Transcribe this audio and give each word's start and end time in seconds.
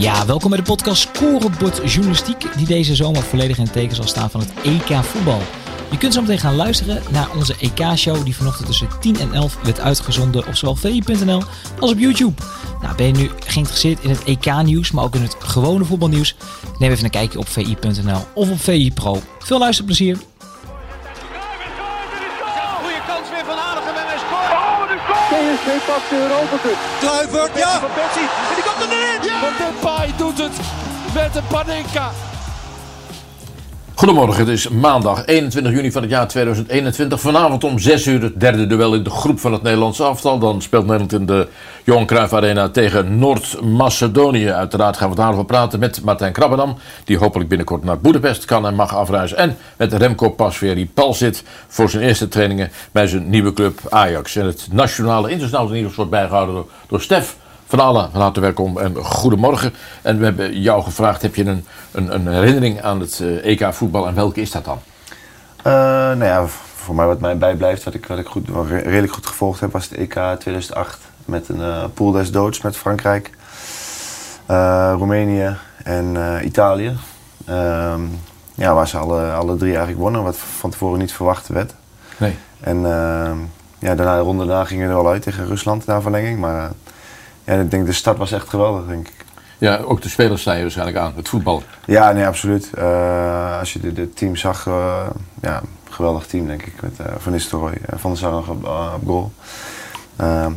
Ja, 0.00 0.26
welkom 0.26 0.50
bij 0.50 0.58
de 0.58 0.64
podcast 0.64 1.02
Scorebord 1.02 1.92
Journalistiek, 1.92 2.56
die 2.56 2.66
deze 2.66 2.94
zomer 2.94 3.22
volledig 3.22 3.56
in 3.56 3.62
het 3.62 3.72
teken 3.72 3.96
zal 3.96 4.06
staan 4.06 4.30
van 4.30 4.40
het 4.40 4.52
EK 4.62 5.04
voetbal. 5.04 5.40
Je 5.90 5.98
kunt 5.98 6.14
zo 6.14 6.20
meteen 6.20 6.38
gaan 6.38 6.56
luisteren 6.56 7.02
naar 7.10 7.28
onze 7.36 7.54
EK-show 7.58 8.24
die 8.24 8.36
vanochtend 8.36 8.66
tussen 8.66 8.88
10 9.00 9.20
en 9.20 9.32
11 9.32 9.58
werd 9.62 9.80
uitgezonden 9.80 10.46
op 10.46 10.56
zowel 10.56 10.76
vi.nl 10.76 11.42
als 11.80 11.90
op 11.90 11.98
YouTube. 11.98 12.42
Nou, 12.82 12.94
ben 12.96 13.06
je 13.06 13.12
nu 13.12 13.30
geïnteresseerd 13.46 14.00
in 14.00 14.10
het 14.10 14.24
EK-nieuws, 14.24 14.90
maar 14.90 15.04
ook 15.04 15.14
in 15.14 15.22
het 15.22 15.36
gewone 15.38 15.84
voetbalnieuws? 15.84 16.36
Neem 16.78 16.90
even 16.90 17.04
een 17.04 17.10
kijkje 17.10 17.38
op 17.38 17.48
vi.nl 17.48 18.26
of 18.34 18.50
op 18.50 18.60
VI 18.60 18.92
Pro. 18.92 19.22
Veel 19.38 19.58
luisterplezier! 19.58 20.16
Goeie 22.80 23.00
kans 23.06 23.30
weer 23.30 23.44
van 23.44 23.58
Aardigem 23.58 23.94
en 23.94 24.06
hij 24.06 24.18
scoort. 24.18 24.52
Oh, 24.52 24.88
de! 24.88 24.96
PSV 25.30 25.86
pakt 25.86 26.12
Europa 26.12 26.56
Cup. 26.62 26.78
Kluivert, 27.00 27.58
ja! 27.58 27.80
Van 27.80 27.90
Persie, 27.94 28.28
en 28.48 28.54
die 28.54 28.64
komt 28.64 28.90
erin! 28.90 28.98
Ja! 28.98 29.09
Want 29.40 29.58
Depay 29.58 30.12
doet 30.16 30.38
het 30.38 30.60
met 31.14 31.32
de 31.32 31.42
Panenka. 31.48 32.10
Goedemorgen, 33.94 34.38
het 34.38 34.48
is 34.48 34.68
maandag 34.68 35.26
21 35.26 35.72
juni 35.72 35.92
van 35.92 36.02
het 36.02 36.10
jaar 36.10 36.28
2021. 36.28 37.20
Vanavond 37.20 37.64
om 37.64 37.78
6 37.78 38.06
uur 38.06 38.22
het 38.22 38.40
derde 38.40 38.66
duel 38.66 38.94
in 38.94 39.02
de 39.02 39.10
groep 39.10 39.40
van 39.40 39.52
het 39.52 39.62
Nederlandse 39.62 40.02
aftal. 40.02 40.38
Dan 40.38 40.62
speelt 40.62 40.82
Nederland 40.82 41.12
in 41.12 41.26
de 41.26 41.48
Johan 41.84 42.06
Cruijff 42.06 42.32
Arena 42.32 42.68
tegen 42.68 43.18
Noord-Macedonië. 43.18 44.50
Uiteraard 44.50 44.96
gaan 44.96 45.10
we 45.10 45.16
daarover 45.16 45.44
praten 45.44 45.78
met 45.78 46.04
Martijn 46.04 46.32
Krabbedam, 46.32 46.76
die 47.04 47.18
hopelijk 47.18 47.48
binnenkort 47.48 47.84
naar 47.84 48.00
Boedapest 48.00 48.44
kan 48.44 48.66
en 48.66 48.74
mag 48.74 48.94
afreizen. 48.94 49.36
En 49.36 49.56
met 49.76 49.92
Remco 49.92 50.30
Pasveer, 50.30 50.74
die 50.74 50.90
pal 50.94 51.14
zit 51.14 51.44
voor 51.68 51.90
zijn 51.90 52.02
eerste 52.02 52.28
trainingen 52.28 52.70
bij 52.92 53.06
zijn 53.06 53.30
nieuwe 53.30 53.52
club 53.52 53.80
Ajax. 53.88 54.36
En 54.36 54.46
het 54.46 54.68
nationale 54.70 55.30
internationale 55.30 55.72
nieuws 55.72 55.94
wordt 55.94 56.10
bijgehouden 56.10 56.54
door, 56.54 56.66
door 56.88 57.00
Stef 57.00 57.36
van 57.70 57.80
allen, 57.80 58.10
van 58.12 58.20
harte 58.20 58.40
welkom 58.40 58.78
en 58.78 58.96
goedemorgen. 58.96 59.74
En 60.02 60.18
we 60.18 60.24
hebben 60.24 60.60
jou 60.60 60.82
gevraagd, 60.82 61.22
heb 61.22 61.34
je 61.34 61.44
een, 61.44 61.66
een, 61.92 62.14
een 62.14 62.26
herinnering 62.26 62.82
aan 62.82 63.00
het 63.00 63.20
eh, 63.20 63.44
EK 63.44 63.74
voetbal 63.74 64.06
en 64.06 64.14
welke 64.14 64.40
is 64.40 64.50
dat 64.50 64.64
dan? 64.64 64.78
Uh, 65.58 65.72
nou 65.72 66.24
ja, 66.24 66.46
voor 66.74 66.94
mij 66.94 67.06
wat 67.06 67.20
mij 67.20 67.38
bijblijft, 67.38 67.84
wat 67.84 67.94
ik, 67.94 68.06
wat 68.06 68.18
ik 68.18 68.26
goed, 68.26 68.48
wat 68.48 68.66
redelijk 68.66 69.12
goed 69.12 69.26
gevolgd 69.26 69.60
heb, 69.60 69.72
was 69.72 69.88
het 69.88 69.98
EK 69.98 70.12
2008 70.12 70.98
met 71.24 71.48
een 71.48 71.58
uh, 71.58 71.84
pool 71.94 72.10
des 72.10 72.30
doods 72.30 72.60
met 72.60 72.76
Frankrijk, 72.76 73.30
uh, 74.50 74.92
Roemenië 74.96 75.56
en 75.84 76.16
Italië. 76.44 76.96
Ehm, 77.44 78.00
ja, 78.54 78.74
waar 78.74 78.88
ze 78.88 78.98
alle, 78.98 79.32
alle 79.32 79.56
drie 79.56 79.70
eigenlijk 79.70 80.00
wonnen, 80.00 80.22
wat 80.22 80.36
van 80.36 80.70
tevoren 80.70 80.98
niet 80.98 81.12
verwacht 81.12 81.48
werd. 81.48 81.74
Nee. 82.16 82.36
En 82.60 82.76
ehm, 82.76 83.38
ja, 83.78 83.94
daarna 83.94 84.16
de 84.16 84.22
ronde 84.22 84.46
daarna 84.46 84.64
gingen 84.64 84.88
we 84.88 84.94
er 84.94 85.02
wel 85.02 85.12
uit 85.12 85.22
tegen 85.22 85.46
Rusland 85.46 85.86
na 85.86 86.00
verlenging, 86.00 86.38
maar 86.38 86.70
ja, 87.50 87.60
ik 87.60 87.70
denk 87.70 87.86
de 87.86 87.92
start 87.92 88.18
was 88.18 88.32
echt 88.32 88.48
geweldig, 88.48 88.86
denk 88.86 89.08
ik. 89.08 89.24
Ja, 89.58 89.76
ook 89.76 90.02
de 90.02 90.08
spelers 90.08 90.44
je 90.44 90.60
waarschijnlijk 90.60 90.96
aan, 90.96 91.12
het 91.16 91.28
voetbal. 91.28 91.62
Ja, 91.84 92.12
nee, 92.12 92.26
absoluut. 92.26 92.70
Uh, 92.78 93.58
als 93.58 93.72
je 93.72 93.92
de 93.92 94.12
team 94.12 94.36
zag, 94.36 94.66
uh, 94.66 95.06
ja, 95.42 95.62
geweldig 95.90 96.26
team 96.26 96.46
denk 96.46 96.62
ik. 96.62 96.82
Met 96.82 96.92
uh, 97.00 97.06
Van 97.18 97.32
Nistelrooy, 97.32 97.74
Van 97.96 98.10
der 98.10 98.18
Sar 98.18 98.30
nog 98.30 98.48
op, 98.48 98.64
op 98.94 99.06
goal. 99.06 99.32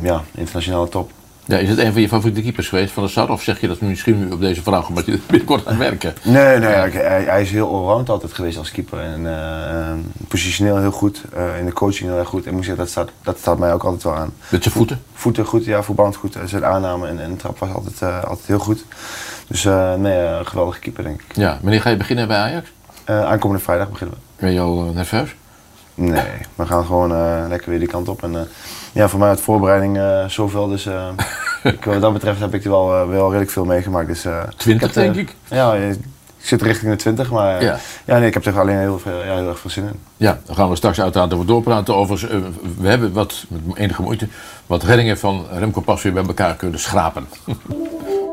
ja, 0.02 0.22
internationale 0.34 0.88
top. 0.88 1.10
Ja, 1.46 1.58
is 1.58 1.68
het 1.68 1.78
een 1.78 1.92
van 1.92 2.00
je 2.00 2.08
favoriete 2.08 2.42
keepers 2.42 2.68
geweest 2.68 2.92
van 2.92 3.02
de 3.02 3.08
Sar? 3.08 3.30
Of 3.30 3.42
zeg 3.42 3.60
je 3.60 3.68
dat 3.68 3.80
misschien 3.80 4.18
nu 4.18 4.30
op 4.30 4.40
deze 4.40 4.62
vraag 4.62 4.88
omdat 4.88 5.06
je 5.06 5.20
binnenkort 5.26 5.66
aan 5.66 5.78
werken? 5.78 6.14
Nee, 6.22 6.58
nee 6.58 6.68
hij, 6.68 7.24
hij, 7.24 7.42
is 7.42 7.50
heel 7.50 7.74
allround 7.74 8.08
altijd 8.08 8.32
geweest 8.32 8.58
als 8.58 8.70
keeper. 8.70 8.98
En 8.98 10.12
positioneel 10.28 10.78
heel 10.78 10.90
goed, 10.90 11.22
in 11.58 11.64
de 11.64 11.72
coaching 11.72 12.08
heel 12.10 12.18
erg 12.18 12.28
goed. 12.28 12.46
En 12.46 12.54
moet 12.54 12.64
zeggen, 12.64 12.82
dat 12.82 12.90
staat, 12.90 13.10
dat 13.22 13.38
staat 13.38 13.58
mij 13.58 13.72
ook 13.72 13.84
altijd 13.84 14.02
wel 14.02 14.14
aan. 14.14 14.32
Met 14.48 14.62
zijn 14.62 14.74
voeten? 14.74 15.02
Voeten 15.12 15.44
goed, 15.44 15.64
ja, 15.64 15.82
voetballend 15.82 16.16
goed. 16.16 16.36
Zijn 16.44 16.64
aanname 16.64 17.06
en, 17.06 17.20
en 17.20 17.36
trap 17.36 17.58
was 17.58 17.72
altijd, 17.72 18.26
altijd 18.26 18.46
heel 18.46 18.58
goed. 18.58 18.84
Dus 19.46 19.64
nee, 19.98 20.18
een 20.18 20.46
geweldige 20.46 20.78
keeper 20.80 21.02
denk 21.04 21.20
ik. 21.20 21.36
Ja, 21.36 21.58
wanneer 21.62 21.80
ga 21.80 21.90
je 21.90 21.96
beginnen 21.96 22.28
bij 22.28 22.38
Ajax? 22.38 22.72
Aankomende 23.04 23.62
vrijdag 23.62 23.90
beginnen 23.90 24.16
we. 24.16 24.42
Ben 24.44 24.52
je 24.52 24.60
al 24.60 24.92
nerveus? 24.94 25.34
Nee, 25.94 26.24
we 26.54 26.66
gaan 26.66 26.84
gewoon 26.84 27.48
lekker 27.48 27.70
weer 27.70 27.78
die 27.78 27.88
kant 27.88 28.08
op. 28.08 28.22
En 28.22 28.48
ja, 28.92 29.08
voor 29.08 29.18
mij 29.18 29.28
uit 29.28 29.40
voorbereiding 29.40 30.00
zoveel. 30.26 30.68
Dus 30.68 30.86
ik, 31.62 31.84
wat 31.84 32.00
dat 32.00 32.12
betreft 32.12 32.40
heb 32.40 32.54
ik 32.54 32.64
er 32.64 32.70
wel, 32.70 33.08
wel 33.08 33.26
redelijk 33.26 33.50
veel 33.50 33.64
meegemaakt. 33.64 34.06
Dus, 34.08 34.26
20 34.56 34.88
ik 34.88 34.94
denk 34.94 35.14
ik? 35.14 35.34
Ja, 35.48 35.74
ik 35.74 35.98
zit 36.48 36.62
richting 36.62 36.90
de 36.90 36.96
20, 36.96 37.30
maar 37.30 37.62
ja. 37.62 37.78
ja 38.04 38.18
nee, 38.18 38.26
ik 38.26 38.34
heb 38.34 38.46
er 38.46 38.60
alleen 38.60 38.78
heel, 38.78 38.98
veel, 38.98 39.24
ja, 39.24 39.34
heel 39.34 39.48
erg 39.48 39.58
veel 39.58 39.70
zin 39.70 39.84
in. 39.84 40.00
Ja, 40.16 40.38
dan 40.44 40.56
gaan 40.56 40.68
we 40.68 40.76
straks 40.76 41.00
uiteraard 41.00 41.34
over 41.34 41.46
doorpraten. 41.46 41.94
Over, 41.94 42.28
we 42.78 42.88
hebben 42.88 43.12
wat, 43.12 43.44
met 43.48 43.76
enige 43.76 44.02
moeite, 44.02 44.28
wat 44.66 44.82
reddingen 44.82 45.18
van 45.18 45.46
Remco 45.52 45.80
Pas 45.80 46.02
weer 46.02 46.12
bij 46.12 46.24
elkaar 46.26 46.54
kunnen 46.54 46.80
schrapen. 46.80 47.28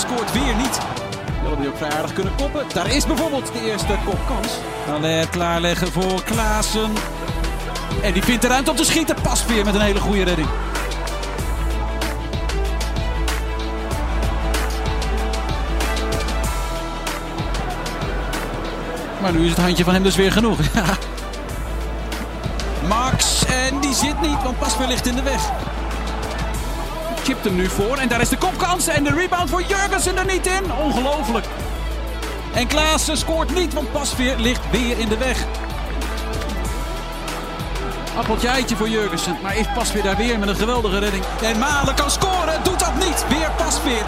hij 0.00 0.10
scoort 0.10 0.32
weer 0.32 0.56
niet. 0.56 0.78
Willen 1.42 1.58
die 1.58 1.68
ook 1.68 1.76
vrij 1.76 1.90
aardig 1.90 2.12
kunnen 2.12 2.34
koppen. 2.36 2.64
Daar 2.72 2.90
is 2.90 3.06
bijvoorbeeld 3.06 3.52
de 3.52 3.70
eerste 3.70 3.96
kopkans. 4.04 4.48
Alert 4.88 5.30
klaarleggen 5.30 5.92
voor 5.92 6.22
Klaassen. 6.22 6.92
En 8.02 8.12
die 8.12 8.22
vindt 8.22 8.42
de 8.42 8.48
ruimte 8.48 8.70
om 8.70 8.76
te 8.76 8.84
schieten. 8.84 9.16
Pas 9.22 9.46
weer 9.46 9.64
met 9.64 9.74
een 9.74 9.80
hele 9.80 10.00
goede 10.00 10.22
redding. 10.22 10.48
Maar 19.20 19.32
nu 19.32 19.44
is 19.44 19.50
het 19.50 19.58
handje 19.58 19.84
van 19.84 19.94
hem 19.94 20.02
dus 20.02 20.16
weer 20.16 20.32
genoeg. 20.32 20.58
Max, 22.88 23.44
en 23.44 23.80
die 23.80 23.94
zit 23.94 24.20
niet, 24.20 24.42
want 24.42 24.58
Pasveer 24.58 24.86
ligt 24.86 25.06
in 25.06 25.14
de 25.14 25.22
weg 25.22 25.50
chipt 27.26 27.44
hem 27.44 27.56
nu 27.56 27.66
voor. 27.68 27.96
En 27.96 28.08
daar 28.08 28.20
is 28.20 28.28
de 28.28 28.36
kopkans. 28.36 28.86
En 28.86 29.04
de 29.04 29.10
rebound 29.10 29.50
voor 29.50 29.62
Jurgensen 29.62 30.16
er 30.16 30.26
niet 30.26 30.46
in. 30.46 30.72
Ongelooflijk. 30.72 31.46
En 32.54 32.66
Klaassen 32.66 33.16
scoort 33.16 33.54
niet, 33.54 33.74
want 33.74 33.92
Pasveer 33.92 34.36
ligt 34.38 34.70
weer 34.70 34.98
in 34.98 35.08
de 35.08 35.18
weg. 35.18 35.44
Appeltje 38.16 38.48
eitje 38.48 38.76
voor 38.76 38.88
Jurgensen. 38.88 39.38
Maar 39.42 39.56
is 39.56 39.66
Pasveer 39.74 40.02
daar 40.02 40.16
weer 40.16 40.38
met 40.38 40.48
een 40.48 40.56
geweldige 40.56 40.98
redding. 40.98 41.24
En 41.42 41.58
Malen 41.58 41.94
kan 41.94 42.10
scoren. 42.10 42.62
Doet 42.62 42.78
dat 42.78 42.94
niet. 42.94 43.26
Weer 43.28 43.50
Pasveer. 43.56 44.04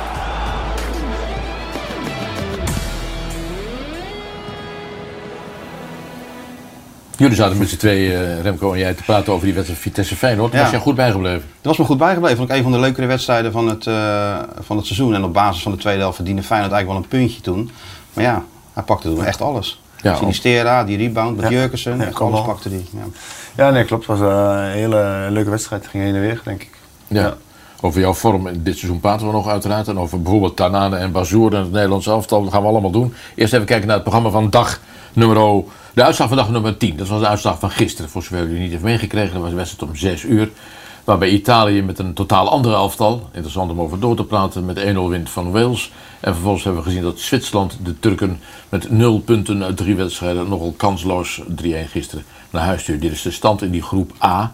Jullie 7.18 7.36
zaten 7.36 7.58
met 7.58 7.68
z'n 7.68 7.76
twee, 7.76 8.10
uh, 8.10 8.40
Remco 8.40 8.72
en 8.72 8.78
jij, 8.78 8.94
te 8.94 9.02
praten 9.02 9.32
over 9.32 9.44
die 9.44 9.54
wedstrijd 9.54 9.82
Vitesse 9.82 10.16
Feyenoord. 10.16 10.52
Ja. 10.52 10.60
Was 10.60 10.70
jij 10.70 10.80
goed 10.80 10.94
bijgebleven? 10.94 11.42
Dat 11.60 11.76
was 11.76 11.76
me 11.76 11.84
goed 11.84 11.98
bijgebleven. 11.98 12.36
Vond 12.36 12.50
ik 12.50 12.56
een 12.56 12.62
van 12.62 12.72
de 12.72 12.78
leukere 12.78 13.06
wedstrijden 13.06 13.52
van 13.52 13.68
het, 13.68 13.86
uh, 13.86 14.38
van 14.60 14.76
het 14.76 14.86
seizoen. 14.86 15.14
En 15.14 15.24
op 15.24 15.32
basis 15.32 15.62
van 15.62 15.72
de 15.72 15.78
tweede 15.78 16.00
helft 16.00 16.16
verdiende 16.16 16.42
Feyenoord 16.42 16.72
eigenlijk 16.72 17.00
wel 17.00 17.10
een 17.10 17.18
puntje 17.20 17.42
toen. 17.42 17.70
Maar 18.12 18.24
ja, 18.24 18.44
hij 18.72 18.82
pakte 18.82 19.08
toen 19.08 19.24
echt 19.24 19.40
alles. 19.40 19.82
Ja, 20.02 20.14
Sinistera, 20.14 20.84
die 20.84 20.96
rebound 20.96 21.36
met 21.36 21.50
ja. 21.50 21.56
Jurkensen, 21.56 21.98
ja, 21.98 22.10
alles 22.14 22.40
pakte 22.40 22.68
die. 22.68 22.86
Ja. 22.90 23.04
ja, 23.56 23.70
nee, 23.70 23.84
klopt. 23.84 24.06
Het 24.06 24.18
was 24.18 24.30
een 24.30 24.70
hele 24.70 25.26
leuke 25.30 25.50
wedstrijd. 25.50 25.82
Het 25.82 25.90
ging 25.90 26.04
heen 26.04 26.14
en 26.14 26.20
weer, 26.20 26.40
denk 26.44 26.62
ik. 26.62 26.70
Ja. 27.06 27.20
ja. 27.20 27.36
Over 27.80 28.00
jouw 28.00 28.14
vorm 28.14 28.46
in 28.46 28.62
dit 28.62 28.78
seizoen 28.78 29.00
praten 29.00 29.26
we 29.26 29.32
nog 29.32 29.48
uiteraard. 29.48 29.88
En 29.88 29.98
over 29.98 30.22
bijvoorbeeld 30.22 30.56
Tanane 30.56 30.96
en 30.96 31.12
Bazoer 31.12 31.54
en 31.54 31.60
het 31.60 31.72
Nederlandse 31.72 32.10
elftal. 32.10 32.42
Dat 32.42 32.52
gaan 32.52 32.62
we 32.62 32.68
allemaal 32.68 32.90
doen. 32.90 33.14
Eerst 33.34 33.52
even 33.52 33.66
kijken 33.66 33.86
naar 33.86 33.94
het 33.94 34.04
programma 34.04 34.30
van 34.30 34.50
dag 34.50 34.80
nummer... 35.12 35.64
De 35.98 36.04
uitslag 36.04 36.28
van 36.28 36.36
dag 36.36 36.50
nummer 36.50 36.76
10. 36.76 36.96
Dat 36.96 37.08
was 37.08 37.20
de 37.20 37.28
uitslag 37.28 37.58
van 37.58 37.70
gisteren. 37.70 38.10
Voor 38.10 38.22
zover 38.22 38.46
jullie 38.46 38.60
niet 38.60 38.70
heeft 38.70 38.82
meegekregen. 38.82 39.32
Dat 39.32 39.40
was 39.40 39.50
de 39.50 39.56
wedstrijd 39.56 39.90
om 39.90 39.96
6 39.96 40.22
uur. 40.22 40.50
Waarbij 41.04 41.28
Italië 41.28 41.82
met 41.82 41.98
een 41.98 42.14
totaal 42.14 42.48
andere 42.48 42.74
elftal. 42.74 43.28
Interessant 43.32 43.70
om 43.70 43.80
over 43.80 44.00
door 44.00 44.16
te 44.16 44.24
praten. 44.24 44.64
Met 44.64 44.78
1-0 44.78 44.82
wint 45.08 45.30
van 45.30 45.50
Wales. 45.50 45.92
En 46.20 46.32
vervolgens 46.32 46.64
hebben 46.64 46.82
we 46.82 46.88
gezien 46.88 47.02
dat 47.02 47.18
Zwitserland 47.18 47.78
de 47.82 47.98
Turken 47.98 48.40
met 48.68 48.90
0 48.90 49.20
punten 49.20 49.64
uit 49.64 49.76
drie 49.76 49.96
wedstrijden. 49.96 50.48
Nogal 50.48 50.74
kansloos 50.76 51.40
3-1 51.62 51.64
gisteren 51.90 52.24
naar 52.50 52.64
huis 52.64 52.82
stuurde. 52.82 53.00
Dit 53.00 53.12
is 53.12 53.22
de 53.22 53.30
stand 53.30 53.62
in 53.62 53.70
die 53.70 53.82
groep 53.82 54.12
A. 54.24 54.52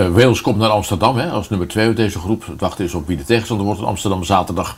Uh, 0.00 0.08
Wales 0.08 0.40
komt 0.40 0.58
naar 0.58 0.70
Amsterdam 0.70 1.16
hè, 1.16 1.30
als 1.30 1.48
nummer 1.48 1.68
2 1.68 1.86
uit 1.86 1.96
deze 1.96 2.18
groep. 2.18 2.46
Het 2.46 2.60
wachten 2.60 2.84
is 2.84 2.94
op 2.94 3.06
wie 3.06 3.16
de 3.16 3.24
tegenstander 3.24 3.66
wordt 3.66 3.80
in 3.80 3.86
Amsterdam 3.86 4.24
zaterdag 4.24 4.76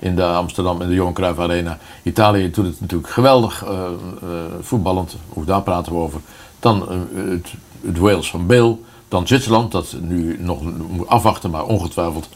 in 0.00 0.16
de 0.16 0.24
Amsterdam 0.24 0.82
in 0.82 0.88
de 0.88 0.94
Johan 0.94 1.12
Cruijff 1.12 1.38
Arena. 1.38 1.78
Italië 2.02 2.50
doet 2.50 2.66
het 2.66 2.80
natuurlijk 2.80 3.10
geweldig 3.10 3.64
uh, 3.64 3.70
uh, 3.70 4.28
voetballend, 4.60 5.16
ook 5.34 5.46
daar 5.46 5.62
praten 5.62 5.92
we 5.92 5.98
over. 5.98 6.20
Dan 6.58 6.88
het, 7.14 7.52
het, 7.80 7.98
Wales 7.98 8.30
van 8.30 8.46
Bale. 8.46 8.76
Dan 9.08 9.26
Zwitserland, 9.26 9.72
dat 9.72 9.96
nu 10.00 10.36
nog 10.40 10.62
moet 10.90 11.08
afwachten, 11.08 11.50
maar 11.50 11.64
ongetwijfeld 11.64 12.28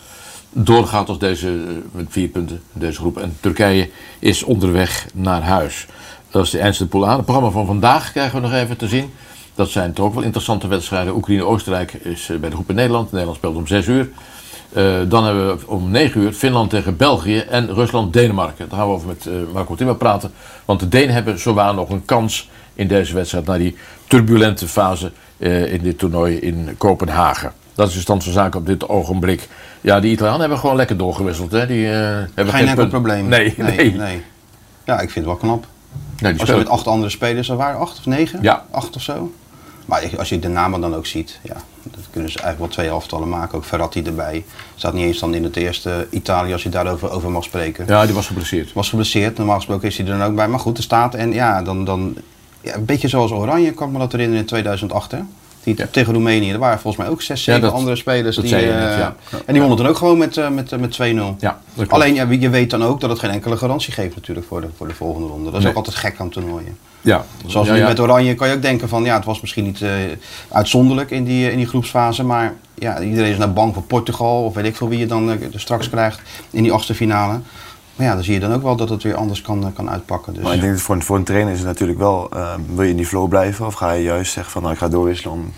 doorgaat 0.50 1.08
als 1.08 1.18
deze, 1.18 1.82
met 1.92 2.06
vier 2.08 2.28
punten 2.28 2.62
deze 2.72 2.98
groep. 2.98 3.18
En 3.18 3.36
Turkije 3.40 3.90
is 4.18 4.42
onderweg 4.42 5.06
naar 5.14 5.42
huis. 5.42 5.86
Dat 6.30 6.44
is 6.44 6.50
de 6.50 6.58
eindste 6.58 6.88
pool 6.88 7.06
aan. 7.06 7.16
Het 7.16 7.24
programma 7.24 7.50
van 7.50 7.66
vandaag 7.66 8.12
krijgen 8.12 8.40
we 8.40 8.48
nog 8.48 8.56
even 8.56 8.76
te 8.76 8.88
zien. 8.88 9.12
Dat 9.54 9.68
zijn 9.68 9.92
toch 9.92 10.14
wel 10.14 10.22
interessante 10.22 10.66
wedstrijden. 10.68 11.14
Oekraïne-Oostenrijk 11.14 11.92
is 11.92 12.26
bij 12.26 12.48
de 12.48 12.54
groep 12.54 12.68
in 12.68 12.74
Nederland. 12.74 13.10
Nederland 13.10 13.36
speelt 13.38 13.56
om 13.56 13.66
6 13.66 13.86
uur. 13.86 14.10
Uh, 14.76 15.00
dan 15.08 15.24
hebben 15.24 15.58
we 15.58 15.66
om 15.66 15.90
9 15.90 16.20
uur 16.20 16.32
Finland 16.32 16.70
tegen 16.70 16.96
België 16.96 17.38
en 17.38 17.74
Rusland-Denemarken. 17.74 18.68
Daar 18.68 18.78
gaan 18.78 18.88
we 18.88 18.94
over 18.94 19.08
met 19.08 19.26
uh, 19.26 19.34
Marco 19.52 19.74
Timmer 19.74 19.96
praten. 19.96 20.32
Want 20.64 20.80
de 20.80 20.88
Denen 20.88 21.14
hebben 21.14 21.38
zowaar 21.38 21.74
nog 21.74 21.90
een 21.90 22.04
kans 22.04 22.50
in 22.74 22.88
deze 22.88 23.14
wedstrijd. 23.14 23.46
Naar 23.46 23.58
die 23.58 23.76
turbulente 24.06 24.68
fase 24.68 25.12
uh, 25.36 25.72
in 25.72 25.82
dit 25.82 25.98
toernooi 25.98 26.36
in 26.36 26.74
Kopenhagen. 26.78 27.52
Dat 27.74 27.88
is 27.88 27.94
de 27.94 28.00
stand 28.00 28.24
van 28.24 28.32
zaken 28.32 28.60
op 28.60 28.66
dit 28.66 28.88
ogenblik. 28.88 29.48
Ja, 29.80 30.00
die 30.00 30.12
Italianen 30.12 30.40
hebben 30.40 30.58
gewoon 30.58 30.76
lekker 30.76 30.96
doorgewisseld. 30.96 31.52
Hè? 31.52 31.66
Die, 31.66 31.86
hebben 31.86 32.48
geen 32.48 32.68
enkel 32.68 32.86
probleem. 32.86 33.28
Nee, 33.28 33.54
nee, 33.56 33.76
nee, 33.76 33.92
nee. 33.94 34.22
Ja, 34.84 34.94
ik 34.94 35.10
vind 35.10 35.14
het 35.14 35.24
wel 35.24 35.36
knap. 35.36 35.66
Nee, 36.18 36.32
die 36.32 36.40
als 36.40 36.50
je 36.50 36.56
met 36.56 36.68
acht 36.68 36.86
andere 36.86 37.10
spelers, 37.10 37.48
er 37.48 37.56
waren 37.56 37.80
acht 37.80 37.98
of 37.98 38.06
negen? 38.06 38.38
Ja. 38.42 38.64
Acht 38.70 38.96
of 38.96 39.02
zo. 39.02 39.32
Maar 39.84 40.18
als 40.18 40.28
je 40.28 40.38
de 40.38 40.48
namen 40.48 40.80
dan 40.80 40.94
ook 40.94 41.06
ziet, 41.06 41.40
ja, 41.42 41.56
dat 41.82 42.04
kunnen 42.10 42.30
ze 42.30 42.38
eigenlijk 42.38 42.58
wel 42.58 42.68
twee 42.68 42.88
elftallen 42.88 43.28
maken. 43.28 43.58
Ook 43.58 43.64
Ferrati 43.64 44.02
erbij. 44.02 44.44
Staat 44.74 44.92
niet 44.92 45.04
eens 45.04 45.18
dan 45.18 45.34
in 45.34 45.44
het 45.44 45.56
eerste 45.56 46.06
Italië 46.10 46.52
als 46.52 46.62
je 46.62 46.68
daarover 46.68 47.10
over 47.10 47.30
mag 47.30 47.44
spreken. 47.44 47.84
Ja, 47.86 48.04
die 48.04 48.14
was 48.14 48.26
geblesseerd. 48.26 48.72
Was 48.72 48.88
geblesseerd, 48.88 49.36
normaal 49.36 49.56
gesproken 49.56 49.88
is 49.88 49.96
hij 49.96 50.06
er 50.06 50.18
dan 50.18 50.28
ook 50.28 50.34
bij. 50.34 50.48
Maar 50.48 50.60
goed, 50.60 50.76
er 50.76 50.82
staat 50.82 51.14
en 51.14 51.32
ja, 51.32 51.62
dan, 51.62 51.84
dan 51.84 52.16
ja, 52.60 52.74
een 52.74 52.84
beetje 52.84 53.08
zoals 53.08 53.30
Oranje 53.30 53.72
kan 53.72 53.86
ik 53.86 53.92
me 53.92 53.98
dat 53.98 54.12
herinneren 54.12 54.42
in 54.42 54.48
2008 54.48 55.10
hè. 55.10 55.18
Die 55.64 55.90
tegen 55.90 56.12
Roemenië, 56.12 56.52
er 56.52 56.58
waren 56.58 56.78
volgens 56.78 57.02
mij 57.02 57.12
ook 57.12 57.22
zes, 57.22 57.42
zeven 57.42 57.72
andere 57.72 57.96
spelers. 57.96 58.36
Die, 58.36 58.54
uh, 58.54 58.98
ja. 58.98 59.16
En 59.30 59.52
die 59.52 59.60
wonnen 59.60 59.76
dan 59.76 59.86
ook 59.86 59.96
gewoon 59.96 60.18
met, 60.18 60.36
uh, 60.36 60.48
met, 60.48 60.72
uh, 60.72 60.78
met 60.78 60.92
2-0. 60.92 61.36
Ja, 61.38 61.60
Alleen 61.88 62.14
ja, 62.14 62.26
je 62.30 62.48
weet 62.48 62.70
dan 62.70 62.84
ook 62.84 63.00
dat 63.00 63.10
het 63.10 63.18
geen 63.18 63.30
enkele 63.30 63.56
garantie 63.56 63.92
geeft 63.92 64.14
natuurlijk 64.14 64.46
voor 64.46 64.60
de, 64.60 64.66
voor 64.76 64.88
de 64.88 64.94
volgende 64.94 65.28
ronde. 65.28 65.44
Dat 65.44 65.54
is 65.54 65.60
nee. 65.60 65.68
ook 65.68 65.76
altijd 65.76 65.96
gek 65.96 66.14
aan 66.18 66.28
toernooien. 66.28 66.78
Ja. 67.04 67.24
Zoals 67.46 67.66
ja, 67.66 67.72
nu 67.72 67.78
ja. 67.78 67.86
met 67.86 68.00
Oranje 68.00 68.34
kan 68.34 68.48
je 68.48 68.54
ook 68.54 68.62
denken 68.62 68.88
van 68.88 69.04
ja, 69.04 69.14
het 69.14 69.24
was 69.24 69.40
misschien 69.40 69.64
niet 69.64 69.84
uitzonderlijk 70.48 71.10
in 71.10 71.24
die, 71.24 71.50
in 71.50 71.56
die 71.56 71.66
groepsfase. 71.66 72.24
Maar 72.24 72.54
ja, 72.74 73.00
iedereen 73.00 73.30
is 73.30 73.38
nou 73.38 73.50
bang 73.50 73.74
voor 73.74 73.82
Portugal 73.82 74.44
of 74.44 74.54
weet 74.54 74.64
ik 74.64 74.76
veel 74.76 74.88
wie 74.88 74.98
je 74.98 75.06
dan 75.06 75.38
straks 75.54 75.90
krijgt 75.90 76.20
in 76.50 76.62
die 76.62 76.72
achtste 76.72 76.94
finale. 76.94 77.40
Maar 77.96 78.06
ja, 78.06 78.14
dan 78.14 78.24
zie 78.24 78.34
je 78.34 78.40
dan 78.40 78.52
ook 78.52 78.62
wel 78.62 78.76
dat 78.76 78.88
het 78.88 79.02
weer 79.02 79.14
anders 79.14 79.42
kan, 79.42 79.72
kan 79.74 79.90
uitpakken. 79.90 80.34
Dus. 80.34 80.42
Maar 80.42 80.54
ik 80.54 80.60
denk 80.60 80.72
dat 80.72 80.82
voor 80.82 80.94
een, 80.94 81.02
voor 81.02 81.16
een 81.16 81.24
trainer 81.24 81.52
is 81.52 81.58
het 81.58 81.68
natuurlijk 81.68 81.98
wel, 81.98 82.28
uh, 82.34 82.54
wil 82.74 82.84
je 82.84 82.90
in 82.90 82.96
die 82.96 83.06
flow 83.06 83.28
blijven 83.28 83.66
of 83.66 83.74
ga 83.74 83.92
je 83.92 84.02
juist 84.02 84.32
zeggen 84.32 84.52
van 84.52 84.62
nou 84.62 84.74
ik 84.74 84.80
ga 84.80 84.88
doorwisselen 84.88 85.32
om 85.32 85.52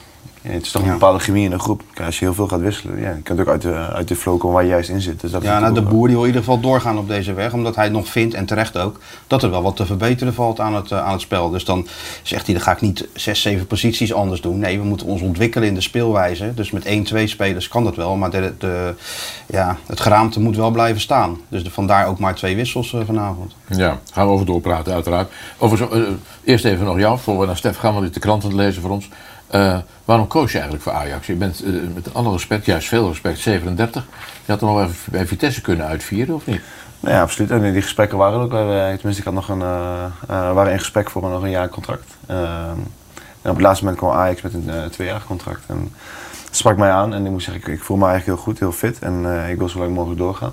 ja, 0.47 0.53
het 0.53 0.63
is 0.63 0.71
toch 0.71 0.83
een 0.83 0.91
bepaalde 0.91 1.19
chemie 1.19 1.45
in 1.45 1.53
een 1.53 1.61
groep. 1.61 1.83
Als 2.05 2.19
je 2.19 2.25
heel 2.25 2.35
veel 2.35 2.49
gaat 2.49 2.61
wisselen, 2.61 3.01
ja, 3.01 3.11
je 3.11 3.23
kunt 3.23 3.41
ook 3.41 3.49
uit 3.49 3.63
de, 3.63 3.75
uit 3.75 4.09
de 4.09 4.17
flow 4.17 4.39
komen 4.39 4.55
waar 4.55 4.65
je 4.65 4.71
juist 4.71 4.89
in 4.89 5.01
zit. 5.01 5.21
Dus 5.21 5.31
dat 5.31 5.43
ja, 5.43 5.59
nou, 5.59 5.75
de 5.75 5.83
boer 5.83 6.07
die 6.07 6.17
wil 6.17 6.25
in 6.25 6.31
ieder 6.31 6.45
geval 6.45 6.61
doorgaan 6.61 6.99
op 6.99 7.09
deze 7.09 7.33
weg. 7.33 7.53
Omdat 7.53 7.77
hij 7.77 7.89
nog 7.89 8.09
vindt, 8.09 8.35
en 8.35 8.47
terecht 8.47 8.79
ook, 8.79 9.01
dat 9.27 9.43
er 9.43 9.51
wel 9.51 9.63
wat 9.63 9.77
te 9.77 9.87
verbeteren 9.87 10.35
valt 10.35 10.61
aan 10.61 10.75
het, 10.75 10.91
uh, 10.91 11.05
aan 11.05 11.13
het 11.13 11.21
spel. 11.21 11.51
Dus 11.51 11.65
dan 11.65 11.87
zegt 12.23 12.47
hij, 12.47 12.55
dan 12.55 12.65
ga 12.65 12.73
ik 12.73 12.81
niet 12.81 13.09
zes, 13.15 13.41
zeven 13.41 13.67
posities 13.67 14.13
anders 14.13 14.41
doen. 14.41 14.59
Nee, 14.59 14.79
we 14.79 14.85
moeten 14.85 15.07
ons 15.07 15.21
ontwikkelen 15.21 15.69
in 15.69 15.75
de 15.75 15.81
speelwijze. 15.81 16.55
Dus 16.55 16.71
met 16.71 16.85
één, 16.85 17.05
twee 17.05 17.27
spelers 17.27 17.69
kan 17.69 17.85
dat 17.85 17.97
wel. 17.97 18.17
Maar 18.17 18.31
de, 18.31 18.53
de, 18.59 18.95
ja, 19.47 19.77
het 19.87 20.01
geraamte 20.01 20.41
moet 20.41 20.57
wel 20.57 20.71
blijven 20.71 21.01
staan. 21.01 21.41
Dus 21.49 21.65
de, 21.65 21.71
vandaar 21.71 22.07
ook 22.07 22.19
maar 22.19 22.35
twee 22.35 22.57
wissels 22.57 22.93
uh, 22.93 23.01
vanavond. 23.07 23.55
Ja, 23.69 24.01
gaan 24.13 24.27
we 24.27 24.33
over 24.33 24.47
doorpraten 24.47 24.93
uiteraard. 24.93 25.33
Over 25.59 25.79
zo, 25.79 25.89
uh, 25.93 26.09
eerst 26.45 26.65
even 26.65 26.85
nog 26.85 26.99
jou, 26.99 27.19
voor 27.19 27.39
we 27.39 27.47
naar 27.47 27.57
Stef 27.57 27.77
gaan, 27.77 27.93
want 27.93 28.05
die 28.05 28.15
de 28.15 28.21
krant 28.21 28.45
aan 28.45 28.51
het 28.51 28.59
lezen 28.59 28.83
voor 28.83 28.91
ons. 28.91 29.09
Uh, 29.55 29.79
waarom 30.05 30.27
koos 30.27 30.53
je 30.53 30.59
eigenlijk 30.59 30.83
voor 30.83 30.93
Ajax? 30.93 31.27
Je 31.27 31.35
bent 31.35 31.65
uh, 31.65 31.83
met 31.95 32.15
alle 32.15 32.33
respect, 32.33 32.65
juist 32.65 32.89
veel 32.89 33.09
respect, 33.09 33.39
37. 33.39 34.07
Je 34.45 34.53
had 34.53 34.61
er 34.61 34.67
nog 34.67 34.83
even 34.83 35.13
bij 35.13 35.27
Vitesse 35.27 35.61
kunnen 35.61 35.87
uitvieren, 35.87 36.35
of 36.35 36.47
niet? 36.47 36.61
Nee, 37.01 37.15
ja, 37.15 37.21
absoluut. 37.21 37.63
Die 37.73 37.83
gesprekken 37.83 38.19
waren 38.19 38.41
ook. 38.41 38.53
Uh, 38.53 38.59
tenminste, 38.69 39.19
ik 39.19 39.25
had 39.25 39.35
nog 39.35 39.49
een, 39.49 39.59
waren 40.27 40.73
in 40.73 40.79
gesprek 40.79 41.11
voor 41.11 41.23
nog 41.23 41.43
een 41.43 41.51
jaar 41.51 41.69
contract. 41.69 42.15
Ehm, 42.27 42.79
en 43.43 43.51
op 43.51 43.57
het 43.57 43.61
laatste 43.61 43.85
moment 43.85 44.03
kwam 44.03 44.15
Ajax 44.17 44.43
met 44.43 44.55
een 44.55 44.91
tweejarig 44.91 45.27
contract. 45.27 45.63
En 45.67 45.93
dat 46.45 46.57
sprak 46.57 46.77
mij 46.77 46.91
aan 46.91 47.15
en 47.15 47.25
ik 47.25 47.31
moet 47.31 47.43
zeggen, 47.43 47.63
ik, 47.63 47.79
ik 47.79 47.83
voel 47.83 47.97
me 47.97 48.07
eigenlijk 48.07 48.37
heel 48.37 48.47
goed, 48.47 48.59
heel 48.59 48.73
fit. 48.73 48.99
En 48.99 49.49
ik 49.49 49.59
wil 49.59 49.69
zo 49.69 49.79
lang 49.79 49.95
mogelijk 49.95 50.21
doorgaan. 50.21 50.53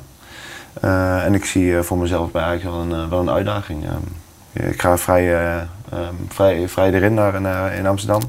en 1.25 1.33
ik 1.33 1.45
zie 1.45 1.81
voor 1.81 1.97
mezelf 1.97 2.31
bij 2.31 2.43
Ajax 2.43 2.63
wel 2.63 2.73
een, 2.73 3.09
wel 3.09 3.19
een 3.19 3.29
uitdaging. 3.29 3.83
Ehm, 3.83 4.67
ik 4.69 4.81
ga 4.81 4.97
vrij, 4.97 5.59
um, 5.93 6.27
vrij, 6.29 6.69
vrij 6.69 6.93
erin 6.93 7.13
naar, 7.13 7.73
in 7.73 7.87
Amsterdam. 7.87 8.21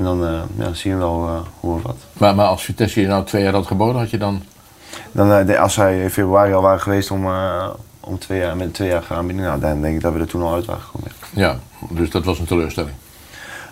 En 0.00 0.06
dan 0.06 0.24
uh, 0.24 0.40
ja, 0.58 0.72
zien 0.72 0.92
we 0.92 0.98
wel 0.98 1.28
uh, 1.28 1.40
hoe 1.60 1.74
of 1.74 1.82
wat. 1.82 1.96
Maar, 2.12 2.34
maar 2.34 2.46
als 2.46 2.64
Vitesse 2.64 3.00
je 3.00 3.06
nou 3.06 3.24
twee 3.24 3.42
jaar 3.42 3.52
had 3.52 3.66
geboden, 3.66 4.00
had 4.00 4.10
je 4.10 4.18
dan... 4.18 4.42
dan 5.12 5.48
uh, 5.48 5.60
als 5.60 5.74
zij 5.74 6.02
in 6.02 6.10
februari 6.10 6.52
al 6.52 6.62
waren 6.62 6.80
geweest 6.80 7.10
om, 7.10 7.26
om 8.00 8.18
twee 8.18 8.38
jaar, 8.38 8.56
met 8.56 8.66
een 8.66 8.72
tweejarige 8.72 9.14
aanbieding, 9.14 9.46
nou, 9.46 9.60
dan 9.60 9.80
denk 9.80 9.94
ik 9.94 10.00
dat 10.00 10.12
we 10.12 10.18
er 10.18 10.26
toen 10.26 10.42
al 10.42 10.54
uit 10.54 10.64
waren 10.64 10.82
gekomen. 10.82 11.10
Ja, 11.30 11.56
dus 11.90 12.10
dat 12.10 12.24
was 12.24 12.38
een 12.38 12.46
teleurstelling? 12.46 12.94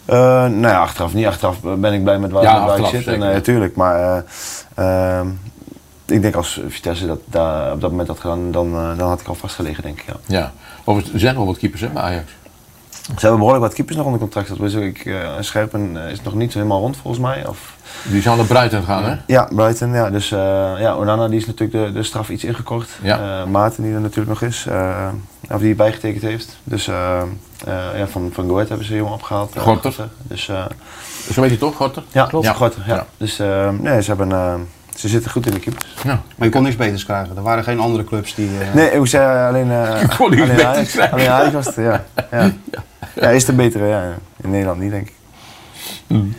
nou 0.07 0.61
ja, 0.61 0.81
achteraf 0.81 1.15
niet. 1.15 1.27
Achteraf 1.27 1.61
ben 1.61 1.93
ik 1.93 2.03
blij 2.03 2.19
met 2.19 2.31
waar, 2.31 2.43
ja, 2.43 2.67
waar 2.67 2.79
ik 2.79 2.87
zit. 2.87 3.07
En, 3.07 3.19
natuurlijk, 3.19 3.77
maar 3.77 4.25
ehm, 4.75 5.29
ik 6.07 6.23
denk 6.23 6.35
als 6.35 6.61
Vitesse 6.69 7.07
dat 7.07 7.21
daar 7.25 7.73
op 7.73 7.81
dat 7.81 7.91
moment 7.91 8.09
had 8.09 8.21
gedaan, 8.21 8.51
dan, 8.51 8.73
dan 8.73 9.09
had 9.09 9.21
ik 9.21 9.27
al 9.27 9.35
vastgelegen, 9.35 9.83
denk 9.83 10.01
ik. 10.01 10.07
Ja. 10.07 10.17
ja. 10.27 10.53
Overigens, 10.85 11.15
er 11.15 11.21
zijn 11.21 11.35
wel 11.35 11.47
wat 11.47 11.59
keepers 11.59 11.81
hè, 11.81 11.89
bij 11.89 12.03
Ajax. 12.03 12.33
Ze 13.09 13.21
hebben 13.21 13.39
behoorlijk 13.39 13.65
wat 13.65 13.75
keepers 13.75 13.97
nog 13.97 14.05
onder 14.05 14.21
contract. 14.21 14.59
Dat 14.59 14.73
ik, 14.73 15.05
uh, 15.05 15.29
Scherpen 15.41 15.97
uh, 15.97 16.11
is 16.11 16.23
nog 16.23 16.35
niet 16.35 16.55
helemaal 16.55 16.81
rond 16.81 16.97
volgens 16.97 17.23
mij. 17.23 17.47
Of... 17.47 17.77
Die 18.03 18.23
zou 18.23 18.37
naar 18.37 18.47
Brighton 18.47 18.83
gaan, 18.83 19.05
hè? 19.05 19.17
Ja, 19.27 19.49
Brighton. 19.55 19.93
Ja. 19.93 20.11
Dus 20.11 20.31
uh, 20.31 20.39
ja, 20.79 20.97
Onana 20.97 21.29
die 21.29 21.39
is 21.39 21.47
natuurlijk 21.47 21.87
de, 21.87 21.93
de 21.93 22.03
straf 22.03 22.29
iets 22.29 22.45
ingekort. 22.45 22.89
Ja. 23.03 23.45
Maarten 23.47 23.83
die 23.83 23.95
er 23.95 24.01
natuurlijk 24.01 24.29
nog 24.29 24.43
is. 24.43 24.67
of 25.51 25.61
die 25.61 25.75
bijgetekend 25.75 26.23
heeft. 26.23 26.59
Dus 26.65 26.85
ja, 26.85 28.07
van, 28.07 28.31
van 28.33 28.49
Goed 28.49 28.69
hebben 28.69 28.87
ze 28.87 28.95
jongen 28.95 29.13
opgehaald. 29.13 29.55
Gorter. 29.59 30.09
dus, 30.23 30.45
Zo 31.33 31.41
weet 31.41 31.51
je 31.51 31.59
toch, 31.59 31.77
Gorter? 31.77 32.03
Ja, 32.13 32.27
klopt. 32.27 32.45
Ja. 32.45 32.53
Gorter, 32.53 32.83
ja. 32.87 32.95
ja. 32.95 33.07
Dus 33.17 33.39
nee, 33.81 34.03
ze 34.03 34.15
hebben... 34.15 34.67
Ze 34.99 35.09
zitten 35.09 35.31
goed 35.31 35.47
in 35.47 35.53
de 35.53 35.59
keepers. 35.59 35.87
Ja. 36.05 36.23
Maar 36.37 36.47
je 36.47 36.53
kon 36.53 36.63
niks 36.63 36.77
beters 36.77 37.05
krijgen. 37.05 37.37
Er 37.37 37.43
waren 37.43 37.65
geen 37.65 37.81
andere 37.81 38.05
clubs 38.05 38.35
die. 38.35 38.51
Uh... 38.51 38.75
Nee, 38.75 38.91
ik 38.91 39.07
zei 39.07 39.49
alleen. 39.49 39.67
Uh, 39.79 40.01
je 40.01 40.17
kon 40.17 40.31
niks 40.31 40.43
alleen 40.43 40.57
beters 40.57 40.75
Ajax, 40.75 40.91
krijgen. 40.91 41.13
Alleen 41.13 41.29
Ajax 41.29 41.53
was 41.53 41.67
het, 41.67 41.75
ja. 41.75 42.05
Ja, 42.31 42.53
ja. 42.71 42.83
Ja 43.21 43.29
is 43.29 43.45
de 43.45 43.53
betere, 43.53 43.87
ja. 43.87 44.15
In 44.37 44.51
Nederland 44.51 44.81
niet, 44.81 44.91
denk 44.91 45.09
ik. 45.09 45.15
Mm. 46.07 46.35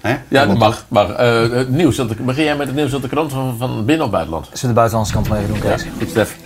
Hè? 0.00 0.16
Ja, 0.28 0.46
dat 0.46 0.58
mag. 0.58 0.84
Maar 0.88 1.10
uh, 1.10 1.50
het 1.56 1.68
nieuws, 1.68 1.96
dat, 1.96 2.16
begin 2.16 2.44
jij 2.44 2.56
met 2.56 2.66
het 2.66 2.76
nieuws 2.76 2.92
uit 2.92 3.02
de 3.02 3.08
krant 3.08 3.32
van, 3.32 3.56
van 3.58 3.84
binnen 3.84 4.06
of 4.06 4.12
buitenland? 4.12 4.48
Zullen 4.52 4.68
de 4.68 4.80
buitenlandse 4.80 5.12
kant 5.12 5.28
maar 5.28 5.38
even 5.38 5.50
doen, 5.50 5.60
Kees? 5.60 5.82
Ja, 5.82 5.90
goed, 5.98 6.08
Stef. 6.08 6.36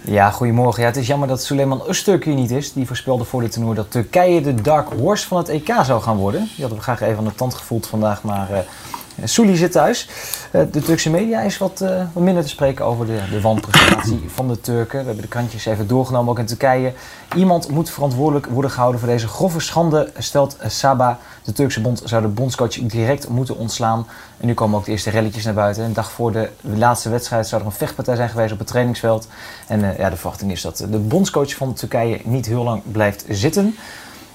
Ja, 0.00 0.30
goedemorgen. 0.30 0.82
Ja, 0.82 0.88
het 0.88 0.96
is 0.96 1.06
jammer 1.06 1.28
dat 1.28 1.42
Suleiman 1.42 1.82
Öztürk 1.82 2.24
hier 2.24 2.34
niet 2.34 2.50
is. 2.50 2.72
Die 2.72 2.86
voorspelde 2.86 3.24
voor 3.24 3.40
dit 3.40 3.52
toernooi 3.52 3.76
dat 3.76 3.90
Turkije 3.90 4.40
de 4.40 4.54
dark 4.54 4.88
horse 4.92 5.26
van 5.26 5.38
het 5.38 5.48
EK 5.48 5.74
zou 5.82 6.02
gaan 6.02 6.16
worden. 6.16 6.40
Die 6.40 6.60
hadden 6.60 6.78
we 6.78 6.84
graag 6.84 7.00
even 7.00 7.18
aan 7.18 7.24
de 7.24 7.34
tand 7.34 7.54
gevoeld 7.54 7.86
vandaag, 7.86 8.22
maar... 8.22 8.50
Uh, 8.50 8.58
Souli 9.24 9.56
zit 9.56 9.72
thuis. 9.72 10.08
Uh, 10.50 10.62
de 10.72 10.80
Turkse 10.80 11.10
media 11.10 11.40
is 11.40 11.58
wat, 11.58 11.80
uh, 11.82 12.02
wat, 12.12 12.22
minder 12.22 12.42
te 12.42 12.48
spreken 12.48 12.84
over 12.84 13.06
de, 13.06 13.20
de 13.30 13.40
wanprestatie 13.40 14.24
van 14.34 14.48
de 14.48 14.60
Turken. 14.60 14.98
We 14.98 15.04
hebben 15.04 15.22
de 15.22 15.28
krantjes 15.28 15.66
even 15.66 15.86
doorgenomen, 15.86 16.30
ook 16.30 16.38
in 16.38 16.46
Turkije. 16.46 16.92
Iemand 17.34 17.68
moet 17.68 17.90
verantwoordelijk 17.90 18.46
worden 18.46 18.70
gehouden 18.70 19.00
voor 19.00 19.08
deze 19.08 19.28
grove 19.28 19.60
schande, 19.60 20.12
stelt 20.18 20.56
Saba. 20.66 21.18
De 21.44 21.52
Turkse 21.52 21.80
bond 21.80 22.02
zou 22.04 22.22
de 22.22 22.28
bondscoach 22.28 22.72
direct 22.72 23.28
moeten 23.28 23.56
ontslaan. 23.56 24.06
En 24.40 24.46
nu 24.46 24.54
komen 24.54 24.78
ook 24.78 24.84
de 24.84 24.90
eerste 24.90 25.10
relletjes 25.10 25.44
naar 25.44 25.54
buiten. 25.54 25.84
Een 25.84 25.92
dag 25.92 26.10
voor 26.10 26.32
de 26.32 26.50
laatste 26.60 27.08
wedstrijd 27.08 27.46
zou 27.46 27.60
er 27.60 27.66
een 27.66 27.72
vechtpartij 27.72 28.16
zijn 28.16 28.28
geweest 28.28 28.52
op 28.52 28.58
het 28.58 28.68
trainingsveld. 28.68 29.28
En 29.66 29.80
uh, 29.80 29.98
ja, 29.98 30.10
de 30.10 30.16
verwachting 30.16 30.52
is 30.52 30.60
dat 30.60 30.76
de 30.90 30.98
bondscoach 30.98 31.54
van 31.54 31.74
Turkije 31.74 32.20
niet 32.24 32.46
heel 32.46 32.64
lang 32.64 32.82
blijft 32.92 33.24
zitten. 33.28 33.76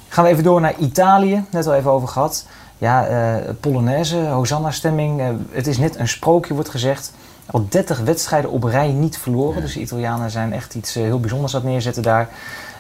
Gaan 0.07 0.23
we 0.23 0.29
even 0.29 0.43
door 0.43 0.61
naar 0.61 0.75
Italië, 0.77 1.45
net 1.50 1.67
al 1.67 1.73
even 1.73 1.91
over 1.91 2.07
gehad. 2.07 2.45
Ja, 2.81 3.09
uh, 3.09 3.50
Polonaise, 3.59 4.17
Hosanna-stemming. 4.17 5.19
Uh, 5.19 5.27
het 5.51 5.67
is 5.67 5.77
net 5.77 5.95
een 5.95 6.07
sprookje, 6.07 6.53
wordt 6.53 6.69
gezegd. 6.69 7.13
Al 7.45 7.65
30 7.69 8.00
wedstrijden 8.00 8.51
op 8.51 8.63
rij 8.63 8.88
niet 8.88 9.17
verloren. 9.17 9.55
Ja. 9.55 9.61
Dus 9.61 9.73
de 9.73 9.79
Italianen 9.79 10.31
zijn 10.31 10.53
echt 10.53 10.75
iets 10.75 10.97
uh, 10.97 11.03
heel 11.03 11.19
bijzonders 11.19 11.55
aan 11.55 11.61
het 11.61 11.69
neerzetten 11.69 12.03
daar. 12.03 12.29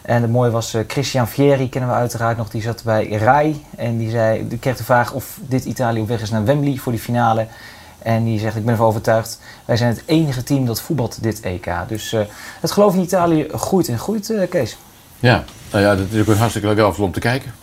En 0.01 0.21
het 0.21 0.31
mooie 0.31 0.51
was, 0.51 0.77
Christian 0.87 1.27
Vieri 1.27 1.69
kennen 1.69 1.89
we 1.89 1.95
uiteraard 1.95 2.37
nog. 2.37 2.49
Die 2.49 2.61
zat 2.61 2.83
bij 2.83 3.09
Rai. 3.09 3.65
En 3.77 3.97
die, 3.97 4.09
zei, 4.09 4.47
die 4.47 4.57
kreeg 4.57 4.77
de 4.77 4.83
vraag 4.83 5.13
of 5.13 5.39
dit 5.41 5.65
Italië 5.65 6.01
op 6.01 6.07
weg 6.07 6.21
is 6.21 6.29
naar 6.29 6.45
Wembley 6.45 6.75
voor 6.75 6.91
die 6.91 7.01
finale. 7.01 7.47
En 7.99 8.23
die 8.23 8.39
zegt, 8.39 8.55
ik 8.55 8.63
ben 8.63 8.71
ervan 8.71 8.87
overtuigd, 8.87 9.39
wij 9.65 9.77
zijn 9.77 9.89
het 9.89 10.03
enige 10.05 10.43
team 10.43 10.65
dat 10.65 10.81
voetbalt 10.81 11.23
dit 11.23 11.39
EK. 11.39 11.69
Dus 11.87 12.15
het 12.61 12.71
geloof 12.71 12.93
in 12.93 13.01
Italië 13.01 13.47
groeit 13.51 13.87
en 13.87 13.99
groeit, 13.99 14.33
Kees. 14.49 14.77
Ja, 15.19 15.43
nou 15.71 15.83
ja, 15.83 15.95
dat 15.95 16.05
is 16.11 16.21
ook 16.21 16.27
een 16.27 16.37
hartstikke 16.37 16.73
leuk 16.73 16.99
om 16.99 17.11
te 17.11 17.19
kijken. 17.19 17.60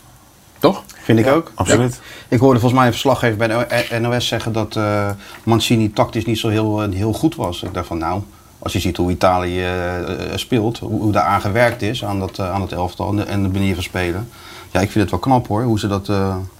Toch? 0.59 0.83
Vind 1.01 1.19
ik 1.19 1.25
ja, 1.25 1.31
ook. 1.31 1.51
Absoluut. 1.55 1.93
Ja. 1.93 2.35
Ik 2.35 2.39
hoorde 2.39 2.59
volgens 2.59 2.79
mij 2.79 2.85
een 2.85 2.93
verslaggever 2.93 3.37
bij 3.37 3.47
de 3.47 3.99
NOS 3.99 4.27
zeggen 4.27 4.53
dat 4.53 4.75
uh, 4.75 5.09
Mancini 5.43 5.93
tactisch 5.93 6.25
niet 6.25 6.39
zo 6.39 6.47
heel, 6.47 6.87
uh, 6.87 6.95
heel 6.95 7.13
goed 7.13 7.35
was. 7.35 7.63
Ik 7.63 7.73
dacht 7.73 7.87
van 7.87 7.97
nou, 7.97 8.21
als 8.59 8.73
je 8.73 8.79
ziet 8.79 8.97
hoe 8.97 9.11
Italië 9.11 9.61
uh, 9.61 10.35
speelt, 10.35 10.79
hoe, 10.79 11.01
hoe 11.01 11.11
daar 11.11 11.23
aan 11.23 11.41
gewerkt 11.41 11.81
is 11.81 12.05
aan 12.05 12.19
dat, 12.19 12.39
aan 12.39 12.61
het 12.61 12.71
elftal 12.71 13.09
en 13.09 13.15
de, 13.15 13.23
en 13.23 13.43
de 13.43 13.49
manier 13.49 13.73
van 13.73 13.83
spelen. 13.83 14.29
Ja, 14.71 14.79
ik 14.79 14.91
vind 14.91 15.01
het 15.03 15.09
wel 15.09 15.19
knap 15.19 15.47
hoor, 15.47 15.63
hoe 15.63 15.79
ze 15.79 15.87
dat, 15.87 16.07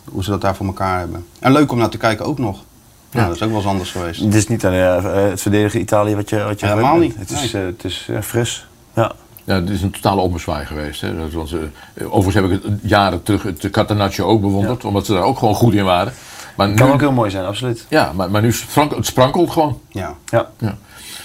hoe 0.04 0.24
ze 0.24 0.30
dat 0.30 0.42
daar 0.42 0.56
voor 0.56 0.66
elkaar 0.66 1.00
hebben. 1.00 1.26
En 1.40 1.52
leuk 1.52 1.72
om 1.72 1.78
naar 1.78 1.90
te 1.90 1.98
kijken 1.98 2.26
ook 2.26 2.40
nog. 2.40 2.64
Ja, 3.10 3.20
ja 3.20 3.28
dat 3.28 3.36
is 3.36 3.42
ook 3.42 3.50
wel 3.50 3.58
eens 3.58 3.68
anders 3.68 3.92
geweest. 3.92 4.22
Het 4.22 4.36
is 4.36 4.48
niet 4.48 4.66
aan 4.66 4.74
het 4.74 5.42
verdedigen 5.42 5.80
Italië 5.80 6.16
wat 6.16 6.30
je, 6.30 6.44
wat 6.44 6.60
je 6.60 6.66
Helemaal 6.66 6.98
niet. 6.98 7.16
Het 7.18 7.30
is, 7.30 7.52
nee. 7.52 7.66
het 7.66 7.84
is 7.84 8.10
fris. 8.22 8.68
Ja. 8.94 9.12
Ja, 9.50 9.56
het 9.56 9.70
is 9.70 9.82
een 9.82 9.92
totale 9.92 10.22
ommezwaai 10.22 10.66
geweest. 10.66 11.02
Hè. 11.02 11.18
Dat 11.18 11.32
was, 11.32 11.52
uh, 11.52 11.60
overigens 12.04 12.36
heb 12.36 12.46
ik 12.46 12.64
het 12.64 12.80
jaren 12.82 13.24
terug 13.24 13.44
het 13.44 13.70
Catenaccio 13.70 14.26
ook 14.26 14.42
bewonderd, 14.42 14.82
ja. 14.82 14.88
omdat 14.88 15.06
ze 15.06 15.14
daar 15.14 15.24
ook 15.24 15.38
gewoon 15.38 15.56
goed 15.56 15.74
in 15.74 15.84
waren. 15.84 16.14
Maar 16.56 16.68
het 16.68 16.78
kan 16.78 16.88
nu, 16.88 16.94
ook 16.94 17.00
heel 17.00 17.12
mooi 17.12 17.30
zijn, 17.30 17.46
absoluut. 17.46 17.86
Ja, 17.90 18.12
maar, 18.16 18.32
maar 18.32 18.42
nu 18.42 18.54
sprank, 18.54 18.96
het 18.96 19.06
sprankelt 19.06 19.52
gewoon. 19.52 19.80
Ja. 19.88 20.16
ja. 20.26 20.50
ja. 20.58 20.78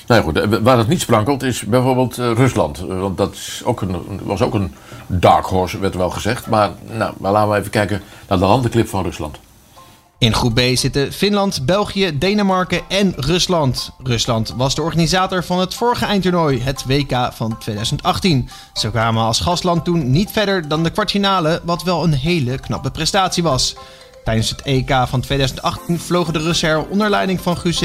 Nou 0.06 0.20
ja, 0.20 0.20
goed, 0.20 0.60
waar 0.62 0.78
het 0.78 0.88
niet 0.88 1.00
sprankelt 1.00 1.42
is 1.42 1.64
bijvoorbeeld 1.64 2.16
Rusland. 2.16 2.78
Want 2.78 3.16
dat 3.16 3.32
is 3.32 3.62
ook 3.64 3.80
een, 3.80 4.20
was 4.22 4.42
ook 4.42 4.54
een 4.54 4.74
dark 5.06 5.44
horse, 5.44 5.78
werd 5.78 5.94
wel 5.94 6.10
gezegd. 6.10 6.46
Maar, 6.46 6.70
nou, 6.96 7.14
maar 7.18 7.32
laten 7.32 7.50
we 7.50 7.58
even 7.58 7.70
kijken 7.70 8.02
naar 8.28 8.38
de 8.38 8.44
landenclip 8.44 8.88
van 8.88 9.02
Rusland. 9.02 9.38
In 10.24 10.34
groep 10.34 10.54
B 10.54 10.60
zitten 10.74 11.12
Finland, 11.12 11.66
België, 11.66 12.18
Denemarken 12.18 12.80
en 12.88 13.12
Rusland. 13.16 13.90
Rusland 14.02 14.54
was 14.56 14.74
de 14.74 14.82
organisator 14.82 15.44
van 15.44 15.58
het 15.58 15.74
vorige 15.74 16.04
eindtoernooi, 16.04 16.60
het 16.60 16.84
WK 16.86 17.28
van 17.32 17.58
2018. 17.58 18.48
Ze 18.74 18.90
kwamen 18.90 19.22
als 19.22 19.40
gastland 19.40 19.84
toen 19.84 20.10
niet 20.10 20.30
verder 20.30 20.68
dan 20.68 20.82
de 20.82 20.90
kwartfinale, 20.90 21.60
wat 21.64 21.82
wel 21.82 22.04
een 22.04 22.12
hele 22.12 22.58
knappe 22.58 22.90
prestatie 22.90 23.42
was. 23.42 23.76
Tijdens 24.24 24.50
het 24.50 24.62
EK 24.62 24.90
van 25.06 25.20
2018 25.20 25.98
vlogen 25.98 26.32
de 26.32 26.38
Russen 26.38 26.68
er 26.68 26.88
onder 26.88 27.10
leiding 27.10 27.40
van 27.40 27.56
Guus 27.56 27.82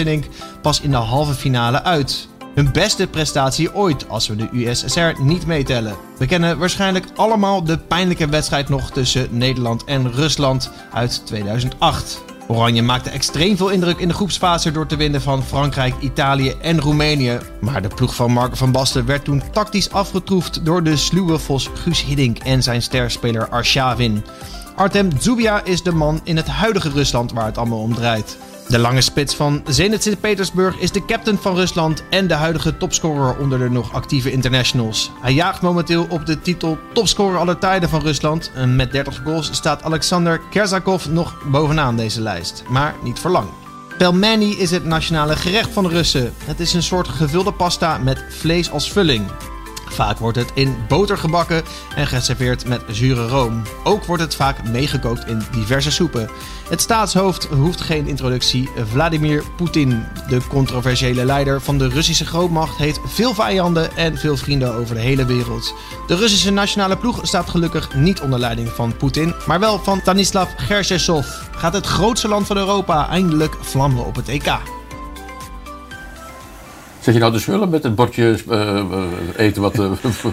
pas 0.62 0.82
in 0.82 0.92
de 0.92 0.98
halve 0.98 1.34
finale 1.34 1.84
uit. 1.84 2.28
Hun 2.56 2.72
beste 2.72 3.08
prestatie 3.08 3.76
ooit 3.76 4.10
als 4.10 4.28
we 4.28 4.36
de 4.36 4.50
USSR 4.52 5.22
niet 5.22 5.46
meetellen. 5.46 5.96
We 6.18 6.26
kennen 6.26 6.58
waarschijnlijk 6.58 7.06
allemaal 7.16 7.64
de 7.64 7.78
pijnlijke 7.78 8.30
wedstrijd 8.30 8.70
nog 8.70 8.92
tussen 8.92 9.28
Nederland 9.32 9.84
en 9.84 10.12
Rusland 10.12 10.72
uit 10.94 11.22
2008. 11.26 12.29
Oranje 12.52 12.82
maakte 12.82 13.10
extreem 13.10 13.58
veel 13.58 13.70
indruk 13.70 14.00
in 14.00 14.08
de 14.08 14.14
groepsfase 14.14 14.72
door 14.72 14.86
te 14.86 14.96
winnen 14.96 15.22
van 15.22 15.44
Frankrijk, 15.44 15.96
Italië 16.00 16.56
en 16.62 16.82
Roemenië. 16.82 17.38
Maar 17.62 17.82
de 17.82 17.88
ploeg 17.88 18.16
van 18.16 18.32
Marco 18.32 18.56
van 18.56 18.72
Basten 18.72 19.06
werd 19.06 19.24
toen 19.24 19.44
tactisch 19.52 19.92
afgetroefd 19.92 20.66
door 20.66 20.84
de 20.84 20.98
sluwe 20.98 21.40
vos 21.40 21.70
Guus 21.74 22.04
Hiddink 22.04 22.38
en 22.38 22.64
zijn 22.64 22.82
sterspeler 22.82 23.50
Arshavin. 23.50 24.26
Artem 24.76 25.10
Zubia 25.20 25.64
is 25.64 25.84
de 25.84 25.92
man 25.92 26.22
in 26.24 26.36
het 26.36 26.48
huidige 26.48 26.90
Rusland 26.90 27.32
waar 27.32 27.46
het 27.46 27.58
allemaal 27.58 27.82
om 27.82 27.94
draait. 27.94 28.38
De 28.70 28.80
lange 28.80 29.02
spits 29.02 29.36
van 29.36 29.64
Zenit 29.68 30.04
Sint-Petersburg 30.04 30.78
is 30.78 30.92
de 30.92 31.06
captain 31.06 31.38
van 31.38 31.56
Rusland 31.56 32.04
en 32.10 32.28
de 32.28 32.34
huidige 32.34 32.78
topscorer 32.78 33.38
onder 33.38 33.60
de 33.60 33.70
nog 33.70 33.94
actieve 33.94 34.32
internationals. 34.32 35.12
Hij 35.22 35.34
jaagt 35.34 35.62
momenteel 35.62 36.06
op 36.10 36.26
de 36.26 36.42
titel 36.42 36.78
topscorer 36.94 37.40
aller 37.40 37.58
tijden 37.58 37.90
van 37.90 38.02
Rusland. 38.02 38.52
En 38.56 38.76
met 38.76 38.92
30 38.92 39.22
goals 39.24 39.50
staat 39.52 39.84
Alexander 39.84 40.42
Kersakov 40.50 41.06
nog 41.06 41.38
bovenaan 41.52 41.96
deze 41.96 42.22
lijst, 42.22 42.64
maar 42.68 42.96
niet 43.04 43.20
voor 43.20 43.32
lang. 43.32 43.48
Pelmeni 43.98 44.58
is 44.58 44.72
het 44.72 44.86
nationale 44.86 45.36
gerecht 45.36 45.70
van 45.70 45.84
de 45.84 45.90
Russen. 45.90 46.34
Het 46.44 46.60
is 46.60 46.74
een 46.74 46.84
soort 46.84 47.08
gevulde 47.08 47.54
pasta 47.54 47.98
met 47.98 48.24
vlees 48.30 48.72
als 48.72 48.92
vulling. 48.92 49.26
Vaak 49.90 50.18
wordt 50.18 50.38
het 50.38 50.52
in 50.54 50.76
boter 50.88 51.18
gebakken 51.18 51.64
en 51.96 52.08
geserveerd 52.08 52.68
met 52.68 52.82
zure 52.92 53.28
room. 53.28 53.62
Ook 53.84 54.06
wordt 54.06 54.24
het 54.24 54.36
vaak 54.36 54.68
meegekookt 54.68 55.28
in 55.28 55.44
diverse 55.52 55.92
soepen. 55.92 56.30
Het 56.70 56.82
staatshoofd 56.82 57.46
hoeft 57.46 57.82
geen 57.82 58.08
introductie. 58.08 58.70
Vladimir 58.92 59.44
Poetin, 59.58 60.04
de 60.28 60.48
controversiële 60.48 61.26
leider 61.26 61.62
van 61.62 61.78
de 61.78 61.90
Russische 61.90 62.26
grootmacht, 62.26 62.78
heeft 62.78 63.00
veel 63.06 63.34
vijanden 63.34 63.96
en 63.96 64.18
veel 64.18 64.38
vrienden 64.38 64.74
over 64.74 64.96
de 64.96 65.02
hele 65.02 65.26
wereld. 65.26 65.74
De 66.08 66.16
Russische 66.16 66.52
nationale 66.52 66.98
ploeg 66.98 67.20
staat 67.22 67.50
gelukkig 67.50 67.96
niet 67.96 68.22
onder 68.22 68.40
leiding 68.40 68.70
van 68.70 68.98
Poetin, 68.98 69.34
maar 69.48 69.60
wel 69.60 69.80
van 69.80 70.00
Stanislav 70.00 70.50
Gershesov. 70.58 71.28
Gaat 71.52 71.74
het 71.74 71.86
grootste 71.86 72.28
land 72.28 72.48
van 72.48 72.58
Europa 72.58 73.10
eindelijk 73.10 73.56
vlammen 73.62 74.06
op 74.06 74.16
het 74.16 74.28
EK? 74.28 74.79
Zeg 77.10 77.18
je 77.18 77.24
nou 77.24 77.38
de 77.38 77.44
smullen 77.44 77.70
met 77.70 77.84
het 77.84 77.96
bordje 77.96 78.38
uh, 78.50 78.84
eten 79.38 79.62
wat... 79.62 79.78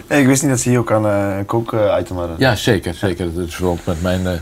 Uh, 0.08 0.18
ik 0.18 0.26
wist 0.26 0.42
niet 0.42 0.50
dat 0.50 0.60
ze 0.60 0.68
hier 0.68 0.78
ook 0.78 0.92
aan 0.92 1.06
uh, 1.06 1.36
kook-item 1.46 2.16
hadden. 2.16 2.36
Ja, 2.38 2.54
zeker. 2.54 2.94
zeker. 2.94 3.34
Dat 3.34 3.46
is 3.46 3.58
wel 3.58 3.78
met 3.84 4.02
mijn, 4.02 4.40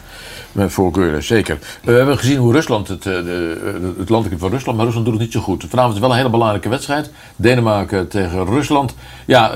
mijn 0.53 0.71
voorkeuren, 0.71 1.23
zeker. 1.23 1.59
we 1.83 1.93
hebben 1.93 2.19
gezien 2.19 2.37
hoe 2.37 2.53
Rusland, 2.53 2.89
het, 2.89 3.03
de, 3.03 3.95
het 3.99 4.09
landelijk 4.09 4.41
van 4.41 4.51
Rusland, 4.51 4.77
maar 4.77 4.87
Rusland 4.87 5.07
doet 5.07 5.15
het 5.15 5.25
niet 5.25 5.33
zo 5.33 5.41
goed. 5.41 5.65
Vanavond 5.69 5.95
is 5.95 6.01
wel 6.01 6.11
een 6.11 6.17
hele 6.17 6.31
belangrijke 6.31 6.69
wedstrijd. 6.69 7.11
Denemarken 7.37 8.09
tegen 8.09 8.47
Rusland. 8.47 8.95
Ja, 9.27 9.53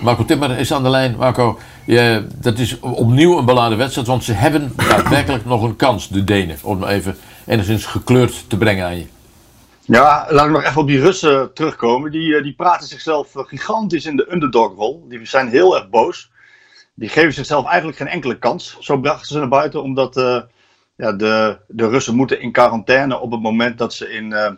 Marco 0.00 0.24
Timmer 0.24 0.58
is 0.58 0.72
aan 0.72 0.82
de 0.82 0.90
lijn. 0.90 1.14
Marco, 1.18 1.58
dat 2.40 2.58
is 2.58 2.80
opnieuw 2.80 3.38
een 3.38 3.44
beladen 3.44 3.78
wedstrijd, 3.78 4.06
want 4.06 4.24
ze 4.24 4.32
hebben 4.32 4.72
daadwerkelijk 4.76 5.44
nog 5.44 5.62
een 5.62 5.76
kans, 5.76 6.08
de 6.08 6.24
Denen. 6.24 6.56
Om 6.62 6.84
even 6.84 7.16
enigszins 7.46 7.86
gekleurd 7.86 8.44
te 8.48 8.56
brengen 8.56 8.86
aan 8.86 8.96
je. 8.96 9.06
Ja, 9.90 10.26
laat 10.28 10.46
ik 10.46 10.52
nog 10.52 10.64
even 10.64 10.80
op 10.80 10.86
die 10.86 11.00
Russen 11.00 11.52
terugkomen. 11.52 12.10
Die, 12.10 12.36
eh, 12.36 12.42
die 12.42 12.54
praten 12.54 12.88
zichzelf 12.88 13.36
eh, 13.36 13.44
gigantisch 13.44 14.06
in 14.06 14.16
de 14.16 14.32
underdog-rol. 14.32 15.08
Die 15.08 15.26
zijn 15.26 15.48
heel 15.48 15.76
erg 15.76 15.88
boos. 15.88 16.30
Die 16.94 17.08
geven 17.08 17.32
zichzelf 17.32 17.66
eigenlijk 17.66 17.98
geen 17.98 18.08
enkele 18.08 18.38
kans. 18.38 18.76
Zo 18.80 18.98
brachten 18.98 19.26
ze 19.26 19.38
naar 19.38 19.48
buiten, 19.48 19.82
omdat 19.82 20.16
uh, 20.16 20.42
ja, 20.96 21.12
de, 21.12 21.58
de 21.68 21.88
Russen 21.88 22.14
moeten 22.14 22.40
in 22.40 22.52
quarantaine 22.52 23.18
op 23.18 23.30
het 23.30 23.40
moment 23.40 23.78
dat 23.78 23.94
ze 23.94 24.10
in, 24.12 24.30
uh, 24.30 24.50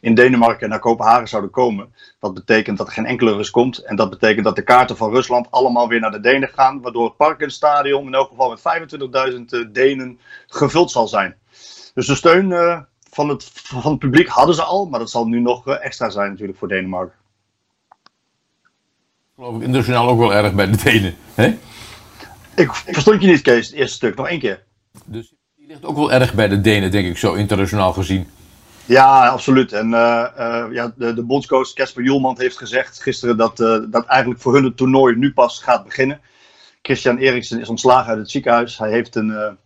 in 0.00 0.14
Denemarken 0.14 0.68
naar 0.68 0.78
Kopenhagen 0.78 1.28
zouden 1.28 1.50
komen. 1.50 1.94
Dat 2.18 2.34
betekent 2.34 2.78
dat 2.78 2.86
er 2.86 2.92
geen 2.92 3.06
enkele 3.06 3.34
Rus 3.34 3.50
komt. 3.50 3.78
En 3.78 3.96
dat 3.96 4.10
betekent 4.10 4.44
dat 4.44 4.56
de 4.56 4.62
kaarten 4.62 4.96
van 4.96 5.10
Rusland 5.10 5.50
allemaal 5.50 5.88
weer 5.88 6.00
naar 6.00 6.10
de 6.10 6.20
Denen 6.20 6.48
gaan. 6.48 6.80
Waardoor 6.80 7.04
het 7.04 7.16
Parkenstadion 7.16 8.06
in 8.06 8.14
elk 8.14 8.28
geval 8.28 8.50
met 8.50 8.92
25.000 9.64 9.70
Denen 9.72 10.20
gevuld 10.46 10.90
zal 10.90 11.08
zijn. 11.08 11.36
Dus 11.94 12.06
de 12.06 12.14
steun 12.14 12.88
van 13.10 13.28
het, 13.28 13.50
van 13.52 13.90
het 13.90 13.98
publiek 13.98 14.28
hadden 14.28 14.54
ze 14.54 14.62
al, 14.62 14.86
maar 14.86 14.98
dat 14.98 15.10
zal 15.10 15.26
nu 15.26 15.40
nog 15.40 15.66
eh, 15.66 15.84
extra 15.84 16.10
zijn 16.10 16.30
natuurlijk 16.30 16.58
voor 16.58 16.68
Denemarken. 16.68 17.18
Geloof 19.34 19.56
ik 19.56 19.62
internationaal 19.62 20.08
ook 20.08 20.18
wel 20.18 20.34
erg 20.34 20.54
bij 20.54 20.70
de 20.70 20.76
Denen. 20.82 21.14
Hè? 21.34 21.58
Ik 22.56 22.72
verstond 22.72 23.22
je 23.22 23.28
niet, 23.28 23.40
Kees, 23.40 23.66
het 23.66 23.76
eerste 23.76 23.94
stuk. 23.94 24.16
Nog 24.16 24.28
één 24.28 24.38
keer. 24.38 24.62
Dus 25.04 25.32
die 25.56 25.66
ligt 25.66 25.84
ook 25.84 25.96
wel 25.96 26.12
erg 26.12 26.34
bij 26.34 26.48
de 26.48 26.60
Denen, 26.60 26.90
denk 26.90 27.06
ik, 27.06 27.18
zo 27.18 27.34
internationaal 27.34 27.92
gezien. 27.92 28.28
Ja, 28.84 29.28
absoluut. 29.28 29.72
En 29.72 29.86
uh, 29.86 30.26
uh, 30.38 30.64
ja, 30.70 30.92
de, 30.96 31.14
de 31.14 31.22
bondscoach 31.22 31.72
Casper 31.72 32.02
Julmand 32.02 32.38
heeft 32.38 32.58
gezegd 32.58 33.02
gisteren 33.02 33.36
dat, 33.36 33.60
uh, 33.60 33.78
dat 33.88 34.06
eigenlijk 34.06 34.40
voor 34.40 34.54
hun 34.54 34.64
het 34.64 34.76
toernooi 34.76 35.16
nu 35.16 35.32
pas 35.32 35.58
gaat 35.58 35.84
beginnen. 35.84 36.20
Christian 36.82 37.16
Eriksen 37.16 37.60
is 37.60 37.68
ontslagen 37.68 38.08
uit 38.10 38.18
het 38.18 38.30
ziekenhuis. 38.30 38.78
Hij 38.78 38.90
heeft 38.90 39.14
een, 39.14 39.58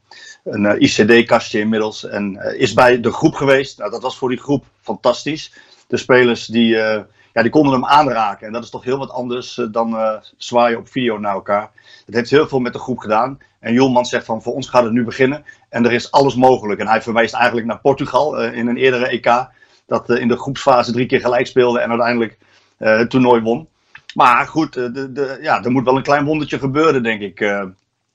een 0.44 0.66
eh, 0.66 0.80
ICD-kastje 0.80 1.58
inmiddels. 1.58 2.04
En 2.04 2.36
eh, 2.36 2.60
is 2.60 2.72
bij 2.72 3.00
de 3.00 3.12
groep 3.12 3.34
geweest. 3.34 3.78
Nou, 3.78 3.90
dat 3.90 4.02
was 4.02 4.16
voor 4.16 4.28
die 4.28 4.38
groep 4.38 4.64
fantastisch. 4.80 5.52
De 5.86 5.96
spelers 5.96 6.46
die, 6.46 6.80
eh, 6.80 7.02
ja, 7.32 7.42
die 7.42 7.50
konden 7.50 7.72
hem 7.72 7.84
aanraken. 7.84 8.46
En 8.46 8.52
dat 8.52 8.64
is 8.64 8.70
toch 8.70 8.84
heel 8.84 8.98
wat 8.98 9.10
anders 9.10 9.60
dan 9.70 10.20
zwaaien 10.36 10.78
op 10.78 10.88
video 10.88 11.18
naar 11.18 11.34
elkaar. 11.34 11.70
Het 12.06 12.14
heeft 12.14 12.30
heel 12.30 12.48
veel 12.48 12.58
met 12.58 12.72
de 12.72 12.78
groep 12.78 12.98
gedaan. 12.98 13.38
En 13.60 13.72
Julman 13.72 14.06
zegt 14.06 14.24
van 14.24 14.42
voor 14.42 14.54
ons 14.54 14.68
gaat 14.68 14.84
het 14.84 14.92
nu 14.92 15.04
beginnen. 15.04 15.44
En 15.68 15.84
er 15.84 15.92
is 15.92 16.10
alles 16.10 16.34
mogelijk. 16.34 16.80
En 16.80 16.86
hij 16.86 17.02
verwijst 17.02 17.34
eigenlijk 17.34 17.66
naar 17.66 17.80
Portugal 17.80 18.42
in 18.42 18.66
een 18.66 18.76
eerdere 18.76 19.06
EK. 19.06 19.48
Dat 19.86 20.10
in 20.10 20.28
de 20.28 20.36
groepsfase 20.36 20.92
drie 20.92 21.06
keer 21.06 21.20
gelijk 21.20 21.46
speelde 21.46 21.80
en 21.80 21.88
uiteindelijk 21.88 22.38
het 22.76 23.10
toernooi 23.10 23.40
won. 23.40 23.68
Maar 24.14 24.46
goed, 24.46 24.72
de, 24.72 25.12
de, 25.12 25.38
ja, 25.40 25.64
er 25.64 25.70
moet 25.70 25.84
wel 25.84 25.96
een 25.96 26.02
klein 26.02 26.24
wondertje 26.24 26.58
gebeuren, 26.58 27.02
denk 27.02 27.20
ik. 27.20 27.40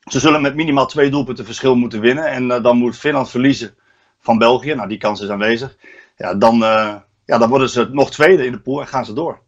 Ze 0.10 0.20
zullen 0.20 0.42
met 0.42 0.56
minimaal 0.56 0.86
twee 0.86 1.10
doelpunten 1.10 1.46
verschil 1.46 1.76
moeten 1.76 2.00
winnen. 2.00 2.26
En 2.26 2.44
uh, 2.44 2.64
dan 2.64 2.78
moet 2.78 2.98
Finland 2.98 3.30
verliezen 3.30 3.76
van 4.20 4.38
België. 4.38 4.74
Nou, 4.74 4.88
die 4.88 4.98
kans 4.98 5.22
is 5.22 5.30
aanwezig. 5.30 5.76
Ja, 6.18 6.34
dan, 6.34 6.56
uh, 6.56 6.96
ja, 7.26 7.38
dan 7.38 7.50
worden 7.50 7.70
ze 7.70 7.90
nog 7.92 8.12
tweede 8.12 8.46
in 8.46 8.52
de 8.52 8.60
pool 8.60 8.82
en 8.82 8.88
gaan 8.88 9.06
ze 9.06 9.14
door. 9.14 9.40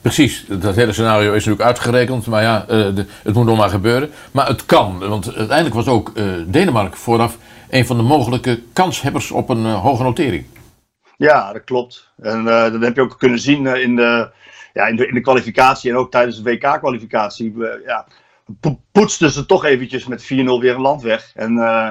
Precies, 0.00 0.44
dat 0.48 0.74
hele 0.74 0.92
scenario 0.92 1.28
is 1.28 1.44
natuurlijk 1.44 1.62
uitgerekend, 1.62 2.26
maar 2.26 2.42
ja, 2.42 2.62
uh, 2.62 2.68
de, 2.68 3.06
het 3.22 3.34
moet 3.34 3.44
nog 3.44 3.56
maar 3.56 3.68
gebeuren. 3.68 4.10
Maar 4.30 4.46
het 4.46 4.66
kan, 4.66 4.98
want 4.98 5.34
uiteindelijk 5.34 5.74
was 5.74 5.86
ook 5.86 6.12
Denemarken 6.46 6.98
vooraf 6.98 7.38
een 7.70 7.86
van 7.86 7.96
de 7.96 8.02
mogelijke 8.02 8.62
kanshebbers 8.72 9.30
op 9.30 9.48
een 9.48 9.64
hoge 9.64 10.02
notering. 10.02 10.44
Ja, 11.16 11.52
dat 11.52 11.64
klopt. 11.64 12.12
En 12.22 12.44
dat 12.44 12.80
heb 12.80 12.96
je 12.96 13.02
ook 13.02 13.18
kunnen 13.18 13.38
zien 13.38 13.66
in, 13.66 13.96
de, 13.96 14.30
ja, 14.72 14.86
in, 14.86 14.96
de, 14.96 15.06
in 15.06 15.14
de 15.14 15.20
kwalificatie 15.20 15.90
en 15.90 15.96
ook 15.96 16.10
tijdens 16.10 16.42
de 16.42 16.50
WK-kwalificatie. 16.50 17.54
ja, 17.86 18.06
poetsten 18.92 19.30
ze 19.30 19.46
toch 19.46 19.64
eventjes 19.64 20.06
met 20.06 20.24
4-0 20.24 20.26
weer 20.26 20.74
een 20.74 20.80
land 20.80 21.02
weg. 21.02 21.32
En 21.34 21.52
uh, 21.52 21.90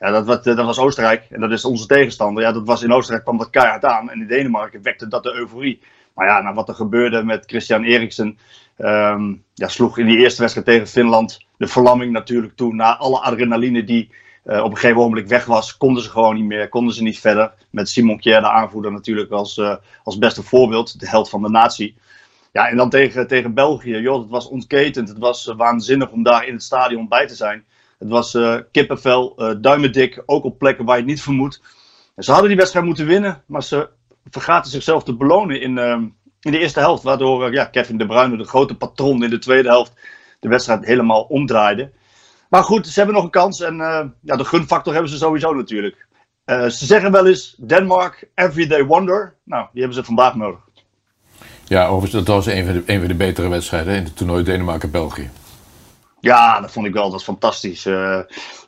ja, 0.00 0.10
dat, 0.10 0.26
wat, 0.26 0.44
dat 0.44 0.56
was 0.56 0.78
Oostenrijk. 0.78 1.26
En 1.30 1.40
dat 1.40 1.50
is 1.50 1.64
onze 1.64 1.86
tegenstander. 1.86 2.42
Ja, 2.42 2.52
dat 2.52 2.66
was 2.66 2.82
in 2.82 2.92
Oostenrijk 2.92 3.24
kwam 3.24 3.38
dat 3.38 3.50
keihard 3.50 3.84
aan. 3.84 4.10
En 4.10 4.20
in 4.20 4.26
Denemarken 4.26 4.82
wekte 4.82 5.08
dat 5.08 5.22
de 5.22 5.32
euforie. 5.32 5.80
Maar 6.14 6.26
ja, 6.26 6.40
nou, 6.40 6.54
wat 6.54 6.68
er 6.68 6.74
gebeurde 6.74 7.24
met 7.24 7.44
Christian 7.46 7.84
Eriksen. 7.84 8.38
Um, 8.78 9.44
ja, 9.54 9.68
sloeg 9.68 9.98
in 9.98 10.06
die 10.06 10.18
eerste 10.18 10.40
wedstrijd 10.40 10.66
tegen 10.66 10.86
Finland 10.86 11.46
de 11.56 11.66
verlamming 11.66 12.12
natuurlijk 12.12 12.56
toe. 12.56 12.74
Na 12.74 12.96
alle 12.96 13.20
adrenaline 13.20 13.84
die 13.84 14.10
uh, 14.44 14.62
op 14.62 14.70
een 14.70 14.76
gegeven 14.76 15.00
moment 15.02 15.28
weg 15.28 15.44
was, 15.44 15.76
konden 15.76 16.02
ze 16.02 16.10
gewoon 16.10 16.34
niet 16.34 16.44
meer. 16.44 16.68
Konden 16.68 16.94
ze 16.94 17.02
niet 17.02 17.20
verder. 17.20 17.52
Met 17.70 17.88
Simon 17.88 18.18
Kjær, 18.18 18.40
de 18.40 18.50
aanvoerder, 18.50 18.92
natuurlijk 18.92 19.30
als, 19.30 19.60
als 20.02 20.18
beste 20.18 20.42
voorbeeld. 20.42 21.00
De 21.00 21.08
held 21.08 21.28
van 21.28 21.42
de 21.42 21.50
natie. 21.50 21.96
Ja, 22.52 22.68
en 22.68 22.76
dan 22.76 22.90
tegen, 22.90 23.26
tegen 23.26 23.54
België, 23.54 23.96
joh, 23.96 24.20
het 24.20 24.30
was 24.30 24.48
ontketend. 24.48 25.08
Het 25.08 25.18
was 25.18 25.46
uh, 25.46 25.56
waanzinnig 25.56 26.10
om 26.10 26.22
daar 26.22 26.46
in 26.46 26.52
het 26.52 26.62
stadion 26.62 27.08
bij 27.08 27.26
te 27.26 27.34
zijn. 27.34 27.64
Het 27.98 28.08
was 28.08 28.34
uh, 28.34 28.56
kippenvel, 28.72 29.34
uh, 29.36 29.54
duimendik, 29.60 30.22
ook 30.26 30.44
op 30.44 30.58
plekken 30.58 30.84
waar 30.84 30.96
je 30.96 31.02
het 31.02 31.10
niet 31.10 31.22
vermoedt. 31.22 31.62
ze 32.16 32.30
hadden 32.30 32.48
die 32.48 32.58
wedstrijd 32.58 32.86
moeten 32.86 33.06
winnen, 33.06 33.42
maar 33.46 33.62
ze 33.62 33.88
vergaten 34.30 34.70
zichzelf 34.70 35.02
te 35.02 35.16
belonen 35.16 35.60
in, 35.60 35.76
uh, 35.76 36.02
in 36.40 36.52
de 36.52 36.58
eerste 36.58 36.80
helft. 36.80 37.02
Waardoor 37.02 37.52
ja, 37.52 37.64
Kevin 37.64 37.98
De 37.98 38.06
Bruyne, 38.06 38.36
de 38.36 38.44
grote 38.44 38.76
patron 38.76 39.24
in 39.24 39.30
de 39.30 39.38
tweede 39.38 39.68
helft, 39.68 39.92
de 40.40 40.48
wedstrijd 40.48 40.84
helemaal 40.84 41.22
omdraaide. 41.22 41.92
Maar 42.48 42.62
goed, 42.62 42.86
ze 42.86 42.98
hebben 42.98 43.14
nog 43.14 43.24
een 43.24 43.30
kans 43.30 43.60
en 43.60 43.76
ja, 44.22 44.36
de 44.36 44.44
gunfactor 44.44 44.92
hebben 44.92 45.10
ze 45.10 45.16
sowieso 45.16 45.54
natuurlijk. 45.54 46.06
ze 46.44 46.86
zeggen 46.86 47.12
wel 47.12 47.26
eens, 47.26 47.54
Denmark, 47.66 48.30
everyday 48.34 48.84
wonder. 48.84 49.36
Nou, 49.44 49.68
die 49.72 49.82
hebben 49.82 49.98
ze 49.98 50.04
vandaag 50.04 50.34
nodig. 50.34 50.69
Ja, 51.70 51.86
overigens, 51.86 52.24
dat 52.24 52.34
was 52.34 52.46
een 52.46 52.64
van 52.64 52.74
de, 52.74 52.98
van 52.98 53.06
de 53.06 53.14
betere 53.14 53.48
wedstrijden 53.48 53.94
in 53.94 54.04
het 54.04 54.16
toernooi 54.16 54.44
Denemarken-België. 54.44 55.30
Ja, 56.20 56.60
dat 56.60 56.72
vond 56.72 56.86
ik 56.86 56.92
wel. 56.92 57.10
Dat 57.10 57.18
is 57.18 57.24
fantastisch. 57.24 57.86
Uh, 57.86 58.20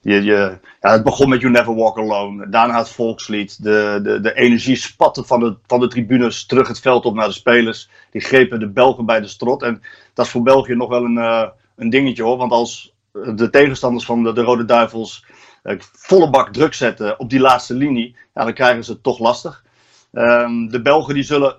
je, 0.03 0.23
je, 0.23 0.59
ja, 0.81 0.91
het 0.91 1.03
begon 1.03 1.29
met 1.29 1.41
You 1.41 1.53
Never 1.53 1.75
Walk 1.75 1.99
Alone. 1.99 2.49
Daarna 2.49 2.79
het 2.79 2.89
volkslied. 2.89 3.63
De, 3.63 4.01
de, 4.03 4.21
de 4.21 4.35
energie 4.35 4.77
spatte 4.77 5.25
van 5.25 5.41
de, 5.41 5.57
van 5.67 5.81
de 5.81 5.89
tribunes 5.89 6.47
terug 6.47 6.69
het 6.69 6.81
veld 6.81 7.05
op 7.05 7.15
naar 7.15 7.27
de 7.27 7.33
spelers. 7.33 7.89
Die 8.11 8.21
grepen 8.21 8.61
de 8.61 8.69
Belgen 8.69 9.07
bij 9.07 9.21
de 9.21 9.29
strot. 9.29 9.63
En 9.63 9.83
dat 10.15 10.27
is 10.27 10.33
voor 10.33 10.43
België 10.43 10.75
nog 10.75 10.89
wel 10.89 11.05
een, 11.05 11.17
uh, 11.17 11.47
een 11.77 11.91
dingetje 11.91 12.23
hoor. 12.23 12.37
Want 12.37 12.53
als 12.53 12.95
de 13.13 13.51
tegenstanders 13.51 14.05
van 14.05 14.23
de, 14.23 14.33
de 14.33 14.43
Rode 14.43 14.65
Duivels 14.65 15.25
uh, 15.65 15.77
volle 15.93 16.31
bak 16.31 16.53
druk 16.53 16.75
zetten 16.75 17.19
op 17.19 17.31
die 17.31 17.41
laatste 17.41 17.75
linie, 17.75 18.17
ja, 18.35 18.45
dan 18.45 18.55
krijgen 18.55 18.85
ze 18.85 18.93
het 18.93 19.03
toch 19.03 19.19
lastig. 19.19 19.65
Um, 20.13 20.71
de 20.71 20.83
Belgen 20.83 21.15
die 21.15 21.23
zullen 21.23 21.57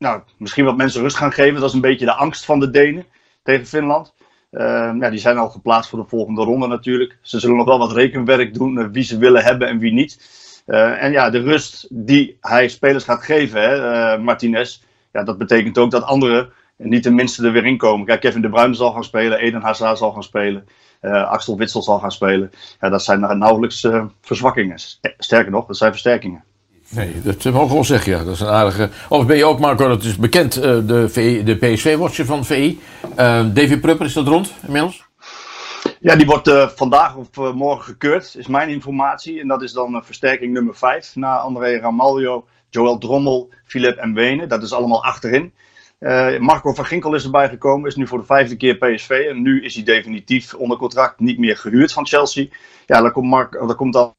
nou, 0.00 0.22
misschien 0.36 0.64
wat 0.64 0.76
mensen 0.76 1.02
rust 1.02 1.16
gaan 1.16 1.32
geven. 1.32 1.60
Dat 1.60 1.68
is 1.68 1.74
een 1.74 1.80
beetje 1.80 2.04
de 2.04 2.14
angst 2.14 2.44
van 2.44 2.60
de 2.60 2.70
Denen 2.70 3.06
tegen 3.42 3.66
Finland. 3.66 4.14
Uh, 4.50 4.60
ja, 5.00 5.10
die 5.10 5.18
zijn 5.18 5.38
al 5.38 5.48
geplaatst 5.48 5.90
voor 5.90 5.98
de 5.98 6.08
volgende 6.08 6.42
ronde 6.42 6.66
natuurlijk. 6.66 7.18
Ze 7.22 7.40
zullen 7.40 7.56
nog 7.56 7.66
wel 7.66 7.78
wat 7.78 7.92
rekenwerk 7.92 8.54
doen, 8.54 8.78
uh, 8.78 8.86
wie 8.92 9.02
ze 9.02 9.18
willen 9.18 9.44
hebben 9.44 9.68
en 9.68 9.78
wie 9.78 9.92
niet. 9.92 10.38
Uh, 10.66 11.02
en 11.02 11.12
ja, 11.12 11.30
de 11.30 11.40
rust 11.40 11.86
die 11.90 12.36
hij 12.40 12.68
spelers 12.68 13.04
gaat 13.04 13.22
geven, 13.22 13.62
hè, 13.62 14.18
Martinez, 14.18 14.82
ja, 15.12 15.22
dat 15.22 15.38
betekent 15.38 15.78
ook 15.78 15.90
dat 15.90 16.02
anderen 16.02 16.52
niet 16.76 17.02
de 17.04 17.10
minste 17.10 17.46
er 17.46 17.52
weer 17.52 17.66
in 17.66 17.76
komen. 17.76 18.06
Kijk, 18.06 18.20
Kevin 18.20 18.42
De 18.42 18.48
Bruyne 18.48 18.74
zal 18.74 18.92
gaan 18.92 19.04
spelen, 19.04 19.38
Eden 19.38 19.62
Hazard 19.62 19.98
zal 19.98 20.12
gaan 20.12 20.22
spelen, 20.22 20.68
Axel 21.00 21.56
Witsel 21.56 21.82
zal 21.82 21.98
gaan 21.98 22.12
spelen. 22.12 22.50
Ja, 22.80 22.88
dat 22.88 23.04
zijn 23.04 23.38
nauwelijks 23.38 23.88
verzwakkingen. 24.20 24.78
Sterker 25.18 25.50
nog, 25.50 25.66
dat 25.66 25.76
zijn 25.76 25.90
versterkingen. 25.90 26.44
Nee, 26.90 27.22
dat 27.22 27.44
mogen 27.44 27.68
we 27.68 27.74
wel 27.74 27.84
zeggen, 27.84 28.12
ja. 28.12 28.24
Dat 28.24 28.34
is 28.34 28.40
een 28.40 28.48
aardige... 28.48 28.90
Of 29.08 29.26
ben 29.26 29.36
je 29.36 29.44
ook, 29.44 29.58
Marco, 29.58 29.88
dat 29.88 30.02
is 30.02 30.16
bekend, 30.16 30.56
uh, 30.56 30.62
de, 30.62 31.42
de 31.44 31.56
PSV-watcher 31.56 32.24
van 32.24 32.44
VI. 32.44 32.80
Uh, 33.10 33.16
David 33.54 33.80
Prupper, 33.80 34.06
is 34.06 34.12
dat 34.12 34.26
rond 34.26 34.52
inmiddels? 34.66 35.08
Ja, 36.00 36.16
die 36.16 36.26
wordt 36.26 36.50
vandaag 36.76 37.16
of 37.16 37.54
morgen 37.54 37.84
gekeurd, 37.84 38.34
is 38.38 38.46
mijn 38.46 38.68
informatie. 38.68 39.40
En 39.40 39.48
dat 39.48 39.62
is 39.62 39.72
dan 39.72 40.02
versterking 40.04 40.52
nummer 40.52 40.74
5. 40.76 41.16
Na 41.16 41.38
André 41.38 41.78
Ramaljo, 41.78 42.44
Joël 42.70 42.98
Drommel, 42.98 43.48
Philip 43.64 43.96
en 43.96 44.14
Wenen. 44.14 44.48
Dat 44.48 44.62
is 44.62 44.72
allemaal 44.72 45.04
achterin. 45.04 45.52
Marco 46.38 46.72
van 46.72 46.84
Ginkel 46.84 47.14
is 47.14 47.24
erbij 47.24 47.48
gekomen, 47.48 47.88
is 47.88 47.96
nu 47.96 48.06
voor 48.06 48.18
de 48.18 48.24
vijfde 48.24 48.56
keer 48.56 48.76
PSV. 48.76 49.10
En 49.10 49.42
nu 49.42 49.64
is 49.64 49.74
hij 49.74 49.84
definitief 49.84 50.54
onder 50.54 50.76
contract, 50.76 51.20
niet 51.20 51.38
meer 51.38 51.56
gehuurd 51.56 51.92
van 51.92 52.06
Chelsea. 52.06 52.46
Ja, 52.86 53.00
daar 53.00 53.12
komt, 53.12 53.26
Mark, 53.26 53.52
daar 53.52 53.74
komt 53.74 53.92
dan 53.92 54.14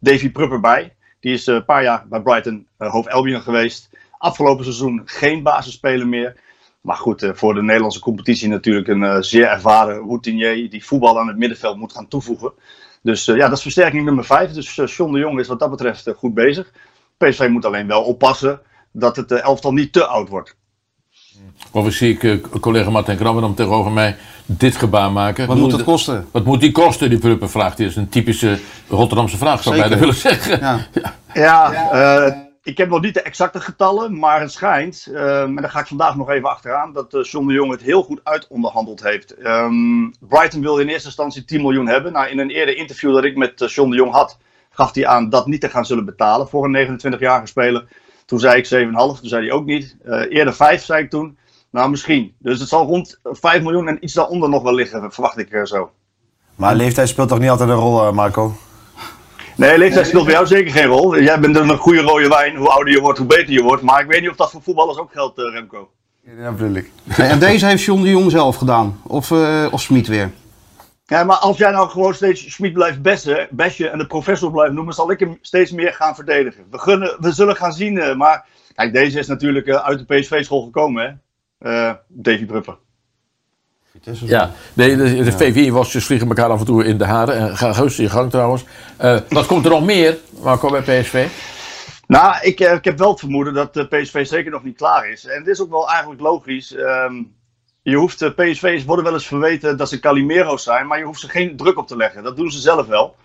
Davy 0.00 0.30
Prupper 0.30 0.60
bij. 0.60 0.95
Die 1.26 1.34
is 1.34 1.46
eh, 1.46 1.54
een 1.54 1.64
paar 1.64 1.82
jaar 1.82 2.06
bij 2.08 2.20
Brighton 2.20 2.66
uh, 2.78 2.90
hoofd 2.90 3.10
Albion 3.10 3.40
geweest. 3.40 3.90
Afgelopen 4.18 4.64
seizoen 4.64 5.02
geen 5.04 5.42
basisspeler 5.42 6.08
meer. 6.08 6.36
Maar 6.80 6.96
goed, 6.96 7.22
uh, 7.22 7.30
voor 7.34 7.54
de 7.54 7.62
Nederlandse 7.62 8.00
competitie 8.00 8.48
natuurlijk 8.48 8.88
een 8.88 9.24
zeer 9.24 9.46
ervaren 9.46 9.98
routinier 9.98 10.70
die 10.70 10.84
voetbal 10.84 11.20
aan 11.20 11.28
het 11.28 11.36
middenveld 11.36 11.76
moet 11.76 11.92
gaan 11.92 12.08
toevoegen. 12.08 12.52
Dus 13.02 13.24
ja, 13.24 13.48
dat 13.48 13.56
is 13.56 13.62
versterking 13.62 14.04
nummer 14.04 14.24
5. 14.24 14.52
Dus 14.52 14.96
John 14.96 15.12
de 15.12 15.18
Jong 15.18 15.40
is 15.40 15.48
wat 15.48 15.58
dat 15.58 15.70
betreft 15.70 16.12
goed 16.16 16.34
bezig. 16.34 16.72
PSV 17.16 17.48
moet 17.50 17.64
alleen 17.64 17.86
wel 17.86 18.02
oppassen 18.02 18.60
dat 18.92 19.16
het 19.16 19.32
elftal 19.32 19.72
niet 19.72 19.92
te 19.92 20.06
oud 20.06 20.28
wordt. 20.28 20.56
Of 21.70 21.92
zie 21.92 22.18
ik 22.18 22.40
collega 22.60 22.90
Martin 22.90 23.16
dan 23.18 23.54
tegenover 23.54 23.92
mij 23.92 24.16
dit 24.46 24.76
gebaar 24.76 25.12
maken. 25.12 25.46
Wat 25.46 25.56
moet 25.56 25.72
het 25.72 25.84
kosten? 25.84 26.26
Wat 26.32 26.44
moet 26.44 26.60
die 26.60 26.72
kosten, 26.72 27.10
die 27.10 27.18
Pruppen 27.18 27.50
vraagt. 27.50 27.76
Die 27.76 27.86
is 27.86 27.96
een 27.96 28.08
typische 28.08 28.58
Rotterdamse 28.88 29.36
vraag, 29.36 29.62
zou 29.62 29.74
ik 29.74 29.80
bijna 29.80 29.98
willen 29.98 30.14
zeggen. 30.14 30.60
Ja, 30.60 30.86
ja. 31.02 31.14
ja 31.34 32.26
uh, 32.26 32.36
ik 32.62 32.78
heb 32.78 32.88
nog 32.88 33.00
niet 33.00 33.14
de 33.14 33.22
exacte 33.22 33.60
getallen, 33.60 34.18
maar 34.18 34.40
het 34.40 34.52
schijnt, 34.52 35.08
uh, 35.10 35.42
en 35.42 35.54
daar 35.54 35.70
ga 35.70 35.80
ik 35.80 35.86
vandaag 35.86 36.16
nog 36.16 36.30
even 36.30 36.48
achteraan, 36.48 36.92
dat 36.92 37.14
uh, 37.14 37.22
John 37.22 37.46
de 37.46 37.52
Jong 37.52 37.70
het 37.70 37.82
heel 37.82 38.02
goed 38.02 38.20
uitonderhandeld 38.22 39.02
heeft. 39.02 39.46
Um, 39.46 40.14
Brighton 40.20 40.60
wilde 40.60 40.82
in 40.82 40.88
eerste 40.88 41.06
instantie 41.06 41.44
10 41.44 41.60
miljoen 41.60 41.88
hebben. 41.88 42.12
Nou, 42.12 42.28
in 42.28 42.38
een 42.38 42.50
eerder 42.50 42.76
interview 42.76 43.14
dat 43.14 43.24
ik 43.24 43.36
met 43.36 43.72
John 43.74 43.90
de 43.90 43.96
Jong 43.96 44.12
had, 44.12 44.38
gaf 44.70 44.94
hij 44.94 45.06
aan 45.06 45.28
dat 45.28 45.46
niet 45.46 45.60
te 45.60 45.68
gaan 45.68 45.86
zullen 45.86 46.04
betalen 46.04 46.48
voor 46.48 46.64
een 46.64 47.00
29-jarige 47.00 47.46
speler. 47.46 47.86
Toen 48.24 48.40
zei 48.40 48.56
ik 48.56 48.86
7,5, 48.86 48.90
toen 48.90 49.18
zei 49.22 49.46
hij 49.46 49.54
ook 49.54 49.64
niet. 49.64 49.96
eerder 50.28 50.54
5 50.54 50.84
zei 50.84 51.02
ik 51.02 51.10
toen. 51.10 51.38
Nou, 51.76 51.90
misschien. 51.90 52.34
Dus 52.38 52.60
het 52.60 52.68
zal 52.68 52.86
rond 52.86 53.18
5 53.22 53.62
miljoen 53.62 53.88
en 53.88 54.04
iets 54.04 54.12
daaronder 54.12 54.48
nog 54.48 54.62
wel 54.62 54.74
liggen, 54.74 55.12
verwacht 55.12 55.38
ik 55.38 55.60
zo. 55.64 55.90
Maar 56.54 56.74
leeftijd 56.74 57.08
speelt 57.08 57.28
toch 57.28 57.38
niet 57.38 57.50
altijd 57.50 57.68
een 57.68 57.74
rol, 57.74 58.12
Marco? 58.12 58.54
Nee, 59.56 59.78
leeftijd 59.78 60.06
speelt 60.06 60.24
bij 60.24 60.32
jou 60.32 60.46
zeker 60.46 60.72
geen 60.72 60.86
rol. 60.86 61.20
Jij 61.20 61.40
bent 61.40 61.56
een 61.56 61.76
goede 61.76 62.00
rode 62.00 62.28
wijn. 62.28 62.56
Hoe 62.56 62.68
ouder 62.68 62.92
je 62.92 63.00
wordt, 63.00 63.18
hoe 63.18 63.26
beter 63.26 63.52
je 63.52 63.62
wordt. 63.62 63.82
Maar 63.82 64.00
ik 64.00 64.06
weet 64.06 64.20
niet 64.20 64.30
of 64.30 64.36
dat 64.36 64.50
voor 64.50 64.62
voetballers 64.62 64.98
ook 64.98 65.12
geldt, 65.12 65.38
Remco. 65.38 65.90
Ja, 66.38 66.52
bedoel 66.52 66.74
ik. 66.74 66.90
En 67.16 67.38
deze 67.38 67.66
heeft 67.66 67.82
John 67.82 68.02
de 68.02 68.10
Jong 68.10 68.30
zelf 68.30 68.56
gedaan? 68.56 69.00
Of, 69.02 69.30
uh, 69.30 69.66
of 69.70 69.80
Smit 69.80 70.06
weer? 70.06 70.30
Ja, 71.06 71.24
maar 71.24 71.36
als 71.36 71.58
jij 71.58 71.70
nou 71.70 71.88
gewoon 71.88 72.14
steeds 72.14 72.52
Schmid 72.52 72.72
blijft 72.72 73.02
bessen, 73.02 73.48
besje 73.50 73.88
en 73.88 73.98
de 73.98 74.06
professor 74.06 74.50
blijft 74.50 74.74
noemen, 74.74 74.94
zal 74.94 75.10
ik 75.10 75.20
hem 75.20 75.38
steeds 75.40 75.70
meer 75.70 75.92
gaan 75.92 76.14
verdedigen. 76.14 76.64
We, 76.70 76.78
gunnen, 76.78 77.16
we 77.20 77.32
zullen 77.32 77.56
gaan 77.56 77.72
zien, 77.72 78.16
maar 78.16 78.46
kijk, 78.74 78.92
deze 78.92 79.18
is 79.18 79.26
natuurlijk 79.26 79.68
uit 79.70 79.98
de 79.98 80.14
PSV-school 80.14 80.62
gekomen, 80.62 81.04
hè? 81.04 81.10
Uh, 81.60 81.92
Davy 82.08 82.44
Prupper. 82.44 82.76
Ja, 84.12 84.50
nee, 84.72 84.96
de, 84.96 85.22
de 85.24 85.32
VVI 85.32 85.72
was 85.72 85.92
dus 85.92 86.04
vliegen 86.04 86.28
elkaar 86.28 86.50
af 86.50 86.60
en 86.60 86.66
toe 86.66 86.84
in 86.84 86.98
de 86.98 87.04
haren. 87.04 87.36
En 87.36 87.56
ga 87.56 87.72
gerust 87.72 87.98
in 87.98 88.10
gang 88.10 88.30
trouwens. 88.30 88.64
Uh, 89.02 89.18
wat 89.28 89.46
komt 89.46 89.64
er 89.64 89.70
nog 89.70 89.84
meer, 89.84 90.18
Marco, 90.42 90.70
bij 90.70 91.00
PSV? 91.00 91.26
Nou, 92.06 92.34
ik, 92.42 92.60
ik 92.60 92.84
heb 92.84 92.98
wel 92.98 93.10
het 93.10 93.18
vermoeden 93.18 93.54
dat 93.54 93.74
de 93.74 93.86
PSV 93.86 94.26
zeker 94.26 94.50
nog 94.50 94.64
niet 94.64 94.76
klaar 94.76 95.10
is. 95.10 95.26
En 95.26 95.38
het 95.38 95.46
is 95.46 95.60
ook 95.60 95.70
wel 95.70 95.88
eigenlijk 95.88 96.20
logisch. 96.20 96.74
Um, 96.76 97.34
je 97.82 97.96
hoeft, 97.96 98.18
de 98.18 98.30
PSV's 98.30 98.84
worden 98.84 99.04
wel 99.04 99.14
eens 99.14 99.26
verweten 99.26 99.76
dat 99.76 99.88
ze 99.88 100.00
Calimero's 100.00 100.62
zijn, 100.62 100.86
maar 100.86 100.98
je 100.98 101.04
hoeft 101.04 101.20
ze 101.20 101.28
geen 101.28 101.56
druk 101.56 101.78
op 101.78 101.86
te 101.86 101.96
leggen. 101.96 102.22
Dat 102.22 102.36
doen 102.36 102.50
ze 102.50 102.58
zelf 102.58 102.86
wel. 102.86 103.16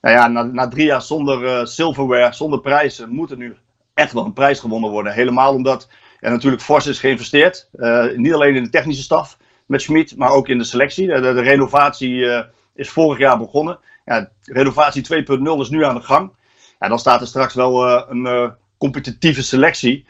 Nou 0.00 0.14
ja, 0.14 0.28
na, 0.28 0.42
na 0.42 0.68
drie 0.68 0.86
jaar 0.86 1.02
zonder 1.02 1.42
uh, 1.42 1.64
silverware, 1.64 2.32
zonder 2.32 2.60
prijzen, 2.60 3.10
moet 3.10 3.30
er 3.30 3.36
nu 3.36 3.56
echt 3.94 4.12
wel 4.12 4.24
een 4.24 4.32
prijs 4.32 4.60
gewonnen 4.60 4.90
worden. 4.90 5.12
Helemaal 5.12 5.54
omdat 5.54 5.88
er 6.20 6.30
natuurlijk 6.30 6.62
fors 6.62 6.86
is 6.86 6.98
geïnvesteerd. 6.98 7.68
Uh, 7.74 8.16
niet 8.16 8.34
alleen 8.34 8.54
in 8.54 8.62
de 8.62 8.70
technische 8.70 9.02
staf 9.02 9.38
met 9.66 9.82
Schmid, 9.82 10.16
maar 10.16 10.30
ook 10.30 10.48
in 10.48 10.58
de 10.58 10.64
selectie. 10.64 11.06
De, 11.06 11.20
de, 11.20 11.40
renovatie 11.40 12.14
uh, 12.14 12.40
is 12.74 12.90
vorig 12.90 13.18
jaar 13.18 13.38
begonnen. 13.38 13.78
Ja, 14.04 14.30
renovatie 14.42 15.24
2.0 15.24 15.42
is 15.60 15.68
nu 15.68 15.84
aan 15.84 15.94
de 15.94 16.00
gang. 16.00 16.32
Ja, 16.78 16.88
dan 16.88 16.98
staat 16.98 17.20
er 17.20 17.26
straks 17.26 17.54
wel 17.54 17.88
uh, 17.88 18.02
een 18.08 18.52
competitieve 18.78 19.42
selectie. 19.42 20.06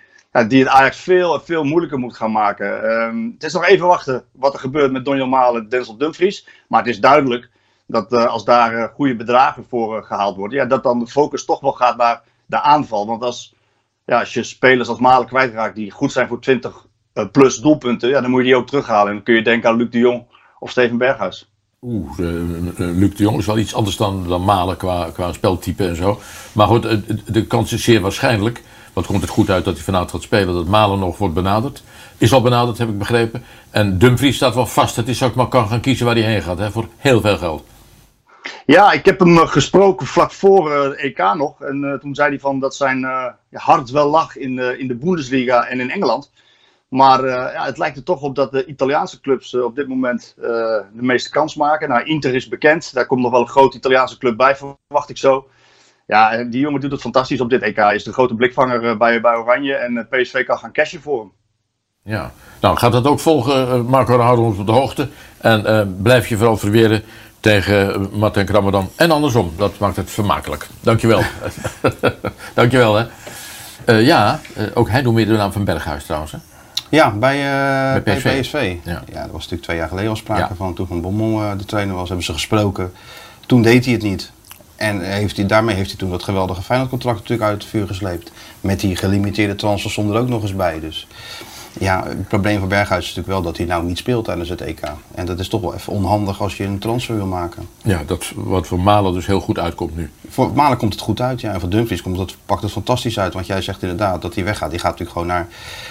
Die 0.49 0.59
het 0.59 0.69
Ajax 0.69 1.01
veel, 1.01 1.41
veel 1.41 1.65
moeilijker 1.65 1.99
moet 1.99 2.17
gaan 2.17 2.33
maken. 2.33 2.91
Um, 2.91 3.31
het 3.35 3.43
is 3.43 3.53
nog 3.53 3.67
even 3.67 3.87
wachten 3.87 4.25
wat 4.33 4.53
er 4.53 4.61
gebeurt 4.61 4.93
met 4.93 5.05
Donjan 5.05 5.29
Malen 5.29 5.63
en 5.63 5.69
Denzel 5.69 5.97
Dumfries. 5.97 6.49
Maar 6.69 6.81
het 6.81 6.89
is 6.89 7.01
duidelijk 7.01 7.51
dat 7.87 8.13
als 8.13 8.45
daar 8.45 8.89
goede 8.89 9.17
bedragen 9.17 9.65
voor 9.69 10.03
gehaald 10.03 10.37
worden, 10.37 10.59
ja, 10.59 10.65
dat 10.65 10.83
dan 10.83 10.99
de 10.99 11.07
focus 11.07 11.45
toch 11.45 11.61
wel 11.61 11.73
gaat 11.73 11.97
naar 11.97 12.23
de 12.47 12.61
aanval. 12.61 13.07
Want 13.07 13.23
als 13.23 13.55
ja, 14.11 14.19
als 14.19 14.35
je 14.35 14.43
spelers 14.43 14.89
als 14.89 14.99
Malen 14.99 15.27
kwijtraakt 15.27 15.75
die 15.75 15.91
goed 15.91 16.13
zijn 16.13 16.29
voor 16.29 16.41
20 16.41 16.87
uh, 17.15 17.25
plus 17.33 17.57
doelpunten, 17.57 18.09
ja, 18.09 18.21
dan 18.21 18.31
moet 18.31 18.41
je 18.41 18.47
die 18.47 18.57
ook 18.57 18.67
terughalen. 18.67 19.09
En 19.09 19.15
dan 19.15 19.23
kun 19.23 19.35
je 19.35 19.43
denken 19.43 19.71
aan 19.71 19.77
Luc 19.77 19.91
de 19.91 19.99
Jong 19.99 20.25
of 20.59 20.71
Steven 20.71 20.99
Berghuis. 20.99 21.51
Oeh, 21.83 22.19
uh, 22.19 22.27
Luc 22.77 23.15
de 23.15 23.23
Jong 23.23 23.39
is 23.39 23.47
wel 23.47 23.59
iets 23.59 23.75
anders 23.75 23.97
dan, 23.97 24.29
dan 24.29 24.45
Malen 24.45 24.77
qua, 24.77 25.11
qua 25.13 25.33
speltype 25.33 25.87
en 25.87 25.97
zo. 25.97 26.21
Maar 26.53 26.67
goed, 26.67 26.83
de 27.33 27.47
kans 27.47 27.73
is 27.73 27.85
zeer 27.85 28.01
waarschijnlijk, 28.01 28.63
wat 28.93 29.07
komt 29.07 29.21
het 29.21 29.31
goed 29.31 29.51
uit 29.51 29.65
dat 29.65 29.75
hij 29.75 29.85
vanavond 29.85 30.11
gaat 30.11 30.23
spelen, 30.23 30.55
dat 30.55 30.67
Malen 30.67 30.99
nog 30.99 31.19
wordt 31.19 31.35
benaderd. 31.35 31.83
Is 32.19 32.33
al 32.33 32.43
benaderd, 32.43 32.79
heb 32.79 32.89
ik 32.89 32.99
begrepen. 32.99 33.43
En 33.71 33.99
Dumfries 33.99 34.37
staat 34.37 34.55
wel 34.55 34.67
vast 34.67 34.97
dat 34.97 35.05
hij 35.05 35.15
straks 35.15 35.35
maar 35.35 35.49
kan 35.49 35.69
gaan 35.69 35.81
kiezen 35.81 36.07
waar 36.07 36.15
hij 36.15 36.25
heen 36.25 36.43
gaat, 36.43 36.59
hè, 36.59 36.71
voor 36.71 36.89
heel 36.97 37.21
veel 37.21 37.39
geld. 37.39 37.65
Ja, 38.71 38.93
ik 38.93 39.05
heb 39.05 39.19
hem 39.19 39.39
eh, 39.39 39.47
gesproken 39.47 40.07
vlak 40.07 40.33
voor 40.33 40.71
uh, 40.71 40.83
het 40.83 40.95
EK 40.95 41.35
nog. 41.35 41.63
En 41.63 41.83
uh, 41.83 41.95
toen 41.95 42.15
zei 42.15 42.29
hij 42.29 42.39
van 42.39 42.59
dat 42.61 42.75
zijn 42.75 43.07
hart 43.53 43.91
wel 43.91 44.11
lag 44.11 44.37
in, 44.37 44.59
in 44.79 44.89
de 44.89 44.95
Bundesliga 44.95 45.67
en 45.67 45.81
in 45.81 45.91
Engeland. 45.91 46.31
Maar 46.89 47.27
ja, 47.29 47.65
het 47.65 47.79
lijkt 47.79 47.97
er 47.97 48.03
toch 48.03 48.23
op 48.23 48.35
dat 48.35 48.53
de 48.53 48.65
Italiaanse 48.65 49.21
clubs 49.21 49.55
op 49.55 49.75
dit 49.75 49.89
moment 49.89 50.35
de 50.37 50.85
meeste 50.93 51.31
kans 51.31 51.55
maken. 51.55 51.89
Nou, 51.89 52.05
Inter 52.05 52.35
is 52.35 52.49
bekend. 52.49 52.95
Daar 52.95 53.07
komt 53.07 53.23
nog 53.23 53.31
wel 53.31 53.41
een 53.41 53.49
grote 53.49 53.77
Italiaanse 53.77 54.19
club 54.19 54.37
bij, 54.37 54.57
verwacht 54.57 55.09
ik 55.09 55.17
zo. 55.17 55.49
Ja, 56.07 56.45
die 56.45 56.61
jongen 56.61 56.81
doet 56.81 56.93
het 56.93 57.01
fantastisch 57.01 57.41
op 57.41 57.51
dit 57.51 57.63
EK. 57.63 57.79
Is 57.79 58.05
de 58.05 58.13
grote 58.13 58.35
blikvanger 58.35 58.97
bij, 58.97 59.21
bij 59.21 59.37
Oranje. 59.37 59.75
En 59.75 60.07
PSV 60.11 60.45
kan 60.45 60.59
gaan 60.59 60.73
cashen 60.73 61.01
voor 61.01 61.19
hem. 61.21 61.33
Ja, 62.03 62.33
nou 62.61 62.77
gaat 62.77 62.93
dat 62.93 63.07
ook 63.07 63.21
volgen, 63.21 63.85
Marco. 63.85 64.19
Houden 64.19 64.45
ons 64.45 64.59
op 64.59 64.67
de 64.67 64.73
hoogte. 64.73 65.09
En 65.39 65.97
blijf 66.03 66.29
je 66.29 66.37
vooral 66.37 66.57
verweren 66.57 67.03
tegen 67.41 68.09
Martin 68.13 68.45
Krammerdam. 68.45 68.91
En 68.97 69.11
andersom, 69.11 69.53
dat 69.57 69.79
maakt 69.79 69.97
het 69.97 70.11
vermakelijk. 70.11 70.67
Dankjewel. 70.81 71.23
Dankjewel, 72.55 72.95
hè. 72.95 73.05
Uh, 73.87 74.07
ja, 74.07 74.41
uh, 74.57 74.67
ook 74.75 74.89
hij 74.89 75.03
doet 75.03 75.15
meer 75.15 75.27
de 75.27 75.33
naam 75.33 75.53
van 75.53 75.65
Berghuis 75.65 76.05
trouwens, 76.05 76.33
hè? 76.33 76.39
Ja, 76.89 77.11
bij, 77.11 77.37
uh, 77.37 78.03
bij 78.03 78.17
PSV. 78.17 78.41
PSV. 78.41 78.77
Ja. 78.85 79.03
ja. 79.13 79.21
dat 79.23 79.31
was 79.31 79.33
natuurlijk 79.33 79.63
twee 79.63 79.77
jaar 79.77 79.89
geleden 79.89 80.11
al 80.11 80.17
sprake 80.17 80.41
ja. 80.41 80.55
van. 80.55 80.75
Toen 80.75 80.87
Van 80.87 81.01
Bommel 81.01 81.57
de 81.57 81.65
trainer 81.65 81.95
was, 81.95 82.09
hebben 82.09 82.27
ze 82.27 82.33
gesproken. 82.33 82.93
Toen 83.47 83.63
deed 83.63 83.85
hij 83.85 83.95
het 83.95 84.03
niet. 84.03 84.31
En 84.77 85.01
heeft 85.01 85.37
hij, 85.37 85.47
daarmee 85.47 85.75
heeft 85.75 85.89
hij 85.89 85.99
toen 85.99 86.11
dat 86.11 86.23
geweldige 86.23 86.63
Feyenoord-contract 86.63 87.19
natuurlijk 87.19 87.49
uit 87.49 87.63
het 87.63 87.71
vuur 87.71 87.87
gesleept. 87.87 88.31
Met 88.61 88.81
die 88.81 88.97
gelimiteerde 88.97 89.55
transfer 89.55 89.91
zonder 89.91 90.21
ook 90.21 90.29
nog 90.29 90.43
eens 90.43 90.57
bij. 90.57 90.81
Dus 90.81 91.07
Ja, 91.79 92.05
het 92.07 92.29
probleem 92.29 92.59
van 92.59 92.69
Berghuis 92.69 93.09
is 93.09 93.15
natuurlijk 93.15 93.35
wel 93.35 93.43
dat 93.43 93.57
hij 93.57 93.67
nou 93.67 93.85
niet 93.85 93.99
speelt 93.99 94.25
tijdens 94.25 94.49
het 94.49 94.61
EK. 94.61 94.81
En 95.15 95.27
dat 95.27 95.39
is 95.39 95.49
toch 95.49 95.61
wel 95.61 95.75
even 95.75 95.93
onhandig 95.93 96.41
als 96.41 96.57
je 96.57 96.65
een 96.65 96.79
transfer 96.79 97.17
wil 97.17 97.27
maken. 97.27 97.69
Ja, 97.83 98.03
dat 98.07 98.33
wat 98.35 98.67
voor 98.67 98.81
Malen 98.81 99.13
dus 99.13 99.27
heel 99.27 99.41
goed 99.41 99.59
uitkomt 99.59 99.97
nu. 99.97 100.11
Voor 100.29 100.51
Malen 100.55 100.79
komt 100.79 100.93
het 100.93 101.03
goed 101.03 101.21
uit, 101.21 101.41
ja. 101.41 101.53
En 101.53 101.61
voor 101.61 101.69
Dumfries 101.69 102.03
komt 102.03 102.19
het, 102.19 102.37
pakt 102.47 102.63
het 102.63 102.73
fantastisch 102.73 103.19
uit. 103.19 103.35
Want 103.35 103.47
jij 103.47 103.63
zegt 103.63 103.83
inderdaad 103.83 104.23
dat 104.23 104.35
hij 104.35 104.45
weggaat. 104.45 104.71
Die 104.71 104.79
gaat 104.79 104.91
natuurlijk 104.91 105.19
gewoon 105.19 105.27
naar, 105.27 105.49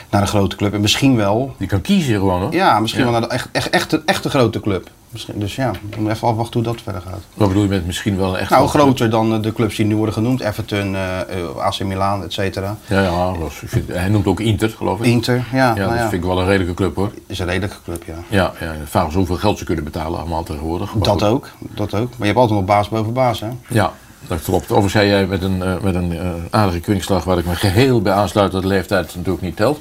naar 0.10 0.22
een 0.22 0.28
grote 0.28 0.56
club. 0.56 0.74
En 0.74 0.82
misschien 0.82 1.16
wel... 1.16 1.56
Die 1.58 1.68
kan 1.68 1.82
kiezen 1.82 2.14
gewoon, 2.14 2.42
hoor. 2.42 2.54
Ja, 2.54 2.80
misschien 2.80 3.04
wel 3.04 3.12
naar 3.12 3.22
de 3.22 3.28
echt, 3.28 3.50
echt, 3.52 3.70
echt, 3.70 4.04
echte 4.06 4.30
grote 4.30 4.60
club. 4.60 4.90
Misschien, 5.12 5.40
dus 5.40 5.56
ja, 5.56 5.72
we 5.72 5.78
moeten 5.82 6.10
even 6.10 6.28
afwachten 6.28 6.54
hoe 6.54 6.74
dat 6.74 6.82
verder 6.82 7.02
gaat. 7.02 7.22
Wat 7.34 7.48
bedoel 7.48 7.64
je 7.64 7.70
met 7.70 7.86
misschien 7.86 8.18
wel 8.18 8.38
echt... 8.38 8.50
Nou, 8.50 8.68
groter 8.68 9.10
dan 9.10 9.34
eh, 9.34 9.42
de 9.42 9.54
clubs 9.54 9.76
die 9.76 9.86
nu 9.86 9.96
worden 9.96 10.14
genoemd. 10.14 10.40
Everton, 10.42 10.94
uh, 10.94 11.20
AC 11.58 11.84
Milan, 11.84 12.24
et 12.24 12.34
cetera. 12.34 12.78
Ja, 12.88 13.02
ja 13.02 13.34
vind, 13.50 13.88
hij 13.88 14.10
noemt 14.10 14.28
ook 14.28 14.40
Inter, 14.40 14.70
geloof 14.70 15.00
ik. 15.00 15.06
Inter, 15.06 15.46
ja. 15.52 15.58
Ja, 15.58 15.74
nou 15.74 15.90
dat 15.90 16.00
vind 16.00 16.14
ik 16.14 16.24
wel 16.24 16.40
een 16.40 16.46
redelijke 16.46 16.74
club, 16.74 16.96
hoor. 16.96 17.12
Is 17.28 17.40
een 17.40 17.46
redelijke 17.46 17.76
club, 17.84 18.04
ja. 18.06 18.16
Ja, 18.28 18.54
ja 18.60 18.76
vragen 18.86 19.12
ze 19.12 19.18
hoeveel 19.18 19.36
geld 19.36 19.58
ze 19.58 19.66
kunnen 19.66 19.84
betalen 19.84 20.20
allemaal 20.20 20.44
tegenwoordig. 20.44 20.92
dat 20.92 21.24
ook, 21.24 21.50
dat 21.60 21.94
ook. 21.94 22.10
Maar 22.10 22.18
je 22.20 22.26
hebt 22.26 22.38
altijd 22.38 22.60
nog 22.60 22.68
baas 22.68 22.90
boven 22.90 23.14
baas, 23.14 23.40
hè? 23.40 23.50
Ja, 23.68 23.94
dat 24.28 24.42
klopt. 24.42 24.64
Overigens 24.64 24.94
zei 24.94 25.08
jij 25.08 25.26
met 25.26 25.44
een, 25.44 25.58
uh, 25.58 25.80
met 25.80 25.96
een 25.96 26.12
uh, 26.12 26.22
aardige 26.50 26.80
kwinkslag 26.80 27.24
waar 27.24 27.38
ik 27.38 27.46
me 27.46 27.56
geheel 27.56 28.02
bij 28.02 28.14
aansluit 28.14 28.52
dat 28.52 28.62
de 28.62 28.68
leeftijd 28.68 29.16
natuurlijk 29.16 29.44
niet 29.44 29.56
telt. 29.56 29.80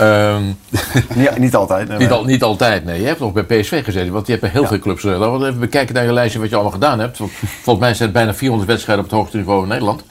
Um, 0.00 0.58
niet, 1.14 1.38
niet, 1.38 1.54
altijd. 1.54 1.88
Nee, 1.88 1.98
niet, 1.98 2.10
al, 2.10 2.24
niet, 2.24 2.42
altijd, 2.42 2.84
nee. 2.84 3.00
Je 3.00 3.06
hebt 3.06 3.20
nog 3.20 3.32
bij 3.32 3.42
PSV 3.42 3.84
gezeten, 3.84 4.12
want 4.12 4.26
je 4.26 4.32
hebt 4.32 4.44
bij 4.44 4.52
heel 4.52 4.62
ja. 4.62 4.68
veel 4.68 4.78
clubs. 4.78 5.02
Laten 5.02 5.38
we 5.38 5.46
even 5.46 5.60
bekijken 5.60 5.94
naar 5.94 6.04
je 6.04 6.12
lijstje 6.12 6.38
wat 6.38 6.48
je 6.48 6.54
allemaal 6.54 6.72
gedaan 6.72 6.98
hebt. 6.98 7.16
Volgens 7.16 7.78
mij 7.78 7.94
zijn 7.94 8.08
het 8.08 8.18
bijna 8.18 8.34
400 8.34 8.70
wedstrijden 8.70 9.04
op 9.04 9.10
het 9.10 9.18
hoogste 9.18 9.36
niveau 9.36 9.62
in 9.62 9.68
Nederland. 9.68 10.02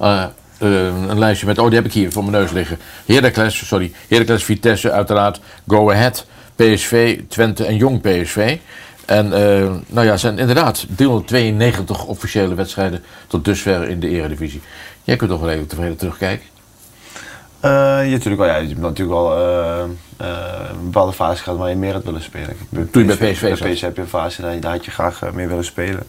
Uh, 0.00 0.24
uh, 0.62 0.86
een 1.08 1.18
lijstje 1.18 1.46
met, 1.46 1.58
oh 1.58 1.66
die 1.66 1.74
heb 1.74 1.84
ik 1.84 1.92
hier 1.92 2.12
voor 2.12 2.24
mijn 2.24 2.42
neus 2.42 2.50
liggen. 2.50 2.78
Heracles, 3.06 3.66
sorry, 3.66 3.92
Heracles, 4.08 4.44
Vitesse 4.44 4.90
uiteraard, 4.90 5.40
Go 5.66 5.90
Ahead, 5.90 6.26
PSV, 6.56 7.20
Twente 7.28 7.64
en 7.64 7.76
Jong 7.76 8.00
PSV. 8.00 8.56
En 9.06 9.26
uh, 9.26 9.72
nou 9.86 10.06
ja, 10.06 10.16
zijn 10.16 10.38
inderdaad 10.38 10.86
392 10.96 12.04
officiële 12.04 12.54
wedstrijden 12.54 13.02
tot 13.26 13.44
dusver 13.44 13.88
in 13.88 14.00
de 14.00 14.08
eredivisie. 14.08 14.60
Jij 15.02 15.16
kunt 15.16 15.30
toch 15.30 15.40
wel 15.40 15.50
even 15.50 15.66
tevreden 15.66 15.96
terugkijken? 15.96 16.46
Uh, 17.64 17.70
ja, 17.70 18.10
natuurlijk 18.10 18.42
wel. 18.42 18.46
Ja, 18.46 18.56
je 18.56 18.68
hebt 18.68 18.80
natuurlijk 18.80 19.18
wel 19.18 19.38
uh, 19.38 19.84
uh, 20.20 20.28
een 20.70 20.84
bepaalde 20.84 21.12
fase 21.12 21.42
gehad 21.42 21.58
waar 21.58 21.68
je 21.68 21.76
meer 21.76 21.92
had 21.92 22.04
willen 22.04 22.22
spelen. 22.22 22.56
Toen 22.90 23.06
je 23.06 23.16
bij 23.16 23.32
PSV 23.32 23.40
Bij 23.40 23.72
PSV 23.72 23.80
heb 23.80 23.96
je 23.96 24.02
een 24.02 24.08
fase, 24.08 24.42
daar, 24.42 24.60
daar 24.60 24.72
had 24.72 24.84
je 24.84 24.90
graag 24.90 25.32
meer 25.32 25.48
willen 25.48 25.64
spelen. 25.64 26.02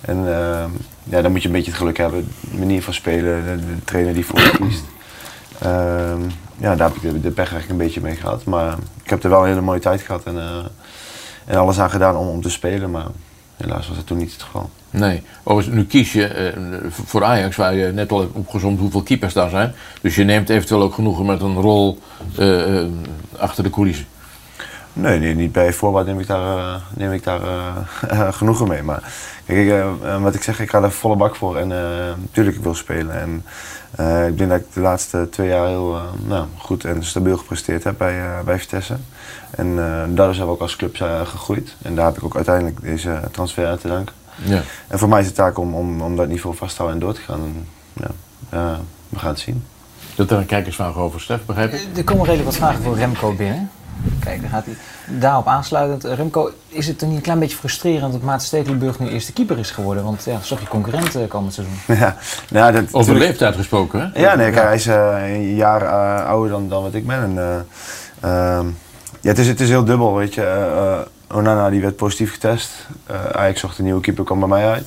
En 0.00 0.24
ja, 1.04 1.22
dan 1.22 1.30
moet 1.30 1.42
je 1.42 1.48
een 1.48 1.54
beetje 1.54 1.70
het 1.70 1.80
geluk 1.80 1.96
hebben. 1.96 2.28
De 2.40 2.58
manier 2.58 2.82
van 2.82 2.94
spelen, 2.94 3.44
de, 3.44 3.66
de 3.66 3.84
trainer 3.84 4.14
die 4.14 4.26
voor 4.26 4.40
je 4.40 4.50
kiest. 4.58 4.84
Ehm, 5.58 6.20
ja, 6.56 6.76
daar 6.76 6.88
heb 6.88 6.96
ik 6.96 7.02
de, 7.02 7.20
de, 7.20 7.30
pech 7.30 7.52
eigenlijk 7.52 7.70
een 7.70 7.86
beetje 7.86 8.00
mee 8.00 8.16
gehad. 8.16 8.44
Maar 8.44 8.76
ik 9.02 9.10
heb 9.10 9.24
er 9.24 9.30
wel 9.30 9.40
een 9.40 9.48
hele 9.48 9.60
mooie 9.60 9.80
tijd 9.80 10.02
gehad 10.02 10.24
en, 10.24 10.38
en 11.44 11.58
alles 11.58 11.78
aan 11.78 11.90
gedaan 11.90 12.16
om, 12.16 12.28
om 12.28 12.42
te 12.42 12.50
spelen. 12.50 12.90
Maar 12.90 13.06
helaas 13.56 13.88
was 13.88 13.96
dat 13.96 14.06
toen 14.06 14.18
niet 14.18 14.32
het 14.32 14.42
geval. 14.42 14.70
Nee, 14.90 15.22
overigens, 15.42 15.76
nu 15.76 15.84
kies 15.84 16.12
je 16.12 16.54
uh, 16.56 16.90
voor 16.90 17.24
Ajax, 17.24 17.56
waar 17.56 17.74
je 17.74 17.92
net 17.92 18.12
al 18.12 18.20
hebt 18.20 18.34
opgezomd 18.34 18.78
hoeveel 18.78 19.02
keepers 19.02 19.32
daar 19.32 19.50
zijn. 19.50 19.74
Dus 20.00 20.14
je 20.14 20.24
neemt 20.24 20.48
eventueel 20.48 20.82
ook 20.82 20.94
genoegen 20.94 21.26
met 21.26 21.40
een 21.40 21.60
rol 21.60 21.98
uh, 22.38 22.82
uh, 22.82 22.86
achter 23.38 23.64
de 23.64 23.70
coulissen. 23.70 24.06
Nee, 24.92 25.18
nee, 25.18 25.34
niet 25.34 25.52
bij 25.52 25.72
voorbaat 25.72 26.06
neem 26.06 26.20
ik 26.20 26.26
daar, 26.26 26.80
neem 26.96 27.12
ik 27.12 27.24
daar 27.24 27.40
genoegen 28.38 28.68
mee. 28.68 28.82
Maar 28.82 29.12
kijk, 29.46 29.58
ik, 29.58 29.84
wat 30.20 30.34
ik 30.34 30.42
zeg, 30.42 30.60
ik 30.60 30.70
ga 30.70 30.82
er 30.82 30.92
volle 30.92 31.16
bak 31.16 31.36
voor. 31.36 31.56
En 31.56 31.68
natuurlijk, 32.16 32.56
ik 32.56 32.62
wil 32.62 32.74
spelen. 32.74 33.20
En 33.20 33.44
ik 34.26 34.38
denk 34.38 34.50
dat 34.50 34.60
ik 34.60 34.72
de 34.72 34.80
laatste 34.80 35.28
twee 35.30 35.48
jaar 35.48 35.66
heel 35.66 36.00
nou, 36.26 36.46
goed 36.58 36.84
en 36.84 37.04
stabiel 37.04 37.36
gepresteerd 37.36 37.84
heb 37.84 37.94
bij, 37.98 38.22
bij 38.44 38.58
Vitesse. 38.58 38.96
En 39.56 39.76
daardoor 40.14 40.34
zijn 40.34 40.46
we 40.46 40.52
ook 40.52 40.60
als 40.60 40.76
club 40.76 40.96
gegroeid. 41.24 41.76
En 41.82 41.94
daar 41.94 42.06
heb 42.06 42.16
ik 42.16 42.24
ook 42.24 42.36
uiteindelijk 42.36 42.82
deze 42.82 43.20
transfer 43.30 43.66
aan 43.66 43.78
te 43.78 43.88
danken. 43.88 44.14
Ja. 44.42 44.62
En 44.86 44.98
voor 44.98 45.08
mij 45.08 45.20
is 45.20 45.26
het 45.26 45.34
taak 45.34 45.58
om, 45.58 45.74
om, 45.74 46.02
om 46.02 46.16
dat 46.16 46.28
niveau 46.28 46.56
vast 46.56 46.76
te 46.76 46.82
houden 46.82 47.00
en 47.00 47.06
door 47.06 47.14
te 47.14 47.20
gaan. 47.20 47.40
En, 47.40 47.66
ja, 47.92 48.10
ja, 48.50 48.80
we 49.08 49.18
gaan 49.18 49.30
het 49.30 49.38
zien. 49.38 49.64
Dat 50.14 50.30
er 50.30 50.38
een 50.38 50.46
kijkersvraag 50.46 50.96
over 50.96 51.20
Stef, 51.20 51.44
begrijp 51.44 51.72
ik? 51.72 51.96
Er 51.96 52.04
komen 52.04 52.24
redelijk 52.24 52.50
wat 52.50 52.58
vragen 52.58 52.82
voor 52.82 52.96
Remco 52.96 53.34
binnen. 53.34 53.70
Kijk, 54.20 54.40
dan 54.40 54.50
gaat 54.50 54.64
hij 54.64 54.76
daarop 55.18 55.46
aansluitend. 55.46 56.04
Remco, 56.04 56.50
is 56.68 56.86
het 56.86 56.98
toch 56.98 57.08
niet 57.08 57.16
een 57.16 57.22
klein 57.22 57.38
beetje 57.38 57.56
frustrerend 57.56 58.12
dat 58.12 58.22
Maat 58.22 58.42
Stekelenburg 58.42 58.98
nu 58.98 59.08
eerste 59.08 59.32
keeper 59.32 59.58
is 59.58 59.70
geworden? 59.70 60.04
Want 60.04 60.24
ja, 60.24 60.40
zag 60.42 60.60
je 60.60 60.68
concurrent 60.68 61.16
uh, 61.16 61.28
komend 61.28 61.54
seizoen. 61.54 61.76
Ja, 61.98 62.16
nou, 62.50 62.72
dat, 62.72 62.84
Over 62.92 63.12
de 63.12 63.18
leeftijd 63.18 63.56
gesproken, 63.56 64.00
hè? 64.00 64.20
Ja, 64.20 64.34
nee, 64.34 64.50
kijk, 64.50 64.66
hij 64.66 64.74
is 64.74 64.86
uh, 64.86 65.34
een 65.34 65.54
jaar 65.54 65.82
uh, 65.82 66.26
ouder 66.26 66.50
dan, 66.50 66.68
dan 66.68 66.82
wat 66.82 66.94
ik 66.94 67.06
ben. 67.06 67.22
En, 67.22 67.66
ehm, 68.20 68.66
ja, 69.24 69.30
het, 69.30 69.38
is, 69.38 69.46
het 69.46 69.60
is 69.60 69.68
heel 69.68 69.84
dubbel, 69.84 70.16
weet 70.16 70.34
je. 70.34 71.04
Onana 71.32 71.70
die 71.70 71.80
werd 71.80 71.96
positief 71.96 72.32
getest. 72.32 72.86
Uh, 73.10 73.24
Ajax 73.24 73.60
zocht 73.60 73.78
een 73.78 73.84
nieuwe 73.84 74.00
keeper, 74.00 74.24
kwam 74.24 74.38
bij 74.38 74.48
mij 74.48 74.66
uit. 74.68 74.86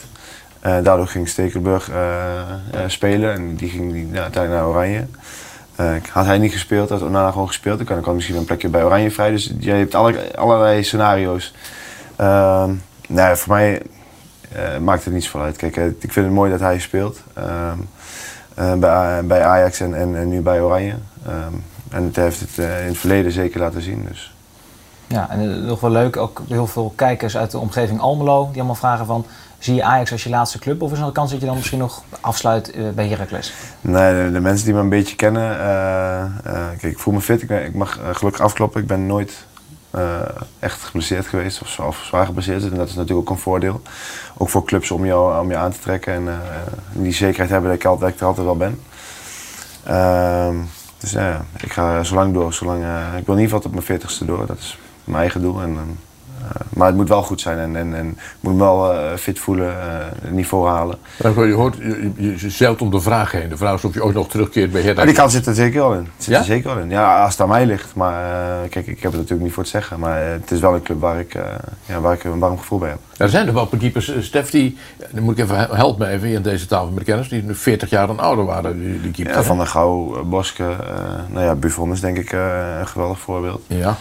Uh, 0.65 0.83
daardoor 0.83 1.07
ging 1.07 1.27
Stekelenburg 1.27 1.89
uh, 1.89 2.83
spelen 2.87 3.33
en 3.33 3.55
die 3.55 3.69
ging 3.69 3.93
die, 3.93 4.05
nou, 4.05 4.17
uiteindelijk 4.23 4.63
naar 4.63 4.71
Oranje. 4.71 5.05
had 6.11 6.25
hij 6.25 6.37
niet 6.37 6.51
gespeeld, 6.51 6.89
had 6.89 7.01
Onana 7.01 7.31
gewoon 7.31 7.47
gespeeld, 7.47 7.87
dan 7.87 8.01
kan 8.01 8.15
misschien 8.15 8.35
een 8.35 8.45
plekje 8.45 8.69
bij 8.69 8.83
Oranje 8.83 9.11
vrij. 9.11 9.31
Dus 9.31 9.53
je 9.59 9.71
hebt 9.71 9.95
alle, 9.95 10.37
allerlei 10.37 10.83
scenario's. 10.83 11.53
Ehm, 12.15 12.71
nee, 13.07 13.35
voor 13.35 13.53
mij 13.53 13.81
maakt 14.81 15.05
het 15.05 15.13
niet 15.13 15.23
zoveel 15.23 15.41
uit. 15.41 15.55
Kijk, 15.55 15.75
ik 15.75 16.11
vind 16.11 16.25
het 16.25 16.35
mooi 16.35 16.51
dat 16.51 16.59
hij 16.59 16.79
speelt. 16.79 17.21
Ehm, 17.33 18.79
bij, 18.79 19.25
bij 19.25 19.43
Ajax 19.43 19.79
en, 19.79 19.93
en, 19.93 20.15
en, 20.15 20.29
nu 20.29 20.41
bij 20.41 20.61
Oranje. 20.61 20.95
En 21.89 22.03
het 22.03 22.15
heeft 22.15 22.39
het 22.39 22.57
in 22.57 22.65
het 22.65 22.97
verleden 22.97 23.31
zeker 23.31 23.59
laten 23.59 23.81
zien. 23.81 24.05
Dus. 24.09 24.31
Ja, 25.07 25.29
en 25.29 25.65
nog 25.65 25.79
wel 25.79 25.91
leuk, 25.91 26.17
ook 26.17 26.41
heel 26.47 26.67
veel 26.67 26.93
kijkers 26.95 27.37
uit 27.37 27.51
de 27.51 27.59
omgeving 27.59 27.99
Almelo 27.99 28.47
die 28.47 28.55
allemaal 28.55 28.75
vragen 28.75 29.05
van... 29.05 29.25
Zie 29.59 29.75
je 29.75 29.83
Ajax 29.83 30.11
als 30.11 30.23
je 30.23 30.29
laatste 30.29 30.59
club 30.59 30.81
of 30.81 30.91
is 30.91 30.99
er 30.99 31.05
een 31.05 31.11
kans 31.11 31.31
dat 31.31 31.39
je 31.39 31.45
dan 31.45 31.55
misschien 31.55 31.79
nog 31.79 32.03
afsluit 32.21 32.75
uh, 32.75 32.89
bij 32.89 33.07
Heracles? 33.07 33.53
Nee, 33.81 34.25
de, 34.25 34.31
de, 34.31 34.39
mensen 34.39 34.65
die 34.65 34.73
me 34.73 34.79
een 34.79 34.89
beetje 34.89 35.15
kennen... 35.15 35.51
Uh, 35.51 36.53
uh, 36.53 36.67
kijk, 36.69 36.83
ik 36.83 36.99
voel 36.99 37.13
me 37.13 37.21
fit, 37.21 37.41
ik, 37.41 37.47
ben, 37.47 37.65
ik 37.65 37.73
mag 37.73 37.99
gelukkig 38.11 38.41
afkloppen. 38.41 38.81
Ik 38.81 38.87
ben 38.87 39.05
nooit 39.05 39.45
echt 40.59 40.83
geblesseerd 40.83 41.27
geweest 41.27 41.61
of, 41.61 41.79
of 41.79 42.03
zwaar 42.03 42.25
geblesseerd. 42.25 42.63
En 42.63 42.77
dat 42.77 42.89
is 42.89 42.95
natuurlijk 42.95 43.29
ook 43.29 43.35
een 43.35 43.41
voordeel. 43.41 43.81
Ook 44.37 44.49
voor 44.49 44.65
clubs 44.65 44.91
om 44.91 45.05
jou, 45.05 45.39
om 45.39 45.49
je 45.49 45.57
aan 45.57 45.71
te 45.71 45.79
trekken 45.79 46.13
en 46.13 46.29
die 46.91 47.13
zekerheid 47.13 47.49
hebben 47.49 47.69
dat 47.69 47.79
ik, 47.79 47.85
altijd, 47.85 48.01
dat 48.01 48.13
ik 48.13 48.19
er 48.19 48.27
altijd 48.27 48.45
wel 48.45 48.57
ben. 48.57 48.79
Ehm, 50.97 51.01
dus 51.01 51.11
ja, 51.11 51.45
ik 51.61 51.71
ga 51.71 52.03
zo 52.03 52.15
lang 52.15 52.33
door. 52.33 52.53
Zolang, 52.53 52.83
ik 53.17 53.25
wil 53.25 53.35
in 53.35 53.41
ieder 53.41 53.43
geval 53.43 53.59
tot 53.59 53.71
mijn 53.71 53.83
veertigste 53.83 54.25
door. 54.25 54.45
Dat 54.45 54.57
is 54.57 54.77
mijn 55.03 55.19
eigen 55.19 55.41
doel. 55.41 55.61
En, 55.61 55.69
uh, 55.69 55.79
maar 56.69 56.87
het 56.87 56.95
moet 56.95 57.09
wel 57.09 57.23
goed 57.23 57.41
zijn 57.41 57.57
en, 57.57 57.75
en, 57.75 57.95
en 57.95 58.17
moet 58.39 58.53
me 58.53 58.59
wel 58.59 58.93
uh, 58.93 59.15
fit 59.15 59.39
voelen, 59.39 59.75
uh, 60.23 60.31
niveau 60.31 60.67
halen. 60.67 60.97
Je 61.17 61.53
hoort, 61.53 61.75
je, 61.77 62.35
je 62.37 62.49
zeilt 62.49 62.81
om 62.81 62.91
de 62.91 63.01
vraag 63.01 63.31
heen. 63.31 63.49
De 63.49 63.57
vraag 63.57 63.75
is 63.75 63.83
of 63.83 63.93
je 63.93 64.01
ook 64.01 64.13
nog 64.13 64.29
terugkeert 64.29 64.71
bij 64.71 64.81
Herda. 64.81 65.05
die 65.05 65.13
kans 65.13 65.33
zit 65.33 65.45
er 65.45 65.55
zeker 65.55 65.79
wel 65.79 65.93
in. 65.93 66.07
Zit 66.17 66.33
ja? 66.33 66.39
er 66.39 66.45
zeker 66.45 66.73
wel 66.73 66.83
in. 66.83 66.89
Ja, 66.89 67.23
als 67.23 67.31
het 67.31 67.41
aan 67.41 67.47
mij 67.47 67.65
ligt. 67.65 67.95
Maar 67.95 68.23
kijk, 68.69 68.87
ik 68.87 69.01
heb 69.01 69.11
het 69.11 69.21
natuurlijk 69.21 69.41
niet 69.41 69.53
voor 69.53 69.63
te 69.63 69.69
zeggen. 69.69 69.99
Maar 69.99 70.21
het 70.21 70.51
is 70.51 70.59
wel 70.59 70.73
een 70.73 70.81
club 70.81 70.99
waar 70.99 71.19
ik, 71.19 71.33
ja, 71.85 71.99
waar 71.99 72.13
ik 72.13 72.23
een 72.23 72.39
warm 72.39 72.57
gevoel 72.57 72.79
bij 72.79 72.89
heb. 72.89 72.99
Er 73.17 73.29
zijn 73.29 73.47
er 73.47 73.53
wel 73.53 73.67
keepers, 73.67 74.11
Stef, 74.19 74.49
die, 74.49 74.77
dan 75.11 75.23
moet 75.23 75.37
ik 75.37 75.43
even, 75.43 75.75
help 75.75 75.97
me 75.97 76.07
even 76.07 76.29
in 76.29 76.41
deze 76.41 76.65
tafel 76.65 76.91
met 76.91 77.03
kennis, 77.03 77.29
die 77.29 77.43
40 77.49 77.89
jaar 77.89 78.07
dan 78.07 78.19
ouder 78.19 78.45
waren, 78.45 78.79
die, 78.79 79.11
die. 79.11 79.27
Ja, 79.27 79.43
Van 79.43 79.57
der 79.57 79.67
Gouw, 79.67 80.23
Boske, 80.23 80.75
nou 81.29 81.45
ja, 81.45 81.55
Buffon 81.55 81.91
is 81.91 81.99
denk 81.99 82.17
ik 82.17 82.31
een 82.31 82.87
geweldig 82.87 83.19
voorbeeld. 83.19 83.61
Ja. 83.67 83.97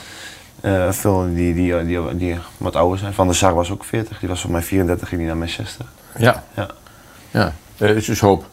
Uh, 0.61 0.91
veel 0.91 1.35
die, 1.35 1.55
die, 1.55 1.85
die, 1.85 2.17
die, 2.17 2.39
wat 2.57 2.77
ouder 2.77 2.99
zijn. 2.99 3.13
Van 3.13 3.27
der 3.27 3.37
Sar 3.37 3.55
was 3.55 3.71
ook 3.71 3.85
40, 3.85 4.19
die 4.19 4.29
was 4.29 4.45
op 4.45 4.51
mijn 4.51 4.63
34 4.63 5.09
ging 5.09 5.21
die 5.21 5.29
naar 5.29 5.39
Manchester. 5.39 5.85
Ja. 6.17 6.45
Ja. 6.55 6.69
ja. 7.31 7.53
Er 7.79 7.97
is 7.97 8.05
dus 8.05 8.21
hoop. 8.21 8.45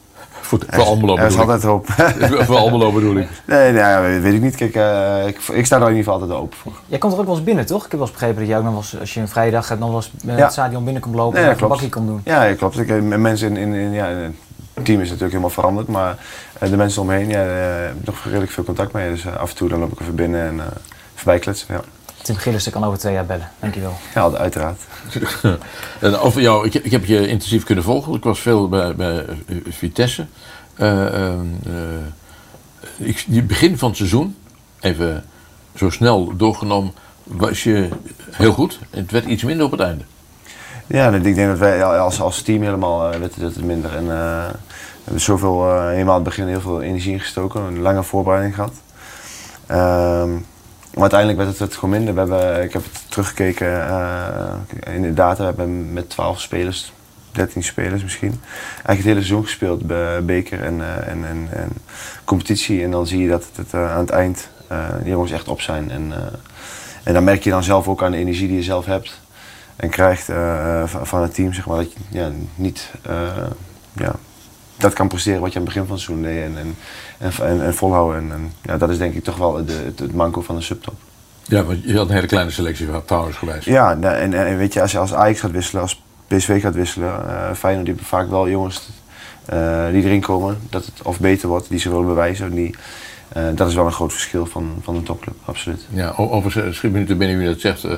Voor, 0.42 0.60
voor 0.70 0.84
Almelo 0.84 1.18
Er 1.18 1.26
is 1.26 1.38
altijd 1.38 1.64
hoop. 1.64 1.86
voor 2.48 2.58
Almelo 2.58 2.92
bedoel 2.92 3.16
ik. 3.16 3.30
Nee, 3.46 3.72
nee 3.72 4.20
weet 4.20 4.34
ik 4.34 4.42
niet. 4.42 4.56
Kijk, 4.56 4.76
uh, 4.76 5.28
ik, 5.28 5.38
ik, 5.38 5.66
sta 5.66 5.76
er 5.76 5.82
in 5.82 5.88
ieder 5.88 6.04
geval 6.04 6.22
altijd 6.22 6.40
open 6.40 6.58
voor. 6.58 6.72
Jij 6.86 6.98
komt 6.98 7.14
er 7.14 7.20
ook 7.20 7.26
wel 7.26 7.36
eens 7.36 7.44
binnen, 7.44 7.66
toch? 7.66 7.86
Ik 7.86 7.92
heb 7.92 8.00
wel 8.00 8.02
eens 8.02 8.12
begrepen 8.12 8.40
dat 8.40 8.48
jij 8.48 8.58
ook 8.58 8.64
nog 8.64 8.74
wel 8.74 8.82
eens, 8.82 9.00
als 9.00 9.14
je 9.14 9.20
een 9.20 9.28
vrije 9.28 9.52
dag 9.52 9.68
hebt, 9.68 9.80
nog 9.80 9.90
wel 9.90 9.98
eens 9.98 10.12
met 10.24 10.38
ja. 10.38 10.44
het 10.44 10.52
stadion 10.52 10.84
binnen 10.84 11.02
komt 11.02 11.16
lopen 11.16 11.42
nee, 11.42 11.50
en 11.50 11.62
een 11.62 11.68
bakje 11.68 11.90
komt 11.90 12.08
doen. 12.08 12.22
Ja, 12.24 12.44
ja 12.44 12.56
klopt. 12.56 12.80
Ik, 12.80 13.02
mensen 13.02 13.58
in, 13.58 13.58
in, 13.58 13.74
in 13.74 13.92
ja, 13.92 14.06
het 14.74 14.86
team 14.86 15.02
is 15.02 15.08
natuurlijk 15.08 15.22
helemaal 15.22 15.50
veranderd, 15.50 15.88
maar 15.88 16.18
uh, 16.64 16.70
de 16.70 16.78
mensen 16.78 17.02
omheen, 17.02 17.30
ja, 17.30 17.40
heb 17.40 17.96
ik 18.00 18.06
nog 18.06 18.24
redelijk 18.24 18.52
veel 18.52 18.64
contact 18.64 18.94
mee. 18.94 19.10
Dus 19.10 19.28
af 19.28 19.50
en 19.50 19.56
toe 19.56 19.70
dan 19.70 19.80
loop 19.80 19.92
ik 19.92 20.00
even 20.00 20.16
binnen 20.16 20.42
en 20.48 20.62
voorbij 21.24 21.40
kletsen. 21.40 21.68
Ja. 21.74 21.82
Tim 22.22 22.36
Gillissen 22.36 22.72
kan 22.72 22.84
over 22.84 23.00
twee 23.00 23.14
jaar 23.14 23.26
bellen. 23.26 23.52
Dankjewel. 23.60 23.98
Ja, 24.14 24.32
uiteraard. 24.32 24.82
en 26.00 26.18
over 26.18 26.42
jou, 26.42 26.66
ik, 26.66 26.74
ik, 26.74 26.92
heb 26.92 27.06
je 27.06 27.28
intensief 27.28 27.64
kunnen 27.64 27.84
volgen. 27.84 28.14
Ik 28.14 28.24
was 28.24 28.40
veel 28.40 28.70
bij, 28.70 28.96
bij 28.96 29.26
Vitesse. 29.70 30.26
Uh, 30.78 30.90
uh, 31.68 31.98
ik, 32.98 33.48
begin 33.48 33.78
van 33.78 33.88
het 33.88 33.98
seizoen, 33.98 34.36
even 34.80 35.26
zo 35.76 35.90
snel 35.90 36.38
doorgenomen, 36.38 36.94
was 37.24 37.64
je 37.64 37.90
heel 38.32 38.54
goed. 38.54 38.80
Het 38.90 39.12
werd 39.12 39.26
iets 39.26 39.44
minder 39.44 39.66
op 39.66 39.72
het 39.72 39.80
einde. 39.80 40.04
Ja, 40.88 41.10
ik 41.12 41.36
denk 41.36 41.50
dat 41.50 41.60
wij 41.60 41.84
als, 41.84 42.22
als 42.22 42.42
team 42.42 42.62
helemaal 42.62 43.14
uh, 43.14 43.20
werd 43.20 43.36
het 43.36 43.64
minder. 43.64 43.96
En, 43.96 44.08
we 44.08 45.04
hebben 45.04 45.22
zoveel, 45.22 45.78
helemaal 45.88 46.16
aan 46.16 46.22
het 46.22 46.30
begin 46.30 46.48
heel 46.48 46.62
veel 46.62 46.82
energie 46.82 47.12
ingestoken. 47.12 47.62
Een 47.62 47.80
lange 47.80 48.04
voorbereiding 48.04 48.56
gehad. 48.56 48.74
Ehm, 49.66 50.30
Maar 50.94 51.02
uiteindelijk 51.02 51.40
werd 51.40 51.52
het, 51.52 51.60
het 51.60 51.76
gewoon 51.76 51.90
minder. 51.90 52.14
We 52.14 52.20
hebben, 52.20 52.64
ik 52.64 52.74
heb 52.74 52.84
het 52.84 53.02
teruggekeken 53.10 53.68
uh, 53.68 54.94
in 54.94 55.02
de 55.02 55.14
data. 55.14 55.40
We 55.40 55.44
hebben 55.44 55.94
met 55.94 56.10
12 56.10 56.42
spelers, 56.42 56.94
13 57.32 57.64
spelers 57.64 58.04
misschien, 58.04 58.42
eigenlijk 58.70 58.98
het 58.98 59.06
hele 59.06 59.20
seizoen 59.20 59.44
gespeeld. 59.44 59.88
Beker 60.26 60.62
en, 60.62 60.78
uh, 60.78 61.08
en, 61.08 61.26
en, 61.26 61.48
en, 61.52 61.70
competitie. 62.24 62.84
En 62.84 62.92
dan 62.92 63.08
zie 63.08 63.22
je 63.22 63.30
dat 63.30 63.46
het, 63.56 63.74
aan 63.74 64.00
het 64.00 64.10
eind 64.10 64.50
die 65.02 65.12
jongens 65.12 65.32
echt 65.32 65.48
op 65.48 65.62
zijn. 65.62 65.92
En, 65.92 66.14
en 67.04 67.14
dan 67.14 67.24
merk 67.24 67.44
je 67.44 67.50
dan 67.50 67.64
zelf 67.64 67.88
ook 67.88 68.04
aan 68.04 68.12
de 68.12 68.18
energie 68.18 68.48
die 68.48 68.58
je 68.58 68.64
zelf 68.64 68.86
hebt 68.86 69.22
en 69.76 69.90
krijgt 69.90 70.30
van 70.86 71.22
het 71.22 71.34
team. 71.34 71.54
Zeg 71.54 71.66
maar, 71.66 71.78
dat 71.78 71.92
je 71.92 72.00
ja, 72.10 72.32
niet 72.56 72.92
ja, 73.94 74.16
dat 74.84 74.94
kan 74.94 75.08
presteren 75.08 75.42
wat 75.42 75.54
je 75.54 75.60
aan 75.60 75.66
het 75.66 75.74
begin 75.74 75.88
van 75.88 75.96
het 75.96 76.06
seizoen 76.06 76.26
deed. 76.26 76.44
En, 76.44 76.58
en, 77.18 77.48
en, 77.48 77.66
en, 77.66 77.74
volhouden. 77.74 78.22
En, 78.22 78.32
en, 78.32 78.54
ja, 78.62 78.78
dat 78.78 78.90
is 78.90 78.98
denk 78.98 79.14
ik 79.14 79.24
toch 79.24 79.38
wel 79.38 79.66
de, 79.66 79.74
het, 79.74 80.00
het 80.00 80.14
manco 80.14 80.42
van 80.42 80.56
de 80.56 80.62
subtop. 80.62 80.96
Ja, 81.44 81.64
want 81.64 81.84
je 81.84 81.98
had 81.98 82.08
een 82.08 82.16
hele 82.16 82.28
kleine 82.28 82.52
selectie 82.52 82.88
van 82.88 83.06
trouwens 83.06 83.38
geweest. 83.38 83.66
Ja, 83.66 83.98
en, 84.02 84.34
en, 84.34 84.58
weet 84.58 84.74
je, 84.74 84.82
als 84.82 84.92
je 84.92 84.98
als 84.98 85.14
Ajax 85.14 85.40
gaat 85.40 85.52
wisselen, 85.52 85.82
als 85.82 86.02
PSV 86.28 86.62
gaat 86.62 86.76
wisselen, 86.76 87.24
uh, 87.28 87.54
Feyenoord 87.54 87.86
die 87.86 87.96
vaak 88.02 88.30
wel 88.30 88.50
jongens 88.50 88.90
uh, 89.54 89.88
die 89.92 90.04
erin 90.04 90.22
komen, 90.22 90.58
dat 90.70 90.86
het 90.86 91.02
of 91.02 91.20
beter 91.20 91.48
wordt, 91.48 91.70
die 91.70 91.80
ze 91.80 91.90
willen 91.90 92.06
bewijzen. 92.06 92.52
Die, 92.52 92.76
uh, 93.38 93.44
dat 93.56 93.68
is 93.68 93.76
wel 93.76 93.86
een 93.86 93.92
groot 93.92 94.12
verschil 94.12 94.46
van, 94.46 94.76
van 94.82 94.96
een 94.96 95.04
topclub, 95.04 95.36
absoluut. 95.46 95.86
Ja, 95.90 96.14
over 96.18 96.74
schiet 96.76 96.92
minuten 96.92 97.18
binnen 97.18 97.38
wie 97.38 97.48
dat 97.48 97.60
zegt. 97.60 97.86
Uh, 97.86 97.94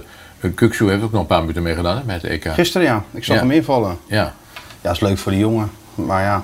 Kukshoe 0.56 0.90
heeft 0.90 1.04
ook 1.04 1.12
nog 1.12 1.22
een 1.22 1.28
paar 1.28 1.42
minuten 1.42 1.64
meegedaan 1.64 2.04
met 2.06 2.22
de 2.22 2.28
EK. 2.28 2.48
Gisteren 2.54 2.88
ja, 2.88 3.04
ik 3.12 3.24
zag 3.24 3.36
ja. 3.36 3.42
hem 3.42 3.52
invallen. 3.52 3.98
Ja. 4.06 4.34
Ja, 4.82 4.92
is 4.92 5.00
leuk 5.00 5.18
voor 5.18 5.32
de 5.32 5.38
jongen. 5.38 5.72
Maar 5.96 6.24
ja, 6.24 6.44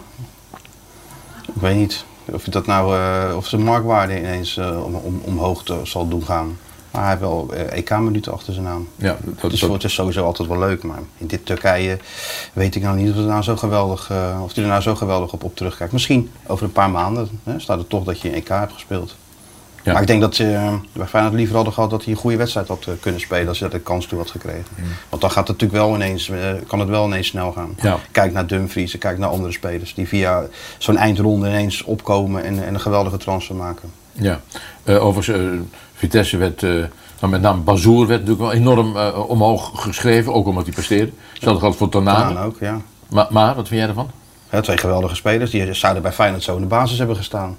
ik 1.56 1.62
weet 1.62 1.76
niet 1.76 2.06
of 2.26 2.46
je 2.46 2.52
dat 2.52 2.66
nou, 2.66 2.96
uh, 2.96 3.36
of 3.38 3.48
zijn 3.48 3.64
marktwaarde 3.64 4.18
ineens 4.18 4.58
uh, 4.58 4.86
om, 4.86 4.96
om, 4.96 5.22
omhoog 5.24 5.64
te, 5.64 5.80
zal 5.84 6.08
doen 6.08 6.24
gaan. 6.24 6.58
Maar 6.92 7.02
hij 7.02 7.10
heeft 7.10 7.22
wel 7.22 7.54
EK-minuten 7.54 8.34
achter 8.34 8.54
zijn 8.54 8.66
naam. 8.66 8.88
Ja, 8.96 9.18
dat, 9.42 9.52
dus 9.52 9.60
dat... 9.60 9.74
het 9.74 9.84
is 9.84 9.94
sowieso 9.94 10.26
altijd 10.26 10.48
wel 10.48 10.60
leuk. 10.60 10.84
Maar 10.84 11.00
in 11.18 11.28
dit 11.28 11.46
Turkije 11.46 11.98
weet 12.54 12.76
ik 12.76 12.82
nou 12.82 12.98
niet 12.98 13.10
of, 13.10 13.16
het 13.16 13.26
nou 13.26 13.42
zo 13.42 13.56
geweldig, 13.56 14.12
of 14.44 14.54
hij 14.54 14.64
er 14.64 14.70
nou 14.70 14.82
zo 14.82 14.96
geweldig 14.96 15.34
op, 15.34 15.44
op 15.44 15.56
terugkijkt. 15.56 15.94
Misschien 15.94 16.32
over 16.48 16.66
een 16.66 16.72
paar 16.72 16.90
maanden 16.90 17.30
hè, 17.44 17.60
staat 17.60 17.78
het 17.78 17.90
toch 17.90 18.04
dat 18.04 18.22
je 18.22 18.28
een 18.28 18.36
EK 18.36 18.48
hebt 18.48 18.74
gespeeld. 18.74 19.16
Ja. 19.84 19.92
Maar 19.92 20.02
ik 20.02 20.08
denk 20.08 20.22
dat 20.22 20.38
uh, 20.38 20.74
bij 20.94 21.08
Feyenoord 21.08 21.36
liever 21.36 21.56
hadden 21.56 21.74
gehad 21.74 21.90
dat 21.90 22.04
hij 22.04 22.14
een 22.14 22.20
goede 22.20 22.38
wedstrijd 22.38 22.68
had 22.68 22.86
uh, 22.90 22.94
kunnen 23.00 23.22
spelen 23.22 23.48
als 23.48 23.60
hij 23.60 23.70
de 23.70 23.80
kans 23.80 24.06
toe 24.06 24.18
had 24.18 24.32
gekregen. 24.32 24.66
Mm. 24.76 24.86
Want 25.10 25.22
dan 25.22 25.32
gaat 25.32 25.48
het 25.48 25.60
natuurlijk 25.60 25.86
wel 25.86 25.96
ineens, 25.96 26.28
uh, 26.28 26.38
kan 26.68 26.80
het 26.80 26.90
wel 26.90 27.06
ineens 27.06 27.28
snel 27.28 27.52
gaan. 27.52 27.76
Ja. 27.82 27.98
Kijk 28.12 28.34
naar 28.34 28.48
Dumfries, 28.48 28.98
kijk 28.98 29.18
naar 29.18 29.30
andere 29.30 29.52
spelers 29.52 29.94
die 29.94 30.08
via 30.08 30.44
zo'n 30.78 30.98
eindronde 30.98 31.48
ineens 31.48 31.84
opkomen 31.84 32.44
en, 32.44 32.64
en, 32.64 32.74
een 32.74 32.80
geweldige 32.80 33.18
transfer 33.18 33.56
maken. 33.56 33.92
Ja, 34.12 34.40
overigens, 34.86 35.62
Vitesse 35.94 36.38
werd, 36.38 36.62
nou 36.62 37.28
met 37.30 37.42
name 37.42 37.62
Bazoer 37.62 38.08
werd 38.08 38.20
natuurlijk 38.20 38.52
wel 38.52 38.62
enorm 38.62 38.98
omhoog 39.28 39.72
geschreven, 39.74 40.34
ook 40.34 40.48
omdat 40.48 40.64
hij 40.64 40.74
presteerde. 40.74 41.12
Hetzelfde 41.34 41.60
geldt 41.60 41.78
voor. 41.78 41.90
Tanane 41.90 42.40
ook, 42.40 42.60
ja. 42.60 42.82
Maar, 43.10 43.28
maar, 43.30 43.56
wat 43.56 43.68
vind 43.68 43.80
jij 43.80 43.90
ervan? 43.90 44.12
Ja, 44.52 44.62
twee 44.62 44.78
geweldige 44.78 45.16
spelers 45.16 45.52
die 45.52 45.74
zouden 45.74 46.02
bij 46.02 46.12
Feyenoord 46.12 46.44
zo 46.44 46.56
in 46.56 46.62
de 46.62 46.68
basis 46.68 46.98
hebben 46.98 47.16
gestaan. 47.16 47.58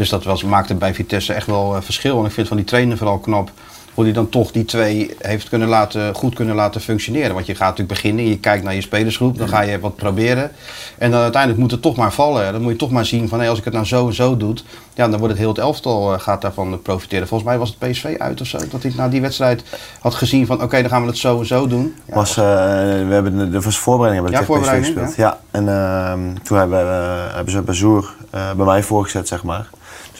Dus 0.00 0.08
dat 0.08 0.24
was, 0.24 0.44
maakte 0.44 0.74
bij 0.74 0.94
Vitesse 0.94 1.32
echt 1.32 1.46
wel 1.46 1.76
uh, 1.76 1.82
verschil. 1.82 2.18
En 2.18 2.24
ik 2.24 2.32
vind 2.32 2.48
van 2.48 2.56
die 2.56 2.66
trainer 2.66 2.96
vooral 2.96 3.18
knap 3.18 3.50
hoe 3.94 4.04
hij 4.04 4.12
dan 4.12 4.28
toch 4.28 4.50
die 4.50 4.64
twee 4.64 5.16
heeft 5.18 5.48
kunnen 5.48 5.68
laten, 5.68 6.14
goed 6.14 6.34
kunnen 6.34 6.54
laten 6.54 6.80
functioneren. 6.80 7.34
Want 7.34 7.46
je 7.46 7.54
gaat 7.54 7.68
natuurlijk 7.68 8.00
beginnen, 8.00 8.28
je 8.28 8.38
kijkt 8.38 8.64
naar 8.64 8.74
je 8.74 8.80
spelersgroep, 8.80 9.38
dan 9.38 9.48
ga 9.48 9.60
je 9.60 9.80
wat 9.80 9.96
proberen. 9.96 10.50
En 10.98 11.10
dan 11.10 11.20
uiteindelijk 11.20 11.60
moet 11.60 11.70
het 11.70 11.82
toch 11.82 11.96
maar 11.96 12.12
vallen. 12.12 12.52
Dan 12.52 12.62
moet 12.62 12.72
je 12.72 12.78
toch 12.78 12.90
maar 12.90 13.06
zien 13.06 13.28
van 13.28 13.38
hey, 13.38 13.48
als 13.48 13.58
ik 13.58 13.64
het 13.64 13.72
nou 13.72 13.86
zo 13.86 14.06
en 14.06 14.14
zo 14.14 14.36
doe, 14.36 14.54
ja, 14.94 15.08
dan 15.08 15.18
wordt 15.18 15.28
het 15.28 15.38
heel 15.38 15.48
het 15.48 15.58
elftal 15.58 16.12
uh, 16.12 16.20
gaat 16.20 16.42
daarvan 16.42 16.82
profiteren. 16.82 17.28
Volgens 17.28 17.50
mij 17.50 17.58
was 17.58 17.76
het 17.78 17.90
PSV 17.90 18.14
uit 18.18 18.40
of 18.40 18.46
zo, 18.46 18.58
dat 18.70 18.82
hij 18.82 18.92
na 18.96 19.08
die 19.08 19.20
wedstrijd 19.20 19.62
had 20.00 20.14
gezien 20.14 20.46
van 20.46 20.56
oké, 20.56 20.64
okay, 20.64 20.80
dan 20.80 20.90
gaan 20.90 21.02
we 21.02 21.08
het 21.08 21.18
zo 21.18 21.38
en 21.38 21.46
zo 21.46 21.66
doen. 21.66 21.94
Ja, 22.06 22.14
was, 22.14 22.30
uh, 22.30 22.44
we 22.44 23.12
hebben 23.12 23.38
de, 23.38 23.48
de 23.48 23.62
voorbereiding 23.62 24.26
hebben 24.26 24.46
we 24.46 24.54
ja, 24.54 24.60
PSV 24.60 24.78
gespeeld. 24.78 25.16
Ja, 25.16 25.40
en 25.50 25.64
uh, 25.64 26.12
toen 26.42 26.58
hebben, 26.58 26.86
hebben 27.34 27.52
ze 27.52 27.62
Bazoer 27.62 28.14
bij 28.30 28.54
mij 28.64 28.82
voorgezet, 28.82 29.28
zeg 29.28 29.42
maar. 29.42 29.68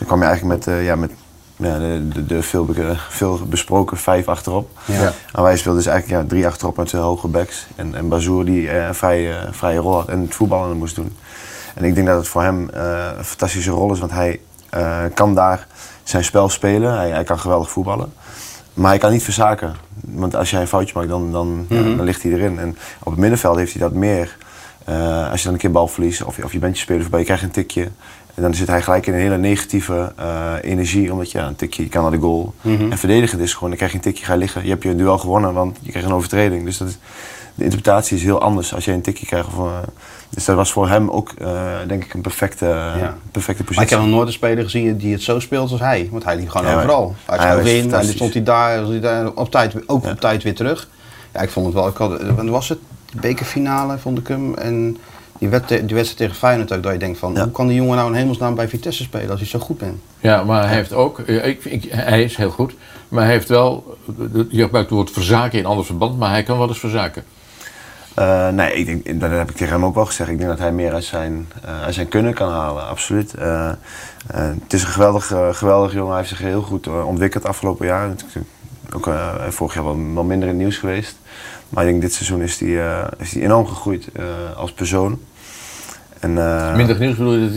Dus 0.01 0.09
dan 0.09 0.19
kwam 0.19 0.29
je 0.29 0.35
eigenlijk 0.35 0.67
met, 0.67 0.75
uh, 0.77 0.85
ja, 0.85 0.97
met 0.97 1.11
ja, 1.57 1.79
de, 1.79 2.09
de, 2.09 2.27
de 2.27 2.43
veel, 2.43 2.67
veel, 3.09 3.41
besproken 3.47 3.97
vijf 3.97 4.29
achterop. 4.29 4.79
Ja. 4.85 5.13
En 5.33 5.43
wij 5.43 5.57
speelden 5.57 5.83
dus 5.83 5.93
eigenlijk 5.93 6.23
ja, 6.23 6.29
drie 6.29 6.47
achterop 6.47 6.77
met 6.77 6.87
twee 6.87 7.01
hoge 7.01 7.29
backs. 7.29 7.67
En, 7.77 7.95
en 7.95 8.09
Bazoer 8.09 8.45
die 8.45 8.63
uh, 8.63 8.87
een 8.87 8.95
vrije, 8.95 9.31
uh, 9.31 9.37
vrije 9.51 9.79
rol 9.79 9.95
had 9.95 10.09
en 10.09 10.21
het 10.21 10.35
voetballen 10.35 10.77
moest 10.77 10.95
doen. 10.95 11.17
En 11.75 11.85
ik 11.85 11.95
denk 11.95 12.07
dat 12.07 12.17
het 12.17 12.29
voor 12.29 12.43
hem 12.43 12.69
een 12.73 13.25
fantastische 13.25 13.71
rol 13.71 13.93
is, 13.93 13.99
want 13.99 14.13
hij 14.13 14.41
kan 15.15 15.35
daar 15.35 15.67
zijn 16.03 16.25
spel 16.25 16.49
spelen. 16.49 16.97
Hij, 16.97 17.11
hij, 17.11 17.25
kan 17.25 17.39
geweldig 17.39 17.71
voetballen. 17.71 18.13
Maar 18.75 18.91
hij 18.91 18.99
kan 18.99 19.13
niet 19.13 19.23
verzaken. 19.23 19.75
Want 20.01 20.35
als 20.35 20.51
jij 20.51 20.61
een 20.61 20.67
foutje 20.67 20.95
maakt, 20.97 21.09
dan, 21.09 21.33
dan, 21.33 21.49
mm 21.49 21.67
-hmm. 21.69 21.97
dan 21.97 22.07
ligt 22.07 22.23
hij 22.23 22.33
erin. 22.33 22.59
En 22.59 22.77
op 22.99 23.11
het 23.11 23.21
middenveld 23.21 23.57
heeft 23.57 23.73
hij 23.73 23.83
dat 23.83 23.93
meer. 23.93 24.37
als 25.31 25.39
je 25.39 25.45
dan 25.45 25.53
een 25.53 25.59
keer 25.59 25.71
bal 25.71 25.89
verliest 25.89 26.25
of, 26.25 26.39
of 26.39 26.53
je 26.53 26.59
bent 26.59 26.77
je 26.77 26.83
speler 26.83 27.03
voorbij, 27.03 27.21
je 27.21 27.27
krijgt 27.27 27.43
een 27.43 27.51
tikje. 27.51 27.89
En 28.35 28.43
dan 28.43 28.55
zit 28.55 28.69
hij 28.69 28.83
gelijk 28.83 29.07
in 29.07 29.13
een 29.13 29.21
hele 29.21 29.39
negatieve 29.39 30.13
uh, 30.21 30.53
energie, 30.63 31.13
omdat 31.13 31.31
ja, 31.31 31.47
een 31.47 31.57
tikje, 31.57 31.83
je 31.83 31.89
kan 31.89 32.03
naar 32.03 32.11
de 32.11 32.19
goal. 32.19 32.55
Mm 32.61 32.77
-hmm. 32.77 32.91
En 32.91 32.99
verdedigen 32.99 33.41
is 33.41 33.53
gewoon, 33.53 33.69
dan 33.69 33.79
krijg 33.79 33.91
je 33.91 33.97
een 33.97 34.05
tikje, 34.05 34.25
ga 34.25 34.33
je 34.33 34.39
liggen. 34.39 34.63
Je 34.63 34.69
hebt 34.71 34.83
je 34.83 34.97
duel 34.97 35.19
gewonnen, 35.19 35.53
want 35.53 35.79
je 35.81 35.91
krijgt 35.91 36.09
een 36.09 36.15
overtreding. 36.15 36.65
Dus 36.65 36.79
dat 36.79 36.89
is, 36.89 36.99
de 37.55 37.65
interpretatie 37.65 38.17
is 38.17 38.23
heel 38.23 38.41
anders 38.41 38.75
als 38.75 38.85
je 38.85 38.93
een 38.93 39.03
tikje 39.03 39.27
krijgt. 39.27 39.47
Of, 39.47 39.55
uh, 39.55 39.79
dus 40.29 40.45
dat 40.45 40.57
was 40.57 40.73
voor 40.73 40.89
hem 40.89 41.11
ook, 41.11 41.35
uh, 41.43 41.73
denk 41.87 42.05
ik, 42.05 42.15
een 42.15 42.21
perfecte, 42.21 42.67
ja. 42.67 43.17
perfecte 43.33 43.65
positie. 43.65 43.75
Maar 43.75 43.85
ik 43.85 43.91
heb 43.91 44.01
nog 44.01 44.09
nooit 44.09 44.27
een 44.27 44.33
speler 44.33 44.65
gezien 44.65 44.97
die 44.97 45.13
het 45.13 45.23
zo 45.23 45.41
speelt 45.41 45.71
als 45.71 45.81
hij. 45.81 46.09
Want 46.11 46.25
hij 46.25 46.37
liep 46.37 46.49
gewoon 46.49 46.67
ja, 46.67 46.77
overal. 46.77 47.15
Hij 47.25 47.39
schoof 47.39 47.67
in, 47.67 47.95
en 47.95 48.05
stond 48.05 48.33
hij 48.33 48.43
daar, 48.43 48.87
hij 48.87 49.01
daar 49.01 49.33
op 49.33 49.51
tijd, 49.51 49.89
ook 49.89 50.07
op 50.07 50.21
tijd 50.21 50.43
weer 50.43 50.55
terug. 50.55 50.89
Ja, 51.33 51.41
ik 51.41 51.51
vond 51.51 51.67
het 51.67 51.75
wel, 51.75 51.89
ik 51.89 51.97
had, 51.97 52.23
wanneer 52.23 52.53
was 52.53 52.69
het? 52.69 52.79
De 53.13 53.21
bekerfinale 53.21 53.99
vond 53.99 54.19
ik 54.19 54.29
hem. 54.29 54.55
En 54.55 54.97
die, 55.41 55.49
die 55.85 55.97
wedstrijd 55.97 56.17
tegen 56.17 56.35
Feyenoord 56.35 56.73
ook, 56.73 56.83
dat 56.83 56.93
je 56.93 56.99
denkt 56.99 57.19
van, 57.19 57.33
ja. 57.33 57.43
hoe 57.43 57.53
kan 57.53 57.67
die 57.67 57.77
jongen 57.77 57.97
nou 57.97 58.09
in 58.09 58.19
hemelsnaam 58.19 58.55
bij 58.55 58.69
Vitesse 58.69 59.03
spelen 59.03 59.31
als 59.31 59.41
hij 59.41 59.49
zo 59.49 59.59
goed 59.59 59.79
bent? 59.79 60.01
Ja, 60.19 60.45
maar 60.45 60.67
hij 60.67 60.75
heeft 60.75 60.93
ook, 60.93 61.19
ik, 61.19 61.65
ik, 61.65 61.85
hij 61.91 62.23
is 62.23 62.37
heel 62.37 62.51
goed, 62.51 62.75
maar 63.09 63.25
hij 63.25 63.33
heeft 63.33 63.49
wel, 63.49 63.99
je 64.31 64.63
gebruikt 64.63 64.75
het 64.89 64.91
woord 64.91 65.11
verzaken 65.11 65.59
in 65.59 65.67
ander 65.67 65.85
verband, 65.85 66.19
maar 66.19 66.31
hij 66.31 66.43
kan 66.43 66.59
wel 66.59 66.69
eens 66.69 66.79
verzaken. 66.79 67.25
Uh, 68.19 68.49
nee, 68.49 68.73
ik 68.73 68.87
denk, 68.87 69.21
dat 69.21 69.31
heb 69.31 69.51
ik 69.51 69.57
tegen 69.57 69.73
hem 69.73 69.85
ook 69.85 69.95
wel 69.95 70.07
gezegd. 70.07 70.31
Ik 70.31 70.39
denk 70.39 70.51
dat 70.51 70.59
hij 70.59 70.73
meer 70.73 70.93
uit 70.93 71.05
zijn, 71.05 71.49
uh, 71.65 71.83
uit 71.83 71.95
zijn 71.95 72.09
kunnen 72.09 72.35
kan 72.35 72.51
halen, 72.51 72.87
absoluut. 72.87 73.35
Uh, 73.39 73.71
het 74.35 74.73
is 74.73 74.83
een 74.83 74.89
geweldig, 74.89 75.33
geweldig 75.51 75.93
jongen, 75.93 76.09
hij 76.09 76.17
heeft 76.17 76.29
zich 76.29 76.39
heel 76.39 76.63
goed 76.63 76.87
ontwikkeld 76.87 77.47
afgelopen 77.47 77.87
jaar. 77.87 78.11
Ook 78.95 79.11
vorig 79.49 79.75
jaar 79.75 79.85
wel, 79.85 80.15
wel 80.15 80.25
minder 80.25 80.49
in 80.49 80.55
het 80.55 80.63
nieuws 80.63 80.77
geweest. 80.77 81.17
Maar 81.71 81.85
ik 81.85 81.91
denk 81.91 82.03
dit 82.03 82.13
seizoen 82.13 82.43
is 82.43 82.61
hij 82.61 82.69
uh, 82.69 83.05
enorm 83.35 83.67
gegroeid 83.67 84.09
uh, 84.17 84.25
als 84.57 84.73
persoon. 84.73 85.21
En, 86.21 86.31
uh, 86.31 86.77
Minder 86.77 86.99
nieuws 86.99 87.17
bedoel 87.17 87.35
je 87.35 87.47
dat 87.47 87.55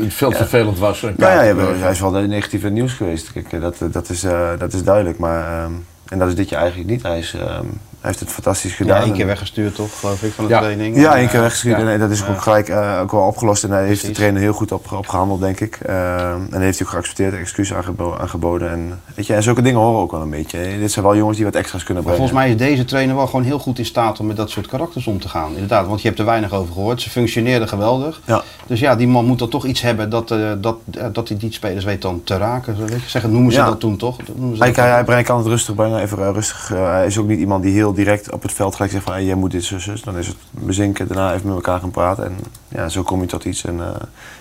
hij 0.00 0.10
veel 0.10 0.30
ja. 0.30 0.36
vervelend 0.36 0.78
was? 0.78 1.00
Nou 1.00 1.14
ja, 1.16 1.42
ja, 1.42 1.54
hij 1.56 1.90
is 1.90 2.00
wel 2.00 2.10
negatief 2.10 2.64
in 2.64 2.72
nieuws 2.72 2.92
geweest. 2.92 3.32
Kijk, 3.32 3.60
dat, 3.60 3.76
dat, 3.92 4.08
is, 4.08 4.20
dat 4.58 4.72
is 4.72 4.82
duidelijk. 4.82 5.18
Maar, 5.18 5.64
um, 5.64 5.86
en 6.08 6.18
dat 6.18 6.28
is 6.28 6.34
dit 6.34 6.48
jaar 6.48 6.60
eigenlijk 6.60 6.90
niet. 6.90 7.02
Hij, 7.02 7.18
is, 7.18 7.32
um, 7.32 7.40
hij 7.40 7.89
heeft 8.00 8.20
het 8.20 8.30
fantastisch 8.30 8.74
gedaan. 8.74 8.98
Ja, 8.98 9.04
één 9.04 9.12
keer 9.12 9.26
weggestuurd 9.26 9.74
toch, 9.74 9.98
geloof 10.00 10.22
ik, 10.22 10.32
van 10.32 10.44
de 10.46 10.50
ja. 10.50 10.60
training. 10.60 10.96
Ja, 10.96 11.16
één 11.16 11.28
keer 11.28 11.40
weggestuurd. 11.40 11.78
En 11.78 11.98
dat 11.98 12.10
is 12.10 12.26
ook 12.26 12.40
gelijk 12.40 12.70
ook 13.00 13.10
wel 13.10 13.26
opgelost. 13.26 13.64
En 13.64 13.70
daar 13.70 13.82
heeft 13.82 14.06
de 14.06 14.10
trainer 14.10 14.40
heel 14.40 14.52
goed 14.52 14.72
op, 14.72 14.92
op 14.92 15.08
gehandeld, 15.08 15.40
denk 15.40 15.60
ik. 15.60 15.78
en 15.80 16.60
heeft 16.60 16.78
hij 16.78 16.86
ook 16.86 16.92
geaccepteerd, 16.92 17.34
excuus 17.34 17.74
aangebo 17.74 18.16
aangeboden. 18.20 18.70
En, 18.70 19.00
weet 19.14 19.26
je, 19.26 19.34
en 19.34 19.42
zulke 19.42 19.62
dingen 19.62 19.80
horen 19.80 20.00
ook 20.00 20.10
wel 20.10 20.20
een 20.20 20.30
beetje. 20.30 20.58
Hè. 20.58 20.78
Dit 20.78 20.92
zijn 20.92 21.04
wel 21.04 21.16
jongens 21.16 21.36
die 21.36 21.46
wat 21.46 21.54
extra's 21.54 21.84
kunnen 21.84 22.02
brengen. 22.02 22.20
Volgens 22.20 22.40
mij 22.40 22.50
is 22.50 22.56
deze 22.56 22.84
trainer 22.84 23.16
wel 23.16 23.26
gewoon 23.26 23.44
heel 23.44 23.58
goed 23.58 23.78
in 23.78 23.84
staat 23.84 24.20
om 24.20 24.26
met 24.26 24.36
dat 24.36 24.50
soort 24.50 24.66
karakters 24.66 25.06
om 25.06 25.20
te 25.20 25.28
gaan. 25.28 25.52
Inderdaad, 25.52 25.86
want 25.86 26.02
je 26.02 26.08
hebt 26.08 26.20
er 26.20 26.26
weinig 26.26 26.52
over 26.52 26.72
gehoord. 26.72 27.02
Ze 27.02 27.10
functioneerden 27.10 27.68
geweldig. 27.68 28.20
Ja. 28.24 28.42
Dus 28.66 28.80
ja, 28.80 28.96
die 28.96 29.08
man 29.08 29.24
moet 29.24 29.38
dan 29.38 29.48
toch 29.48 29.66
iets 29.66 29.80
hebben 29.80 30.10
dat, 30.10 30.30
uh, 30.30 30.50
dat, 30.58 30.76
dat 31.12 31.28
hij 31.28 31.36
die 31.36 31.52
spelers 31.52 31.84
weet 31.84 32.02
dan 32.02 32.20
te 32.24 32.36
raken. 32.36 32.76
Weet 32.78 33.02
je, 33.02 33.08
zeggen, 33.08 33.32
noemen 33.32 33.52
ze 33.52 33.58
dat 33.58 33.80
toen 33.80 33.96
toch? 33.96 34.16
Hij, 34.58 34.72
hij, 34.74 34.90
hij, 34.90 35.04
brengt, 35.04 35.26
kan 35.26 35.38
het 35.38 35.46
rustig 35.46 35.74
brengen, 35.74 36.00
even 36.00 36.32
rustig. 36.32 36.68
hij 36.68 37.06
is 37.06 37.18
ook 37.18 37.26
niet 37.26 37.38
iemand 37.38 37.62
die 37.62 37.72
heel 37.72 37.89
direct 37.94 38.32
op 38.32 38.42
het 38.42 38.52
veld 38.52 38.74
gelijk 38.74 38.92
zegt 38.92 39.04
van 39.04 39.12
hey, 39.12 39.24
jij 39.24 39.34
moet 39.34 39.50
dit, 39.50 39.64
zus, 39.64 39.84
zus. 39.84 40.02
Dan 40.02 40.18
is 40.18 40.26
het 40.26 40.36
bezinken, 40.50 41.08
daarna 41.08 41.34
even 41.34 41.46
met 41.46 41.56
elkaar 41.56 41.80
gaan 41.80 41.90
praten. 41.90 42.24
En 42.24 42.36
ja, 42.68 42.88
zo 42.88 43.02
kom 43.02 43.20
je 43.20 43.26
tot 43.26 43.44
iets. 43.44 43.64
En 43.64 43.80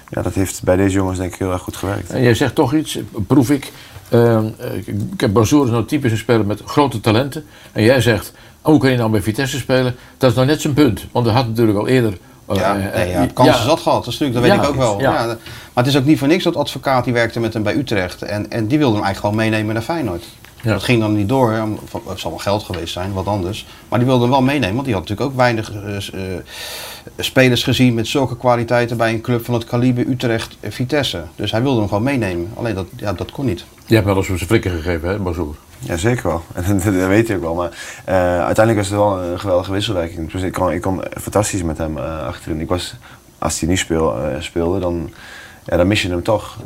ja, 0.10 0.22
dat 0.22 0.34
heeft 0.34 0.64
bij 0.64 0.76
deze 0.76 0.96
jongens 0.96 1.18
denk 1.18 1.34
ik 1.34 1.40
heel 1.40 1.52
erg 1.52 1.62
goed 1.62 1.76
gewerkt. 1.76 2.10
En 2.10 2.22
jij 2.22 2.34
zegt 2.34 2.56
toch 2.56 2.74
iets, 2.74 3.00
proef 3.28 3.50
ik. 3.50 3.72
Uh, 4.10 4.40
ik 4.86 5.20
heb 5.22 5.34
Bazoer 5.34 5.66
is 5.66 5.72
nou 5.72 5.86
typisch 5.86 6.12
een 6.12 6.18
speler 6.18 6.46
met 6.46 6.62
grote 6.66 7.00
talenten. 7.00 7.46
En 7.72 7.84
jij 7.84 8.02
zegt, 8.02 8.34
hoe 8.62 8.80
kan 8.80 8.92
je 8.92 8.98
nou 8.98 9.12
bij 9.12 9.22
Vitesse 9.22 9.58
spelen? 9.58 9.96
Dat 10.18 10.30
is 10.30 10.36
nou 10.36 10.48
net 10.48 10.62
zijn 10.62 10.74
punt. 10.74 11.06
Want 11.12 11.26
hij 11.26 11.36
had 11.36 11.48
natuurlijk 11.48 11.78
al 11.78 11.88
eerder... 11.88 12.18
Uh, 12.50 12.56
ja, 12.56 12.74
nee, 12.74 13.10
ja, 13.10 13.28
kansen 13.34 13.56
ja. 13.56 13.64
zat 13.64 13.80
gehad, 13.80 14.04
dat, 14.04 14.14
is 14.14 14.20
natuurlijk, 14.20 14.50
dat 14.50 14.58
weet 14.58 14.68
ik 14.68 14.70
ook 14.70 14.82
wel. 14.82 15.02
Ja. 15.02 15.26
maar 15.26 15.38
het 15.74 15.88
is 15.88 15.98
ook 15.98 16.06
niet 16.06 16.20
voor 16.20 16.28
niks 16.28 16.44
dat 16.44 16.56
advocaat 16.56 17.04
die 17.04 17.14
werkte 17.14 17.40
met 17.40 17.54
hem 17.54 17.64
bij 17.64 17.76
Utrecht. 17.76 18.22
En, 18.22 18.52
en 18.52 18.68
die 18.68 18.78
wilde 18.78 18.96
hem 18.96 19.04
eigenlijk 19.04 19.36
gewoon 19.36 19.50
meenemen 19.50 19.74
naar 19.74 19.84
Feyenoord. 19.84 20.24
Ja. 20.62 20.72
Dat 20.72 20.84
ging 20.84 21.02
dan 21.02 21.15
niet 21.15 21.30
door. 21.30 21.52
Het 22.08 22.19
zal 22.19 22.32
wel 22.32 22.39
geld 22.39 22.63
geweest 22.63 22.93
zijn, 22.93 23.13
wat 23.13 23.26
anders. 23.26 23.65
Maar 23.89 24.00
die 24.00 24.08
wilde 24.08 24.22
hem 24.22 24.32
wel 24.32 24.41
meenemen, 24.41 24.74
want 24.74 24.86
die 24.86 24.93
had 24.93 25.04
natuurlijk 25.08 25.30
ook 25.30 25.38
weinig 25.38 25.74
uh, 25.74 25.95
uh, 25.95 26.38
spelers 27.17 27.63
gezien 27.63 27.93
met 27.93 28.08
zulke 28.08 28.38
kwaliteiten 28.38 28.98
bij 28.98 29.13
een 29.13 29.22
club 29.22 29.45
van 29.45 29.54
het 29.54 29.63
kaliber 29.63 30.08
Utrecht 30.08 30.58
Vitesse. 30.62 31.24
Dus 31.36 31.52
hij 31.52 31.62
wilde 31.62 31.80
hem 31.80 31.88
gewoon 31.88 32.04
meenemen. 32.04 32.52
Alleen 32.56 32.76
dat, 32.76 32.88
ja, 32.95 33.13
dat 33.13 33.32
kon 33.32 33.45
niet. 33.45 33.65
Je 33.86 33.93
hebt 33.93 34.08
wel 34.08 34.15
eens 34.15 34.30
op 34.30 34.36
zijn 34.36 34.50
flikker 34.50 34.72
gegeven, 34.72 35.10
hè, 35.10 35.19
Bazoer? 35.19 35.56
Ja, 35.80 35.98
zeker 35.98 36.28
wel. 36.28 36.43
En 36.65 36.78
dat, 36.78 36.84
weet 36.84 37.28
je 37.28 37.36
ook 37.36 37.41
wel. 37.41 37.56
Maar 37.56 37.69
uh, 38.10 38.45
uiteindelijk 38.45 38.78
was 38.78 38.88
het 38.88 38.98
wel 38.98 39.24
een 39.24 39.39
geweldige 39.39 39.72
wisselwerking. 39.72 40.32
Dus 40.32 40.41
ik 40.41 40.54
kon, 40.54 40.72
ik 40.72 40.82
kon 40.82 41.04
fantastisch 41.22 41.63
met 41.63 41.78
hem 41.78 41.98
uh, 41.98 42.28
achterin. 42.28 42.62
Ik 42.62 42.67
was, 42.67 42.95
als 43.38 43.60
hij 43.60 43.69
niet 43.69 43.80
speel, 43.80 44.17
uh, 44.17 44.36
speelde, 44.39 44.80
dan, 44.80 45.10
ja, 45.65 45.78
dan 45.78 45.88
mis 45.88 46.02
je 46.02 46.10
hem 46.10 46.24
toch. 46.24 46.58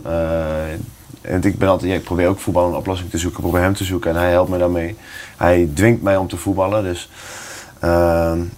En 1.24 1.44
ik, 1.44 1.58
ben 1.58 1.70
altijd, 1.70 1.92
ja, 1.92 1.98
ik 1.98 2.04
probeer 2.04 2.28
ook 2.28 2.40
voetbal 2.40 2.68
een 2.68 2.76
oplossing 2.76 3.10
te 3.10 3.18
zoeken. 3.18 3.40
Ik 3.40 3.46
probeer 3.46 3.66
hem 3.66 3.74
te 3.74 3.84
zoeken 3.84 4.12
en 4.12 4.18
hij 4.18 4.32
helpt 4.32 4.50
me 4.50 4.58
daarmee. 4.58 4.96
Hij 5.38 5.70
dwingt 5.74 6.02
mij 6.02 6.18
om 6.18 6.28
te 6.28 6.38
voetballen. 6.38 6.84
Dus, 6.84 7.10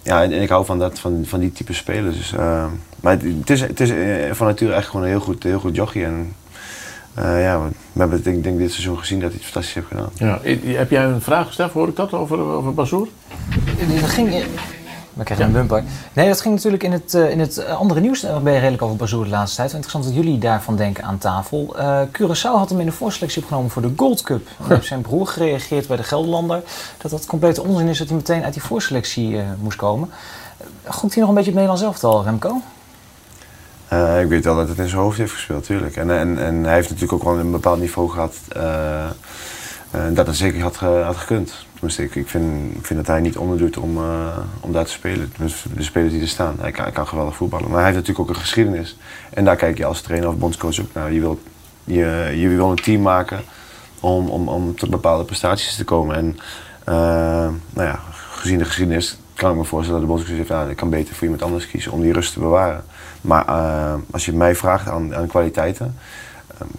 ja, 0.02 0.22
en, 0.22 0.32
en, 0.32 0.42
ik 0.42 0.48
hou 0.48 0.64
van, 0.64 0.78
dat, 0.78 0.98
van, 0.98 1.24
van 1.26 1.40
die 1.40 1.52
type 1.52 1.72
spelers. 1.72 2.16
Dus, 2.16 2.32
maar 3.00 3.12
het, 3.12 3.22
het, 3.22 3.50
is, 3.50 3.60
het 3.60 3.80
is 3.80 3.92
van 4.30 4.46
nature 4.46 4.72
echt 4.72 4.86
gewoon 4.86 5.02
een 5.02 5.10
heel 5.10 5.20
goed, 5.20 5.42
heel 5.42 5.58
goed 5.58 5.76
jochie. 5.76 6.04
En, 6.04 6.32
uh, 7.18 7.42
ja, 7.42 7.60
we 7.92 8.00
hebben 8.00 8.22
denk, 8.22 8.42
denk 8.42 8.58
dit 8.58 8.72
seizoen 8.72 8.98
gezien 8.98 9.20
dat 9.20 9.28
hij 9.30 9.38
het 9.38 9.50
fantastisch 9.50 9.74
heeft 9.74 9.86
gedaan. 9.86 10.10
Ja. 10.14 10.40
Heb 10.76 10.90
jij 10.90 11.04
een 11.04 11.20
vraag 11.20 11.46
gesteld, 11.46 11.72
hoor 11.72 11.88
ik 11.88 11.96
dat, 11.96 12.12
over, 12.12 12.38
over 12.38 12.74
Bazoer? 12.74 13.08
Dat 14.00 14.10
ging... 14.10 14.44
We 15.16 15.24
krijgen 15.24 15.46
een 15.46 15.52
bumper. 15.52 15.84
Nee, 16.12 16.28
dat 16.28 16.40
ging 16.40 16.54
natuurlijk 16.54 16.82
in 16.82 16.92
het, 16.92 17.14
uh, 17.14 17.30
in 17.30 17.40
het 17.40 17.66
andere 17.66 18.00
nieuws. 18.00 18.20
Daar 18.20 18.42
ben 18.42 18.52
je 18.52 18.58
redelijk 18.58 18.82
over 18.82 18.96
Bazoer 18.96 19.24
de 19.24 19.30
laatste 19.30 19.56
tijd. 19.56 19.72
Interessant 19.72 20.04
dat 20.04 20.14
jullie 20.14 20.38
daarvan 20.38 20.76
denken 20.76 21.04
aan 21.04 21.18
tafel. 21.18 21.76
Uh, 21.78 22.00
Curaçao 22.12 22.56
had 22.56 22.68
hem 22.68 22.80
in 22.80 22.86
de 22.86 22.92
voorselectie 22.92 23.42
opgenomen 23.42 23.70
voor 23.70 23.82
de 23.82 23.92
Gold 23.96 24.22
Cup. 24.22 24.48
En 24.58 24.74
heeft 24.74 24.86
zijn 24.86 25.00
broer 25.00 25.26
gereageerd 25.26 25.86
bij 25.88 25.96
de 25.96 26.02
Gelderlander. 26.02 26.62
Dat 26.98 27.10
dat 27.10 27.26
complete 27.26 27.62
onzin 27.62 27.88
is 27.88 27.98
dat 27.98 28.06
hij 28.06 28.16
meteen 28.16 28.44
uit 28.44 28.52
die 28.52 28.62
voorselectie 28.62 29.30
uh, 29.30 29.42
moest 29.60 29.76
komen. 29.76 30.10
Gokt 30.84 31.12
hij 31.12 31.20
nog 31.20 31.28
een 31.28 31.36
beetje 31.36 31.50
het 31.50 31.60
Nederlands 31.60 31.82
elftal, 31.82 32.24
Remco? 32.24 32.60
Uh, 33.92 34.20
ik 34.20 34.28
weet 34.28 34.44
wel 34.44 34.56
dat 34.56 34.68
het 34.68 34.78
in 34.78 34.88
zijn 34.88 35.00
hoofd 35.00 35.18
heeft 35.18 35.32
gespeeld, 35.32 35.64
tuurlijk. 35.64 35.96
En, 35.96 36.10
en, 36.10 36.38
en 36.38 36.64
hij 36.64 36.74
heeft 36.74 36.88
natuurlijk 36.88 37.12
ook 37.12 37.24
wel 37.24 37.38
een 37.38 37.50
bepaald 37.50 37.80
niveau 37.80 38.10
gehad 38.10 38.34
dat 40.12 40.26
het 40.26 40.36
zeker 40.36 40.62
had, 40.62 40.76
had 40.76 41.16
gekund. 41.16 41.66
Tenminste, 41.72 42.02
ik, 42.02 42.14
ik, 42.14 42.28
vind, 42.28 42.72
vind 42.82 42.98
dat 42.98 43.06
hij 43.06 43.20
niet 43.20 43.36
onderdoet 43.36 43.76
om, 43.76 43.98
om 44.60 44.72
daar 44.72 44.84
te 44.84 44.90
spelen. 44.90 45.32
Tenminste, 45.32 45.74
de 45.74 45.82
spelers 45.82 46.12
die 46.12 46.22
er 46.22 46.28
staan. 46.28 46.56
Hij 46.60 46.70
kan, 46.70 46.84
hij 46.84 46.92
kan 46.92 47.08
geweldig 47.08 47.36
voetballen. 47.36 47.68
Maar 47.68 47.76
hij 47.76 47.84
heeft 47.84 47.96
natuurlijk 47.96 48.28
ook 48.28 48.34
een 48.34 48.42
geschiedenis. 48.42 48.98
En 49.30 49.44
daar 49.44 49.56
kijk 49.56 49.78
je 49.78 49.84
als 49.84 50.00
trainer 50.00 50.28
of 50.28 50.36
bondscoach 50.36 50.80
ook 50.80 50.92
naar. 50.92 51.12
Je 51.12 51.20
wil, 51.20 51.40
je, 51.84 52.32
je 52.36 52.48
wil 52.48 52.70
een 52.70 52.76
team 52.76 53.02
maken 53.02 53.40
om, 54.00 54.28
om, 54.28 54.48
om 54.48 54.74
tot 54.74 54.90
bepaalde 54.90 55.24
prestaties 55.24 55.76
te 55.76 55.84
komen. 55.84 56.16
En 56.16 56.38
nou 57.70 57.88
ja, 57.88 58.00
gezien 58.30 58.58
de 58.58 58.64
geschiedenis 58.64 59.18
kan 59.34 59.50
ik 59.50 59.56
me 59.56 59.64
voorstellen 59.64 60.00
dat 60.00 60.08
de 60.08 60.14
bondscoach 60.14 60.36
zegt... 60.36 60.48
Nou, 60.48 60.70
ik 60.70 60.76
kan 60.76 60.90
beter 60.90 61.14
voor 61.14 61.24
iemand 61.24 61.42
anders 61.42 61.66
kiezen 61.66 61.92
om 61.92 62.00
die 62.00 62.12
rust 62.12 62.32
te 62.32 62.40
bewaren. 62.40 62.84
Maar 63.20 63.44
als 64.10 64.24
je 64.24 64.32
mij 64.32 64.54
vraagt 64.54 64.88
aan, 64.88 65.14
aan 65.14 65.26
kwaliteiten, 65.26 65.96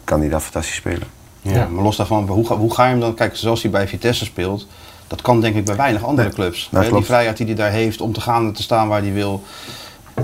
kan 0.04 0.20
hij 0.20 0.30
daar 0.30 0.40
fantastisch 0.40 0.76
spelen. 0.76 1.17
Ja, 1.50 1.56
ja, 1.56 1.68
maar 1.68 1.84
los 1.84 1.96
daarvan, 1.96 2.28
hoe, 2.28 2.48
hoe 2.48 2.74
ga 2.74 2.84
je 2.84 2.90
hem 2.90 3.00
dan... 3.00 3.14
Kijk, 3.14 3.36
zoals 3.36 3.62
hij 3.62 3.72
bij 3.72 3.88
Vitesse 3.88 4.26
speelt, 4.26 4.68
dat 5.08 5.22
kan 5.22 5.42
denk 5.42 5.56
ik 5.56 5.66
bij 5.66 5.76
weinig 5.76 6.04
andere 6.06 6.30
clubs. 6.30 6.70
Nee, 6.72 6.92
die 6.92 7.04
vrijheid 7.04 7.38
die 7.38 7.46
hij 7.46 7.56
daar 7.56 7.72
heeft 7.72 8.02
om 8.02 8.14
te 8.14 8.22
gaan 8.22 8.46
en 8.46 8.54
te 8.54 8.62
staan 8.62 8.88
waar 8.88 9.02
hij 9.02 9.14
wil... 9.14 9.44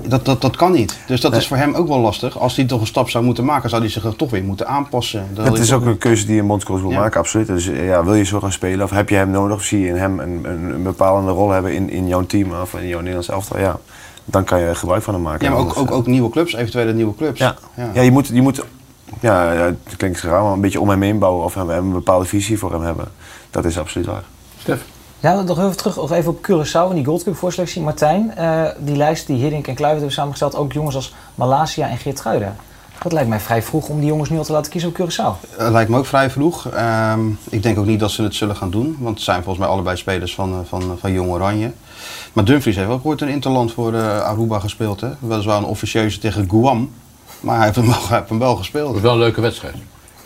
Dat, 0.07 0.25
dat, 0.25 0.41
dat 0.41 0.55
kan 0.55 0.71
niet. 0.71 0.97
Dus 1.07 1.21
dat 1.21 1.31
Nee. 1.31 1.39
is 1.39 1.47
voor 1.47 1.57
hem 1.57 1.73
ook 1.73 1.87
wel 1.87 1.99
lastig. 1.99 2.39
Als 2.39 2.55
hij 2.55 2.65
toch 2.65 2.81
een 2.81 2.87
stap 2.87 3.09
zou 3.09 3.23
moeten 3.23 3.45
maken, 3.45 3.69
zou 3.69 3.81
hij 3.81 3.91
zich 3.91 4.03
er 4.03 4.15
toch 4.15 4.29
weer 4.29 4.43
moeten 4.43 4.67
aanpassen. 4.67 5.27
Dat 5.33 5.45
Het 5.45 5.57
is 5.57 5.73
ook 5.73 5.85
een 5.85 5.97
keuze 5.97 6.25
die 6.25 6.39
een 6.39 6.47
bondscoach 6.47 6.81
wil 6.81 6.89
Ja. 6.91 6.99
maken, 6.99 7.19
absoluut. 7.19 7.47
Dus 7.47 7.67
eh, 7.67 7.87
ja, 7.87 8.03
wil 8.03 8.13
je 8.13 8.23
zo 8.23 8.39
gaan 8.39 8.51
spelen 8.51 8.85
of 8.85 8.91
heb 8.91 9.09
je 9.09 9.15
hem 9.15 9.29
nodig? 9.29 9.55
Of 9.55 9.63
zie 9.63 9.79
je 9.79 9.87
in 9.87 9.95
hem 9.95 10.19
een, 10.19 10.39
een, 10.43 10.73
een 10.73 10.83
bepalende 10.83 11.31
rol 11.31 11.49
hebben 11.49 11.73
in, 11.73 11.89
in 11.89 12.07
jouw 12.07 12.25
team 12.25 12.51
of 12.61 12.73
in 12.73 12.87
jouw 12.87 12.97
Nederlands 12.99 13.29
elftal? 13.29 13.59
Ja, 13.59 13.79
dan 14.25 14.43
kan 14.43 14.59
je 14.59 14.75
gebruik 14.75 15.03
van 15.03 15.13
hem 15.13 15.23
maken. 15.23 15.45
Ja, 15.45 15.51
maar 15.51 15.59
ook, 15.59 15.77
ook, 15.77 15.91
ook 15.91 16.07
nieuwe 16.07 16.29
clubs, 16.29 16.53
eventuele 16.53 16.93
nieuwe 16.93 17.15
clubs. 17.15 17.39
Ja. 17.39 17.55
Ja, 17.93 18.01
je 18.01 18.11
moet, 18.11 18.27
je 18.27 18.41
moet 18.41 18.63
ja, 19.19 19.51
ja, 19.51 19.63
het 19.63 19.95
klinkt 19.97 20.21
raar, 20.21 20.43
maar 20.43 20.51
een 20.51 20.61
beetje 20.61 20.81
om 20.81 20.89
hem 20.89 21.01
heen 21.01 21.19
bouwen 21.19 21.45
of 21.45 21.53
hem, 21.53 21.69
hem 21.69 21.85
een 21.85 21.91
bepaalde 21.91 22.25
visie 22.25 22.59
voor 22.59 22.71
hem 22.71 22.81
hebben. 22.81 23.07
Dat 23.51 23.65
is 23.65 23.79
absoluut 23.79 24.07
waar. 24.07 24.23
Stef? 24.57 24.85
Ja, 25.19 25.41
nog 25.41 25.57
even 25.57 25.77
terug 25.77 25.97
of 25.97 26.11
even 26.11 26.31
op 26.31 26.47
Curaçao 26.47 26.89
en 26.89 26.95
die 26.95 27.05
Gold 27.05 27.23
Cup 27.23 27.35
voorselectie. 27.35 27.81
Martijn, 27.81 28.35
eh, 28.35 28.63
die 28.79 28.95
lijst 28.95 29.27
die 29.27 29.41
Hiddink 29.41 29.67
en 29.67 29.75
Kluivert 29.75 29.99
hebben 29.99 30.11
samengesteld, 30.11 30.55
ook 30.55 30.73
jongens 30.73 30.95
als 30.95 31.15
Malasia 31.35 31.89
en 31.89 31.97
Geertruida. 31.97 32.55
Dat 33.03 33.11
lijkt 33.11 33.29
mij 33.29 33.39
vrij 33.39 33.61
vroeg 33.61 33.87
om 33.87 33.99
die 33.99 34.07
jongens 34.07 34.29
nu 34.29 34.37
al 34.37 34.43
te 34.43 34.51
laten 34.51 34.71
kiezen 34.71 34.89
op 34.89 34.95
Curaçao. 34.95 35.57
Dat 35.57 35.71
lijkt 35.71 35.89
me 35.89 35.97
ook 35.97 36.05
vrij 36.05 36.29
vroeg. 36.29 36.69
Ehm, 36.69 37.19
ik 37.49 37.63
denk 37.63 37.77
ook 37.77 37.85
niet 37.85 37.99
dat 37.99 38.11
ze 38.11 38.23
het 38.23 38.35
zullen 38.35 38.55
gaan 38.55 38.69
doen. 38.69 38.97
Want 38.99 39.15
het 39.15 39.23
zijn 39.23 39.43
volgens 39.43 39.65
mij 39.65 39.73
allebei 39.73 39.97
spelers 39.97 40.35
van, 40.35 40.51
eh, 40.51 40.59
van, 40.67 40.97
van 40.99 41.11
Jong 41.11 41.31
Oranje. 41.31 41.71
Maar 42.33 42.45
Dumfries 42.45 42.75
heeft 42.75 42.89
ook 42.89 43.05
ooit 43.05 43.21
een 43.21 43.27
interland 43.27 43.73
voor 43.73 43.93
eh, 43.93 44.19
Aruba 44.19 44.59
gespeeld. 44.59 45.01
Hè? 45.01 45.09
Weliswaar 45.19 45.57
een 45.57 45.63
officieuze 45.63 46.19
tegen 46.19 46.49
Guam. 46.49 46.91
Maar 47.43 47.55
hij 47.55 47.63
heeft 47.65 47.75
hem 47.75 47.85
wel, 47.85 48.07
hij 48.07 48.17
heeft 48.17 48.29
hem 48.29 48.39
wel 48.39 48.49
Dat 48.49 48.57
gespeeld. 48.57 48.99
wel 49.01 49.11
een 49.13 49.17
leuke 49.19 49.41
wedstrijd. 49.41 49.75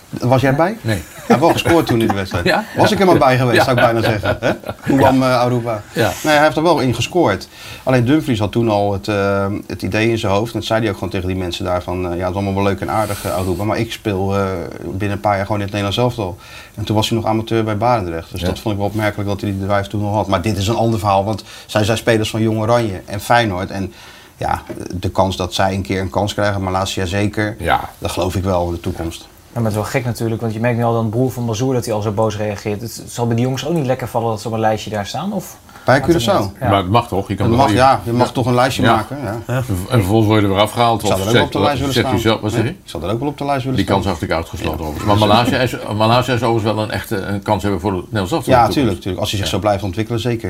Was 0.10 0.42
jij 0.42 0.56
bij? 0.56 0.78
Nee. 0.82 0.96
Hij 0.96 1.24
heeft 1.28 1.40
wel 1.40 1.50
gescoord 1.52 1.86
toen 1.88 2.02
in 2.02 2.08
de 2.08 2.14
wedstrijd. 2.14 2.46
Ja? 2.46 2.64
Was 2.78 2.92
ik 2.92 3.00
er 3.00 3.06
maar 3.06 3.18
bij 3.18 3.38
geweest, 3.38 3.58
Ja. 3.58 3.64
zou 3.64 3.78
ik 3.78 3.84
bijna 3.84 4.02
zeggen. 4.02 4.38
Hè? 4.40 4.52
Guam, 4.82 5.24
eh, 5.24 5.40
Aruba. 5.40 5.82
Ja. 5.94 6.12
Nee, 6.24 6.34
hij 6.34 6.44
heeft 6.44 6.58
er 6.58 6.64
wel 6.64 6.80
in 6.80 6.96
gescoord. 6.96 7.48
Alleen 7.84 8.06
Dumfries 8.06 8.40
had 8.40 8.52
toen 8.52 8.70
al 8.70 8.94
het, 8.94 9.08
eh, 9.08 9.46
het 9.68 9.82
idee 9.82 10.10
in 10.10 10.18
zijn 10.18 10.32
hoofd. 10.32 10.54
En 10.54 10.60
dat 10.60 10.68
zei 10.68 10.80
hij 10.80 10.90
ook 10.90 10.94
gewoon 10.96 11.10
tegen 11.10 11.28
die 11.28 11.36
mensen 11.38 11.66
daar 11.66 11.84
van... 11.84 11.98
eh, 11.98 12.18
ja, 12.18 12.20
het 12.22 12.30
is 12.30 12.34
allemaal 12.36 12.54
wel 12.54 12.64
leuk 12.64 12.80
en 12.80 12.90
aardig, 12.90 13.26
Aruba. 13.32 13.64
Maar 13.64 13.78
ik 13.78 13.92
speel 13.92 14.36
binnen 14.84 15.12
een 15.12 15.20
paar 15.20 15.36
jaar 15.36 15.46
gewoon 15.46 15.62
in 15.62 15.68
het 15.68 15.76
Nederlands 15.76 15.98
elftal. 15.98 16.38
En 16.76 16.84
toen 16.84 16.96
was 16.96 17.10
hij 17.10 17.18
nog 17.18 17.28
amateur 17.28 17.64
bij 17.64 17.78
Barendrecht. 17.78 18.32
Dus 18.32 18.42
dat 18.42 18.60
vond 18.60 18.74
ik 18.74 18.80
wel 18.80 18.90
opmerkelijk 18.90 19.30
dat 19.30 19.42
hij 19.42 19.50
die 19.52 19.66
drijf 19.66 19.88
toen 19.88 20.02
nog 20.02 20.14
had. 20.14 20.28
Maar 20.28 20.42
dit 20.42 20.58
is 20.58 20.68
een 20.68 20.76
ander 20.76 21.00
verhaal. 21.00 21.26
Want 21.26 21.44
zij 21.66 21.84
zijn 21.84 21.98
spelers 21.98 22.30
van 22.30 22.42
Jong 22.42 22.60
Oranje 22.60 23.02
en 23.06 23.20
Feyenoord. 23.20 23.72
En 23.72 23.94
ja, 24.38 24.62
de 24.94 25.10
kans 25.10 25.36
dat 25.36 25.54
zij 25.54 25.74
een 25.74 25.82
keer 25.82 26.02
een 26.02 26.10
kans 26.10 26.34
krijgen, 26.34 26.62
Malasia 26.64 27.06
zeker... 27.06 27.56
Ja. 27.60 27.90
Dat 27.98 28.12
geloof 28.12 28.36
ik 28.36 28.44
wel 28.44 28.66
in 28.68 28.72
de 28.74 28.80
toekomst. 28.80 29.28
Ja, 29.54 29.64
maar 29.64 29.72
het 29.72 29.72
is 29.72 29.78
wel 29.92 30.02
gek 30.02 30.06
natuurlijk, 30.06 30.42
want 30.42 30.54
je 30.54 30.60
merkt 30.60 30.78
nu 30.78 30.84
al 30.84 30.94
dan 30.94 31.10
broer 31.10 31.32
van 31.32 31.46
Bazoer 31.46 31.74
dat 31.74 31.86
hij 31.86 31.94
al 31.94 32.02
zo 32.02 32.12
boos 32.12 32.38
reageert. 32.38 32.82
Het 32.82 33.04
zal 33.08 33.26
bij 33.28 33.36
die 33.36 33.44
jongens 33.46 33.66
ook 33.66 33.74
niet 33.74 33.86
lekker 33.86 34.08
vallen 34.08 34.30
dat 34.30 34.42
ze 34.42 34.48
op 34.48 34.54
een 34.54 34.60
lijstje 34.60 34.90
daar 34.90 35.06
staan? 35.06 35.34
Of? 35.34 35.58
Bij 35.86 36.02
Curaçao. 36.02 36.26
Ja. 36.60 36.70
Maar 36.70 36.78
het 36.78 36.90
mag 36.90 37.08
toch? 37.08 37.28
Je 37.28 37.36
kan 37.36 37.50
mag, 37.52 37.72
ja, 37.74 38.02
je 38.04 38.12
mag 38.14 38.32
toch 38.32 38.46
een 38.46 38.54
lijstje 38.56 38.84
Ja. 38.84 38.96
maken. 38.96 39.18
Ja. 39.24 39.42
En 39.48 39.64
vervolgens 39.88 40.28
word 40.28 40.40
je 40.42 40.48
er 40.48 40.54
weer 40.54 40.62
afgehaald. 40.62 41.02
Ik 41.02 41.08
zou 41.08 41.20
er 41.22 41.28
ook 41.28 41.34
wel 41.34 41.44
op 41.44 41.52
de 41.52 41.60
lijst 41.60 41.80
willen 41.80 41.94
staan. 41.96 42.14
je 42.14 42.20
zelf, 42.20 42.42
wat 42.42 42.52
zeg 42.52 42.64
je? 42.64 42.70
Ik 42.70 42.76
zou 42.84 43.04
er 43.04 43.12
ook 43.12 43.20
wel 43.20 43.28
op 43.28 43.38
de 43.38 43.46
lijst 43.46 43.62
willen 43.64 43.78
Die 43.78 43.86
staan. 43.86 44.02
kans 44.02 44.14
had 44.14 44.22
ik 44.22 44.32
uitgesloten 44.32 44.86
overigens. 44.86 45.20
Maar 45.20 45.28
Malaysia 45.28 45.58
is, 45.60 45.76
Malaysia 45.98 46.34
is 46.34 46.44
overigens 46.44 46.74
wel 46.76 46.84
een 46.84 46.92
echte 46.92 47.16
een 47.16 47.42
kans 47.42 47.62
hebben 47.64 47.82
voor 47.82 47.94
het 47.94 48.12
Nederlands. 48.12 48.46
Ja, 48.46 48.62
in 48.62 48.68
de 48.68 48.74
tuurlijk, 48.74 48.74
toekomst. 48.74 49.02
tuurlijk. 49.02 49.22
Als 49.22 49.32
hij 49.32 49.40
zich 49.40 49.50
zo 49.50 49.60
blijft 49.60 49.84
ontwikkelen, 49.84 50.20
zeker 50.22 50.50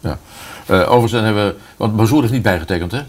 ja. 0.00 0.18
Ja. 0.68 0.74
Eh, 0.74 0.90
overigens 0.92 1.22
hebben 1.24 1.46
we... 1.46 1.54
Want 1.76 1.96
Bazoer 1.96 2.24
is 2.24 2.30
niet 2.30 2.42
bijgetekend, 2.42 2.92
hè? 2.92 3.00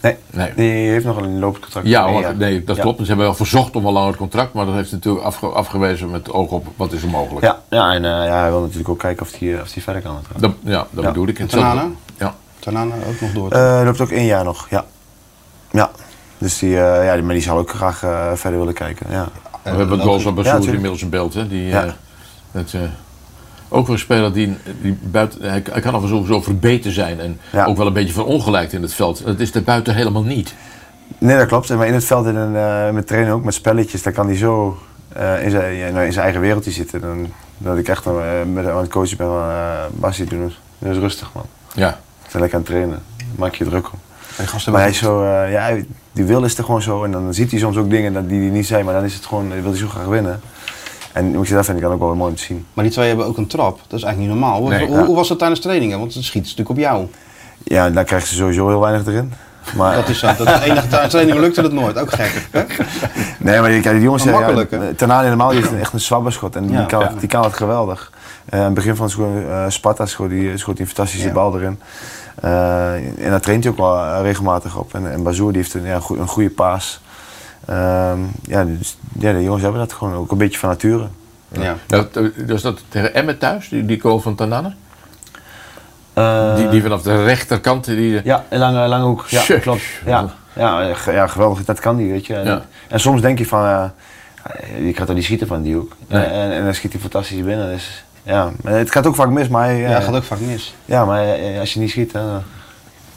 Nee, 0.00 0.16
Nee. 0.30 0.52
die 0.56 0.90
heeft 0.90 1.04
nog 1.04 1.16
een 1.16 1.38
lopend 1.38 1.62
contract. 1.62 1.86
Ja, 1.86 2.08
hoor, 2.10 2.20
jaar. 2.20 2.36
nee, 2.36 2.64
dat 2.64 2.76
Ja. 2.76 2.82
klopt. 2.82 2.98
Ze 3.00 3.04
hebben 3.06 3.24
wel 3.26 3.34
verzocht 3.34 3.76
om 3.76 3.86
een 3.86 3.92
langer 3.92 4.16
contract, 4.16 4.52
maar 4.52 4.64
dat 4.66 4.74
heeft 4.74 4.88
hij 4.90 4.98
natuurlijk 4.98 5.24
afge- 5.24 5.46
afgewezen 5.46 6.10
met 6.10 6.30
oog 6.32 6.50
op 6.50 6.66
wat 6.76 6.92
is 6.92 7.02
er 7.02 7.08
mogelijk. 7.08 7.44
Ja, 7.46 7.58
ja 7.70 7.92
en 7.92 8.04
eh, 8.04 8.10
ja, 8.10 8.40
hij 8.40 8.50
wil 8.50 8.60
natuurlijk 8.60 8.88
ook 8.88 8.98
kijken 8.98 9.26
of 9.26 9.38
hij 9.38 9.60
of 9.60 9.72
die 9.72 9.82
verder 9.82 10.02
kan. 10.02 10.16
Dat, 10.36 10.52
ja, 10.64 10.86
dat 10.90 11.04
Ja. 11.04 11.08
bedoel 11.10 11.26
ik. 11.28 11.38
En 11.38 11.46
Tanane? 11.46 11.82
Ja. 12.18 12.34
Tanane 12.58 12.92
ook 13.08 13.20
nog 13.20 13.32
door. 13.32 13.50
Eh, 13.52 13.80
loopt 13.84 14.00
ook 14.00 14.10
één 14.10 14.26
jaar 14.26 14.44
nog, 14.44 14.66
ja. 14.70 14.84
Ja, 15.70 15.90
dus 16.38 16.58
die, 16.58 16.80
eh, 16.80 17.04
ja, 17.04 17.14
die, 17.14 17.22
maar 17.22 17.34
die 17.34 17.42
zal 17.42 17.58
ook 17.58 17.70
graag 17.70 18.02
eh, 18.02 18.32
verder 18.34 18.58
willen 18.58 18.74
kijken. 18.74 19.06
Ja. 19.10 19.28
We 19.62 19.70
hebben 19.70 20.00
goals 20.00 20.22
van 20.22 20.34
ja, 20.36 20.42
Bazoer 20.42 20.74
inmiddels 20.74 21.02
in 21.02 21.08
beeld. 21.10 21.34
Hè? 21.34 21.48
Die, 21.48 21.66
Ja. 21.66 21.84
eh, 21.84 21.92
het, 22.52 22.74
eh, 22.74 22.80
ook 23.74 23.86
weer 23.86 23.94
een 23.94 24.00
speler 24.02 24.32
die, 24.32 24.56
die 24.82 24.98
buiten, 25.02 25.42
hij, 25.50 25.62
hij 25.70 25.80
kan 25.80 25.94
af 25.94 26.02
en 26.02 26.08
toe 26.08 26.26
zo 26.26 26.40
verbeten 26.40 26.92
zijn 26.92 27.20
en 27.20 27.38
Ja. 27.52 27.64
ook 27.64 27.76
wel 27.76 27.86
een 27.86 27.92
beetje 27.92 28.12
verongelijkt 28.12 28.72
in 28.72 28.82
het 28.82 28.94
veld. 28.94 29.24
Dat 29.24 29.40
is 29.40 29.54
er 29.54 29.62
buiten 29.62 29.94
helemaal 29.94 30.22
niet. 30.22 30.54
Nee, 31.18 31.36
dat 31.36 31.46
klopt. 31.46 31.68
Maar 31.76 31.86
in 31.86 31.94
het 31.94 32.04
veld 32.04 32.26
en 32.26 32.36
een, 32.36 32.56
eh, 32.56 32.90
met 32.94 33.06
trainen 33.06 33.32
ook 33.32 33.44
met 33.44 33.54
spelletjes, 33.54 34.02
daar 34.02 34.12
kan 34.12 34.26
hij 34.26 34.36
zo 34.36 34.78
eh, 35.12 35.44
in, 35.44 35.50
zijn, 35.50 35.92
nou, 35.92 36.06
in 36.06 36.12
zijn 36.12 36.24
eigen 36.24 36.40
wereldje 36.40 36.70
zitten. 36.70 37.00
Dan, 37.00 37.26
dat 37.58 37.76
ik 37.78 37.88
echt 37.88 38.06
eh, 38.06 38.12
met 38.52 38.64
hem 38.64 38.74
aan 38.74 38.80
het 38.80 38.90
coachen 38.90 39.16
ben 39.16 39.26
van 39.26 39.48
uh, 39.48 39.72
Bassie, 39.92 40.24
doe 40.24 40.42
eens, 40.42 40.60
doe 40.78 40.88
eens 40.88 40.98
rustig 40.98 41.30
man. 41.34 41.44
Ja. 41.74 41.98
Zijn 42.28 42.42
lekker 42.42 42.58
aan 42.58 42.64
het 42.64 42.72
trainen. 42.74 43.02
Maak 43.36 43.54
je 43.54 43.64
druk 43.64 43.92
om. 43.92 43.98
Die 44.36 44.46
gasten 44.46 44.72
Maar 44.72 44.80
hij 44.80 44.90
is 44.90 44.98
zo, 44.98 45.24
eh, 45.24 45.52
ja, 45.52 45.76
die 46.12 46.24
wil 46.24 46.44
is 46.44 46.58
er 46.58 46.64
gewoon 46.64 46.82
zo. 46.82 47.04
En 47.04 47.10
dan 47.10 47.34
ziet 47.34 47.50
hij 47.50 47.60
soms 47.60 47.76
ook 47.76 47.90
dingen 47.90 48.12
dat- 48.12 48.28
die 48.28 48.40
hij 48.40 48.50
niet 48.50 48.66
zei, 48.66 48.82
maar 48.82 48.94
dan 48.94 49.04
is 49.04 49.14
het 49.14 49.26
gewoon, 49.26 49.48
wil 49.62 49.70
hij 49.70 49.78
zo 49.78 49.88
graag 49.88 50.04
winnen. 50.06 50.40
En 51.14 51.36
moet 51.36 51.48
je 51.48 51.54
dat 51.54 51.64
vind 51.64 51.76
ik 51.76 51.82
dan 51.82 51.92
ook 51.92 51.98
wel 52.00 52.14
mooi 52.14 52.30
om 52.30 52.36
te 52.36 52.42
zien. 52.42 52.66
Maar 52.74 52.84
die 52.84 52.92
twee 52.92 53.08
hebben 53.08 53.26
ook 53.26 53.36
een 53.36 53.46
trap. 53.46 53.80
Dat 53.86 53.98
is 53.98 54.04
eigenlijk 54.04 54.18
niet 54.18 54.40
normaal. 54.40 54.60
Hoe, 54.60 54.68
Nee, 54.68 54.86
hoe, 54.86 55.16
was 55.16 55.28
dat 55.28 55.38
tijdens 55.38 55.60
trainingen? 55.60 55.98
Want 55.98 56.14
het 56.14 56.24
schiet 56.24 56.42
natuurlijk 56.42 56.68
op 56.70 56.76
jou. 56.76 57.06
Ja, 57.64 57.90
dan 57.90 58.04
krijgt 58.04 58.26
ze 58.26 58.34
sowieso 58.34 58.68
heel 58.68 58.80
weinig 58.80 59.06
erin. 59.06 59.32
Maar, 59.76 59.94
Dat 59.94 60.08
is 60.08 60.18
zo. 60.18 60.26
Dat 60.26 60.46
is 60.46 60.58
de 60.58 60.64
enige 60.64 60.88
tijdens 60.88 61.10
trainingen 61.12 61.40
lukte 61.40 61.62
het 61.62 61.72
nooit. 61.72 61.98
Ook 61.98 62.12
gek. 62.12 62.48
hè? 62.50 62.64
Nee, 63.38 63.60
maar 63.60 63.70
kijk, 63.70 63.84
die 63.84 64.00
jongens 64.00 64.22
zeggen, 64.22 64.42
makkelijk, 64.54 64.98
ja, 65.00 65.20
helemaal, 65.20 65.48
die 65.50 65.60
heeft 65.60 65.72
echt 65.74 65.92
een 65.92 66.00
zwabberschot. 66.00 66.56
En 66.56 66.66
die, 66.66 66.86
kan, 66.86 67.00
Ja. 67.00 67.12
die 67.18 67.28
kan 67.28 67.42
het 67.44 67.54
geweldig. 67.54 68.12
Eh, 68.44 68.58
aan 68.58 68.64
het 68.64 68.74
begin 68.74 68.96
van 68.96 69.10
seizoen, 69.10 69.44
eh, 69.48 69.64
Sparta 69.68 70.06
schoot 70.06 70.30
die, 70.30 70.56
schoot 70.58 70.76
die 70.76 70.86
een 70.86 70.92
fantastische 70.92 71.30
bal 71.30 71.56
erin. 71.56 71.80
Eh, 72.40 72.94
en 72.94 73.30
daar 73.30 73.40
traint 73.40 73.64
hij 73.64 73.72
ook 73.72 73.78
wel 73.78 74.22
regelmatig 74.22 74.76
op. 74.78 74.94
En, 74.94 75.12
en 75.12 75.22
Bazoer 75.22 75.52
die 75.52 75.60
heeft 75.60 75.74
een, 75.74 75.84
ja, 75.84 76.00
een 76.08 76.28
goede 76.28 76.50
paas. 76.50 77.00
Ehm, 77.66 78.18
ja, 78.42 78.64
dus, 78.64 78.96
ja, 79.18 79.32
de 79.32 79.42
jongens 79.42 79.62
hebben 79.62 79.80
dat 79.80 79.92
gewoon 79.92 80.14
ook 80.14 80.30
een 80.30 80.38
beetje 80.38 80.58
van 80.58 80.68
nature. 80.68 81.08
Ja. 81.48 81.76
Dat, 81.86 82.12
dus 82.46 82.62
dat 82.62 82.80
tegen 82.88 83.14
Emmet 83.14 83.40
thuis, 83.40 83.68
die, 83.68 83.86
die 83.86 84.00
goal 84.00 84.20
van 84.20 84.34
Tanane? 84.34 84.72
Eh, 86.12 86.56
die, 86.56 86.68
die 86.68 86.82
vanaf 86.82 87.02
de 87.02 87.24
rechterkant, 87.24 87.84
die, 87.84 88.18
eh, 88.18 88.24
Ja, 88.24 88.44
en 88.48 88.58
lange, 88.58 88.88
lange 88.88 89.04
hoek. 89.04 89.26
Ja, 89.26 89.58
klopt. 89.60 89.82
Ja, 90.06 90.30
ja, 90.52 90.94
ja, 91.06 91.26
geweldig. 91.26 91.64
Dat 91.64 91.80
kan 91.80 91.96
die, 91.96 92.10
weet 92.10 92.26
je. 92.26 92.34
En, 92.34 92.44
Ja. 92.46 92.62
en 92.88 93.00
soms 93.00 93.20
denk 93.20 93.38
je 93.38 93.46
van, 93.46 93.64
eh, 93.64 94.86
je 94.86 94.92
kan 94.92 95.06
toch 95.06 95.14
niet 95.14 95.24
schieten 95.24 95.46
van 95.46 95.62
die 95.62 95.74
hoek. 95.74 95.92
En, 96.08 96.30
en, 96.52 96.64
dan 96.64 96.74
schiet 96.74 96.92
hij 96.92 97.00
fantastisch 97.00 97.42
binnen. 97.42 97.72
Dus, 97.72 98.04
ja. 98.22 98.52
Het 98.64 98.90
gaat 98.90 99.06
ook 99.06 99.14
vaak 99.14 99.28
mis, 99.28 99.48
maar... 99.48 99.72
Ja, 99.72 99.88
het 99.88 100.04
gaat 100.04 100.14
ook 100.14 100.22
vaak 100.22 100.40
mis. 100.40 100.74
Ja, 100.84 101.04
maar 101.04 101.26
als 101.58 101.74
je 101.74 101.80
niet 101.80 101.90
schiet, 101.90 102.12
dan 102.12 102.42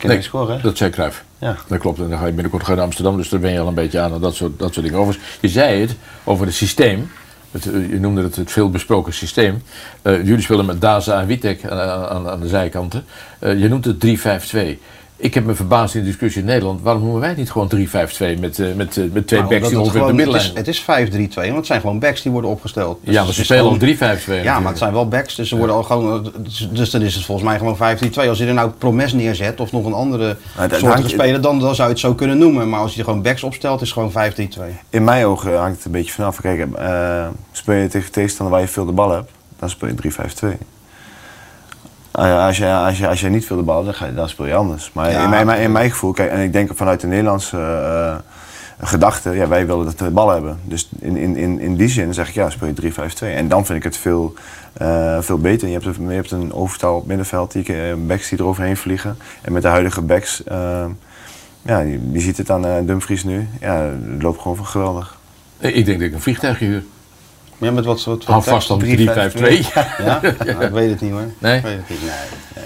niet 0.04 0.24
scoren. 0.24 0.62
Dat 0.62 0.78
zei 0.78 0.90
Cruijff. 0.90 1.24
Ja. 1.38 1.56
Dat 1.68 1.80
klopt. 1.80 2.00
En 2.00 2.10
dan 2.10 2.20
ga 2.20 2.26
je 2.26 2.32
binnenkort 2.32 2.68
naar 2.68 2.82
Amsterdam, 2.82 3.18
dus 3.18 3.30
daar 3.30 3.40
ben 3.40 3.52
je 3.52 3.60
al 3.60 3.68
een 3.68 3.74
beetje 3.74 4.00
aan 4.00 4.14
en 4.14 4.22
dat 4.22 4.36
soort, 4.36 4.60
dat 4.60 4.74
soort 4.74 4.86
dingen. 4.86 5.02
Overigens, 5.02 5.38
je 5.42 5.50
zei 5.50 5.82
het 5.82 5.96
over 6.24 6.46
het 6.46 6.56
systeem. 6.56 7.12
Het, 7.52 7.64
je 7.64 8.00
noemde 8.00 8.24
het 8.24 8.36
het 8.36 8.52
veel 8.52 8.70
besproken 8.70 9.14
systeem. 9.14 9.64
Uh, 10.04 10.26
jullie 10.26 10.42
spelen 10.42 10.66
met 10.66 10.82
Daza 10.82 11.22
en 11.22 11.28
Witek 11.28 11.66
aan, 11.66 11.80
aan, 12.10 12.30
aan 12.30 12.40
de 12.40 12.48
zijkanten. 12.48 13.06
Uh, 13.40 13.60
je 13.60 13.68
noemt 13.68 13.86
het 13.86 14.06
3-5-2. 14.56 14.80
Ik 15.20 15.34
heb 15.34 15.46
me 15.46 15.56
verbaasd 15.56 15.96
in 15.96 16.02
de 16.02 16.08
discussie 16.08 16.42
in 16.42 16.48
Nederland. 16.48 16.82
Waarom 16.82 17.02
noemen 17.02 17.22
wij 17.22 17.34
niet 17.34 17.52
gewoon 17.52 17.70
3-5-2 17.76 18.40
met, 18.40 18.58
uh, 18.58 18.74
met, 18.76 18.98
uh, 18.98 19.12
met 19.12 19.28
twee 19.28 19.40
nou, 19.40 19.54
backs 19.54 19.70
die 19.70 19.80
ongeveer 19.80 20.06
de 20.06 20.14
middenlijn? 20.14 20.52
Het 20.54 20.68
is, 20.68 20.78
is 20.78 20.84
5-3-2, 20.84 21.34
want 21.34 21.56
het 21.56 21.66
zijn 21.66 21.82
gewoon 21.82 22.00
backs 22.00 22.22
die 22.22 22.32
worden 22.32 22.50
opgesteld. 22.50 23.00
Dus 23.04 23.14
ja, 23.14 23.24
maar 23.24 23.34
ze 23.34 23.44
spelen 23.44 23.66
al 23.66 23.78
3-5-2. 23.78 24.44
Ja, 24.44 24.60
maar 24.60 24.70
het 24.70 24.78
zijn 24.78 24.94
wel 24.94 25.08
backs, 25.08 25.36
dus, 25.36 25.50
ze 25.50 25.58
worden 25.58 25.76
al 25.76 25.84
gewoon, 25.84 26.34
dus 26.72 26.90
dan 26.90 27.02
is 27.02 27.16
het 27.16 27.26
volgens 27.26 27.48
mij 27.48 27.58
gewoon 27.58 27.76
5-3-2. 27.76 28.30
Als 28.30 28.38
je 28.38 28.46
er 28.46 28.54
nou 28.54 28.70
Promes 28.70 29.14
neerzet 29.14 29.60
of 29.60 29.72
nog 29.72 29.86
een 29.86 29.94
andere 29.94 30.38
soort 30.72 31.10
speler, 31.10 31.42
dan, 31.42 31.60
dan 31.60 31.76
zou 31.76 31.88
je 31.88 31.94
het 31.94 32.04
zo 32.04 32.14
kunnen 32.14 32.38
noemen. 32.38 32.70
Maar 32.70 32.80
als 32.80 32.92
je 32.94 33.00
er 33.00 33.06
gewoon 33.06 33.22
backs 33.22 33.44
opstelt, 33.44 33.82
is 33.82 33.94
het 33.96 34.12
gewoon 34.12 34.32
5-3-2. 34.32 34.62
In 34.90 35.04
mijn 35.04 35.26
ogen 35.26 35.58
hangt 35.58 35.76
het 35.76 35.86
een 35.86 35.92
beetje 35.92 36.12
vanaf. 36.12 36.42
Kijk, 36.42 36.68
uh, 36.80 37.28
speel 37.52 37.76
je 37.76 37.88
tegen 37.88 38.12
tegenstander 38.12 38.56
waar 38.56 38.64
je 38.66 38.72
veel 38.72 38.86
de 38.86 38.92
bal 38.92 39.12
hebt, 39.12 39.32
dan 39.60 39.70
speel 39.70 39.90
je 39.90 39.96
3-5-2. 40.56 40.77
Ah 42.18 42.46
als, 42.46 42.58
je, 42.58 42.74
als, 42.74 42.98
je, 42.98 43.08
als 43.08 43.22
je 43.22 43.30
niet 43.30 43.46
veel 43.46 43.58
de 43.58 43.64
bal 43.64 43.84
dan, 43.84 43.94
ga 43.94 44.06
je, 44.06 44.14
dan 44.14 44.30
speel 44.30 44.46
je 44.46 44.56
anders. 44.56 44.92
Maar 44.94 45.12
in, 45.12 45.30
mijn, 45.30 45.60
in 45.60 45.72
mijn 45.72 45.90
gevoel, 45.90 46.12
kijk, 46.12 46.32
en 46.32 46.40
ik 46.40 46.54
denk 46.54 46.72
vanuit 46.76 47.02
de 47.02 47.08
Nederlandse 47.08 47.58
uh, 47.58 48.16
gedachte, 48.88 49.30
ja, 49.30 49.48
wij 49.48 49.68
willen 49.68 49.86
dat 49.86 49.98
de 49.98 50.10
bal 50.10 50.30
hebben. 50.30 50.60
Dus 50.64 50.90
in, 51.00 51.18
in, 51.18 51.36
in, 51.36 51.60
in 51.60 51.76
die 51.76 51.88
zin 51.88 52.14
zeg 52.14 52.28
ik, 52.28 52.34
ja, 52.34 52.50
speel 52.50 52.68
je 52.68 52.92
3-5-2. 52.92 52.96
En 53.20 53.48
dan 53.48 53.66
vind 53.66 53.78
ik 53.78 53.84
het 53.84 53.98
veel, 53.98 54.34
uh, 54.82 55.18
veel 55.22 55.38
beter. 55.38 55.68
Je 55.68 55.80
hebt, 55.80 55.96
je 55.96 56.14
hebt 56.14 56.32
een 56.32 56.54
overtal 56.54 56.96
op 56.96 57.08
middenveld, 57.08 57.52
die, 57.52 57.96
backs 57.96 58.30
die 58.30 58.40
eroverheen 58.40 58.78
vliegen. 58.78 59.18
En 59.42 59.52
met 59.52 59.62
de 59.62 59.68
huidige 59.68 60.02
backs, 60.02 60.44
uh, 60.52 60.86
ja, 61.62 61.80
je, 61.80 62.10
je, 62.12 62.20
ziet 62.20 62.38
het 62.38 62.50
aan 62.50 62.86
Dumfries 62.86 63.24
nu, 63.24 63.48
ja, 63.60 63.76
het 64.14 64.22
loopt 64.22 64.42
gewoon 64.42 64.66
geweldig. 64.66 65.18
Ik 65.60 65.86
denk 65.86 66.00
dat 66.00 66.08
ik 66.08 66.14
een 66.14 66.22
vliegtuig 66.22 66.60
huur. 66.60 66.84
Ja, 67.58 67.72
met 67.72 67.86
wat 67.86 68.00
soort... 68.00 68.26
Hou 68.26 68.44
vast 68.44 68.70
op 68.70 68.84
3-5-2. 68.84 68.88
Ja? 68.88 69.88
ja? 70.04 70.22
ik 70.22 70.72
weet 70.72 70.90
het 70.90 71.02
niet 71.02 71.12
hoor. 71.12 71.32
Nee? 71.38 71.58
Ik 71.58 71.64
weet 71.64 71.78
het 71.78 71.90
niet. 71.90 72.00
Nee, 72.00 72.10
nee. 72.56 72.64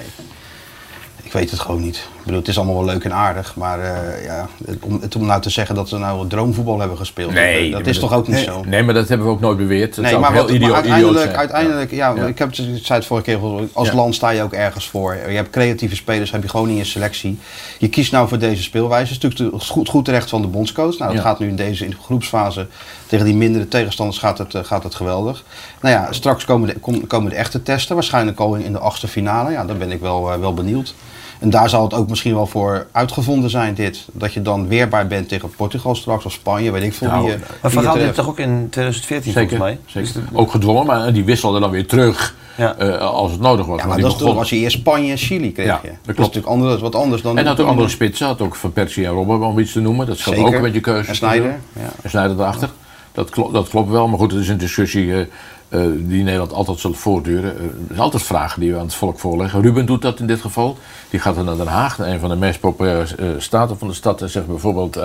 Ik 1.24 1.32
weet 1.32 1.52
het 1.52 1.60
gewoon 1.60 1.82
niet. 1.82 2.08
Ik 2.22 2.28
bedoel, 2.28 2.40
het 2.40 2.50
is 2.50 2.58
allemaal 2.58 2.76
wel 2.76 2.86
leuk 2.86 3.04
en 3.04 3.14
aardig, 3.14 3.56
maar 3.56 3.80
uh, 3.80 4.26
ja, 4.26 4.48
om, 4.82 5.02
om 5.18 5.26
nou 5.26 5.42
te 5.42 5.50
zeggen 5.50 5.76
dat 5.76 5.90
we 5.90 5.98
nou 5.98 6.28
droomvoetbal 6.28 6.80
hebben 6.80 6.98
gespeeld, 6.98 7.34
nee, 7.34 7.72
dat, 7.72 7.88
is 7.88 8.00
toch 8.00 8.14
ook 8.14 8.28
niet 8.28 8.36
nee, 8.36 8.44
zo? 8.44 8.64
Nee, 8.64 8.84
maar 8.84 8.94
dat 8.94 9.08
hebben 9.08 9.28
we 9.28 9.34
ook 9.34 9.40
nooit 9.40 9.58
beweerd. 9.58 9.96
Dat 9.96 10.06
nee, 10.06 10.18
maar, 10.18 10.34
wat, 10.34 10.60
maar 10.60 10.74
uiteindelijk, 10.74 11.36
uiteindelijk 11.36 11.92
ja. 11.92 12.14
ja, 12.16 12.26
ik 12.26 12.40
heb 12.40 12.48
het, 12.48 12.56
zei 12.56 13.00
het 13.00 13.06
vorige 13.06 13.26
keer, 13.26 13.40
als 13.74 13.88
ja. 13.88 13.96
land 13.96 14.16
sta 14.16 14.30
je 14.30 14.44
ook 14.44 14.54
ergens 14.54 14.88
voor. 14.88 15.16
Je 15.28 15.36
hebt 15.36 15.50
creatieve 15.50 15.96
spelers, 15.96 16.32
heb 16.32 16.44
je 16.44 16.50
gewoon 16.50 16.70
in 16.70 16.76
je 16.76 16.84
selectie. 16.84 17.40
Je 17.78 17.90
kiest 17.90 18.12
nou 18.12 18.28
voor 18.28 18.40
deze 18.40 18.64
speelwijze. 18.64 19.14
Het 19.14 19.24
is 19.24 19.30
natuurlijk 19.30 19.64
goed, 19.64 19.90
goed 19.90 20.06
terecht 20.06 20.30
van 20.30 20.42
de 20.42 20.48
bondscoach. 20.48 20.98
Nou, 20.98 21.14
dat 21.14 21.24
gaat 21.24 21.40
nu 21.40 21.48
in 21.48 21.56
deze 21.56 21.84
in 21.84 21.90
de 21.90 21.98
groepsfase 22.04 22.68
tegen 23.08 23.26
die 23.26 23.36
mindere 23.36 23.68
tegenstanders 23.68 24.20
gaat 24.20 24.38
het, 24.38 24.54
uh, 24.54 24.64
gaat 24.64 24.84
het 24.84 24.96
geweldig. 24.96 25.44
Nou 25.82 25.96
ja, 25.96 26.12
straks 26.12 26.46
komen 26.46 26.68
de, 26.68 26.80
kom, 26.80 27.08
komen 27.08 27.30
de 27.30 27.36
echte 27.36 27.64
testen, 27.64 27.96
waarschijnlijk 27.96 28.40
al 28.40 28.56
in, 28.56 28.72
de 28.72 28.80
achtste 28.80 29.08
finale. 29.08 29.52
Ja, 29.52 29.66
daar 29.66 29.78
ben 29.78 29.92
ik 29.92 30.00
wel, 30.00 30.40
wel 30.40 30.54
benieuwd. 30.54 30.94
En 31.42 31.50
daar 31.50 31.70
zal 31.70 31.84
het 31.84 31.94
ook 31.94 32.10
misschien 32.10 32.34
wel 32.34 32.48
voor 32.48 32.88
uitgevonden 32.92 33.50
zijn, 33.50 33.74
dit. 33.74 34.08
Dat 34.12 34.34
je 34.34 34.42
dan 34.42 34.68
weerbaar 34.68 35.08
bent 35.08 35.28
tegen 35.28 35.50
Portugal 35.56 35.96
straks 35.96 36.26
of 36.26 36.32
Spanje, 36.32 36.72
weet 36.72 36.84
ik 36.84 36.94
veel. 36.94 37.08
Nou, 37.08 37.26
wie, 37.26 37.36
maar 37.62 37.72
Van 37.72 37.84
Gaal 37.84 37.94
deed 37.94 38.06
het 38.06 38.16
toch 38.16 38.28
ook 38.28 38.40
in 38.40 38.68
2014 38.70 39.32
zeker, 39.32 39.58
volgens 39.58 39.78
mij? 39.94 40.04
Zeker. 40.04 40.22
Dus 40.30 40.40
ook 40.40 40.52
gedwongen, 40.52 40.86
maar 40.86 41.14
die 41.14 41.24
wisselde 41.24 41.60
dan 41.60 41.70
weer 41.70 41.88
terug 41.88 42.36
ja. 42.58 42.76
uh, 42.80 42.98
als 42.98 43.32
het 43.32 43.40
nodig 43.40 43.66
was. 43.66 43.80
Ja, 43.80 43.86
maar, 43.86 44.00
maar 44.00 44.10
dat 44.10 44.18
begon... 44.18 44.36
was 44.36 44.50
je 44.50 44.56
eerst 44.56 44.78
Spanje 44.78 45.12
en 45.12 45.18
Chili 45.18 45.52
kreeg 45.52 45.66
ja, 45.66 45.80
je. 45.84 45.88
Dat, 45.88 45.98
dat 46.04 46.16
is 46.16 46.22
natuurlijk 46.22 46.54
anders, 46.54 46.82
wat 46.82 46.96
anders 46.96 47.22
dan... 47.22 47.38
En 47.38 47.46
had 47.46 47.60
ook 47.60 47.68
andere 47.68 47.90
spitsen, 47.90 48.28
had 48.28 48.42
ook 48.42 48.56
Van 48.56 48.74
Persie 48.74 49.06
en 49.06 49.12
Robben 49.12 49.42
om 49.42 49.60
iets 49.60 49.72
te 49.72 49.80
noemen. 49.80 50.06
Dat 50.06 50.18
scheelt 50.18 50.56
ook 50.56 50.62
met 50.62 50.74
je 50.74 50.80
keuze. 50.80 51.10
En 51.10 51.16
Snijder. 51.16 51.60
Ja. 51.74 51.90
En 52.02 52.10
Snijder 52.10 52.40
erachter. 52.40 52.70
Dat, 53.12 53.30
klopt, 53.30 53.54
dat 53.54 53.70
klopt 53.70 53.90
wel, 53.90 54.08
maar 54.08 54.20
goed, 54.20 54.32
het 54.32 54.42
is 54.42 54.50
een 54.50 54.58
discussie 54.58 55.06
uh, 55.06 55.26
uh, 55.72 55.82
die 55.98 56.24
Nederland 56.24 56.54
altijd 56.54 56.80
zal 56.80 56.94
voortduren. 56.94 57.56
Uh, 57.56 57.64
er 57.64 57.72
zijn 57.88 58.00
altijd 58.00 58.24
vragen 58.24 58.62
die 58.62 58.72
we 58.72 58.78
aan 58.78 58.86
het 58.86 58.94
volk 58.94 59.20
voorleggen. 59.20 59.62
Ruben 59.62 59.86
doet 59.86 60.02
dat 60.02 60.20
in 60.20 60.28
dit 60.28 60.42
geval. 60.42 60.78
Die 61.10 61.20
gaat 61.20 61.36
dan 61.36 61.46
naar 61.46 61.58
Den 61.58 61.68
Haag, 61.68 61.98
naar 61.98 62.08
een 62.08 62.20
van 62.20 62.30
de 62.30 62.36
meest 62.36 62.60
populaire 62.60 63.36
staten 63.38 63.78
van 63.78 63.88
de 63.88 63.94
stad, 63.94 64.22
en 64.22 64.30
zegt 64.30 64.48
bijvoorbeeld: 64.48 65.00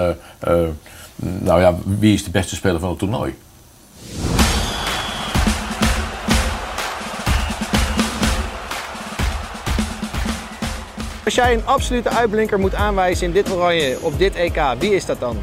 Nou 1.19 1.61
ja, 1.61 1.75
wie 1.85 2.15
is 2.15 2.25
de 2.25 2.31
beste 2.31 2.55
speler 2.55 2.81
van 2.81 2.89
het 2.89 2.99
toernooi? 2.99 3.35
Als 11.25 11.35
jij 11.35 11.55
een 11.55 11.67
absolute 11.67 12.09
uitblinker 12.09 12.59
moet 12.59 12.75
aanwijzen 12.75 13.27
in 13.27 13.33
dit 13.33 13.53
oranje 13.53 13.99
of 14.01 14.17
dit 14.17 14.35
EK, 14.35 14.61
wie 14.79 14.95
is 14.95 15.07
dat 15.07 15.21
dan? 15.21 15.37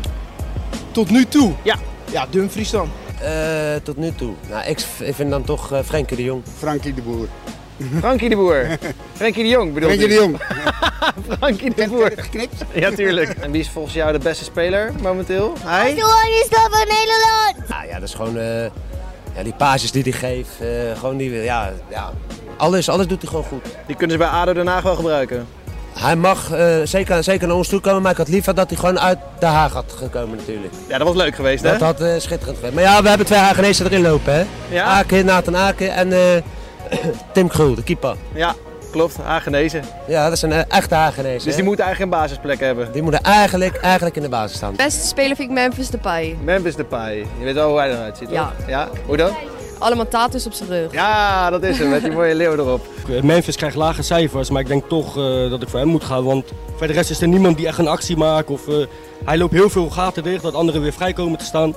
Tot 0.92 1.10
nu 1.10 1.26
toe? 1.26 1.54
Ja. 1.64 1.76
Ja, 2.12 2.26
Dumfries 2.30 2.70
dan. 2.70 2.90
Uh, 3.24 3.30
tot 3.84 3.98
nu 3.98 4.12
toe. 4.16 4.34
Nou, 4.50 4.66
ik, 4.66 4.80
vind 5.14 5.30
dan 5.30 5.44
toch 5.44 5.72
uh, 5.72 5.80
Frenkie 5.80 6.18
de 6.18 6.24
Jong. 6.24 6.44
Frankie 6.58 6.94
de 6.94 7.02
Boer. 7.02 7.28
Frankie 8.00 8.30
de 8.30 8.36
Boer. 8.36 8.78
Frenkie 9.14 9.44
de 9.44 9.50
Jong 9.50 9.74
bedoel 9.74 9.90
Frenkie 9.90 10.08
de 10.08 10.14
Jong. 10.14 10.38
Frankie 11.38 11.74
de 11.74 11.88
Boer. 11.88 12.12
Geknipt? 12.16 12.64
Ja, 12.74 12.92
tuurlijk. 12.92 13.30
En 13.30 13.52
wie 13.52 13.62
is 13.62 13.70
volgens 13.70 13.94
jou 13.94 14.12
de 14.12 14.20
beste 14.20 14.44
speler 14.44 14.94
momenteel? 15.02 15.54
Hij? 15.60 15.94
De 15.96 16.40
is 16.44 16.50
dat 16.50 16.68
van 16.72 16.88
Nederland! 16.88 17.70
Nou 17.70 17.88
ja, 17.88 18.00
dat 18.00 18.10
is 18.10 18.14
gewoon 18.14 18.38
uh, 18.38 18.64
ja, 19.36 19.44
die 19.44 19.54
pages 19.54 19.92
die 19.92 20.04
hij 20.04 20.12
geeft. 20.12 20.50
gewoon 20.98 21.18
die, 21.18 21.32
ja, 21.32 21.74
ja, 21.90 22.12
alles, 22.58 22.90
alles 22.90 23.08
doet 23.08 23.22
hij 23.22 23.30
gewoon 23.30 23.46
goed. 23.46 23.66
Die 23.88 23.96
kunnen 23.96 24.18
ze 24.18 24.24
bij 24.24 24.32
ADO 24.32 24.54
Den 24.54 24.68
Haag 24.68 24.84
wel 24.84 24.96
gebruiken? 24.96 25.48
Hij 26.00 26.16
mag 26.16 26.52
uh, 26.54 26.76
zeker, 26.84 27.24
zeker 27.24 27.48
naar 27.48 27.56
ons 27.56 27.68
toe 27.68 27.80
komen, 27.80 28.02
maar 28.02 28.12
ik 28.12 28.18
had 28.18 28.28
liever 28.28 28.56
dat 28.56 28.70
hij 28.70 28.78
gewoon 28.78 29.00
uit 29.00 29.18
Den 29.40 29.50
Haag 29.50 29.74
had 29.74 29.96
gekomen 29.98 30.38
natuurlijk. 30.38 30.74
Ja, 30.88 30.98
dat 30.98 31.08
was 31.08 31.16
leuk 31.16 31.36
geweest 31.36 31.64
hè? 31.64 31.72
Dat 31.72 31.82
had 31.82 32.02
uh, 32.02 32.14
schitterend 32.18 32.58
geweest. 32.58 32.74
Maar 32.74 32.84
ja, 32.84 33.02
we 33.02 33.08
hebben 33.08 33.26
twee 33.26 33.40
Hagenezen 33.40 33.86
erin 33.86 34.02
lopen 34.02 34.34
hè. 34.34 34.46
Ja? 34.70 34.84
Aken, 34.84 35.26
Nathan 35.26 35.58
Aken 35.58 35.94
en 35.94 36.08
uh, 36.08 36.20
Tim 37.34 37.48
Krul, 37.48 37.76
de 37.76 37.84
keeper. 37.84 38.16
Ja, 38.34 38.56
klopt. 38.92 39.18
Hagenezen. 39.24 39.84
Ja, 40.08 40.24
dat 40.24 40.34
is 40.34 40.42
een 40.42 40.52
echte 40.70 40.96
Hagenezen. 40.96 41.48
Dus 41.48 41.56
die 41.56 41.64
moeten 41.64 41.86
eigenlijk 41.86 42.14
een 42.14 42.20
basisplek 42.22 42.60
hebben? 42.60 42.92
Die 42.92 43.02
moeten 43.02 43.22
eigenlijk, 43.24 43.78
eigenlijk 43.78 44.16
in 44.16 44.22
de 44.22 44.30
basis 44.30 44.58
staan. 44.58 44.76
Beste 44.76 45.08
speler 45.08 45.36
vind 45.36 45.50
ik 45.50 45.56
Memphis 45.56 45.90
Depay. 45.90 46.38
Memphis 46.44 46.76
Depay. 46.76 47.18
Je 47.38 47.44
weet 47.44 47.54
wel 47.54 47.70
hoe 47.70 47.78
hij 47.78 47.92
eruit 47.92 48.18
ziet, 48.18 48.30
Ja. 48.30 48.52
Toch? 48.58 48.68
Ja. 48.68 48.90
Hoe 49.06 49.18
dan? 49.18 49.32
Allemaal 49.84 50.08
tattoos 50.08 50.46
op 50.46 50.54
zijn 50.54 50.70
rug. 50.70 50.92
Ja, 50.92 51.50
dat 51.50 51.64
is 51.64 51.78
hem, 51.78 51.90
met 51.90 52.02
die 52.02 52.12
mooie 52.22 52.36
leeuw 52.36 52.54
erop. 52.54 52.88
Memphis 53.24 53.56
krijgt 53.56 53.76
lage 53.76 54.02
cijfers, 54.02 54.50
maar 54.50 54.62
ik 54.62 54.68
denk 54.68 54.84
toch 54.88 55.18
uh, 55.18 55.50
dat 55.50 55.62
ik 55.62 55.70
voor 55.70 55.80
hem 55.80 55.88
moet 55.88 56.04
gaan. 56.04 56.24
Want 56.24 56.52
voor 56.76 56.88
de 56.88 56.94
rest 56.94 57.10
is 57.10 57.22
er 57.22 57.28
niemand 57.28 57.58
die 57.58 57.68
echt 57.68 57.78
een 57.78 57.88
actie 57.88 58.18
maakt. 58.18 58.50
Of, 58.50 58.68
uh, 58.68 58.86
hij 59.26 59.38
loopt 59.38 59.54
heel 59.54 59.70
veel 59.70 59.90
gaten 59.90 60.24
dicht, 60.24 60.44
dat 60.44 60.54
anderen 60.54 60.82
weer 60.82 60.94
vrij 60.94 61.14
komen 61.14 61.38
te 61.38 61.46
staan. 61.46 61.74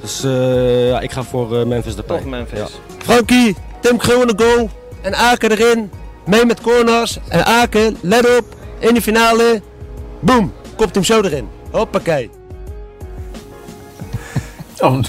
Dus 0.00 0.24
uh, 0.24 0.88
ja, 0.88 1.00
ik 1.00 1.12
ga 1.12 1.22
voor 1.22 1.66
Memphis 1.66 1.96
erbij. 1.96 2.16
Toch 2.16 2.26
Memphis. 2.26 2.58
Ja. 2.58 2.66
Frankie, 2.98 3.56
Tim 3.80 3.96
Krul 3.96 4.26
de 4.26 4.44
goal. 4.44 4.70
En 5.02 5.14
Aken 5.14 5.50
erin. 5.50 5.90
Mee 6.26 6.44
met 6.44 6.60
corners. 6.60 7.18
En 7.28 7.46
Aken, 7.46 7.96
let 8.00 8.38
op, 8.38 8.44
in 8.78 8.94
de 8.94 9.02
finale. 9.02 9.62
Boom, 10.20 10.52
kopt 10.76 10.94
hem 10.94 11.04
zo 11.04 11.20
erin. 11.20 11.48
Hoppakee. 11.70 12.30
Oh, 14.78 15.00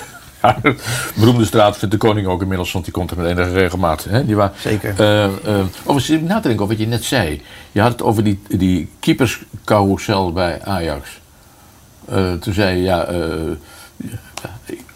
beroemde 1.20 1.46
straat 1.46 1.78
vindt 1.78 1.94
de 1.94 2.00
koning 2.00 2.28
ook 2.28 2.42
inmiddels, 2.42 2.72
want 2.72 2.86
die 2.86 2.94
komt 2.94 3.12
er 3.12 3.18
met 3.18 3.26
enige 3.26 3.52
regelmaat. 3.52 4.04
Hè? 4.04 4.26
Die 4.26 4.36
waar, 4.36 4.52
Zeker. 4.58 4.96
Uh, 5.00 5.24
uh, 5.46 5.66
overigens, 5.84 6.22
na 6.22 6.36
te 6.36 6.48
denken 6.48 6.64
over 6.64 6.68
wat 6.68 6.86
je 6.86 6.88
net 6.88 7.04
zei. 7.04 7.42
Je 7.72 7.82
had 7.82 7.92
het 7.92 8.02
over 8.02 8.24
die, 8.24 8.40
die 8.48 8.90
keeperscarousel 9.00 10.34
bij 10.34 10.64
Ajax. 10.64 11.20
Uh, 12.10 12.34
toen 12.34 12.54
zei 12.54 12.78
je, 12.78 12.84
ja, 12.84 13.08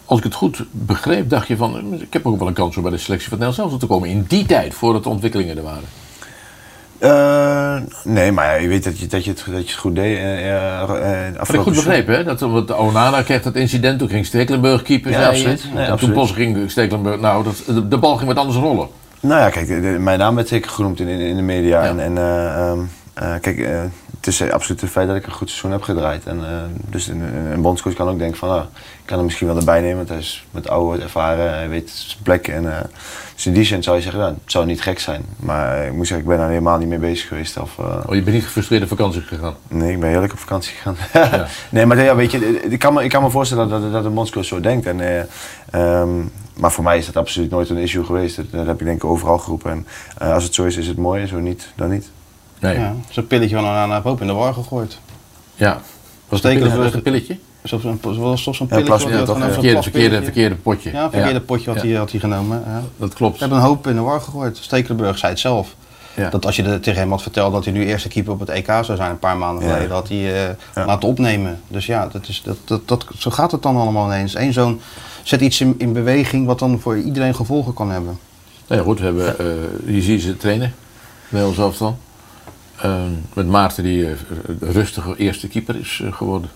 als 0.05 0.17
ik 0.17 0.23
het 0.23 0.33
goed 0.33 0.63
begreep, 0.71 1.29
dacht 1.29 1.47
je 1.47 1.57
van, 1.57 1.93
ik 2.01 2.13
heb 2.13 2.25
ook 2.25 2.39
wel 2.39 2.47
een 2.47 2.53
kans 2.53 2.77
om 2.77 2.81
bij 2.81 2.91
de 2.91 2.97
selectie 2.97 3.29
van 3.29 3.37
Nederland 3.37 3.69
zelf 3.69 3.79
te 3.79 3.87
komen. 3.87 4.09
In 4.09 4.25
die 4.27 4.45
tijd, 4.45 4.73
voordat 4.73 5.03
de 5.03 5.09
ontwikkelingen 5.09 5.57
er 5.57 5.63
waren. 5.63 5.87
Uh, 6.99 7.75
nee, 8.03 8.31
maar 8.31 8.61
je 8.61 8.67
weet 8.67 8.83
dat 8.83 8.99
je, 8.99 9.07
dat 9.07 9.23
je, 9.23 9.29
het, 9.29 9.43
dat 9.45 9.61
je 9.61 9.71
het 9.71 9.79
goed 9.79 9.95
deed. 9.95 10.17
Uh, 10.17 10.43
uh, 10.43 11.37
Had 11.37 11.53
ik 11.53 11.59
goed 11.59 11.75
begrepen, 11.75 12.15
hè? 12.15 12.23
Dat, 12.23 12.39
want 12.39 12.73
Onana 12.73 13.21
kreeg 13.21 13.41
dat 13.41 13.55
incident, 13.55 13.99
toen 13.99 14.09
ging 14.09 14.25
Stekelenburg 14.25 14.81
keeper, 14.81 15.11
ja, 15.11 15.17
zei 15.17 15.29
absoluut. 15.29 15.73
Nee, 15.73 15.85
en 15.85 15.97
toen 15.97 16.11
pas 16.11 16.31
ging 16.31 16.71
Stekelenburg, 16.71 17.19
nou, 17.19 17.43
dat, 17.43 17.63
de, 17.65 17.87
de, 17.87 17.97
bal 17.97 18.15
ging 18.15 18.27
met 18.27 18.37
anders 18.37 18.57
rollen. 18.57 18.87
Nou 19.19 19.41
ja, 19.41 19.49
kijk, 19.49 19.67
de, 19.67 19.81
de, 19.81 19.87
mijn 19.87 20.19
naam 20.19 20.35
werd 20.35 20.47
zeker 20.47 20.71
genoemd 20.71 20.99
in, 20.99 21.07
in, 21.07 21.19
in 21.19 21.35
de 21.35 21.41
media. 21.41 21.83
Ja. 21.83 21.89
En, 21.89 21.99
en 21.99 22.17
um, 22.17 22.89
kijk, 23.41 23.67
het 24.19 24.27
is 24.27 24.51
absoluut 24.51 24.81
het 24.81 24.89
feit 24.89 25.07
dat 25.07 25.15
ik 25.15 25.25
een 25.25 25.31
goed 25.31 25.49
seizoen 25.49 25.71
heb 25.71 25.81
gedraaid. 25.81 26.25
En, 26.25 26.45
eh, 26.45 26.57
dus 26.89 27.07
een, 27.07 27.21
een, 27.51 27.61
bondscoach 27.61 27.93
kan 27.93 28.09
ook 28.09 28.19
denken 28.19 28.37
van, 28.37 28.49
ah, 28.49 28.63
ik 28.73 29.05
kan 29.05 29.15
hem 29.17 29.25
misschien 29.25 29.47
wel 29.47 29.57
erbij 29.57 29.81
nemen. 29.81 29.97
Want 29.97 30.09
hij 30.09 30.17
is 30.17 30.45
met 30.51 30.69
oude 30.69 31.01
ervaren, 31.01 31.53
hij 31.53 31.69
weet 31.69 31.89
zijn 31.89 32.23
plek. 32.23 32.47
En, 32.47 32.77
eh, 32.77 32.83
dus 33.39 33.47
in 33.47 33.53
die 33.53 33.63
zin 33.63 33.83
zou 33.83 33.95
je 33.95 34.01
zeggen, 34.01 34.21
nou, 34.21 34.33
het 34.33 34.51
zou 34.51 34.65
niet 34.65 34.81
gek 34.81 34.99
zijn. 34.99 35.25
Maar 35.35 35.85
ik 35.85 35.93
moet 35.93 36.07
zeggen, 36.07 36.25
ik 36.25 36.31
ben 36.31 36.37
daar 36.37 36.49
helemaal 36.49 36.77
niet 36.77 36.87
mee 36.87 36.97
bezig 36.97 37.27
geweest. 37.27 37.57
Of, 37.57 37.79
eh, 37.79 37.85
Oh, 37.85 38.15
je 38.15 38.21
bent 38.21 38.35
niet 38.35 38.45
gefrustreerd 38.45 38.83
op 38.83 38.87
vakantie 38.87 39.21
gegaan? 39.21 39.55
Nee, 39.67 39.91
ik 39.91 39.99
ben 39.99 40.09
heerlijk 40.09 40.33
op 40.33 40.39
vakantie 40.39 40.73
gegaan. 40.75 40.97
nee, 41.69 41.85
maar 41.85 42.03
ja, 42.03 42.15
weet 42.15 42.31
je, 42.31 42.61
ik 42.69 42.79
kan 42.79 42.93
me, 42.93 43.03
ik 43.03 43.09
kan 43.09 43.23
me 43.23 43.29
voorstellen 43.29 43.69
dat, 43.69 43.91
dat 43.91 44.05
een 44.05 44.13
bondscoach 44.13 44.45
zo 44.45 44.59
denkt. 44.59 44.85
En, 44.85 44.99
eh, 45.01 45.23
ehm, 45.71 46.09
maar 46.53 46.71
voor 46.71 46.83
mij 46.83 46.97
is 46.97 47.05
dat 47.05 47.17
absoluut 47.17 47.49
nooit 47.49 47.69
een 47.69 47.77
issue 47.77 48.05
geweest. 48.05 48.35
Dat, 48.35 48.45
dat 48.51 48.65
heb 48.65 48.79
ik 48.79 48.85
denk 48.85 49.03
ik 49.03 49.09
overal 49.09 49.37
geroepen. 49.37 49.71
En 50.17 50.33
als 50.33 50.43
het 50.43 50.53
zo 50.53 50.65
is, 50.65 50.77
is 50.77 50.87
het 50.87 50.97
mooi. 50.97 51.21
En 51.21 51.27
zo 51.27 51.39
niet, 51.39 51.71
dan 51.75 51.89
niet. 51.89 52.09
Nee. 52.59 52.77
Ja, 52.77 52.95
Zo'n 53.09 53.27
pilletje 53.27 53.55
van 53.55 53.65
een 53.65 53.71
aan 53.71 54.01
hoop 54.01 54.21
in 54.21 54.27
de 54.27 54.33
war 54.33 54.53
gegooid. 54.53 54.99
Ja. 55.55 55.81
Was 56.29 56.41
het 56.41 56.51
een 56.93 57.01
pilletje? 57.01 57.33
Een? 57.33 57.39
Zo'n 57.63 57.79
zo'n 57.79 57.91
Ja, 57.91 57.97
pilletje? 57.99 58.83
plas- 58.83 59.03
ja, 59.03 59.51
Verkeerde, 59.51 59.81
verkeerde, 59.81 60.23
verkeerde 60.23 60.55
potje. 60.55 60.91
Ja, 60.91 61.03
een 61.03 61.09
verkeerde 61.11 61.39
Ja. 61.39 61.45
potje 61.45 61.71
had, 61.71 61.81
Ja. 61.81 61.87
hij, 61.87 61.97
had 61.97 62.11
hij 62.11 62.19
genomen. 62.19 62.63
Ja. 62.67 62.81
Dat 62.97 63.13
klopt. 63.13 63.33
Ze 63.33 63.39
hebben 63.39 63.57
een 63.57 63.63
hoop 63.65 63.87
in 63.87 63.95
de 63.95 64.01
war 64.01 64.21
gegooid. 64.21 64.57
Stekelenburg 64.57 65.17
zei 65.17 65.31
het 65.31 65.41
zelf. 65.41 65.75
Ja. 66.15 66.29
Dat 66.29 66.45
als 66.45 66.55
je 66.55 66.63
er 66.63 66.79
tegen 66.81 66.99
hem 66.99 67.09
had 67.09 67.21
verteld 67.21 67.53
dat 67.53 67.63
hij 67.65 67.73
nu 67.73 67.85
eerste 67.85 68.07
keeper 68.07 68.33
op 68.33 68.39
het 68.39 68.49
EK 68.49 68.65
zou 68.65 68.95
zijn, 68.95 69.09
een 69.11 69.19
paar 69.19 69.37
maanden 69.37 69.63
Ja. 69.65 69.71
geleden, 69.73 69.91
had 69.95 70.07
hij 70.09 70.17
eh, 70.17 70.55
Ja. 70.75 70.85
laten 70.85 71.09
opnemen. 71.09 71.61
Dus 71.67 71.85
ja, 71.85 72.07
dat 72.07 72.27
is, 72.27 72.41
dat, 72.45 72.57
dat, 72.65 72.87
dat, 72.87 73.05
zo 73.17 73.31
gaat 73.31 73.51
het 73.51 73.61
dan 73.61 73.75
allemaal 73.77 74.05
ineens. 74.05 74.35
Eén 74.35 74.53
zo'n 74.53 74.81
zet 75.23 75.41
iets 75.41 75.61
in, 75.61 75.75
in 75.77 75.93
beweging 75.93 76.45
wat 76.45 76.59
dan 76.59 76.79
voor 76.79 76.97
iedereen 76.97 77.35
gevolgen 77.35 77.73
kan 77.73 77.91
hebben. 77.91 78.19
Nou 78.67 78.79
ja, 78.81 78.87
goed, 78.87 78.99
we 78.99 79.05
hebben, 79.05 79.39
eh 79.39 79.45
hier 79.85 80.01
zie 80.01 80.13
je 80.13 80.19
ze 80.19 80.37
trainen, 80.37 80.73
bij 81.29 81.43
ons 81.43 81.57
elftal. 81.57 81.97
Eh, 82.81 83.01
met 83.33 83.47
Maarten 83.47 83.83
die 83.83 84.05
eh, 84.05 84.11
rustige 84.59 85.15
eerste 85.17 85.47
keeper 85.47 85.75
is 85.75 86.01
eh, 86.05 86.13
geworden. 86.13 86.49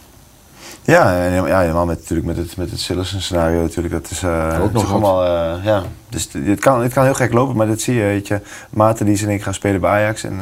Ja, 0.82 1.16
en 1.26 1.34
ja, 1.48 1.60
helemaal 1.60 1.86
met, 1.86 2.00
natuurlijk 2.00 2.28
met 2.28 2.38
het, 2.38 2.58
met 2.58 2.72
het 2.72 2.80
Sillissen 2.80 3.22
scenario 3.22 3.62
natuurlijk. 3.62 3.94
Dat 3.94 4.12
is 4.12 4.24
eh, 4.24 4.30
nog 4.48 4.50
natuurlijk 4.52 4.74
wat. 4.74 4.92
allemaal, 4.92 5.60
ja. 5.64 5.84
Dus 6.10 6.28
het- 6.32 6.60
kan, 6.60 6.82
het 6.82 6.94
kan 6.94 7.04
heel 7.04 7.14
gek 7.14 7.34
lopen, 7.34 7.56
maar 7.56 7.68
dat 7.68 7.82
zie 7.82 7.96
je, 7.96 8.02
weet 8.04 8.28
je. 8.28 8.42
Maarten 8.70 9.06
die 9.06 9.14
is 9.14 9.22
in 9.22 9.30
één 9.30 9.40
gaan 9.40 9.54
spelen 9.54 9.82
bij 9.82 9.90
Ajax 9.90 10.24
en 10.24 10.40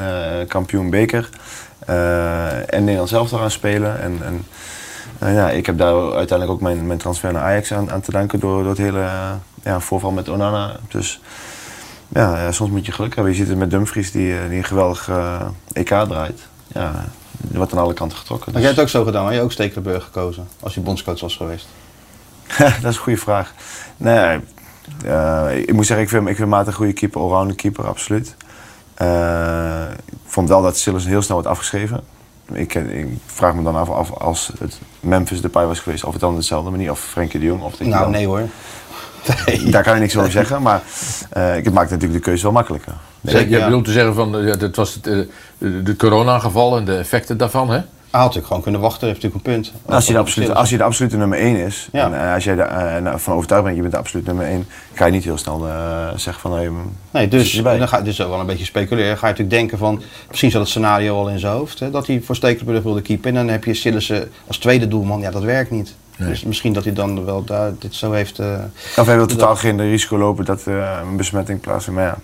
kampioen 0.47 0.89
beker. 0.89 1.29
En 1.85 2.83
Nederland 2.83 3.09
zelf 3.09 3.29
gaan 3.29 3.51
spelen. 3.51 4.01
En, 4.01 4.19
en 5.19 5.33
ja, 5.33 5.49
ik 5.49 5.65
heb 5.65 5.77
daar 5.77 5.93
uiteindelijk 5.95 6.51
ook 6.51 6.61
mijn, 6.61 6.87
mijn 6.87 6.99
transfer 6.99 7.33
naar 7.33 7.43
Ajax 7.43 7.73
aan, 7.73 7.91
aan 7.91 8.01
te 8.01 8.11
danken 8.11 8.39
door, 8.39 8.59
door 8.61 8.69
het 8.69 8.77
hele 8.77 9.05
ja, 9.63 9.79
voorval 9.79 10.11
met 10.11 10.29
Onana. 10.29 10.75
Dus 10.87 11.21
ja, 12.13 12.41
ja, 12.43 12.51
soms 12.51 12.71
moet 12.71 12.85
je 12.85 12.91
geluk 12.91 13.15
hebben. 13.15 13.33
Je 13.33 13.39
ziet 13.39 13.47
het 13.47 13.57
met 13.57 13.69
Dumfries 13.69 14.11
die, 14.11 14.37
eh, 14.37 14.47
die 14.49 14.57
een 14.57 14.63
geweldig 14.63 15.09
eh, 15.09 15.41
EK 15.73 15.87
draait. 15.87 16.41
Ja, 16.67 16.93
er 17.51 17.57
wordt 17.57 17.71
aan 17.73 17.79
alle 17.79 17.93
kanten 17.93 18.17
getrokken. 18.17 18.51
Had 18.53 18.61
jij 18.61 18.71
het 18.71 18.79
ook 18.79 18.89
zo 18.89 19.03
gedaan? 19.03 19.25
Had 19.25 19.33
je 19.33 19.41
ook 19.41 19.51
Stekelenburg 19.51 20.03
gekozen 20.03 20.47
als 20.59 20.73
je 20.73 20.79
bondscoach 20.81 21.19
was 21.19 21.35
geweest? 21.35 21.67
dat 22.57 22.67
is 22.91 22.95
een 22.95 23.01
goede 23.01 23.19
vraag. 23.19 23.53
Nee, 23.97 24.39
eh, 25.05 25.47
ik 25.57 25.73
moet 25.73 25.85
zeggen, 25.85 26.05
ik 26.05 26.11
vind, 26.11 26.27
ik 26.27 26.35
vind 26.35 26.49
Maarten 26.49 26.67
een 26.71 26.77
goede 26.77 26.93
keeper, 26.93 27.21
allrounder 27.21 27.55
keeper, 27.55 27.87
absoluut. 27.87 28.35
Ik 30.05 30.17
vond 30.25 30.49
wel 30.49 30.61
dat 30.61 30.77
Sillis 30.77 31.05
heel 31.05 31.21
snel 31.21 31.35
wordt 31.35 31.51
afgeschreven. 31.51 32.03
Ik, 32.53 32.73
ik 32.75 33.07
vraag 33.25 33.55
me 33.55 33.63
dan 33.63 33.75
af, 33.75 33.89
af 33.89 34.11
als 34.11 34.51
het 34.59 34.79
Memphis 34.99 35.41
Depay 35.41 35.65
was 35.65 35.79
geweest, 35.79 36.03
of 36.03 36.11
het 36.11 36.21
dan 36.21 36.35
dezelfde 36.35 36.69
manier, 36.69 36.91
of 36.91 36.99
Frenkie 36.99 37.39
de 37.39 37.45
Jong. 37.45 37.61
Of 37.61 37.79
Nou, 37.79 37.91
dan- 37.91 38.11
nee 38.11 38.25
hoor. 38.25 38.47
Daar 39.71 39.83
kan 39.83 39.93
je 39.93 39.99
niks 39.99 40.17
over 40.17 40.31
zeggen, 40.31 40.61
maar 40.61 40.81
eh, 41.29 41.51
het 41.51 41.73
maakt 41.73 41.89
natuurlijk 41.89 42.19
de 42.19 42.29
keuze 42.29 42.43
wel 42.43 42.51
makkelijker. 42.51 42.93
Zeg, 43.21 43.49
je 43.49 43.63
bedoelt 43.63 43.85
te 43.85 43.91
zeggen 43.91 44.13
van, 44.13 44.37
eh, 44.37 44.47
ja, 44.47 44.55
dat 44.55 44.75
was 44.75 44.93
het, 44.93 45.07
eh, 45.07 45.17
de, 45.57 45.95
corona-geval 45.95 46.77
en 46.77 46.85
de 46.85 46.95
effecten 46.95 47.37
daarvan, 47.37 47.69
hè? 47.69 47.79
Hij 48.11 48.19
had 48.19 48.29
natuurlijk 48.29 48.47
gewoon 48.47 48.61
kunnen 48.61 48.81
wachten, 48.81 49.07
heeft 49.07 49.21
natuurlijk 49.21 49.47
een 49.47 49.53
punt. 49.53 49.73
Als 49.85 50.07
je, 50.07 50.13
de 50.13 50.19
absolute, 50.19 50.53
als 50.53 50.69
je 50.69 50.77
de 50.77 50.83
absolute 50.83 51.17
nummer 51.17 51.39
1 51.39 51.55
is, 51.55 51.89
Ja. 51.91 52.11
en 52.11 52.33
als 52.33 52.43
jij 52.43 52.57
ervan 52.57 53.33
overtuigd 53.33 53.63
bent, 53.63 53.75
je 53.75 53.81
bent 53.81 53.93
de 53.93 53.99
absolute 53.99 54.27
nummer 54.27 54.47
1, 54.47 54.67
ga 54.93 55.05
je 55.05 55.11
niet 55.11 55.23
heel 55.23 55.37
snel 55.37 55.67
eh, 55.67 56.07
zeggen 56.15 56.41
van... 56.41 56.53
Hey, 56.53 56.69
Nee, 57.11 57.27
dus 57.27 57.61
dan 57.63 57.87
ga 57.87 57.97
je 57.97 58.03
dus 58.03 58.21
ook 58.21 58.29
wel 58.29 58.39
een 58.39 58.45
beetje 58.45 58.65
speculeren. 58.65 59.17
Ga 59.17 59.27
je 59.27 59.31
natuurlijk 59.31 59.49
denken 59.49 59.77
van, 59.77 60.01
misschien 60.27 60.51
zat 60.51 60.61
het 60.61 60.69
scenario 60.69 61.17
al 61.17 61.29
in 61.29 61.39
zijn 61.39 61.53
hoofd, 61.53 61.79
hè, 61.79 61.89
dat 61.89 62.07
hij 62.07 62.21
voor 62.21 62.35
Stekelenburg 62.35 62.83
wilde 62.83 63.01
keepen. 63.01 63.29
En 63.29 63.35
dan 63.35 63.47
heb 63.47 63.63
je 63.63 63.73
Sillissen 63.73 64.31
als 64.47 64.57
tweede 64.57 64.87
doelman, 64.87 65.19
ja 65.19 65.31
dat 65.31 65.43
werkt 65.43 65.71
niet. 65.71 65.95
Dus 66.27 66.43
misschien 66.43 66.73
dat 66.73 66.83
hij 66.83 66.93
dan 66.93 67.25
wel 67.25 67.43
daar, 67.43 67.71
dit 67.79 67.95
zo 67.95 68.11
heeft... 68.11 68.39
eh, 68.39 68.47
Of 68.97 69.05
hij 69.05 69.15
wil 69.15 69.25
totaal 69.27 69.55
geen 69.55 69.81
risico 69.81 70.17
lopen 70.17 70.45
dat 70.45 70.65
er 70.65 70.83
een 71.07 71.17
besmetting 71.17 71.59
plaatsvindt. 71.61 71.99
Maar 71.99 72.07
ja, 72.09 72.17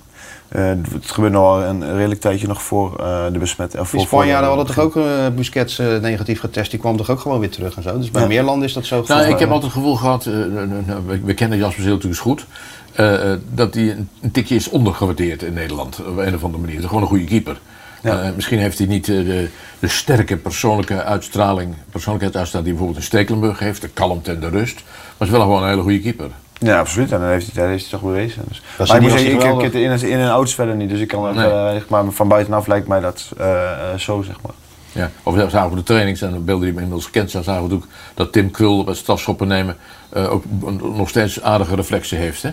eh, 0.47 0.77
het 0.93 1.11
gebeurt 1.11 1.33
nog 1.33 1.43
al 1.43 1.63
een 1.63 1.95
redelijk 1.95 2.21
tijdje 2.21 2.47
nog 2.47 2.61
voor 2.61 2.99
eh, 2.99 3.25
de 3.31 3.39
besmetting. 3.39 3.87
de- 3.89 3.99
Spanjaarden 3.99 4.47
hadden 4.47 4.65
toch 4.75 4.79
ook 4.79 4.93
Busquets 5.35 5.79
eh, 5.79 5.97
negatief 5.97 6.39
getest, 6.39 6.71
die 6.71 6.79
kwam 6.79 6.97
toch 6.97 7.09
ook 7.09 7.19
gewoon 7.19 7.39
weer 7.39 7.49
terug 7.49 7.75
en 7.75 7.83
zo. 7.83 7.97
Dus 7.97 8.11
bij 8.11 8.21
Ja. 8.21 8.27
meer 8.27 8.43
landen 8.43 8.67
is 8.67 8.73
dat 8.73 8.85
zo. 8.85 9.03
Nou, 9.07 9.21
ik 9.27 9.39
heb 9.39 9.49
altijd 9.51 9.61
het 9.73 9.81
gevoel 9.81 9.95
gehad, 9.95 10.25
eh, 10.25 10.33
eh, 10.41 10.61
eh, 10.61 10.69
nou, 10.85 11.01
we, 11.07 11.19
we 11.23 11.33
kennen 11.33 11.57
Jasper 11.57 11.83
Zeel 11.83 11.93
natuurlijk 11.93 12.21
eens 12.21 12.31
goed, 12.31 12.45
eh, 12.93 13.31
eh, 13.31 13.39
dat 13.53 13.73
hij 13.73 13.91
een, 13.91 14.09
een 14.21 14.31
tikje 14.31 14.55
is 14.55 14.69
ondergewaardeerd 14.69 15.43
in 15.43 15.53
Nederland, 15.53 15.99
op 16.07 16.17
een 16.17 16.35
of 16.35 16.43
andere 16.43 16.57
manier. 16.61 16.73
Het 16.75 16.83
is 16.83 16.87
gewoon 16.87 17.01
een 17.01 17.09
goede 17.09 17.23
keeper. 17.25 17.59
Eh, 18.07 18.29
misschien 18.35 18.59
heeft 18.59 18.77
hij 18.77 18.87
niet 18.87 19.09
eh, 19.09 19.15
de, 19.15 19.49
de 19.79 19.87
sterke 19.87 20.37
persoonlijke 20.37 21.03
uitstraling, 21.03 21.75
persoonlijkheidsuitstraling 21.91 22.69
die 22.69 22.77
bijvoorbeeld 22.77 22.97
een 22.97 23.17
Stekelenburg 23.17 23.59
heeft, 23.59 23.81
de 23.81 23.87
kalmte 23.87 24.31
en 24.31 24.39
de 24.39 24.49
rust. 24.49 24.83
Maar 25.17 25.27
is 25.27 25.33
wel 25.33 25.41
gewoon 25.41 25.63
een 25.63 25.69
hele 25.69 25.81
goede 25.81 25.99
keeper. 25.99 26.29
Ja, 26.59 26.79
absoluut. 26.79 27.11
En 27.11 27.19
dat 27.19 27.29
heeft 27.29 27.45
hij, 27.45 27.61
dat 27.61 27.71
heeft 27.71 27.81
hij 27.81 27.99
toch 27.99 28.09
bewezen. 28.09 28.43
Dus. 28.47 28.61
Maar 28.87 29.03
ik 29.03 29.63
ik, 29.63 29.73
in, 29.73 30.01
in 30.01 30.19
en 30.19 30.29
outs 30.29 30.55
verder 30.55 30.75
niet. 30.75 30.89
Dus 30.89 30.99
ik 30.99 31.07
kan 31.07 31.35
Nee. 31.35 31.81
Maar 31.87 32.11
van 32.11 32.27
buitenaf 32.27 32.67
lijkt 32.67 32.87
mij 32.87 32.99
dat 32.99 33.31
eh, 33.37 33.95
zo, 33.97 34.21
zeg 34.21 34.35
maar. 34.41 34.51
Ja. 34.91 35.11
Of 35.23 35.35
we 35.35 35.49
zagen 35.49 35.69
op 35.69 35.75
de 35.75 35.83
trainings 35.83 36.21
en 36.21 36.31
de 36.31 36.39
beelden 36.39 36.65
die 36.65 36.73
we 36.73 36.81
inmiddels 36.81 37.05
gekend 37.05 37.31
zijn, 37.31 37.43
zagen 37.43 37.67
we 37.67 37.75
ook 37.75 37.87
dat 38.13 38.31
Tim 38.31 38.51
Krul 38.51 38.83
bij 38.83 38.93
het 38.93 39.01
strafschoppen 39.01 39.47
nemen 39.47 39.77
eh, 40.09 40.31
ook 40.31 40.43
nog 40.81 41.09
steeds 41.09 41.41
aardige 41.41 41.75
reflexen 41.75 42.17
heeft. 42.17 42.41
Hè? 42.41 42.51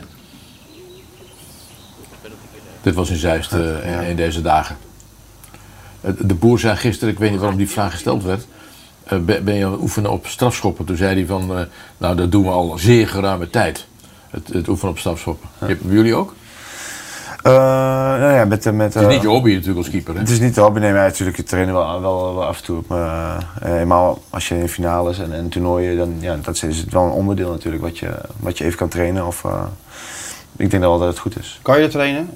Dit 2.80 2.94
was 2.94 3.10
in 3.10 3.16
Zeist 3.16 3.52
in, 3.52 4.00
in 4.08 4.16
deze 4.16 4.42
dagen. 4.42 4.76
Eh, 6.04 6.12
De 6.18 6.34
boer 6.34 6.58
zei 6.58 6.76
gisteren, 6.76 7.12
ik 7.14 7.18
weet 7.20 7.30
niet 7.30 7.40
waarom 7.40 7.58
die 7.58 7.68
vraag 7.70 7.92
gesteld 7.92 8.22
werd. 8.22 8.46
eh, 9.04 9.18
ben 9.18 9.54
je 9.54 9.64
aan 9.64 9.72
het 9.72 9.80
oefenen 9.80 10.10
op 10.10 10.26
strafschoppen? 10.26 10.84
Toen 10.84 10.96
zei 10.96 11.14
hij 11.14 11.26
van, 11.26 11.56
eh, 11.58 11.64
nou 11.98 12.16
dat 12.16 12.32
doen 12.32 12.42
we 12.44 12.50
al 12.50 12.78
zeer 12.78 13.08
geruime 13.08 13.50
tijd. 13.50 13.86
Het, 14.30 14.48
het 14.52 14.68
oefenen 14.68 14.92
op 14.92 14.98
strafschoppen. 14.98 15.48
Hebben 15.58 15.92
jullie 15.92 16.14
ook? 16.14 16.34
Eh, 17.42 17.52
nou 17.52 18.32
ja, 18.32 18.44
met, 18.44 18.72
met, 18.72 18.94
Het 18.94 19.02
is 19.02 19.08
niet 19.12 19.22
je 19.22 19.28
hobby 19.28 19.50
natuurlijk 19.50 19.78
als 19.78 19.90
keeper. 19.90 20.14
Hè? 20.14 20.20
Het 20.20 20.30
is 20.30 20.40
niet 20.40 20.54
de 20.54 20.60
hobby, 20.60 20.78
nee, 20.80 20.92
maar 20.92 21.02
natuurlijk, 21.06 21.36
je 21.36 21.42
trainen 21.42 21.74
wel, 21.74 22.00
wel, 22.00 22.34
wel 22.34 22.44
af 22.44 22.58
en 22.58 22.64
toe. 22.64 22.82
Maar 22.86 23.46
uh, 23.66 23.80
eenmaal 23.80 24.22
als 24.30 24.48
je 24.48 24.58
in 24.58 24.68
finales 24.68 25.18
en, 25.18 25.32
en 25.32 25.48
toernooien, 25.48 25.96
dan 25.96 26.14
ja, 26.20 26.36
dat 26.42 26.54
is, 26.62 26.78
het 26.78 26.92
wel 26.92 27.04
een 27.04 27.10
onderdeel 27.10 27.50
natuurlijk 27.50 27.82
wat 27.82 27.98
je, 27.98 28.10
wat 28.40 28.58
je 28.58 28.64
even 28.64 28.78
kan 28.78 28.88
trainen. 28.88 29.26
Of, 29.26 29.42
uh, 29.44 29.62
ik 30.56 30.70
denk 30.70 30.82
wel 30.82 30.98
dat 30.98 31.08
het 31.08 31.18
goed 31.18 31.38
is. 31.38 31.58
Kan 31.62 31.76
je 31.76 31.82
dat 31.82 31.90
trainen? 31.90 32.30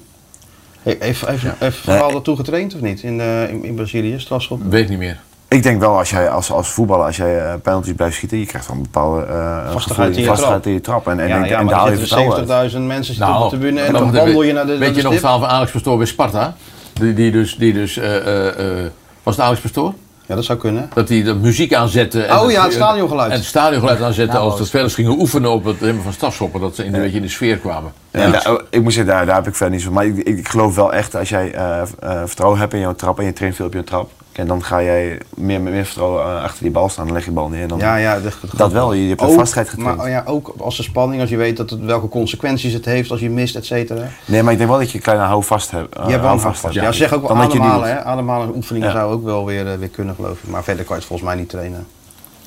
Heeft, 0.83 1.03
heeft, 1.03 1.25
heeft, 1.25 1.43
heeft 1.59 1.77
Van 1.77 1.93
Nee. 1.93 2.01
Gaal 2.01 2.11
dat 2.11 2.23
toe 2.23 2.35
getraind 2.35 2.75
of 2.75 2.81
niet 2.81 3.01
in, 3.01 3.19
eh, 3.19 3.49
in, 3.49 3.63
in 3.63 3.75
Brazilië, 3.75 4.19
strafschop? 4.19 4.61
Weet 4.69 4.89
niet 4.89 4.97
meer. 4.97 5.19
Ik 5.47 5.63
denk 5.63 5.79
wel, 5.79 5.97
als 5.97 6.09
jij 6.09 6.29
als, 6.29 6.51
als 6.51 6.69
voetballer, 6.69 7.05
als 7.05 7.17
jij 7.17 7.35
uh, 7.35 7.53
penalties 7.61 7.93
blijft 7.93 8.15
schieten, 8.15 8.37
je 8.37 8.45
krijgt 8.45 8.67
wel 8.67 8.75
een 8.75 8.81
bepaalde 8.81 9.25
uh, 9.29 9.71
Vastigheid 9.71 10.15
in 10.15 10.21
je 10.21 10.27
vastigheid 10.27 10.61
trap. 10.61 10.65
in 10.65 10.73
je 10.73 10.81
trap. 10.81 11.07
En, 11.07 11.19
en, 11.19 11.27
ja, 11.27 11.35
en, 11.35 11.47
ja, 11.47 11.57
en 11.57 11.65
maar 11.65 11.73
daar 11.73 11.85
er 11.85 11.91
je 11.91 11.97
zitten 11.97 12.17
vertrouwen 12.17 12.57
uit. 12.57 12.71
70.000 12.73 12.77
mensen 12.77 13.13
zitten 13.13 13.33
Nou, 13.33 13.43
op 13.43 13.49
de 13.51 13.57
tribune 13.57 13.81
en 13.81 13.93
dan 13.93 14.01
dan 14.01 14.11
wandel 14.11 14.43
je 14.43 14.53
naar 14.53 14.65
de, 14.65 14.71
naar 14.71 14.79
Weet 14.79 14.89
de 14.89 14.95
je 14.95 15.01
nog 15.01 15.11
het 15.11 15.21
verhaal 15.21 15.39
van 15.39 15.49
Alex 15.49 15.71
Pastoor 15.71 15.97
bij 15.97 16.05
Sparta? 16.05 16.55
Die, 16.93 17.13
die 17.13 17.31
dus, 17.31 17.55
die 17.57 17.73
dus 17.73 17.97
eh, 17.97 18.15
eh, 18.15 18.83
eh, 18.83 18.91
was 19.23 19.35
het 19.35 19.45
Alex 19.45 19.61
Pastoor? 19.61 19.93
Ja, 20.29 20.35
dat 20.35 20.43
zou 20.43 20.59
kunnen. 20.59 20.89
Dat 20.93 21.09
hij 21.09 21.23
de 21.23 21.33
muziek 21.35 21.73
aanzette. 21.73 22.21
En 22.23 22.39
Oh 22.39 22.51
ja, 22.51 22.63
het 22.63 22.73
stadiongeluid. 22.73 23.31
En 23.31 23.37
het 23.37 23.45
stadiongeluid 23.45 24.01
aanzette 24.01 24.33
Nou, 24.33 24.49
als 24.49 24.57
de 24.57 24.65
spelers 24.65 24.93
gingen 24.93 25.11
oefenen 25.19 25.51
op 25.51 25.63
het 25.65 25.81
nemen 25.81 26.03
van 26.03 26.13
stafschoppen. 26.13 26.61
Dat 26.61 26.75
ze 26.75 26.85
in, 26.85 26.93
een 26.93 27.01
beetje 27.01 27.15
in 27.15 27.21
de 27.21 27.29
sfeer 27.29 27.57
kwamen. 27.57 27.91
Ja, 28.11 28.29
daar- 28.29 28.61
ik 28.69 28.81
moet 28.83 28.93
zeggen, 28.93 29.13
daar, 29.13 29.25
daar 29.25 29.35
heb 29.35 29.47
ik 29.47 29.55
verder 29.55 29.75
niet 29.75 29.83
zo. 29.85 29.91
Maar 29.91 30.05
ik, 30.05 30.15
ik, 30.17 30.47
geloof 30.47 30.75
wel 30.75 30.93
echt, 30.93 31.15
als 31.15 31.29
jij 31.29 31.51
eh, 31.53 31.81
eh, 31.99 32.21
vertrouwen 32.25 32.59
hebt 32.59 32.73
in 32.73 32.79
jouw 32.79 32.95
trap 32.95 33.19
en 33.19 33.25
je 33.25 33.33
traint 33.33 33.55
veel 33.55 33.65
op 33.65 33.73
je 33.73 33.83
trap. 33.83 34.11
En 34.39 34.47
dan 34.47 34.63
ga 34.63 34.83
jij 34.83 35.19
meer, 35.35 35.61
meer 35.61 35.85
vertrouwen 35.85 36.23
eh, 36.23 36.43
achter 36.43 36.63
die 36.63 36.71
bal 36.71 36.89
staan, 36.89 37.05
dan 37.05 37.13
leg 37.13 37.23
je 37.23 37.29
de 37.29 37.35
bal 37.35 37.47
neer. 37.49 37.61
en 37.61 37.67
Dan, 37.67 37.77
Ja, 37.77 37.95
ja, 37.95 38.19
de- 38.19 38.31
dat 38.55 38.71
wel, 38.71 38.93
je, 38.93 39.01
je 39.03 39.09
hebt 39.09 39.21
een 39.21 39.27
Ook, 39.27 39.33
vastheid 39.33 39.69
getraind. 39.69 39.97
Maar 39.97 40.09
ja, 40.09 40.23
ook 40.25 40.53
als 40.57 40.77
de 40.77 40.83
spanning, 40.83 41.21
als 41.21 41.29
je 41.29 41.37
weet 41.37 41.57
dat 41.57 41.69
het, 41.69 41.79
welke 41.85 42.07
consequenties 42.07 42.73
het 42.73 42.85
heeft 42.85 43.11
als 43.11 43.19
je 43.19 43.29
mist, 43.29 43.55
et 43.55 43.65
cetera. 43.65 44.07
Nee, 44.25 44.43
maar 44.43 44.51
ik 44.51 44.57
denk 44.57 44.69
wel 44.69 44.79
dat 44.79 44.89
je 44.91 44.97
een 44.97 45.03
kleine 45.03 45.23
houvast 45.23 45.71
hebt. 45.71 45.95
eh, 45.95 46.03
Je 46.05 46.09
hebt 46.11 46.23
wel 46.23 46.31
een 46.33 46.39
houvast. 46.39 46.73
Ja, 46.73 46.91
zeg 46.91 47.13
ook 47.13 47.27
wel 47.27 47.35
Dan 47.37 47.45
ademhalen. 47.45 47.87
Hè? 47.89 48.03
Ademhalen 48.03 48.55
oefeningen 48.55 48.87
Ja. 48.87 48.93
zou 48.93 49.13
ook 49.13 49.23
wel 49.23 49.45
weer, 49.45 49.67
eh, 49.71 49.77
weer 49.77 49.89
kunnen, 49.89 50.15
geloof 50.15 50.37
ik. 50.43 50.49
Maar 50.49 50.63
verder 50.63 50.83
kan 50.85 50.93
je 50.95 50.99
het 51.01 51.09
volgens 51.09 51.29
mij 51.29 51.37
niet 51.39 51.49
trainen. 51.49 51.87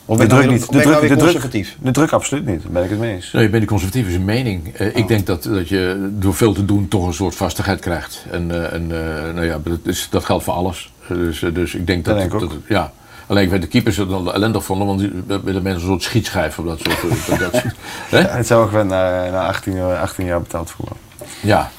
Of 0.04 0.16
De 0.18 0.26
ben 0.26 0.36
druk 0.36 0.42
nou 0.48 0.58
niet. 0.58 0.66
De 0.68 0.72
nou 0.76 0.82
druk, 0.88 1.00
de, 1.00 1.06
druk, 1.06 1.18
conservatief? 1.18 1.76
de 1.80 1.90
druk 1.90 2.12
absoluut 2.12 2.46
niet. 2.46 2.62
Daar 2.62 2.72
ben 2.72 2.84
ik 2.84 2.90
het 2.90 2.98
mee 2.98 3.14
eens. 3.14 3.32
Nee, 3.32 3.42
je 3.42 3.48
bent 3.50 3.64
conservatief 3.64 4.08
is 4.08 4.14
een 4.14 4.24
mening. 4.24 4.74
Eh, 4.74 4.96
Ik 4.96 5.08
denk 5.08 5.26
dat, 5.26 5.42
dat 5.42 5.68
je 5.68 6.08
door 6.12 6.34
veel 6.34 6.52
te 6.52 6.64
doen 6.64 6.88
toch 6.88 7.06
een 7.06 7.14
soort 7.14 7.34
vastigheid 7.34 7.80
krijgt. 7.80 8.24
En, 8.30 8.50
eh, 8.50 8.72
en 8.72 8.82
eh, 8.90 9.34
nou 9.34 9.46
ja, 9.46 9.58
dat, 9.64 9.78
is, 9.84 10.08
dat 10.10 10.24
geldt 10.24 10.44
voor 10.44 10.54
alles. 10.54 10.91
Eh, 11.08 11.16
Dus, 11.16 11.42
eh, 11.42 11.54
dus 11.54 11.74
ik 11.74 11.86
denk 11.86 12.04
dat, 12.04 12.14
Dat 12.16 12.24
ik 12.24 12.30
dat- 12.30 12.52
ja. 12.68 12.92
Alleen 13.26 13.44
ik 13.44 13.50
weet 13.50 13.60
de 13.62 13.68
keepers 13.68 13.96
het 13.96 14.08
dan 14.08 14.32
ellendig 14.32 14.64
vonden, 14.64 14.86
want 14.86 14.98
die 14.98 15.12
willen 15.26 15.62
mensen 15.62 15.82
een 15.82 15.88
soort 15.88 16.02
schietschijf 16.02 16.58
of 16.58 16.64
dat 16.64 16.80
soort. 16.80 17.02
eh, 17.28 17.38
dat, 17.38 17.52
dat, 17.52 17.62
hè? 18.10 18.18
Ja, 18.18 18.28
het 18.28 18.46
zou 18.46 18.64
ook 18.64 18.70
wel 18.70 18.84
na, 18.84 19.30
na 19.30 19.46
18, 19.46 19.74
jaar- 19.74 19.96
18 20.00 20.26
jaar 20.26 20.40
betaald 20.40 20.70
voetbal. 20.70 20.96
Ja, 21.40 21.70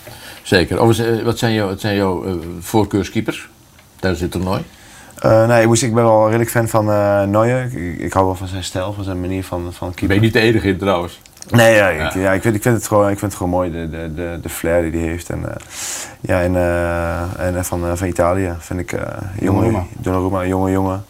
zeker. 0.41 0.77
Overigens, 0.79 1.19
eh, 1.19 1.25
wat 1.25 1.37
zijn 1.37 1.53
jouw, 1.53 1.67
wat 1.67 1.79
zijn 1.79 1.95
jouw 1.95 2.25
eh, 2.25 2.33
voorkeurskeepers 2.59 3.49
tijdens 3.99 4.21
dit 4.21 4.31
toernooi? 4.31 4.61
Uh, 5.25 5.47
nee, 5.47 5.61
ik, 5.61 5.67
moest, 5.67 5.83
ik 5.83 5.93
ben 5.93 6.03
wel 6.03 6.25
redelijk 6.25 6.49
fan 6.49 6.67
van 6.67 6.89
uh, 6.89 7.23
Neuer. 7.23 7.63
Ik, 7.73 7.99
ik, 7.99 8.13
hou 8.13 8.25
wel 8.25 8.35
van 8.35 8.47
zijn 8.47 8.63
stijl, 8.63 8.93
van 8.93 9.03
zijn 9.03 9.19
manier 9.21 9.43
van, 9.43 9.73
van 9.73 9.87
keeper. 9.89 10.07
Ben 10.07 10.15
je 10.15 10.21
niet 10.21 10.33
de 10.33 10.39
enige 10.39 10.67
in 10.67 10.77
trouwens? 10.77 11.19
Nee, 11.49 11.75
ja, 11.75 11.89
Ik, 11.89 12.13
ja, 12.13 12.31
ik, 12.31 12.41
vind, 12.41 12.55
ik, 12.55 12.61
vind 12.61 12.75
het 12.75 12.87
gewoon, 12.87 13.09
ik 13.09 13.19
vind 13.19 13.31
het 13.31 13.35
gewoon 13.35 13.51
mooi, 13.51 13.71
de, 13.71 13.89
de, 13.89 14.13
de, 14.13 14.39
de 14.41 14.49
flair 14.49 14.91
die 14.91 15.01
hij 15.01 15.09
heeft. 15.09 15.29
En, 15.29 15.39
uh, 15.39 15.45
ja, 16.21 16.41
en, 16.41 16.55
en 17.55 17.65
van, 17.65 17.97
van 17.97 18.07
Italië 18.07 18.53
vind 18.59 18.79
ik 18.79 18.95
jonge, 19.39 19.83
Donnarumma, 19.97 20.45
jonge 20.45 20.71
jongen. 20.71 21.05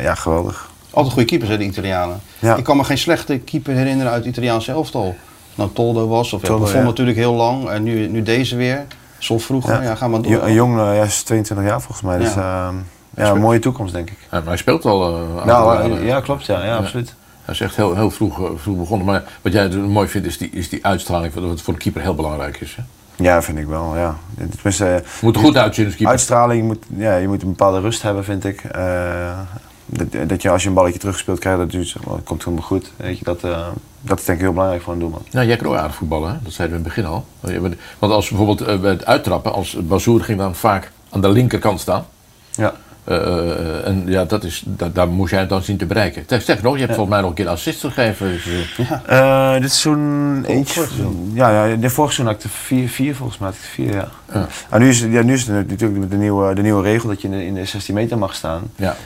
ja, 0.00 0.14
geweldig. 0.14 0.70
Altijd 0.90 1.12
goede 1.12 1.28
keepers, 1.28 1.50
hè, 1.50 1.58
de 1.58 1.64
Italianen. 1.64 2.20
Ja. 2.38 2.56
Ik 2.56 2.64
kan 2.64 2.76
me 2.76 2.84
geen 2.84 2.98
slechte 2.98 3.38
keeper 3.38 3.74
herinneren 3.74 4.12
uit 4.12 4.24
het 4.24 4.32
Italiaanse 4.32 4.72
elftal. 4.72 5.14
Nou, 5.54 5.70
Toldo 5.72 6.08
was, 6.08 6.32
of 6.32 6.42
Toldo, 6.42 6.68
ja, 6.72 6.82
natuurlijk 6.82 7.16
heel 7.16 7.34
lang. 7.34 7.68
En 7.68 7.82
nu, 7.82 8.08
nu 8.08 8.22
deze 8.22 8.56
weer. 8.56 8.86
Zo 9.18 9.38
vroeger, 9.38 9.82
ja, 9.82 9.94
ga 9.94 10.08
maar 10.08 10.22
door. 10.22 10.42
Een 10.42 10.52
jong, 10.52 10.78
ja, 10.78 11.02
is 11.02 11.22
22 11.22 11.66
jaar 11.66 11.80
volgens 11.80 12.02
mij. 12.02 12.18
Dus, 12.18 12.34
ja, 12.34 12.72
ja 13.16 13.30
een 13.30 13.40
mooie 13.40 13.58
toekomst, 13.58 13.92
denk 13.92 14.10
ik. 14.10 14.18
Ja, 14.20 14.38
maar 14.38 14.46
hij 14.46 14.56
speelt 14.56 14.84
al. 14.84 15.18
Nou, 15.44 16.04
ja, 16.04 16.20
klopt, 16.20 16.46
ja, 16.46 16.64
ja, 16.64 16.76
absoluut. 16.76 17.14
Hij 17.52 17.60
is 17.60 17.66
echt 17.66 17.76
heel, 17.76 17.94
heel 17.94 18.10
vroeg, 18.10 18.50
vroeg 18.56 18.78
begonnen. 18.78 19.06
Maar 19.06 19.22
wat 19.42 19.52
jij 19.52 19.68
mooi 19.68 20.08
vindt, 20.08 20.26
is 20.26 20.38
die, 20.38 20.50
is 20.50 20.68
die 20.68 20.84
uitstraling, 20.86 21.34
wat 21.34 21.60
voor 21.60 21.74
een 21.74 21.80
keeper 21.80 22.02
heel 22.02 22.14
belangrijk 22.14 22.60
is. 22.60 22.76
Hè? 22.76 22.82
Ja, 23.24 23.42
vind 23.42 23.58
ik 23.58 23.66
wel. 23.66 23.96
Ja. 23.96 24.16
Tenminste, 24.36 24.84
je 24.84 25.02
moet 25.20 25.36
er 25.36 25.42
goed 25.42 25.56
uitzien 25.56 25.84
als 25.84 25.94
keeper. 25.94 26.12
Uitstraling, 26.12 26.60
je 26.60 26.66
moet, 26.66 26.84
ja, 26.96 27.16
je 27.16 27.28
moet 27.28 27.42
een 27.42 27.48
bepaalde 27.48 27.80
rust 27.80 28.02
hebben, 28.02 28.24
vind 28.24 28.44
ik. 28.44 28.62
Uh, 28.76 29.38
dat, 29.86 30.28
dat, 30.28 30.42
je 30.42 30.50
als 30.50 30.62
je 30.62 30.68
een 30.68 30.74
balletje 30.74 30.98
terugspeelt 30.98 31.38
krijgt, 31.38 31.58
dat, 31.58 31.70
duurt, 31.70 31.96
dat 32.04 32.20
komt 32.24 32.44
helemaal 32.44 32.66
goed. 32.66 32.92
Weet 32.96 33.18
je, 33.18 33.24
dat, 33.24 33.44
uh, 33.44 33.66
dat 34.00 34.18
is 34.18 34.24
denk 34.24 34.38
ik 34.38 34.44
heel 34.44 34.52
belangrijk 34.52 34.82
voor 34.82 34.92
een 34.92 34.98
doelman. 34.98 35.22
Nou, 35.30 35.46
jij 35.46 35.56
kan 35.56 35.66
ook 35.66 35.76
aardig 35.76 35.94
voetballen, 35.94 36.30
hè? 36.30 36.36
dat 36.42 36.52
zeiden 36.52 36.76
we 36.76 36.82
in 36.82 36.90
het 36.90 36.94
begin 36.94 37.12
al. 37.12 37.76
Want 37.98 38.12
als 38.12 38.28
bijvoorbeeld 38.28 38.80
bij 38.80 38.90
het 38.90 39.06
uittrappen, 39.06 39.52
als 39.52 39.76
Bazoer 39.82 40.20
ging 40.20 40.38
dan 40.38 40.54
vaak 40.54 40.92
aan 41.10 41.20
de 41.20 41.28
linkerkant 41.28 41.80
staan. 41.80 42.06
Ja. 42.50 42.74
Uh, 43.08 43.86
en 43.86 44.02
ja, 44.06 44.24
dat 44.24 44.44
is, 44.44 44.62
dat, 44.66 44.94
daar 44.94 45.08
moest 45.08 45.30
jij 45.30 45.40
het 45.40 45.48
dan 45.48 45.62
zien 45.62 45.76
te 45.76 45.86
bereiken. 45.86 46.24
Zeg 46.42 46.62
nog, 46.62 46.72
je 46.72 46.78
hebt 46.78 46.90
ja. 46.90 46.96
volgens 46.96 47.08
mij 47.08 47.20
nog 47.20 47.28
een 47.28 47.34
keer 47.34 47.46
een 47.46 47.52
assist 47.52 47.80
gegeven. 47.80 48.26
Dus, 48.32 48.46
uh. 48.46 48.88
ja. 49.08 49.54
uh, 49.54 49.60
dit 49.60 49.72
seizoen 49.72 50.44
eentje. 50.44 50.86
Ja, 51.32 51.66
ja, 51.66 51.76
de 51.76 51.90
vorige 51.90 52.14
seizoen 52.14 52.26
had 52.26 52.34
ik 52.34 52.42
er 52.42 52.58
vier, 52.58 52.88
vier 52.88 53.14
volgens 53.14 53.38
mij. 53.38 53.48
Had 53.48 53.56
ik 53.56 53.64
vier, 53.64 53.94
ja. 53.94 54.08
ja. 54.32 54.46
En 54.70 54.80
nu 54.80 54.88
is, 54.88 55.00
ja, 55.00 55.22
nu 55.22 55.32
is 55.32 55.46
het 55.46 55.68
natuurlijk 55.68 56.10
de 56.10 56.16
nieuwe, 56.16 56.54
de 56.54 56.62
nieuwe 56.62 56.82
regel 56.82 57.08
dat 57.08 57.20
je 57.20 57.28
in 57.28 57.34
de, 57.34 57.46
in 57.46 57.54
de 57.54 57.64
16 57.64 57.94
meter 57.94 58.18
mag 58.18 58.34
staan. 58.34 58.62
Ja. 58.76 58.96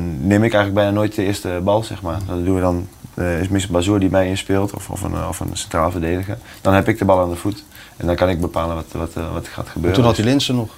neem 0.00 0.44
ik 0.44 0.52
eigenlijk 0.52 0.74
bijna 0.74 0.90
nooit 0.90 1.14
de 1.14 1.24
eerste 1.24 1.60
bal, 1.62 1.82
zeg 1.82 2.02
maar. 2.02 2.18
Dat 2.26 2.44
doen 2.44 2.54
we 2.54 2.60
dan, 2.60 2.88
is 3.40 3.48
misschien 3.48 3.74
Bazoer 3.74 4.00
die 4.00 4.10
mij 4.10 4.28
inspeelt 4.28 4.74
of, 4.74 4.90
of, 4.90 5.02
een, 5.02 5.26
of 5.28 5.40
een 5.40 5.50
centraal 5.52 5.90
verdediger. 5.90 6.38
Dan 6.60 6.74
heb 6.74 6.88
ik 6.88 6.98
de 6.98 7.04
bal 7.04 7.20
aan 7.20 7.30
de 7.30 7.36
voet. 7.36 7.64
En 7.96 8.06
dan 8.06 8.16
kan 8.16 8.28
ik 8.28 8.40
bepalen 8.40 8.74
wat, 8.74 8.86
wat, 8.92 9.12
wat 9.32 9.46
er 9.46 9.52
gaat 9.52 9.68
gebeuren. 9.68 9.94
toen 9.94 10.04
had 10.04 10.16
hij 10.16 10.24
Linsen 10.24 10.54
nog. 10.54 10.68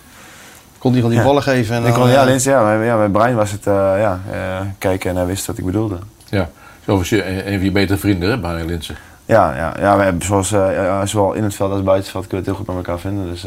Kon 0.78 0.92
hij 0.92 1.00
gewoon 1.00 1.16
die 1.16 1.26
ballen 1.26 1.42
geven? 1.42 1.76
En 1.76 1.84
ik 1.84 1.92
kon, 1.92 2.08
ja, 2.08 2.24
Lins, 2.24 2.44
ja, 2.44 2.62
mijn, 2.62 2.84
ja, 2.84 2.96
mijn 2.96 3.10
brein 3.10 3.34
was 3.34 3.50
het 3.50 3.66
uh, 3.66 3.74
ja, 3.74 4.20
uh, 4.32 4.60
kijken 4.78 5.10
en 5.10 5.16
hij 5.16 5.26
wist 5.26 5.46
wat 5.46 5.58
ik 5.58 5.64
bedoelde. 5.64 5.98
Ja, 6.28 6.48
zo 6.84 6.96
was 6.96 7.08
je 7.08 7.46
een 7.46 7.54
van 7.54 7.64
je 7.64 7.70
betere 7.70 7.98
vrienden, 7.98 8.30
hè, 8.30 8.38
Brian 8.38 8.66
Linsen. 8.66 8.96
Ja, 9.24 9.56
ja, 9.56 9.74
ja 9.78 9.96
we 9.96 10.02
hebben 10.02 10.22
zoals, 10.22 10.52
uh, 10.52 11.02
zowel 11.04 11.32
in 11.32 11.42
het 11.42 11.54
veld 11.54 11.72
als 11.72 11.82
buiten 11.82 12.02
het 12.04 12.12
veld 12.12 12.26
kunnen 12.26 12.44
we 12.44 12.50
het 12.50 12.58
heel 12.58 12.66
goed 12.66 12.66
met 12.66 12.86
elkaar 12.86 13.00
vinden. 13.00 13.30
Dus, 13.30 13.42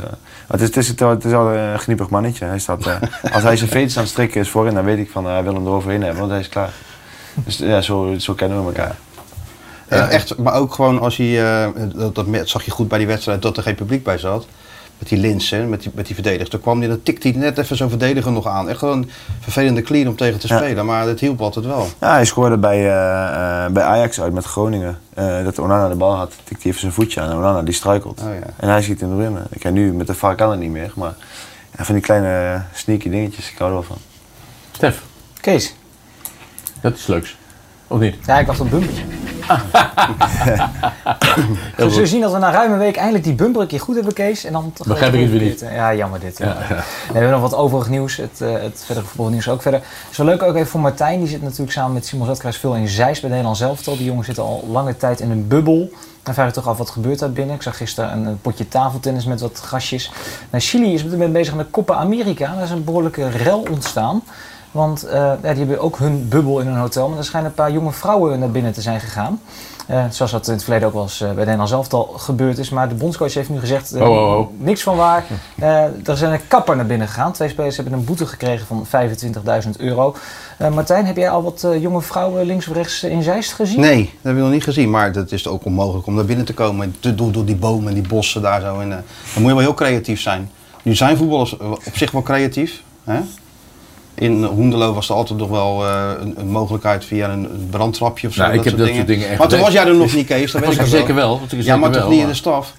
het, 0.47 0.61
is, 0.61 0.67
het, 0.67 0.77
is, 0.77 0.87
het 0.99 1.25
is 1.25 1.31
wel 1.31 1.51
een 1.51 1.79
gniepig 1.79 2.09
mannetje. 2.09 2.45
Hij 2.45 2.59
staat, 2.59 2.85
als 3.33 3.43
hij 3.43 3.57
zijn 3.57 3.69
veters 3.69 3.97
aan 3.97 4.03
het 4.03 4.11
strikken 4.11 4.41
is 4.41 4.49
voorin, 4.49 4.73
dan 4.73 4.83
weet 4.83 4.97
ik 4.97 5.11
van 5.11 5.25
hij 5.25 5.43
wil 5.43 5.53
hem 5.53 5.65
eroverheen 5.65 6.01
hebben, 6.01 6.19
want 6.19 6.31
hij 6.31 6.39
is 6.39 6.49
klaar. 6.49 6.71
Dus 7.33 7.57
ja, 7.57 7.81
zo, 7.81 8.15
zo 8.17 8.33
kennen 8.33 8.59
we 8.59 8.65
elkaar. 8.65 8.95
Ja, 9.89 10.09
echt, 10.09 10.37
maar 10.37 10.53
ook 10.53 10.73
gewoon 10.73 10.99
als 10.99 11.17
hij, 11.17 11.71
dat, 11.95 12.15
dat 12.15 12.27
zag 12.43 12.63
je 12.63 12.71
goed 12.71 12.87
bij 12.87 12.97
die 12.97 13.07
wedstrijd, 13.07 13.41
dat 13.41 13.57
er 13.57 13.63
geen 13.63 13.75
publiek 13.75 14.03
bij 14.03 14.17
zat 14.17 14.45
met 14.99 15.09
die 15.09 15.17
Linsen, 15.17 15.69
met 15.69 15.81
die, 15.81 15.91
met 15.93 16.05
die 16.05 16.15
verdedigers. 16.15 16.49
Toen 16.49 16.61
kwam 16.61 16.79
hij, 16.79 16.87
dan 16.87 17.03
tikte 17.03 17.27
hij 17.27 17.37
net 17.37 17.57
even 17.57 17.75
zo'n 17.75 17.89
verdediger 17.89 18.31
nog 18.31 18.47
aan. 18.47 18.69
Echt 18.69 18.79
gewoon 18.79 18.97
een 18.97 19.09
vervelende 19.39 19.81
clean 19.81 20.07
om 20.07 20.15
tegen 20.15 20.39
te 20.39 20.47
spelen, 20.47 20.85
maar 20.85 21.07
het 21.07 21.19
hielp 21.19 21.41
altijd 21.41 21.65
wel. 21.65 21.87
Ja, 21.99 22.11
hij 22.11 22.25
scoorde 22.25 22.57
bij, 22.57 22.79
uh, 22.79 23.73
bij 23.73 23.83
Ajax 23.83 24.21
uit 24.21 24.33
met 24.33 24.45
Groningen. 24.45 24.99
Uh, 25.19 25.43
dat 25.43 25.59
Onana 25.59 25.89
de 25.89 25.95
bal 25.95 26.15
had, 26.15 26.29
tikte 26.43 26.61
hij 26.61 26.71
even 26.71 26.79
zijn 26.79 26.91
voetje 26.91 27.21
aan 27.21 27.29
en 27.29 27.37
Onana 27.37 27.61
die 27.61 27.73
struikelt. 27.73 28.21
Oh, 28.21 28.27
ja. 28.27 28.53
En 28.57 28.69
hij 28.69 28.81
schiet 28.81 29.01
hem 29.01 29.19
erin. 29.19 29.37
Ik 29.49 29.59
ken 29.59 29.73
nu 29.73 29.93
met 29.93 30.07
de 30.07 30.13
VAR 30.13 30.35
kan 30.35 30.51
het 30.51 30.59
niet 30.59 30.71
meer, 30.71 30.91
maar 30.95 31.13
ja, 31.77 31.83
van 31.83 31.95
die 31.95 32.03
kleine 32.03 32.61
sneaky 32.73 33.09
dingetjes, 33.09 33.51
ik 33.51 33.57
hou 33.57 33.69
er 33.69 33.75
wel 33.75 33.85
van. 33.85 33.97
Stef. 34.71 35.03
Kees. 35.41 35.75
Dat 36.81 36.95
is 36.95 37.07
leuks. 37.07 37.37
Of 37.87 37.99
niet? 37.99 38.15
Ja, 38.25 38.39
ik 38.39 38.47
wacht 38.47 38.59
op 38.59 38.69
bumpertje. 38.69 39.03
We 41.75 41.89
zullen 41.89 42.07
zien 42.07 42.21
dat 42.21 42.31
we 42.31 42.37
na 42.37 42.51
ruim 42.51 42.71
een 42.71 42.77
week 42.77 42.95
eindelijk 42.95 43.23
die 43.23 43.33
bumper 43.33 43.61
een 43.61 43.67
keer 43.67 43.79
goed 43.79 43.95
hebben, 43.95 44.13
Kees. 44.13 44.43
En 44.43 44.53
dan 44.53 44.73
Begrijp 44.87 45.13
ik 45.13 45.21
het 45.21 45.31
weer 45.31 45.41
niet. 45.41 45.59
Ja, 45.59 45.95
jammer 45.95 46.19
dit. 46.19 46.37
Ja, 46.37 46.45
ja. 46.45 46.75
we 47.07 47.13
hebben 47.13 47.31
nog 47.31 47.41
wat 47.41 47.55
overig 47.55 47.89
nieuws. 47.89 48.15
Het, 48.15 48.39
uh, 48.41 48.51
het 48.51 48.83
verdere 48.85 49.05
voetbalnieuws 49.05 49.49
ook 49.49 49.61
verder. 49.61 49.79
Het 49.79 50.11
is 50.11 50.17
wel 50.17 50.25
leuk 50.25 50.43
ook 50.43 50.55
even 50.55 50.67
voor 50.67 50.79
Martijn. 50.79 51.19
Die 51.19 51.27
zit 51.27 51.41
natuurlijk 51.41 51.71
samen 51.71 51.93
met 51.93 52.05
Simon 52.05 52.25
Zetkruis 52.25 52.57
veel 52.57 52.75
in 52.75 52.87
Zeist 52.87 53.21
bij 53.21 53.29
Nederland 53.29 53.57
zelf. 53.57 53.81
Die 53.81 54.03
jongen 54.03 54.25
zitten 54.25 54.43
al 54.43 54.67
lange 54.71 54.97
tijd 54.97 55.19
in 55.19 55.31
een 55.31 55.47
bubbel. 55.47 55.91
Dan 56.23 56.33
vraag 56.33 56.47
je 56.47 56.53
toch 56.53 56.67
af 56.67 56.77
wat 56.77 56.89
gebeurt 56.89 57.19
daar 57.19 57.31
binnen. 57.31 57.55
Ik 57.55 57.61
zag 57.61 57.77
gisteren 57.77 58.25
een 58.25 58.41
potje 58.41 58.67
tafeltennis 58.67 59.25
met 59.25 59.41
wat 59.41 59.59
gastjes. 59.63 60.11
Nou, 60.49 60.63
Chili 60.63 60.93
is 60.93 61.03
met 61.03 61.33
bezig 61.33 61.55
met 61.55 61.69
Copa 61.71 61.93
America. 61.95 62.53
Daar 62.53 62.63
is 62.63 62.69
een 62.69 62.83
behoorlijke 62.83 63.29
rel 63.29 63.65
ontstaan. 63.71 64.23
Want 64.71 65.05
uh, 65.05 65.11
ja, 65.13 65.35
die 65.41 65.57
hebben 65.57 65.79
ook 65.79 65.97
hun 65.97 66.27
bubbel 66.27 66.59
in 66.59 66.67
hun 66.67 66.77
hotel. 66.77 67.09
Maar 67.09 67.17
er 67.17 67.23
schijnen 67.23 67.49
een 67.49 67.55
paar 67.55 67.71
jonge 67.71 67.91
vrouwen 67.91 68.39
naar 68.39 68.51
binnen 68.51 68.73
te 68.73 68.81
zijn 68.81 68.99
gegaan. 68.99 69.41
Uh, 69.89 70.05
zoals 70.09 70.31
dat 70.31 70.47
in 70.47 70.53
het 70.53 70.63
verleden 70.63 70.87
ook 70.87 70.93
wel 70.93 71.03
eens 71.03 71.21
uh, 71.21 71.27
bij 71.27 71.43
Nederland 71.43 71.69
zelf 71.69 71.93
al 71.93 72.03
gebeurd 72.03 72.57
is. 72.57 72.69
Maar 72.69 72.89
de 72.89 72.95
bondscoach 72.95 73.33
heeft 73.33 73.49
nu 73.49 73.59
gezegd, 73.59 73.95
oh, 73.95 74.01
oh, 74.01 74.37
oh. 74.37 74.47
niks 74.57 74.83
van 74.83 74.95
waar. 74.95 75.23
er 76.03 76.17
zijn 76.17 76.33
een 76.33 76.47
kapper 76.47 76.75
naar 76.75 76.85
binnen 76.85 77.07
gegaan. 77.07 77.31
Twee 77.31 77.49
spelers 77.49 77.75
hebben 77.75 77.93
een 77.93 78.03
boete 78.03 78.25
gekregen 78.25 78.65
van 78.67 78.85
25.000 79.65 79.69
euro. 79.77 80.15
Martijn, 80.73 81.05
heb 81.05 81.15
jij 81.15 81.29
al 81.29 81.43
wat 81.43 81.67
jonge 81.79 82.01
vrouwen 82.01 82.45
links 82.45 82.67
of 82.67 82.75
rechts 82.75 83.03
in 83.03 83.23
Zeist 83.23 83.53
gezien? 83.53 83.79
Nee, 83.79 84.03
dat 84.03 84.11
heb 84.21 84.35
ik 84.35 84.41
nog 84.41 84.51
niet 84.51 84.63
gezien. 84.63 84.89
Maar 84.89 85.13
het 85.13 85.31
is 85.31 85.47
ook 85.47 85.65
onmogelijk 85.65 86.07
om 86.07 86.15
naar 86.15 86.25
binnen 86.25 86.45
te 86.45 86.53
komen. 86.53 86.95
Door, 86.99 87.31
door 87.31 87.45
die 87.45 87.55
bomen 87.55 87.87
en 87.87 87.93
die 87.93 88.07
bossen 88.07 88.41
daar 88.41 88.61
zo. 88.61 88.79
En, 88.79 88.89
dan 88.89 89.03
moet 89.33 89.49
je 89.49 89.55
wel 89.55 89.57
heel 89.57 89.73
creatief 89.73 90.21
zijn. 90.21 90.49
Nu 90.81 90.95
zijn 90.95 91.17
voetballers 91.17 91.57
op 91.57 91.81
zich 91.93 92.11
wel 92.11 92.21
creatief. 92.21 92.83
Hè? 93.03 93.19
In 94.19 94.43
Hoendelo 94.43 94.93
was 94.93 95.09
er 95.09 95.15
altijd 95.15 95.39
nog 95.39 95.49
wel 95.49 95.85
uh, 95.85 96.11
een, 96.21 96.33
een, 96.37 96.47
mogelijkheid 96.47 97.05
via 97.05 97.29
een 97.29 97.67
brandtrapje 97.69 98.27
of 98.27 98.33
zo. 98.33 98.41
Nou, 98.41 98.53
ik 98.53 98.63
heb 98.63 98.77
dat 98.77 98.87
soort 98.87 99.07
dingen 99.07 99.29
echt 99.29 99.39
Maar 99.39 99.47
toen 99.47 99.59
was 99.59 99.73
jij 99.73 99.85
er 99.85 99.95
nog 99.95 100.15
niet, 100.15 100.27
Kees. 100.27 100.51
Dat 100.51 100.61
weet 100.65 100.79
ik 100.79 100.85
zeker 100.85 101.15
wel. 101.15 101.41
wel. 101.49 101.61
Ja, 101.61 101.77
maar 101.77 101.91
toch 101.91 102.09
niet 102.09 102.21
in 102.21 102.27
de 102.27 102.33
staf? 102.33 102.73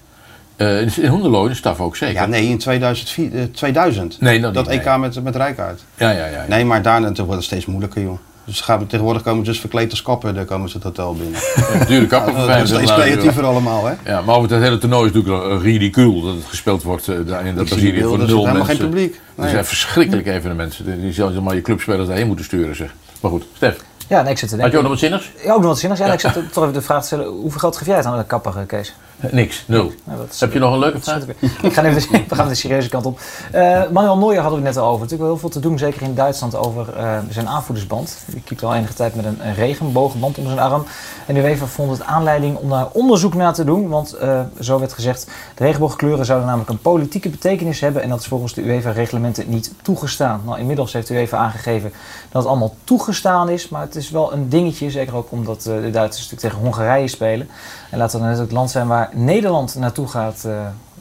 Uh, 0.57 0.97
in 0.97 1.07
Hoendelo, 1.07 1.43
in 1.43 1.49
de 1.49 1.55
staf 1.55 1.79
ook 1.79 1.95
zeker. 1.95 2.15
Ja, 2.15 2.25
nee, 2.25 2.47
in 2.47 2.57
2004, 2.57 3.31
uh, 3.33 3.43
2000. 3.43 4.21
Nee, 4.21 4.39
dat, 4.39 4.53
dat 4.53 4.69
niet, 4.69 4.79
EK 4.79 4.85
nee. 4.85 4.97
met, 4.97 5.23
met 5.23 5.35
Rijkaard. 5.35 5.81
Ja, 5.95 6.11
ja, 6.11 6.17
ja, 6.17 6.25
ja. 6.25 6.45
Nee, 6.47 6.65
maar 6.65 6.81
daarna 6.81 7.13
wordt 7.13 7.33
het 7.33 7.43
steeds 7.43 7.65
moeilijker, 7.65 8.01
joh. 8.01 8.17
Dus 8.45 8.61
gaan 8.61 8.79
we, 8.79 8.87
tegenwoordig 8.87 9.23
komen 9.23 9.45
ze 9.45 9.51
dus 9.51 9.59
verkleed 9.59 9.91
als 9.91 10.01
kapper, 10.01 10.33
dan 10.33 10.45
komen 10.45 10.69
ze 10.69 10.75
het 10.75 10.83
hotel 10.83 11.15
binnen. 11.15 11.39
Ja, 11.79 11.85
dure 11.85 12.07
kapper 12.07 12.33
ja, 12.33 12.45
Dat 12.47 12.61
is 12.61 12.69
steeds 12.69 12.93
creatiever 12.93 13.43
allemaal, 13.43 13.85
hè? 13.85 13.93
Ja, 14.05 14.21
maar 14.21 14.35
over 14.35 14.51
het 14.51 14.61
hele 14.63 14.77
toernooi 14.77 15.09
is 15.09 15.15
natuurlijk 15.15 15.61
ridicuul 15.61 16.21
dat 16.21 16.35
het 16.35 16.45
gespeeld 16.45 16.83
wordt 16.83 17.27
daar 17.27 17.45
in 17.45 17.55
dat 17.55 17.65
Brazilië 17.65 18.01
voor 18.01 18.17
nul 18.17 18.45
mensen. 18.45 18.65
geen 18.65 18.77
publiek. 18.77 19.11
Nee. 19.11 19.21
Het 19.35 19.49
zijn 19.49 19.65
verschrikkelijke 19.65 20.31
evenementen. 20.31 21.01
Die 21.01 21.13
zouden 21.13 21.43
maar 21.43 21.55
je 21.55 21.61
clubspelers 21.61 22.07
daarheen 22.07 22.27
moeten 22.27 22.45
sturen, 22.45 22.75
zeg. 22.75 22.93
Maar 23.21 23.31
goed, 23.31 23.45
Stef. 23.55 23.83
Ja, 24.07 24.21
nee, 24.21 24.31
ik 24.31 24.37
zit 24.37 24.49
te 24.49 24.55
denken. 24.55 24.61
Had 24.63 24.71
je 24.71 24.77
ook 24.77 24.83
nog 24.83 24.91
wat 24.91 24.99
zinnigs? 24.99 25.43
Ja, 25.45 25.53
ook 25.53 25.59
nog 25.59 25.67
wat 25.67 25.79
zinnigs. 25.79 25.99
Ja, 26.01 26.07
ja. 26.07 26.13
ik 26.13 26.19
zit 26.19 26.33
toch 26.33 26.63
even 26.63 26.73
de 26.73 26.81
vraag 26.81 26.99
te 27.01 27.05
stellen, 27.05 27.27
hoeveel 27.27 27.59
geld 27.59 27.77
geef 27.77 27.87
jij 27.87 27.95
het 27.95 28.05
aan 28.05 28.17
de 28.17 28.25
kapper, 28.25 28.65
Kees? 28.65 28.93
Niks, 29.29 29.63
nul. 29.67 29.91
Is, 30.29 30.39
Heb 30.39 30.53
je 30.53 30.59
nog 30.59 30.73
een 30.73 30.79
leuke 30.79 31.01
vraag? 31.01 31.23
Ik 31.61 31.73
ga 31.73 31.83
even, 31.83 32.11
we 32.29 32.35
gaan 32.35 32.47
de 32.47 32.55
serieuze 32.55 32.89
kant 32.89 33.05
op. 33.05 33.19
Uh, 33.55 33.89
Manuel 33.89 34.17
Neuer 34.17 34.41
hadden 34.41 34.59
we 34.59 34.65
het 34.65 34.75
net 34.75 34.83
al 34.83 34.89
over. 34.89 34.99
Natuurlijk 34.99 35.21
wel 35.21 35.29
heel 35.29 35.39
veel 35.39 35.49
te 35.49 35.59
doen, 35.59 35.77
zeker 35.77 36.01
in 36.01 36.15
Duitsland, 36.15 36.55
over 36.55 36.97
uh, 36.97 37.17
zijn 37.29 37.47
aanvoerdersband. 37.47 38.17
Die 38.25 38.41
keept 38.41 38.63
al 38.63 38.75
enige 38.75 38.93
tijd 38.93 39.15
met 39.15 39.25
een, 39.25 39.47
een 39.47 39.53
regenbogenband 39.53 40.37
om 40.37 40.45
zijn 40.45 40.59
arm. 40.59 40.85
En 41.27 41.33
de 41.33 41.41
UEFA 41.41 41.65
vond 41.65 41.91
het 41.91 42.03
aanleiding 42.03 42.57
om 42.57 42.69
daar 42.69 42.87
onderzoek 42.91 43.33
naar 43.33 43.53
te 43.53 43.63
doen. 43.63 43.87
Want 43.87 44.15
uh, 44.21 44.41
zo 44.59 44.79
werd 44.79 44.93
gezegd, 44.93 45.27
de 45.55 45.63
regenboogkleuren 45.63 46.25
zouden 46.25 46.47
namelijk 46.47 46.71
een 46.71 46.81
politieke 46.81 47.29
betekenis 47.29 47.79
hebben. 47.79 48.01
En 48.01 48.09
dat 48.09 48.19
is 48.19 48.27
volgens 48.27 48.53
de 48.53 48.61
UEFA-reglementen 48.61 49.49
niet 49.49 49.73
toegestaan. 49.81 50.41
Nou, 50.45 50.59
inmiddels 50.59 50.93
heeft 50.93 51.07
de 51.07 51.13
UEFA 51.13 51.37
aangegeven 51.37 51.93
dat 52.31 52.41
het 52.41 52.51
allemaal 52.51 52.75
toegestaan 52.83 53.49
is. 53.49 53.69
Maar 53.69 53.81
het 53.81 53.95
is 53.95 54.09
wel 54.09 54.33
een 54.33 54.49
dingetje, 54.49 54.89
zeker 54.89 55.15
ook 55.15 55.31
omdat 55.31 55.61
de 55.61 55.89
Duitsers 55.91 56.29
natuurlijk 56.29 56.53
tegen 56.53 56.57
Hongarije 56.57 57.07
spelen. 57.07 57.49
En 57.91 57.97
laten 57.97 58.19
we 58.19 58.25
net 58.25 58.37
het 58.37 58.51
land 58.51 58.71
zijn 58.71 58.87
waar 58.87 59.09
Nederland 59.13 59.75
naartoe 59.75 60.07
gaat 60.07 60.43
uh, 60.45 60.53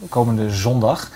komende 0.08 0.50
zondag. 0.50 1.10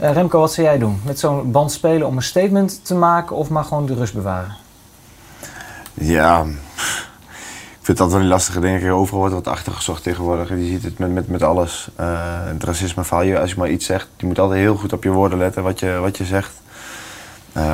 Uh, 0.00 0.12
Remco, 0.12 0.40
wat 0.40 0.52
zou 0.52 0.66
jij 0.66 0.78
doen? 0.78 1.00
Met 1.04 1.18
zo'n 1.18 1.52
band 1.52 1.72
spelen 1.72 2.06
om 2.06 2.16
een 2.16 2.22
statement 2.22 2.84
te 2.84 2.94
maken 2.94 3.36
of 3.36 3.48
maar 3.48 3.64
gewoon 3.64 3.86
de 3.86 3.94
rust 3.94 4.14
bewaren? 4.14 4.56
Ja, 5.94 6.42
ik 7.78 7.82
vind 7.82 7.98
dat 7.98 8.12
wel 8.12 8.20
een 8.20 8.26
lastige 8.26 8.60
ding. 8.60 8.90
Overal 8.90 9.20
wordt 9.20 9.34
wat 9.34 9.48
achtergezocht 9.48 10.02
tegenwoordig. 10.02 10.48
Je 10.48 10.66
ziet 10.66 10.82
het 10.82 10.98
met, 10.98 11.12
met, 11.12 11.28
met 11.28 11.42
alles. 11.42 11.88
Uh, 12.00 12.06
het 12.44 12.64
racisme 12.64 13.04
verhaal. 13.04 13.40
Als 13.40 13.50
je 13.50 13.58
maar 13.58 13.70
iets 13.70 13.86
zegt, 13.86 14.08
je 14.16 14.26
moet 14.26 14.38
altijd 14.38 14.60
heel 14.60 14.76
goed 14.76 14.92
op 14.92 15.02
je 15.02 15.10
woorden 15.10 15.38
letten 15.38 15.62
wat 15.62 15.80
je, 15.80 15.98
wat 16.00 16.16
je 16.16 16.24
zegt. 16.24 16.52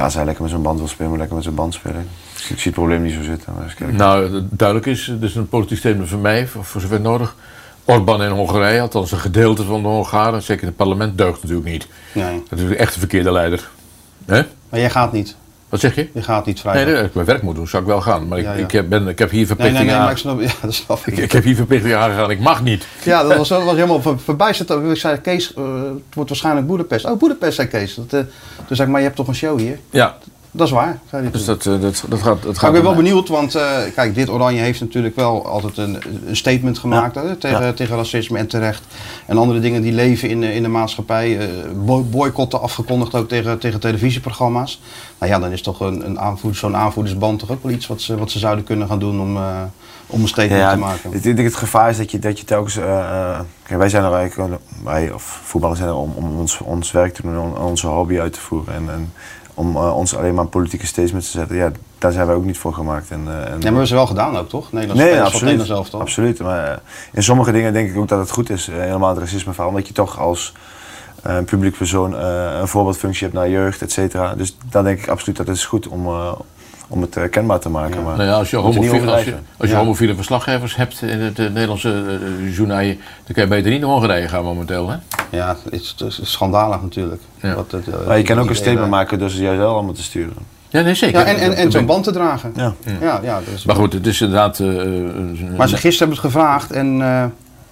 Als 0.02 0.14
hij 0.14 0.24
lekker 0.24 0.42
met 0.42 0.50
zijn 0.50 0.62
band 0.62 0.78
wil 0.78 0.88
spelen, 0.88 1.08
moet 1.08 1.18
lekker 1.18 1.36
met 1.36 1.44
zijn 1.44 1.56
band 1.56 1.74
spelen. 1.74 2.08
Dus 2.42 2.50
ik 2.50 2.58
zie 2.58 2.70
het 2.70 2.80
probleem 2.80 3.02
niet 3.02 3.12
zo 3.12 3.22
zitten. 3.22 3.52
Maar 3.54 3.92
nou, 3.92 4.42
duidelijk 4.50 4.88
is, 4.88 5.06
het 5.06 5.22
is 5.22 5.34
een 5.34 5.48
politiek 5.48 5.78
statement 5.78 6.08
van 6.08 6.20
mij, 6.20 6.46
voor, 6.46 6.64
voor 6.64 6.80
zover 6.80 7.00
nodig. 7.00 7.36
Orbán 7.84 8.22
in 8.22 8.30
Hongarije, 8.30 8.80
althans 8.80 9.12
een 9.12 9.18
gedeelte 9.18 9.64
van 9.64 9.82
de 9.82 9.88
Hongaren, 9.88 10.42
zeker 10.42 10.62
in 10.62 10.68
het 10.68 10.76
parlement, 10.76 11.18
deugt 11.18 11.42
natuurlijk 11.42 11.68
niet. 11.68 11.86
Nee. 12.12 12.42
Dat 12.48 12.58
is 12.58 12.76
echt 12.76 12.92
de 12.94 12.98
verkeerde 12.98 13.32
leider. 13.32 13.68
He? 14.26 14.42
Maar 14.68 14.80
jij 14.80 14.90
gaat 14.90 15.12
niet? 15.12 15.36
Wat 15.68 15.80
zeg 15.80 15.94
je? 15.94 16.08
Je 16.14 16.22
gaat 16.22 16.46
niet 16.46 16.60
vrijdag. 16.60 16.82
Nee, 16.84 16.92
nee, 16.92 17.00
als 17.02 17.08
ik 17.10 17.14
mijn 17.14 17.26
werk 17.26 17.42
moet 17.42 17.54
doen, 17.54 17.68
zou 17.68 17.82
ik 17.82 17.88
wel 17.88 18.00
gaan. 18.00 18.28
Maar 18.28 18.38
ik, 18.38 18.44
Ja, 18.44 18.52
ja. 18.52 18.64
ik, 18.64 18.70
heb, 18.70 18.88
ben, 18.88 19.08
ik 19.08 19.18
heb 19.18 19.30
hier 19.30 19.38
Nee, 19.38 19.46
verplichtingen 19.46 19.86
nee, 19.86 19.94
nee, 19.94 20.00
maar 20.00 20.08
aan. 20.08 20.12
ik 20.12 20.18
snap, 20.18 20.40
ja, 20.40 20.52
dat 20.62 20.74
snap 20.74 20.98
ik. 21.06 21.16
Ik, 21.16 21.18
ik 21.18 21.32
heb 21.32 21.44
hier 21.44 21.54
verplichtingen 21.54 21.98
aangegaan. 21.98 22.30
Ik 22.30 22.40
mag 22.40 22.62
niet. 22.62 22.86
Ja, 23.04 23.22
dat 23.22 23.36
was, 23.36 23.48
dat 23.48 23.64
was 23.64 23.74
helemaal 23.74 24.02
ver, 24.02 24.18
verbijsterd. 24.20 24.70
Ik 24.70 24.96
zei, 24.96 25.20
Kees, 25.20 25.54
eh, 25.54 25.64
het 25.82 26.14
wordt 26.14 26.28
waarschijnlijk 26.30 26.66
Boedapest. 26.66 27.04
Oh, 27.04 27.18
Boedapest, 27.18 27.54
zei 27.54 27.68
Kees. 27.68 27.94
Dat, 27.94 28.12
eh, 28.12 28.20
toen 28.66 28.76
zei 28.76 28.82
ik, 28.82 28.88
maar 28.88 29.00
je 29.00 29.06
hebt 29.06 29.16
toch 29.18 29.28
een 29.28 29.34
show 29.34 29.58
hier? 29.58 29.78
Ja. 29.90 30.16
Dat 30.54 30.66
is 30.66 30.72
waar, 30.72 30.98
zei 31.10 31.22
hij 31.22 31.30
Dus 31.32 31.44
dat, 31.44 31.66
eh, 31.66 31.80
dat, 31.80 32.04
dat 32.08 32.22
gaat. 32.22 32.42
Dat 32.42 32.58
gaat 32.58 32.68
ik 32.68 32.74
ben 32.74 32.82
wel 32.84 32.94
benieuwd, 32.94 33.28
want 33.28 33.54
eh, 33.54 33.76
kijk, 33.94 34.14
dit 34.14 34.28
Oranje 34.30 34.60
heeft 34.60 34.80
natuurlijk 34.80 35.16
wel 35.16 35.46
altijd 35.46 35.76
een, 35.76 35.98
een 36.26 36.36
statement 36.36 36.78
gemaakt 36.78 37.14
hè, 37.14 37.36
tegen, 37.36 37.64
Ja. 37.64 37.72
tegen 37.72 37.96
racisme 37.96 38.38
en 38.38 38.46
terecht. 38.46 38.82
En 39.26 39.38
andere 39.38 39.60
dingen 39.60 39.82
die 39.82 39.92
leven 39.92 40.28
in, 40.28 40.40
de- 40.40 40.54
in 40.54 40.62
de 40.62 40.68
maatschappij. 40.68 41.38
eh, 41.38 41.46
boy- 41.74 42.04
boycotten 42.04 42.60
afgekondigd 42.60 43.14
ook 43.14 43.28
tegen, 43.28 43.58
tegen 43.58 43.80
televisieprogramma's. 43.80 44.80
Nou 45.18 45.32
ja, 45.32 45.38
dan 45.38 45.50
is 45.50 45.62
toch 45.62 45.80
een, 45.80 46.06
een 46.06 46.18
aanvoer, 46.20 46.54
zo'n 46.54 46.76
aanvoerdersband 46.76 47.38
toch 47.38 47.50
ook 47.50 47.62
wel 47.62 47.72
iets 47.72 47.86
wat 47.86 48.00
ze, 48.00 48.16
wat 48.16 48.30
ze 48.30 48.38
zouden 48.38 48.64
kunnen 48.64 48.88
gaan 48.88 48.98
doen 48.98 49.20
om, 49.20 49.36
eh, 49.36 49.60
om 50.06 50.22
een 50.22 50.28
statement 50.28 50.60
Ja, 50.60 50.72
te 50.72 50.78
maken. 50.78 51.12
Ik 51.12 51.22
denk 51.22 51.38
het 51.38 51.54
gevaar 51.56 51.90
is 51.90 51.96
dat 51.96 52.10
je, 52.10 52.18
dat 52.18 52.38
je 52.38 52.44
telkens. 52.44 52.76
eh, 52.76 52.98
eh, 52.98 53.40
kijk, 53.62 53.78
wij 53.78 53.88
zijn 53.88 54.04
er 54.04 54.12
eigenlijk, 54.14 54.60
wij 54.84 55.10
of 55.12 55.40
voetballers 55.44 55.78
zijn 55.80 55.92
er 55.92 55.96
om, 55.98 56.12
om 56.14 56.38
ons, 56.38 56.58
ons 56.60 56.90
werk 56.92 57.14
te 57.14 57.22
doen, 57.22 57.38
om 57.38 57.52
onze 57.52 57.86
hobby 57.86 58.18
uit 58.20 58.32
te 58.32 58.40
voeren. 58.40 58.74
En, 58.74 58.90
en 58.90 59.12
om 59.54 59.76
eh, 59.76 59.96
ons 59.96 60.16
alleen 60.16 60.34
maar 60.34 60.44
een 60.44 60.50
politieke 60.50 60.86
statements 60.86 61.30
te 61.30 61.38
zetten. 61.38 61.56
Ja, 61.56 61.70
daar 61.98 62.12
zijn 62.12 62.26
wij 62.26 62.34
ook 62.34 62.44
niet 62.44 62.58
voor 62.58 62.74
gemaakt. 62.74 63.10
En, 63.10 63.24
eh, 63.26 63.34
en, 63.34 63.40
Ja, 63.40 63.48
maar 63.48 63.58
we 63.58 63.64
hebben 63.64 63.86
ze 63.86 63.94
wel 63.94 64.06
gedaan 64.06 64.36
ook, 64.36 64.48
toch? 64.48 64.72
Nederlands 64.72 65.02
Nee, 65.02 65.20
absoluut. 65.20 65.42
Nederlands 65.42 65.70
elftal. 65.70 66.00
absoluut. 66.00 66.40
Maar 66.40 66.68
eh, 66.68 66.76
in 67.12 67.22
sommige 67.22 67.52
dingen 67.52 67.72
denk 67.72 67.90
ik 67.90 67.96
ook 67.96 68.08
dat 68.08 68.18
het 68.18 68.30
goed 68.30 68.50
is. 68.50 68.66
helemaal 68.66 69.08
het 69.08 69.18
racisme 69.18 69.52
verhaal. 69.52 69.70
Omdat 69.70 69.88
je 69.88 69.94
toch 69.94 70.18
als 70.18 70.52
publiek 71.44 71.76
persoon 71.76 72.12
een 72.12 72.68
voorbeeldfunctie 72.68 73.22
hebt 73.22 73.38
naar 73.38 73.48
jeugd, 73.48 73.82
et 73.82 73.92
cetera. 73.92 74.34
Dus 74.34 74.56
dan 74.70 74.84
denk 74.84 74.98
ik 74.98 75.08
absoluut 75.08 75.36
dat 75.36 75.46
het 75.46 75.56
is 75.56 75.64
goed 75.64 75.88
om, 75.88 76.06
om 76.92 77.02
het 77.02 77.16
eh, 77.16 77.30
kenbaar 77.30 77.58
te 77.60 77.68
maken. 77.68 78.02
Maar 78.02 78.16
Nou 78.16 78.28
ja, 78.28 78.34
als 78.34 78.50
je, 78.50 78.56
homofiele, 78.56 78.86
als 78.88 78.96
je, 78.96 79.02
overdrijven. 79.02 79.46
als 79.56 79.68
je 79.68 79.74
Ja. 79.74 79.80
homofiele 79.80 80.14
verslaggevers 80.14 80.76
hebt 80.76 81.02
in 81.02 81.20
het 81.20 81.38
eh, 81.38 81.46
Nederlandse 81.48 82.02
uh, 82.38 82.56
journaal, 82.56 82.82
dan 82.84 83.34
kan 83.34 83.42
je 83.42 83.48
beter 83.48 83.70
niet 83.70 83.80
naar 83.80 83.90
Hongarije 83.90 84.28
gaan 84.28 84.44
momenteel. 84.44 84.88
Hè? 84.90 84.96
Ja, 85.30 85.56
het 85.64 85.72
is, 85.82 85.94
het 85.98 86.08
is 86.08 86.20
schandalig 86.30 86.82
natuurlijk. 86.82 87.22
Wat 87.40 87.70
het, 87.70 87.88
eh, 87.88 87.94
Maar 88.06 88.16
je 88.18 88.24
kan 88.24 88.38
ook 88.38 88.48
een 88.48 88.56
statement 88.56 88.90
maken 88.90 89.18
door 89.18 89.30
ze 89.30 89.42
juist 89.42 89.58
wel 89.58 89.72
allemaal 89.74 89.92
te 89.92 90.02
sturen. 90.02 90.34
Ja, 90.68 90.80
nee, 90.80 90.94
zeker. 90.94 91.20
Ja, 91.20 91.26
en, 91.26 91.36
en, 91.36 91.54
en 91.54 91.70
zo'n 91.70 91.86
band 91.86 92.04
te 92.04 92.12
dragen. 92.12 92.52
Ja. 92.56 92.74
Ja, 93.00 93.20
ja, 93.22 93.40
dus- 93.52 93.64
Maar 93.64 93.76
goed, 93.76 93.92
het 93.92 94.06
is 94.06 94.20
inderdaad. 94.20 94.60
eh, 94.60 94.66
Maar 95.56 95.68
ze 95.68 95.76
gisteren 95.76 95.98
hebben 95.98 96.16
het 96.16 96.18
gevraagd 96.34 96.70
en 96.72 97.02
eh, 97.02 97.24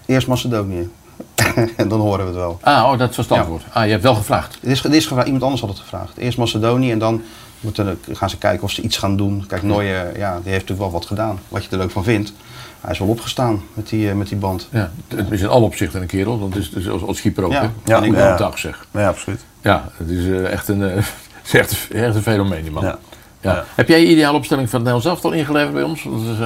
eerst 0.06 0.26
Macedonië. 0.26 0.88
en 1.76 1.88
dan 1.88 2.00
horen 2.00 2.18
we 2.18 2.24
het 2.26 2.34
wel. 2.34 2.58
Ah, 2.62 2.84
oh, 2.92 2.98
dat 2.98 3.16
was 3.16 3.26
het 3.26 3.34
Ja. 3.34 3.40
antwoord. 3.40 3.62
Ah, 3.72 3.84
je 3.84 3.90
hebt 3.90 4.02
wel 4.02 4.14
gevraagd. 4.14 4.58
Het 4.60 4.70
is, 4.70 4.80
het 4.82 4.92
is 4.92 5.02
gevraagd, 5.06 5.26
iemand 5.26 5.42
anders 5.44 5.60
had 5.62 5.70
het 5.70 5.78
gevraagd. 5.80 6.16
Eerst 6.16 6.38
Macedonië 6.38 6.90
en 6.90 6.98
dan 6.98 7.22
moeten, 7.60 8.00
gaan 8.12 8.30
ze 8.30 8.38
kijken 8.38 8.62
of 8.62 8.70
ze 8.70 8.82
iets 8.82 8.96
gaan 8.96 9.16
doen. 9.16 9.44
Kijk, 9.46 9.62
Nooijer, 9.62 10.18
ja, 10.18 10.32
die 10.32 10.52
heeft 10.52 10.68
natuurlijk 10.68 10.80
wel 10.80 10.90
wat 10.90 11.06
gedaan. 11.06 11.38
Wat 11.48 11.64
je 11.64 11.76
er 11.76 11.82
ook 11.82 11.90
van 11.90 12.04
vindt. 12.04 12.32
Hij 12.80 12.90
is 12.90 12.98
wel 12.98 13.08
opgestaan 13.08 13.62
met 13.74 13.88
die, 13.88 14.08
eh, 14.08 14.14
met 14.14 14.28
die 14.28 14.38
band. 14.38 14.68
Ja, 14.70 14.90
het 15.08 15.30
is 15.30 15.40
in 15.40 15.48
alle 15.48 15.64
opzichten 15.64 16.00
een 16.00 16.06
kerel, 16.06 16.38
want 16.38 16.54
het 16.54 16.62
is, 16.62 16.68
het 16.68 16.78
is 16.78 16.88
als, 16.88 17.02
als 17.02 17.16
schieper 17.16 17.44
ook. 17.44 17.52
Ja. 17.52 17.70
Ja, 17.84 18.02
ik 18.02 18.14
ja. 18.14 18.36
dag 18.36 18.58
zeg. 18.58 18.86
Ja, 18.90 19.08
absoluut. 19.08 19.44
Ja, 19.60 19.88
het 19.96 20.08
is 20.08 20.24
eh, 20.24 20.52
echt 20.52 20.68
een, 20.68 20.82
eh, 20.82 20.96
is 21.44 21.54
echt, 21.54 21.88
echt 21.90 22.14
een 22.14 22.22
fenomeen, 22.22 22.62
die 22.62 22.72
man. 22.72 22.96
Ja. 23.40 23.64
Heb 23.74 23.88
jij 23.88 24.00
je 24.00 24.06
ideale 24.06 24.36
opstelling 24.36 24.70
van 24.70 24.80
het 24.80 24.88
Nederlands 24.88 25.22
elftal 25.22 25.38
ingeleverd 25.38 25.72
bij 25.72 25.82
ons? 25.82 26.04
Is, 26.04 26.38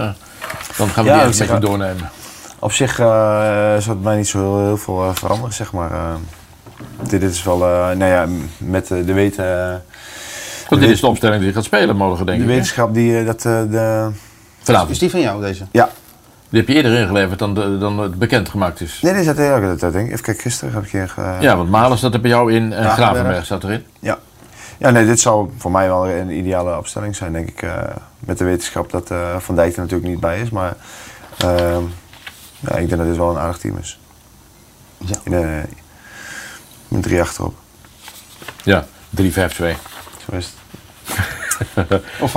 dan 0.77 0.89
gaan 0.89 1.05
we 1.05 1.11
die 1.11 1.21
even 1.21 1.39
met 1.39 1.49
je 1.49 1.59
doornemen. 1.59 2.11
Op 2.59 2.73
zich 2.73 2.99
eh 2.99 3.07
zou 3.79 3.97
het 3.97 4.03
mij 4.03 4.17
niet 4.17 4.29
zo 4.29 4.39
heel, 4.39 4.65
heel 4.65 4.77
veel 4.77 5.15
veranderen, 5.15 5.55
zeg 5.55 5.73
maar. 5.73 6.17
Dit 7.09 7.23
is 7.23 7.43
wel, 7.43 7.59
nou 7.59 8.05
ja, 8.05 8.27
met 8.59 8.87
de 8.87 9.13
weten... 9.13 9.85
eh, 10.65 10.71
Want 10.71 10.83
dit 10.83 10.91
is 10.91 11.01
de 11.01 11.07
opstelling 11.07 11.39
die 11.39 11.49
je 11.49 11.55
gaat 11.55 11.65
spelen 11.65 11.97
morgen, 11.97 12.27
denk 12.27 12.39
de 12.39 12.45
ik. 12.45 12.49
hè? 12.51 12.55
wetenschap 12.57 12.95
die 12.95 13.19
eh, 13.19 13.27
dat 13.27 13.45
eh, 13.45 13.63
de... 13.71 14.11
Vanavond. 14.63 14.91
Is 14.91 14.99
die 14.99 15.11
van 15.11 15.21
jou, 15.21 15.41
deze? 15.43 15.65
Ja. 15.73 15.89
Die 16.49 16.59
heb 16.61 16.69
je 16.69 16.75
eerder 16.75 16.99
ingeleverd 17.01 17.39
dan, 17.39 17.55
de, 17.55 17.79
dan 17.79 17.99
het 17.99 18.19
bekend 18.19 18.49
gemaakt 18.49 18.81
is. 18.81 18.99
Nee, 19.03 19.15
die 19.15 19.23
zat 19.23 19.39
er 19.39 19.55
ook 19.73 19.81
dat 19.81 19.93
denk 19.93 20.07
ik. 20.07 20.13
Even 20.13 20.25
kijken, 20.25 20.43
gisteren 20.43 20.75
heb 20.75 20.85
ik 20.85 20.91
hier... 20.91 21.15
eh, 21.17 21.37
Ja, 21.41 21.57
want 21.57 21.71
Malen 21.71 21.99
staat 21.99 22.15
er 22.15 22.21
bij 22.21 22.31
jou 22.31 22.53
in 22.53 22.63
en 22.63 22.71
Gravenberg. 22.85 22.97
Gravenberg 22.97 23.45
staat 23.45 23.65
erin. 23.65 23.85
Ja. 23.99 24.19
Ja, 24.79 24.91
nee, 24.91 25.07
dit 25.07 25.21
zou 25.21 25.51
voor 25.59 25.71
mij 25.71 25.87
wel 25.89 26.09
een 26.09 26.31
ideale 26.31 26.79
opstelling 26.79 27.17
zijn, 27.17 27.33
denk 27.33 27.49
ik. 27.49 27.63
eh, 27.63 27.73
met 28.19 28.39
de 28.39 28.45
wetenschap 28.45 28.91
dat 28.91 29.11
eh, 29.11 29.37
Van 29.39 29.55
Dijk 29.55 29.75
er 29.75 29.81
natuurlijk 29.81 30.09
niet 30.11 30.21
bij 30.21 30.41
is. 30.41 30.51
Maar 30.51 30.77
ehm, 31.39 31.83
ja, 32.61 32.71
ik 32.77 32.89
denk 32.89 32.97
dat 32.97 33.07
dit 33.07 33.17
wel 33.17 33.31
een 33.31 33.39
aardig 33.39 33.59
team 33.59 33.77
is. 33.81 33.99
Ja. 34.99 35.17
In, 35.25 35.33
eh, 35.33 35.49
met 36.89 37.03
drie 37.03 37.21
achterop. 37.21 37.55
Ja, 38.63 38.85
3-5-2. 39.11 39.21
Zo 40.31 40.37
is 40.37 40.53
het. 41.75 42.03
Of 42.21 42.31
5-3-2. 42.31 42.35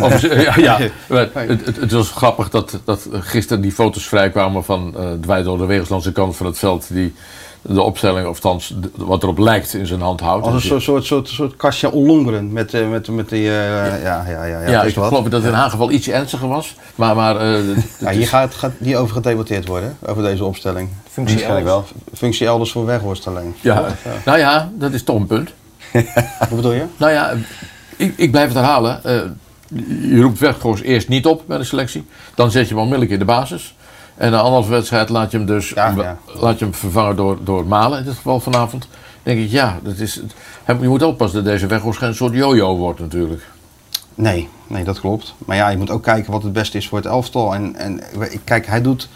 Of, 0.00 0.20
ja, 0.20 0.54
ja. 0.56 0.78
Maar 1.08 1.28
Het, 1.32 1.66
het, 1.66 1.76
het 1.76 1.92
was 1.92 2.10
grappig 2.10 2.50
dat, 2.50 2.78
dat 2.84 3.08
gisteren 3.12 3.62
die 3.62 3.72
foto's 3.72 4.06
vrijkwamen 4.08 4.64
van 4.64 4.94
eh 4.96 5.04
Dwight 5.20 5.44
door 5.44 5.58
de 5.58 5.64
Wegerslandse 5.66 6.12
kant 6.12 6.36
van 6.36 6.46
het 6.46 6.58
veld. 6.58 6.86
Die 6.92 7.14
de 7.62 7.82
opstelling, 7.82 8.26
of 8.26 8.34
althans 8.44 8.74
de- 8.80 8.90
wat 8.94 9.22
erop 9.22 9.38
lijkt, 9.38 9.74
in 9.74 9.86
zijn 9.86 10.00
hand 10.00 10.20
houdt. 10.20 10.46
Als 10.46 10.54
een 10.54 10.60
soort, 10.60 10.82
soort, 10.82 11.04
soort, 11.04 11.28
soort 11.28 11.56
Kasia 11.56 11.88
Ollongren 11.88 12.52
met, 12.52 12.74
eh, 12.74 12.88
met, 12.90 13.08
met 13.08 13.28
die... 13.28 13.48
eh, 13.48 13.54
ja, 14.02 14.24
ja, 14.28 14.28
ja, 14.28 14.44
ja, 14.44 14.60
ja, 14.70 14.82
is 14.82 14.90
ik 14.90 14.96
wat. 14.98 15.08
geloof 15.08 15.24
dat 15.24 15.32
het 15.42 15.50
in 15.50 15.56
haar 15.58 15.70
geval 15.70 15.90
iets 15.90 16.08
ernstiger 16.08 16.48
was. 16.48 16.74
Maar, 16.94 17.14
maar 17.16 17.36
eh, 17.40 17.58
Ja, 17.98 18.10
is- 18.10 18.16
hier 18.16 18.28
gaat, 18.28 18.54
gaat 18.54 18.72
niet 18.78 18.96
over 18.96 19.14
gedebatteerd 19.14 19.66
worden, 19.66 19.96
over 20.06 20.22
deze 20.22 20.44
opstelling. 20.44 20.88
Functie 21.10 21.34
Waarschijnlijk 21.36 21.68
elders. 21.70 21.92
Functie 22.14 22.46
elders 22.46 22.72
voor 22.72 22.86
Weghorst 22.86 23.26
alleen. 23.26 23.54
ja, 23.60 23.84
nou 24.24 24.38
ja, 24.38 24.70
dat 24.74 24.92
is 24.92 25.02
toch 25.02 25.16
een 25.16 25.26
punt. 25.26 25.50
Wat 26.38 26.48
bedoel 26.48 26.72
je? 26.72 26.84
Nou 26.96 27.12
ja, 27.12 27.32
ik, 27.96 28.12
ik 28.16 28.30
blijf 28.30 28.46
het 28.46 28.56
herhalen. 28.56 29.04
Eh, 29.04 29.20
je 30.10 30.20
roept 30.20 30.38
Weghorst 30.38 30.82
eerst 30.82 31.08
niet 31.08 31.26
op 31.26 31.42
bij 31.46 31.58
de 31.58 31.64
selectie. 31.64 32.06
Dan 32.34 32.50
zet 32.50 32.62
je 32.62 32.68
hem 32.68 32.82
onmiddellijk 32.82 33.12
in 33.12 33.18
de 33.18 33.24
basis. 33.24 33.74
En 34.16 34.30
na 34.30 34.36
anderhalve 34.36 34.70
wedstrijd 34.70 35.08
laat 35.08 35.30
je 35.30 35.36
hem 35.36 35.46
dus 35.46 35.68
Ja, 35.68 35.94
ja. 35.96 36.18
Laat 36.34 36.58
je 36.58 36.64
hem 36.64 36.74
vervangen 36.74 37.16
door, 37.16 37.38
door 37.44 37.66
Malen, 37.66 37.98
in 37.98 38.04
dit 38.04 38.14
geval 38.14 38.40
vanavond. 38.40 38.82
Dan 38.82 39.34
denk 39.34 39.38
ik, 39.46 39.50
ja, 39.50 39.78
dat 39.82 39.98
is, 39.98 40.20
je 40.66 40.74
moet 40.74 41.02
oppassen 41.02 41.44
dat 41.44 41.52
deze 41.52 41.66
Weghorst 41.66 41.98
geen 41.98 42.14
soort 42.14 42.34
yo-yo 42.34 42.76
wordt 42.76 43.00
natuurlijk. 43.00 43.42
Nee, 44.14 44.48
nee, 44.66 44.84
dat 44.84 45.00
klopt. 45.00 45.34
Maar 45.38 45.56
ja, 45.56 45.68
je 45.68 45.76
moet 45.76 45.90
ook 45.90 46.02
kijken 46.02 46.32
wat 46.32 46.42
het 46.42 46.52
beste 46.52 46.76
is 46.76 46.88
voor 46.88 46.98
het 46.98 47.06
elftal. 47.06 47.54
En, 47.54 47.76
en 47.76 48.00
kijk, 48.44 48.66
hij 48.66 48.82
doet... 48.82 49.08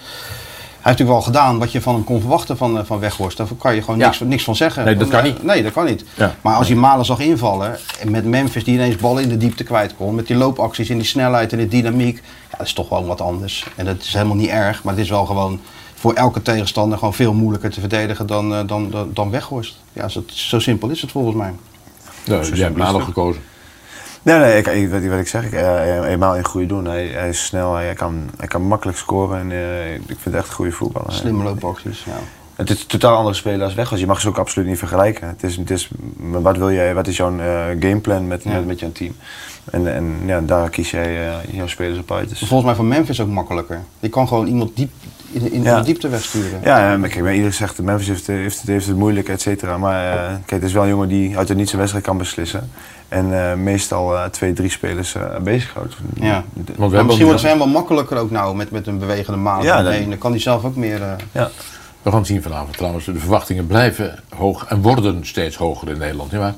Hij 0.80 0.92
heeft 0.92 0.98
natuurlijk 0.98 1.32
wel 1.34 1.42
gedaan 1.42 1.58
wat 1.58 1.72
je 1.72 1.80
van 1.80 1.94
hem 1.94 2.04
kon 2.04 2.20
verwachten 2.20 2.56
van, 2.56 2.78
eh, 2.78 2.84
van 2.84 2.98
Weghorst. 2.98 3.36
Daar 3.36 3.46
kan 3.58 3.74
je 3.74 3.80
gewoon 3.82 3.98
Ja. 3.98 4.06
niks, 4.06 4.20
niks 4.20 4.44
van 4.44 4.56
zeggen. 4.56 4.84
Nee, 4.84 4.96
dat 4.96 5.08
kan 5.08 5.24
niet. 5.24 5.42
Nee, 5.42 5.62
dat 5.62 5.72
kan 5.72 5.84
niet. 5.84 6.04
Ja. 6.16 6.34
Maar 6.40 6.54
als 6.56 6.68
je 6.68 6.76
Malen 6.76 7.04
zag 7.04 7.18
invallen, 7.20 7.78
en 8.00 8.10
met 8.10 8.24
Memphis 8.24 8.64
die 8.64 8.74
ineens 8.74 8.96
ballen 8.96 9.22
in 9.22 9.28
de 9.28 9.36
diepte 9.36 9.64
kwijt 9.64 9.94
kon, 9.96 10.14
met 10.14 10.26
die 10.26 10.36
loopacties 10.36 10.88
en 10.88 10.96
die 10.98 11.06
snelheid 11.06 11.52
en 11.52 11.58
de 11.58 11.68
dynamiek, 11.68 12.16
ja, 12.50 12.56
dat 12.58 12.66
is 12.66 12.72
toch 12.72 12.88
gewoon 12.88 13.06
wat 13.06 13.20
anders. 13.20 13.66
En 13.76 13.84
dat 13.84 14.00
is 14.02 14.12
helemaal 14.12 14.36
niet 14.36 14.48
erg, 14.48 14.82
maar 14.84 14.94
het 14.94 15.02
is 15.02 15.10
wel 15.10 15.26
gewoon 15.26 15.60
voor 15.94 16.12
elke 16.14 16.42
tegenstander 16.42 16.98
gewoon 16.98 17.14
veel 17.14 17.32
moeilijker 17.32 17.70
te 17.70 17.80
verdedigen 17.80 18.26
dan, 18.26 18.54
eh, 18.54 18.60
dan, 18.66 18.90
dan, 18.90 19.10
dan 19.14 19.30
Weghorst. 19.30 19.76
Ja, 19.92 20.08
zo, 20.08 20.24
zo 20.26 20.58
simpel 20.58 20.88
is 20.88 21.00
het 21.00 21.10
volgens 21.10 21.36
mij. 21.36 21.52
Ja, 22.24 22.40
jij 22.42 22.64
hebt 22.64 22.76
Malen 22.76 23.02
gekozen. 23.02 23.42
Nee, 24.22 24.38
nee, 24.38 24.58
ik, 24.58 24.66
ik, 24.66 24.88
weet 24.88 25.00
niet 25.00 25.10
wat 25.10 25.18
ik 25.18 25.28
zeg. 25.28 25.44
Ik, 25.44 25.52
eh, 25.52 26.10
eenmaal 26.10 26.36
in 26.36 26.44
goede 26.44 26.66
doen. 26.66 26.84
Hij, 26.84 27.06
hij 27.06 27.28
is 27.28 27.44
snel, 27.44 27.74
hij 27.74 27.94
kan, 27.94 28.30
hij 28.36 28.46
kan 28.48 28.62
makkelijk 28.62 28.98
scoren. 28.98 29.38
En 29.40 29.50
eh, 29.52 29.94
ik 29.94 30.00
vind 30.06 30.24
het 30.24 30.34
echt 30.34 30.48
een 30.48 30.54
goede 30.54 30.72
voetballer. 30.72 31.12
Slimme 31.12 31.44
loopacties, 31.44 32.04
ja. 32.04 32.12
Het 32.56 32.70
is 32.70 32.80
een 32.80 32.86
totaal 32.86 33.16
andere 33.16 33.34
speler 33.34 33.62
als 33.64 33.74
Weghorst. 33.74 34.00
Je 34.00 34.06
mag 34.08 34.20
ze 34.20 34.28
ook 34.28 34.38
absoluut 34.38 34.68
niet 34.68 34.78
vergelijken. 34.78 35.28
Het 35.28 35.42
is, 35.42 35.56
het 35.56 35.70
is, 35.70 35.90
maar 36.16 36.42
wat, 36.42 36.56
wil 36.56 36.72
jij, 36.72 36.94
wat 36.94 37.06
is 37.06 37.16
jouw 37.16 37.38
eh, 37.38 37.64
gameplan 37.80 38.26
met, 38.26 38.42
Ja. 38.44 38.50
met, 38.50 38.66
met 38.66 38.80
jouw 38.80 38.92
team? 38.92 39.16
En, 39.70 39.94
en 39.94 40.14
ja, 40.26 40.40
daar 40.40 40.68
kies 40.70 40.90
jij 40.90 41.28
eh, 41.28 41.34
jouw 41.50 41.66
spelers 41.66 41.98
op 41.98 42.12
uit. 42.12 42.28
Dus. 42.28 42.38
Volgens 42.38 42.64
mij 42.64 42.74
van 42.74 42.88
Memphis 42.88 43.20
ook 43.20 43.28
makkelijker. 43.28 43.80
Je 44.00 44.08
kan 44.08 44.28
gewoon 44.28 44.46
iemand 44.46 44.76
diep 44.76 44.90
in, 45.32 45.42
de- 45.42 45.50
in 45.50 45.62
Ja. 45.62 45.78
de 45.78 45.84
diepte 45.84 46.08
wegsturen. 46.08 46.60
Ja, 46.64 46.96
kijk, 47.00 47.20
maar 47.20 47.32
iedereen 47.32 47.52
zegt 47.52 47.82
Memphis 47.82 48.06
heeft, 48.08 48.26
heeft, 48.26 48.58
het, 48.58 48.66
heeft 48.66 48.86
het 48.86 48.96
moeilijk, 48.96 49.28
et 49.28 49.40
cetera. 49.40 49.78
Maar 49.78 50.12
eh, 50.12 50.26
kijk, 50.28 50.50
het 50.50 50.62
is 50.62 50.72
wel 50.72 50.82
een 50.82 50.88
jongen 50.88 51.08
die 51.08 51.38
uit 51.38 51.48
het 51.48 51.56
niet 51.56 51.66
zijn 51.68 51.78
wedstrijd 51.78 52.06
kan 52.06 52.18
beslissen. 52.18 52.70
En 53.10 53.50
eh, 53.50 53.54
meestal 53.54 54.16
eh, 54.16 54.24
twee, 54.24 54.52
drie 54.52 54.70
spelers 54.70 55.14
eh 55.14 55.36
bezighoudt. 55.42 55.94
Ja. 56.14 56.44
De- 56.52 56.72
Maar 56.78 56.88
misschien 56.90 57.06
wordt 57.06 57.30
het 57.30 57.40
voor 57.40 57.48
hem 57.48 57.58
wel 57.58 57.66
makkelijker 57.66 58.16
ook 58.18 58.30
nou 58.30 58.56
met, 58.56 58.70
met 58.70 58.86
een 58.86 58.98
bewegende 58.98 59.38
maat 59.38 59.62
Ja, 59.62 59.78
ja, 59.78 60.04
Dan 60.08 60.18
kan 60.18 60.30
hij 60.30 60.40
zelf 60.40 60.64
ook 60.64 60.76
meer... 60.76 61.02
eh, 61.02 61.12
Ja. 61.32 61.50
We 62.02 62.10
gaan 62.10 62.18
het 62.18 62.28
zien 62.28 62.42
vanavond 62.42 62.76
trouwens. 62.76 63.04
De 63.04 63.18
verwachtingen 63.18 63.66
blijven 63.66 64.18
hoog 64.36 64.64
en 64.68 64.82
worden 64.82 65.26
steeds 65.26 65.56
hoger 65.56 65.88
in 65.88 65.98
Nederland. 65.98 66.30
Nietwaar? 66.32 66.54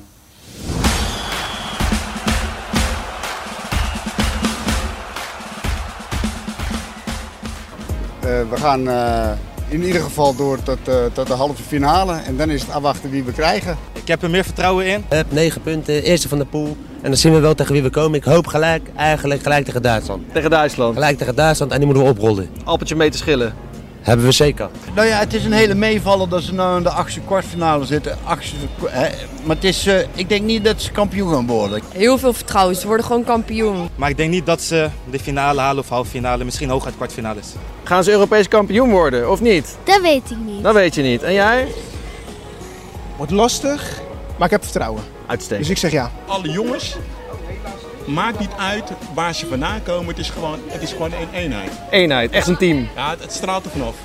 Eh, 8.19 8.29
we 8.49 8.55
gaan 8.57 8.87
eh, 8.89 9.29
in 9.67 9.83
ieder 9.83 10.01
geval 10.01 10.35
door 10.35 10.63
tot, 10.63 10.87
eh, 10.87 10.95
tot 11.13 11.27
de 11.27 11.33
halve 11.33 11.63
finale 11.63 12.13
en 12.25 12.37
dan 12.37 12.49
is 12.49 12.61
het 12.61 12.71
afwachten 12.71 13.09
wie 13.09 13.23
we 13.23 13.31
krijgen. 13.31 13.77
Ik 13.93 14.07
heb 14.07 14.23
er 14.23 14.29
meer 14.29 14.43
vertrouwen 14.43 14.85
in. 14.85 15.03
Hup, 15.09 15.31
9 15.31 15.61
punten, 15.61 16.03
eerste 16.03 16.27
van 16.27 16.37
de 16.37 16.45
pool. 16.45 16.77
En 17.01 17.09
dan 17.09 17.17
zien 17.17 17.33
we 17.33 17.39
wel 17.39 17.55
tegen 17.55 17.73
wie 17.73 17.83
we 17.83 17.89
komen. 17.89 18.19
Ik 18.19 18.23
hoop 18.23 18.47
gelijk, 18.47 18.89
eigenlijk 18.95 19.41
gelijk 19.41 19.65
tegen 19.65 19.81
Duitsland. 19.81 20.23
Tegen 20.33 20.49
Duitsland. 20.49 20.93
Gelijk 20.93 21.17
tegen 21.17 21.35
Duitsland 21.35 21.71
en 21.71 21.77
die 21.77 21.85
moeten 21.85 22.03
we 22.05 22.09
oprollen. 22.09 22.49
Appeltje 22.63 22.95
mee 22.95 23.09
te 23.09 23.17
schillen. 23.17 23.53
Hebben 24.03 24.25
we 24.25 24.31
zeker. 24.31 24.69
Nou 24.95 25.07
ja, 25.07 25.19
het 25.19 25.33
is 25.33 25.45
een 25.45 25.51
hele 25.51 25.73
meevaller 25.73 26.29
dat 26.29 26.43
ze 26.43 26.53
nou 26.53 26.77
in 26.77 26.83
de 26.83 26.89
achtste 26.89 27.19
kwartfinale 27.19 27.85
zitten. 27.85 28.17
Achtste, 28.23 28.55
hè. 28.85 29.09
Maar 29.43 29.55
het 29.55 29.65
is, 29.65 29.87
eh, 29.87 29.99
ik 30.13 30.29
denk 30.29 30.43
niet 30.43 30.63
dat 30.63 30.81
ze 30.81 30.91
kampioen 30.91 31.33
gaan 31.33 31.47
worden. 31.47 31.81
Heel 31.93 32.17
veel 32.17 32.33
vertrouwen, 32.33 32.75
ze 32.75 32.87
worden 32.87 33.05
gewoon 33.05 33.23
kampioen. 33.23 33.89
Maar 33.95 34.09
ik 34.09 34.17
denk 34.17 34.29
niet 34.29 34.45
dat 34.45 34.61
ze 34.61 34.89
de 35.11 35.19
finale 35.19 35.61
halen 35.61 35.83
of 35.83 35.89
halve 35.89 36.09
finale, 36.09 36.43
misschien 36.43 36.69
hooguit 36.69 36.95
kwartfinales. 36.95 37.47
Gaan 37.83 38.03
ze 38.03 38.11
Europees 38.11 38.47
kampioen 38.47 38.89
worden 38.89 39.31
of 39.31 39.41
niet? 39.41 39.77
Dat 39.83 40.01
weet 40.01 40.31
ik 40.31 40.37
niet. 40.45 40.63
Dat 40.63 40.73
weet 40.73 40.95
je 40.95 41.01
niet. 41.01 41.23
En 41.23 41.33
jij? 41.33 41.67
Wordt 43.17 43.31
lastig, 43.31 44.01
maar 44.37 44.45
ik 44.45 44.53
heb 44.53 44.63
vertrouwen. 44.63 45.03
Uitstekend. 45.25 45.59
Dus 45.59 45.69
ik 45.69 45.77
zeg 45.77 45.91
ja. 45.91 46.11
Alle 46.25 46.49
jongens, 46.49 46.95
maakt 48.05 48.39
niet 48.39 48.53
uit 48.57 48.91
waar 49.13 49.35
ze 49.35 49.45
vandaan 49.45 49.83
komen. 49.83 50.07
Het 50.07 50.17
is 50.17 50.29
gewoon, 50.29 50.59
het 50.67 50.81
is 50.81 50.91
gewoon 50.91 51.11
een 51.11 51.33
eenheid. 51.33 51.71
Eenheid, 51.89 52.31
echt 52.31 52.47
een 52.47 52.57
team. 52.57 52.87
Ja, 52.95 53.09
het, 53.09 53.21
het 53.21 53.31
straalt 53.31 53.65
er 53.65 53.71
vanaf. 53.71 53.95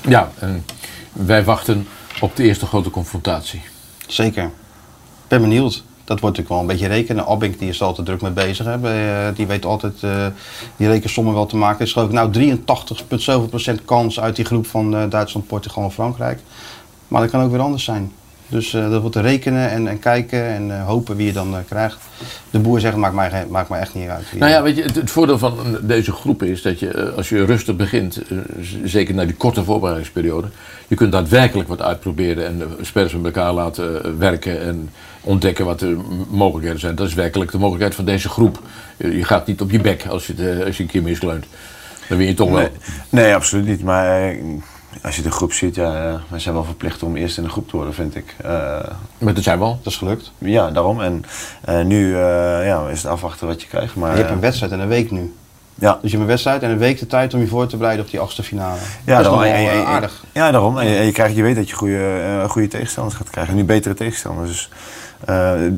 Ja, 0.00 0.30
en 0.38 0.64
wij 1.12 1.44
wachten 1.44 1.88
op 2.20 2.36
de 2.36 2.42
eerste 2.42 2.66
grote 2.66 2.90
confrontatie. 2.90 3.62
Zeker. 4.06 4.44
Ik 4.44 5.28
ben 5.28 5.40
benieuwd. 5.40 5.84
Dat 6.04 6.20
wordt 6.20 6.36
natuurlijk 6.36 6.48
wel 6.48 6.58
een 6.58 6.66
beetje 6.66 6.86
rekenen. 6.86 7.26
Abink 7.26 7.58
die 7.58 7.68
is 7.68 7.80
er 7.80 7.86
altijd 7.86 8.06
druk 8.06 8.20
mee 8.20 8.30
bezig. 8.30 8.66
Hè. 8.66 8.72
Eh, 8.72 9.36
die 9.36 9.46
weet 9.46 9.64
altijd 9.64 10.02
uh, 10.02 10.26
die 10.76 10.88
rekensommen 10.88 11.34
wel 11.34 11.46
te 11.46 11.56
maken. 11.56 11.78
Het 11.78 11.86
is 11.86 11.92
geloof 11.92 12.08
ik 12.08 12.14
nou 12.14 12.56
83,7% 13.78 13.84
kans 13.84 14.20
uit 14.20 14.36
die 14.36 14.44
groep 14.44 14.66
van 14.66 14.94
uh, 14.94 15.10
Duitsland, 15.10 15.46
Portugal 15.46 15.84
en 15.84 15.92
Frankrijk. 15.92 16.40
Maar 17.08 17.20
dat 17.20 17.30
kan 17.30 17.42
ook 17.42 17.50
weer 17.50 17.60
anders 17.60 17.84
zijn. 17.84 18.12
Dus 18.48 18.72
uh, 18.72 18.90
dat 18.90 19.00
wordt 19.00 19.16
te 19.16 19.22
rekenen 19.22 19.70
en, 19.70 19.88
en 19.88 19.98
kijken 19.98 20.44
en 20.44 20.68
uh, 20.68 20.86
hopen 20.86 21.16
wie 21.16 21.26
je 21.26 21.32
dan 21.32 21.52
uh, 21.52 21.58
krijgt. 21.68 21.98
De 22.50 22.58
boer 22.58 22.80
zegt, 22.80 22.96
maakt 22.96 23.14
mij, 23.14 23.46
maakt 23.50 23.68
mij 23.68 23.80
echt 23.80 23.94
niet 23.94 24.08
uit. 24.08 24.24
Nou 24.38 24.50
ja, 24.50 24.62
weet 24.62 24.76
je, 24.76 24.82
het, 24.82 24.94
het, 24.94 25.10
voordeel 25.10 25.38
van 25.38 25.56
deze 25.82 26.12
groep 26.12 26.42
is 26.42 26.62
dat 26.62 26.80
je, 26.80 27.12
als 27.16 27.28
je 27.28 27.44
rustig 27.44 27.76
begint, 27.76 28.22
zeker 28.84 29.14
na 29.14 29.24
die 29.24 29.34
korte 29.34 29.64
voorbereidingsperiode, 29.64 30.48
je 30.88 30.94
kunt 30.94 31.12
daadwerkelijk 31.12 31.68
wat 31.68 31.82
uitproberen 31.82 32.46
en 32.46 32.62
spelers 32.80 33.12
met 33.12 33.24
elkaar 33.24 33.52
laten 33.52 34.18
werken 34.18 34.60
en 34.60 34.90
ontdekken 35.20 35.64
wat 35.64 35.78
de 35.78 35.98
mogelijkheden 36.28 36.80
zijn. 36.80 36.94
Dat 36.94 37.06
is 37.06 37.14
werkelijk 37.14 37.50
de 37.50 37.58
mogelijkheid 37.58 37.94
van 37.94 38.04
deze 38.04 38.28
groep. 38.28 38.60
Je 38.96 39.24
gaat 39.24 39.46
niet 39.46 39.60
op 39.60 39.70
je 39.70 39.80
bek 39.80 40.06
als 40.06 40.26
je, 40.26 40.62
als 40.66 40.76
je 40.76 40.82
een 40.82 40.88
keer 40.88 41.02
misleunt. 41.02 41.46
Dan 42.08 42.18
win 42.18 42.26
je 42.26 42.34
toch 42.34 42.50
nee, 42.50 42.56
wel. 42.56 42.70
Nee, 43.08 43.34
absoluut 43.34 43.66
niet. 43.66 43.82
Maar 43.82 44.36
als 45.02 45.16
je 45.16 45.22
de 45.22 45.30
groep 45.30 45.52
ziet, 45.52 45.74
ja, 45.74 46.20
we 46.28 46.38
zijn 46.38 46.54
wel 46.54 46.64
verplicht 46.64 47.02
om 47.02 47.16
eerst 47.16 47.36
in 47.36 47.42
de 47.42 47.48
groep 47.48 47.68
te 47.68 47.76
worden, 47.76 47.94
vind 47.94 48.16
ik. 48.16 48.36
Uh, 48.44 48.50
maar 49.18 49.34
dat 49.34 49.42
zijn 49.42 49.58
wel. 49.58 49.78
Dat 49.82 49.92
is 49.92 49.98
gelukt. 49.98 50.32
Ja, 50.38 50.70
daarom. 50.70 51.00
En 51.00 51.24
uh, 51.68 51.82
nu 51.82 52.06
uh, 52.06 52.18
ja, 52.66 52.88
is 52.90 53.02
het 53.02 53.12
afwachten 53.12 53.46
wat 53.46 53.62
je 53.62 53.68
krijgt. 53.68 53.96
Maar, 53.96 54.10
je 54.10 54.16
hebt 54.16 54.30
een 54.30 54.40
wedstrijd 54.40 54.72
en 54.72 54.80
een 54.80 54.88
week 54.88 55.10
nu. 55.10 55.34
Ja. 55.74 55.92
Dus 55.92 56.00
je 56.02 56.08
hebt 56.08 56.20
een 56.20 56.26
wedstrijd 56.26 56.62
en 56.62 56.70
een 56.70 56.78
week 56.78 56.98
de 56.98 57.06
tijd 57.06 57.34
om 57.34 57.40
je 57.40 57.46
voor 57.46 57.66
te 57.66 57.76
bereiden 57.76 58.04
op 58.04 58.10
die 58.10 58.20
achtste 58.20 58.42
finale. 58.42 58.78
Ja, 59.04 59.14
dat 59.16 59.24
daarom, 59.24 59.42
is 59.42 59.50
en, 59.50 59.64
wel 59.64 59.72
en, 59.72 59.86
aardig. 59.86 60.24
Ja, 60.32 60.50
daarom. 60.50 60.78
En 60.78 60.88
je, 60.88 60.96
en 60.96 61.04
je, 61.04 61.12
krijgt, 61.12 61.36
je 61.36 61.42
weet 61.42 61.56
dat 61.56 61.68
je 61.68 61.74
goede, 61.74 62.44
goede 62.48 62.68
tegenstanders 62.68 63.16
gaat 63.16 63.30
krijgen. 63.30 63.54
Nu 63.54 63.64
betere 63.64 63.94
tegenstanders. 63.94 64.50
Dus 64.50 64.70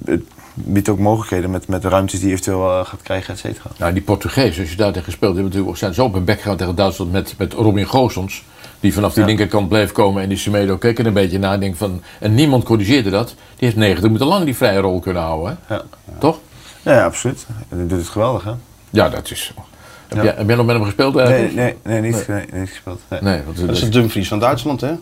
het 0.05 0.23
biedt 0.55 0.89
ook 0.89 0.99
mogelijkheden 0.99 1.51
met, 1.51 1.69
met 1.69 1.83
de 1.83 1.89
ruimtes 1.89 2.19
die 2.19 2.29
je 2.29 2.35
eventueel 2.35 2.85
gaat 2.85 3.03
krijgen, 3.03 3.35
et 3.35 3.41
cetera. 3.41 3.71
Nou, 3.77 3.93
die 3.93 4.03
Portugezen, 4.03 4.63
als 4.63 4.71
je 4.71 4.77
daar 4.77 4.93
tegen 4.93 5.13
speelt, 5.13 5.35
hebben 5.35 5.51
natuurlijk, 5.51 5.79
zijn 5.79 5.95
zo 5.95 6.05
op 6.05 6.13
hun 6.13 6.25
bek 6.25 6.41
gegaan 6.41 6.57
tegen 6.57 6.75
Duitsland 6.75 7.13
met, 7.13 7.35
met 7.39 7.53
Robin 7.53 7.87
Goossens. 7.87 8.45
Die 8.81 8.95
vanaf 8.95 9.13
die 9.13 9.23
ja. 9.23 9.29
linkerkant 9.29 9.69
bleef 9.69 9.93
komen 9.93 10.23
en 10.23 10.29
die 10.29 10.39
Semedo 10.39 10.77
keek 10.77 10.99
er 10.99 11.07
een 11.07 11.13
beetje 11.13 11.39
naar. 11.39 11.61
Denk 11.61 11.77
van, 11.77 12.03
en 12.21 12.35
niemand 12.35 12.65
corrigeerde 12.65 13.11
dat. 13.11 13.29
Die 13.29 13.37
heeft 13.59 13.77
90 13.77 14.05
minuten 14.05 14.27
lang 14.27 14.45
die 14.45 14.57
vrije 14.57 14.81
rol 14.81 15.01
kunnen 15.01 15.23
houden. 15.23 15.59
Hè? 15.67 15.75
Ja. 15.75 15.83
Toch? 16.19 16.39
Ja, 16.83 17.05
absoluut. 17.05 17.47
En 17.69 17.79
die 17.79 17.87
doet 17.87 17.99
het 17.99 18.09
geweldig, 18.09 18.45
hè? 18.45 18.53
Ja, 18.91 19.09
dat 19.09 19.31
is 19.31 19.45
zo. 19.45 19.63
Heb, 20.09 20.25
jij, 20.25 20.35
heb 20.37 20.47
jij 20.47 20.57
nog 20.57 20.67
met 20.67 20.77
hem 20.77 20.85
gespeeld 20.85 21.17
eigenlijk? 21.17 21.55
Nee, 21.55 21.65
nee, 21.65 22.01
nee, 22.01 22.13
niet, 22.13 22.29
nee. 22.29 22.47
nee 22.51 22.61
niet 22.61 22.69
gespeeld. 22.69 23.01
Nee. 23.09 23.21
nee 23.23 23.43
want, 23.45 23.57
dat 23.57 23.71
is 23.71 23.81
de 23.81 23.89
Dumfries 23.89 24.29
van 24.29 24.39
Duitsland, 24.39 24.81
hè? 24.81 24.93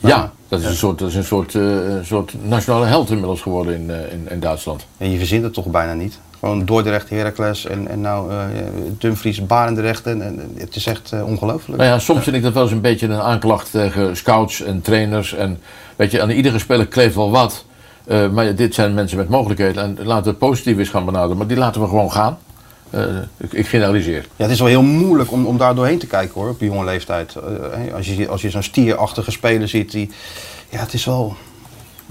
Ja, 0.00 0.32
dat 0.48 0.60
is 0.60 0.66
een 0.66 0.74
soort, 0.74 0.98
dat 0.98 1.08
is 1.08 1.14
een 1.14 1.24
soort, 1.24 1.54
uh, 1.54 1.94
soort 2.02 2.34
nationale 2.42 2.86
held 2.86 3.10
inmiddels 3.10 3.40
geworden 3.40 3.74
in, 3.74 3.88
uh, 3.88 4.12
in, 4.12 4.26
in 4.30 4.40
Duitsland. 4.40 4.86
En 4.96 5.10
je 5.10 5.18
verzint 5.18 5.44
het 5.44 5.54
toch 5.54 5.66
bijna 5.66 5.92
niet? 5.92 6.18
Gewoon 6.40 6.64
Dordrecht, 6.64 7.10
Heracles 7.10 7.66
en, 7.66 7.88
en 7.88 8.00
nou 8.00 8.32
uh, 8.32 8.38
Dumfries, 8.98 9.46
Barendrecht. 9.46 10.06
En, 10.06 10.22
en 10.22 10.52
het 10.56 10.76
is 10.76 10.86
echt 10.86 11.10
uh, 11.14 11.26
ongelooflijk. 11.26 11.78
Nou 11.78 11.90
ja, 11.90 11.98
soms 11.98 12.22
vind 12.22 12.36
ik 12.36 12.42
dat 12.42 12.52
wel 12.52 12.62
eens 12.62 12.72
een 12.72 12.80
beetje 12.80 13.06
een 13.06 13.20
aanklacht 13.20 13.70
tegen 13.70 14.16
scouts 14.16 14.62
en 14.62 14.80
trainers. 14.80 15.34
En 15.34 15.58
weet 15.96 16.10
je, 16.10 16.22
aan 16.22 16.30
iedere 16.30 16.58
speler 16.58 16.86
kleeft 16.86 17.14
wel 17.14 17.30
wat. 17.30 17.64
Uh, 18.06 18.30
maar 18.30 18.54
dit 18.54 18.74
zijn 18.74 18.94
mensen 18.94 19.18
met 19.18 19.28
mogelijkheden. 19.28 19.82
En 19.82 20.06
laten 20.06 20.24
we 20.24 20.30
het 20.30 20.38
positief 20.38 20.78
eens 20.78 20.88
gaan 20.88 21.04
benaderen. 21.04 21.36
Maar 21.36 21.46
die 21.46 21.56
laten 21.56 21.80
we 21.80 21.88
gewoon 21.88 22.12
gaan. 22.12 22.38
Ik, 23.36 23.52
ik, 23.52 23.66
generaliseer. 23.66 24.26
Ja, 24.36 24.42
het 24.42 24.50
is 24.50 24.58
wel 24.58 24.68
heel 24.68 24.82
moeilijk 24.82 25.32
om, 25.32 25.46
om 25.46 25.58
daar 25.58 25.74
doorheen 25.74 25.98
te 25.98 26.06
kijken 26.06 26.40
hoor, 26.40 26.50
op 26.50 26.60
jonge 26.60 26.84
leeftijd. 26.84 27.36
als 27.94 28.06
je, 28.06 28.28
als 28.28 28.42
je 28.42 28.50
zo'n 28.50 28.62
stierachtige 28.62 29.30
speler 29.30 29.68
ziet, 29.68 29.90
die, 29.90 30.10
ja, 30.68 30.78
het 30.78 30.92
is 30.92 31.04
wel... 31.04 31.36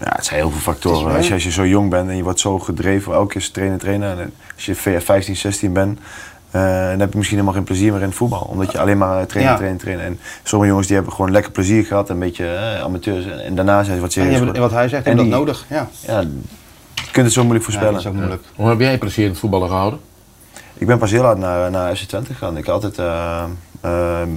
Ja, 0.04 0.14
het 0.16 0.26
zijn 0.26 0.40
heel 0.40 0.50
veel 0.50 0.60
factoren. 0.60 1.16
Als 1.16 1.28
je, 1.28 1.34
als 1.34 1.44
je 1.44 1.52
zo 1.52 1.68
jong 1.68 1.90
bent 1.90 2.10
en 2.10 2.16
je 2.16 2.24
wordt 2.24 2.40
zo 2.40 2.60
gedreven, 2.60 3.14
elke 3.14 3.34
keer 3.34 3.52
trainen, 3.52 3.78
trainen. 3.78 4.20
En 4.20 4.34
als 4.56 4.66
je 4.66 4.76
15, 4.76 5.36
16 5.36 5.74
bent, 5.74 6.00
uh, 6.00 6.62
dan 6.90 7.00
heb 7.00 7.12
je 7.12 7.18
misschien 7.18 7.38
helemaal 7.38 7.54
geen 7.54 7.64
plezier 7.64 7.92
meer 7.92 8.02
in 8.02 8.08
het 8.08 8.16
voetbal. 8.16 8.48
Omdat 8.50 8.72
je 8.72 8.80
alleen 8.80 8.98
maar 8.98 9.26
trainen, 9.26 9.52
ja. 9.52 9.58
trainen, 9.58 9.80
trainen. 9.80 10.06
En 10.06 10.20
sommige 10.44 10.70
jongens 10.70 10.88
die 10.88 10.96
hebben 10.96 11.14
gewoon 11.14 11.32
lekker 11.32 11.52
plezier 11.52 11.86
gehad, 11.86 12.10
een 12.10 12.20
beetje 12.20 12.44
uh, 12.44 12.82
amateurs. 12.84 13.26
En, 13.26 13.40
en, 13.40 13.56
daarna 13.56 13.84
zijn 13.84 13.96
ze 13.96 14.02
wat 14.02 14.12
serieus. 14.12 14.40
En 14.40 14.60
wat 14.60 14.72
hij 14.72 14.88
zegt, 14.88 15.06
en 15.06 15.18
dat 15.18 15.26
nodig. 15.26 15.66
Ja. 15.70 15.90
ja, 16.00 16.20
je 16.96 17.12
kunt 17.12 17.26
het 17.26 17.34
zo 17.34 17.42
moeilijk 17.42 17.64
voorspellen. 17.64 17.94
Ja, 17.94 17.98
dat 17.98 18.06
is 18.06 18.12
ook 18.12 18.18
moeilijk. 18.18 18.44
Hoe 18.56 18.70
heb 18.70 18.80
jij 18.80 18.98
plezier 18.98 19.24
in 19.24 19.30
het 19.30 19.40
voetballen 19.40 19.68
gehouden? 19.68 20.00
Ik 20.74 20.88
ben 20.88 20.98
pas 20.98 21.12
heel 21.12 21.22
laat 21.22 21.38
naar, 21.38 21.72
naar 21.72 21.96
FC 21.96 22.04
Twente 22.04 22.34
gegaan. 22.34 22.58
Ik 22.58 22.66
heb 22.66 22.74
altijd 22.74 22.98
uh, 22.98 23.44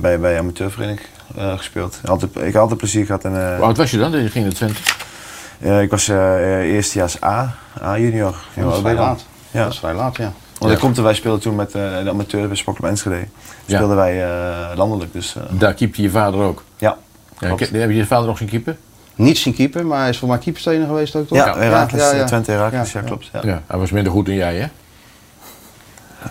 bij, 0.00 0.20
bij 0.20 0.38
amateurvereniging 0.38 1.08
gespeeld. 1.56 2.00
Altijd, 2.04 2.36
ik 2.36 2.42
heb 2.42 2.56
altijd 2.56 2.78
plezier 2.78 3.06
gehad. 3.06 3.24
En, 3.24 3.56
Hoe 3.56 3.64
oud 3.64 3.76
was 3.76 3.90
je 3.90 3.98
dan? 3.98 4.22
Je 4.22 4.28
ging 4.28 4.44
naar 4.44 4.54
Twente? 4.54 4.80
Uh, 5.62 5.82
ik 5.82 5.90
was 5.90 6.08
uh, 6.08 6.74
eerstejaars 6.74 7.22
A, 7.22 7.54
A 7.82 7.98
junior. 7.98 8.34
Ja, 8.54 8.62
dat 8.62 8.72
is 8.72 8.80
vrij 8.80 8.94
laat. 8.94 9.24
Ja. 9.50 9.62
Dat 9.62 9.72
is 9.72 9.78
vrij 9.78 9.94
laat, 9.94 10.16
ja. 10.16 10.32
Want 10.58 10.72
ja. 10.72 10.78
komt 10.78 10.96
er, 10.96 11.02
wij 11.02 11.14
speelden 11.14 11.40
toen 11.40 11.54
met 11.54 11.74
uh, 11.74 12.02
de 12.02 12.10
amateur 12.10 12.46
bij 12.46 12.56
Spokkel 12.56 12.88
Enschede. 12.88 13.26
Speelden 13.66 13.96
ja. 13.96 14.02
wij 14.02 14.76
landelijk. 14.76 15.12
Dus, 15.12 15.36
Daar 15.50 15.74
keepte 15.74 16.02
je 16.02 16.10
vader 16.10 16.40
ook? 16.40 16.62
Ja. 16.76 16.96
ja 17.38 17.48
heb 17.48 17.70
je 17.70 17.94
je 17.94 18.06
vader 18.06 18.26
nog 18.26 18.36
zijn 18.36 18.48
keeper? 18.48 18.76
Niet 19.14 19.38
zijn 19.38 19.54
keeper, 19.54 19.86
maar 19.86 20.00
hij 20.00 20.08
is 20.08 20.18
voor 20.18 20.28
mij 20.28 20.38
keeperstrainer 20.38 20.86
geweest 20.86 21.16
ook 21.16 21.26
toch? 21.26 21.38
Ja, 21.38 21.56
Herakles, 21.56 22.02
ja, 22.02 22.14
ja, 22.14 22.24
Twente 22.24 22.50
Herakles, 22.50 22.92
ja, 22.92 23.00
klopt. 23.00 23.30
Ja. 23.42 23.62
hij 23.66 23.78
was 23.78 23.90
minder 23.90 24.12
goed 24.12 24.26
dan 24.26 24.34
jij 24.34 24.56
hè? 24.56 24.66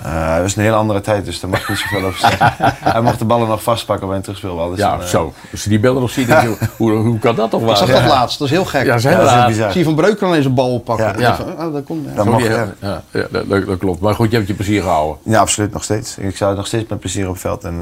Uh, 0.05 0.33
het 0.33 0.41
was 0.41 0.55
een 0.55 0.63
hele 0.63 0.75
andere 0.75 1.01
tijd, 1.01 1.25
dus 1.25 1.39
daar 1.39 1.49
mag 1.49 1.61
ik 1.61 1.69
niet 1.69 1.77
zoveel 1.77 2.07
over 2.07 2.19
zeggen. 2.19 2.53
hij 2.93 3.01
mocht 3.01 3.19
de 3.19 3.25
ballen 3.25 3.47
nog 3.47 3.63
vastpakken 3.63 4.07
bij 4.07 4.15
een 4.15 4.21
terugspeel. 4.21 4.69
Dus 4.69 4.79
ja, 4.79 4.91
dan, 4.91 4.99
uh... 4.99 5.05
zo. 5.05 5.33
Als 5.51 5.63
je 5.63 5.69
die 5.69 5.79
beelden 5.79 6.01
nog 6.01 6.11
ziet, 6.11 6.27
denk 6.27 6.41
je, 6.41 6.67
hoe, 6.77 6.91
hoe 6.91 7.19
kan 7.19 7.35
dat 7.35 7.49
toch 7.49 7.61
wel? 7.61 7.69
Ik 7.69 7.75
zag 7.75 7.87
dat 7.87 8.05
laatst, 8.05 8.39
dat 8.39 8.47
is 8.47 8.53
heel 8.53 8.65
gek. 8.65 8.85
Ja, 8.85 8.97
zijn 8.97 9.17
ja, 9.17 9.23
dat 9.23 9.49
is 9.49 9.55
bizar. 9.55 9.71
Zie 9.71 9.79
je 9.79 9.85
Van 9.85 9.95
Breukelen 9.95 10.29
ineens 10.29 10.45
een 10.45 10.53
bal 10.53 10.73
oppakken. 10.73 11.19
Ja. 11.19 11.35
Van, 11.35 11.45
oh, 11.45 11.73
dat 11.73 11.83
komt, 11.83 12.15
dat 12.15 12.25
mag, 12.25 12.43
ja. 12.43 12.73
Ja, 12.81 13.03
ja 13.11 13.27
dat, 13.31 13.49
dat, 13.49 13.77
klopt. 13.77 13.99
Maar 13.99 14.15
goed, 14.15 14.29
je 14.29 14.35
hebt 14.35 14.47
je 14.47 14.53
plezier 14.53 14.81
gehouden. 14.81 15.17
Ja, 15.23 15.39
absoluut, 15.39 15.73
nog 15.73 15.83
steeds. 15.83 16.17
Ik 16.17 16.37
zou 16.37 16.55
nog 16.55 16.67
steeds 16.67 16.89
met 16.89 16.99
plezier 16.99 17.29
op 17.29 17.37
veld 17.37 17.63
en 17.63 17.79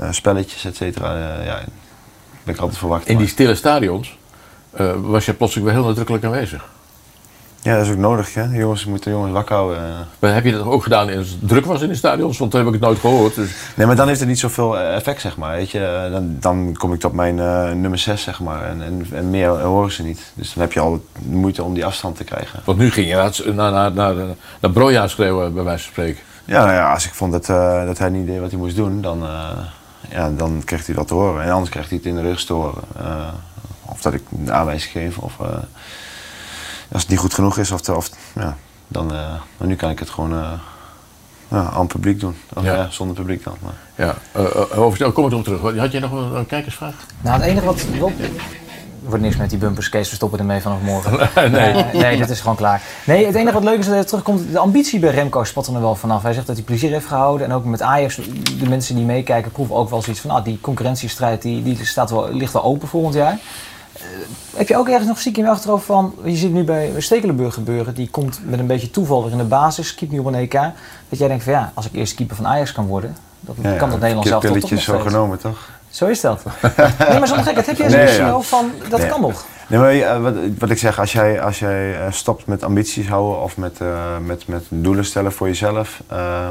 uh, 0.00 0.06
spelletjes, 0.10 0.64
et 0.64 0.76
cetera. 0.76 1.16
ja, 1.44 1.60
ben 2.42 2.54
ik 2.54 2.60
altijd 2.60 2.78
verwacht. 2.78 3.06
In 3.06 3.18
die 3.18 3.28
stille 3.28 3.54
stadions 3.54 4.18
was 4.96 5.24
je 5.24 5.34
plotseling 5.34 5.66
wel 5.66 5.76
heel 5.76 5.86
nadrukkelijk 5.88 6.24
aanwezig. 6.24 6.64
Ja, 7.64 7.76
dat 7.76 7.84
is 7.84 7.90
ook 7.92 7.98
nodig. 7.98 8.34
Hè? 8.34 8.44
Jongens 8.44 8.84
moeten 8.84 9.10
de 9.10 9.16
jongens 9.16 9.32
wakker 9.32 9.54
houden. 9.54 10.06
Maar 10.18 10.34
heb 10.34 10.44
je 10.44 10.52
dat 10.52 10.64
ook 10.64 10.82
gedaan 10.82 11.16
als 11.16 11.30
het 11.30 11.48
druk 11.48 11.64
was 11.64 11.82
in 11.82 11.88
de 11.88 11.94
stadions? 11.94 12.38
Want 12.38 12.50
dan 12.50 12.60
heb 12.60 12.68
ik 12.68 12.80
het 12.80 12.88
nooit 12.88 12.98
gehoord. 13.00 13.34
Dus... 13.34 13.50
Nee, 13.76 13.86
maar 13.86 13.96
dan 13.96 14.06
heeft 14.08 14.20
het 14.20 14.28
niet 14.28 14.38
zoveel 14.38 14.78
effect, 14.78 15.20
zeg 15.20 15.36
maar. 15.36 15.56
Weet 15.56 15.70
je? 15.70 16.08
Dan, 16.10 16.36
dan 16.40 16.74
kom 16.78 16.92
ik 16.92 17.00
tot 17.00 17.12
mijn 17.12 17.36
uh, 17.36 17.72
nummer 17.72 17.98
6, 17.98 18.22
zeg 18.22 18.40
maar. 18.40 18.62
En, 18.64 18.82
en, 18.82 19.06
en, 19.12 19.30
meer 19.30 19.48
horen 19.48 19.92
ze 19.92 20.02
niet. 20.02 20.32
Dus 20.34 20.52
dan 20.52 20.62
heb 20.62 20.72
je 20.72 20.80
al 20.80 21.04
moeite 21.22 21.62
om 21.62 21.74
die 21.74 21.84
afstand 21.84 22.16
te 22.16 22.24
krijgen. 22.24 22.60
Want 22.64 22.78
nu 22.78 22.90
ging 22.90 23.08
je 23.08 23.14
naar, 23.14 23.54
naar, 23.54 23.72
naar, 23.72 24.14
naar, 24.14 24.26
naar 24.60 24.70
Broja 24.70 25.08
schreeuwen, 25.08 25.54
bij 25.54 25.64
wijze 25.64 25.82
van 25.82 25.92
spreken. 25.92 26.22
Ja, 26.44 26.64
nou 26.64 26.74
ja, 26.74 26.92
als 26.92 27.06
ik 27.06 27.14
vond 27.14 27.32
dat, 27.32 27.48
uh, 27.48 27.86
dat 27.86 27.98
hij 27.98 28.08
niet 28.08 28.26
deed 28.26 28.40
wat 28.40 28.50
hij 28.50 28.60
moest 28.60 28.76
doen, 28.76 29.00
dan, 29.00 29.22
uh, 29.22 29.48
ja, 30.10 30.30
dan 30.30 30.62
kreeg 30.64 30.86
hij 30.86 30.94
dat 30.94 31.08
te 31.08 31.14
horen. 31.14 31.44
En 31.44 31.50
anders 31.50 31.70
kreeg 31.70 31.88
hij 31.88 31.96
het 31.96 32.06
in 32.06 32.14
de 32.14 32.22
rug 32.22 32.44
te 32.44 32.52
horen. 32.52 32.82
of 33.84 34.00
dat 34.00 34.12
ik 34.12 34.22
een 34.38 34.52
aanwijzing 34.52 34.92
geef. 34.92 35.18
Of, 35.18 35.36
als 36.92 37.02
het 37.02 37.10
niet 37.10 37.18
goed 37.18 37.34
genoeg 37.34 37.58
is, 37.58 37.70
of, 37.70 37.88
of 37.88 38.10
ja, 38.34 38.56
dan, 38.88 39.12
uh, 39.12 39.18
maar 39.56 39.68
nu 39.68 39.76
kan 39.76 39.90
ik 39.90 39.98
het 39.98 40.10
gewoon 40.10 40.32
uh, 40.32 40.52
ja, 41.48 41.70
aan 41.70 41.80
het 41.80 41.88
publiek 41.88 42.20
doen. 42.20 42.36
Of, 42.54 42.64
ja. 42.64 42.74
ja. 42.74 42.90
zonder 42.90 43.16
publiek 43.16 43.44
dan. 43.44 43.56
Maar. 43.62 44.06
Ja, 44.06 44.14
uh, 44.40 44.78
over, 44.78 45.12
kom 45.12 45.24
ik 45.26 45.32
erop 45.32 45.44
terug. 45.44 45.76
Had 45.78 45.92
jij 45.92 46.00
nog 46.00 46.12
een, 46.12 46.36
een 46.36 46.46
kijkersvraag? 46.46 46.94
Nou, 47.20 47.40
het 47.40 47.50
enige 47.50 47.66
wat 47.66 47.84
Rob... 47.98 48.12
Er 49.04 49.10
wordt 49.10 49.24
niks 49.24 49.36
met 49.36 49.50
die 49.50 49.58
bumpers, 49.58 49.88
Kees, 49.88 50.10
we 50.10 50.14
stoppen 50.14 50.38
ermee 50.38 50.60
vanaf 50.60 50.80
morgen. 50.80 51.28
nee. 51.52 51.84
nee, 51.92 52.16
dit 52.16 52.30
is 52.30 52.40
gewoon 52.40 52.56
klaar. 52.56 52.82
Nee, 53.06 53.26
het 53.26 53.34
enige 53.34 53.52
wat 53.52 53.64
leuk 53.64 53.78
is 53.78 53.86
dat 53.86 53.94
hij 53.94 54.04
terugkomt, 54.04 54.52
de 54.52 54.58
ambitie 54.58 54.98
bij 54.98 55.10
Remco 55.10 55.44
spat 55.44 55.66
er 55.66 55.80
wel 55.80 55.94
vanaf. 55.94 56.22
Hij 56.22 56.32
zegt 56.32 56.46
dat 56.46 56.56
hij 56.56 56.64
plezier 56.64 56.90
heeft 56.90 57.06
gehouden. 57.06 57.46
En 57.46 57.52
ook 57.52 57.64
met 57.64 57.82
Ajax, 57.82 58.16
de 58.58 58.68
mensen 58.68 58.94
die 58.94 59.04
meekijken, 59.04 59.50
proeven 59.50 59.74
ook 59.74 59.90
wel 59.90 60.02
zoiets 60.02 60.22
van, 60.22 60.30
ah, 60.30 60.44
die 60.44 60.58
concurrentiestrijd 60.60 61.42
die, 61.42 61.62
die 61.62 61.84
staat 61.84 62.10
wel, 62.10 62.32
ligt 62.32 62.52
wel 62.52 62.64
open 62.64 62.88
volgend 62.88 63.14
jaar. 63.14 63.38
Uh, 64.12 64.58
heb 64.58 64.68
je 64.68 64.76
ook 64.76 64.88
ergens 64.88 65.06
nog 65.08 65.18
ziek 65.18 65.36
in 65.36 65.44
je 65.44 65.50
achterhoofd 65.50 65.84
van, 65.84 66.14
je 66.24 66.36
ziet 66.36 66.52
nu 66.52 66.64
bij 66.64 66.92
Stekelenburg 66.98 67.54
gebeuren, 67.54 67.94
die 67.94 68.08
komt 68.10 68.40
met 68.44 68.58
een 68.58 68.66
beetje 68.66 68.90
toeval 68.90 69.22
weer 69.22 69.32
in 69.32 69.38
de 69.38 69.44
basis, 69.44 69.94
keept 69.94 70.12
nu 70.12 70.18
op 70.18 70.26
een 70.26 70.34
EK. 70.34 70.52
Dat 71.08 71.18
jij 71.18 71.28
denkt 71.28 71.44
van 71.44 71.52
ja, 71.52 71.72
als 71.74 71.86
ik 71.86 71.92
eerst 71.94 72.14
keeper 72.14 72.36
van 72.36 72.46
Ajax 72.46 72.72
kan 72.72 72.86
worden, 72.86 73.16
Dat 73.40 73.54
Ja, 73.62 73.72
kan 73.76 73.90
dat 73.90 73.98
Nederlands 73.98 74.28
zelf 74.28 74.44
toch 74.44 74.70
nog 74.70 74.80
zo 74.80 74.98
genomen, 74.98 75.38
toch? 75.38 75.70
Zo 75.90 76.06
is 76.06 76.20
dat. 76.20 76.42
nee, 77.08 77.18
maar 77.18 77.26
zonder 77.26 77.46
gekheid, 77.46 77.66
heb 77.66 77.76
jij 77.76 77.88
Nee, 77.88 78.16
ja. 78.16 78.40
van, 78.40 78.70
dat 78.88 79.00
Nee. 79.00 79.08
kan 79.08 79.20
nog? 79.20 79.44
Nee, 79.66 79.80
maar 79.80 79.90
eh, 79.92 80.20
wat, 80.22 80.34
wat 80.58 80.70
ik 80.70 80.78
zeg, 80.78 80.98
als 81.00 81.12
jij, 81.12 81.40
als 81.42 81.58
jij 81.58 82.06
eh, 82.06 82.12
stopt 82.12 82.46
met 82.46 82.62
ambities 82.62 83.08
houden 83.08 83.42
of 83.42 83.56
met, 83.56 83.80
eh, 83.80 84.18
met, 84.24 84.46
met 84.46 84.64
doelen 84.68 85.04
stellen 85.04 85.32
voor 85.32 85.46
jezelf, 85.46 86.02
eh, 86.06 86.48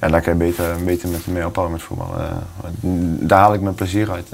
ja, 0.00 0.08
daar 0.08 0.20
kan 0.22 0.32
je 0.32 0.38
beter, 0.38 0.64
beter 0.84 1.08
met 1.08 1.26
mee 1.26 1.46
ophouden 1.46 1.76
met 1.76 1.84
voetbal. 1.86 2.14
Eh, 2.18 2.24
daar 3.28 3.38
haal 3.38 3.54
ik 3.54 3.60
mijn 3.60 3.74
plezier 3.74 4.10
uit. 4.10 4.28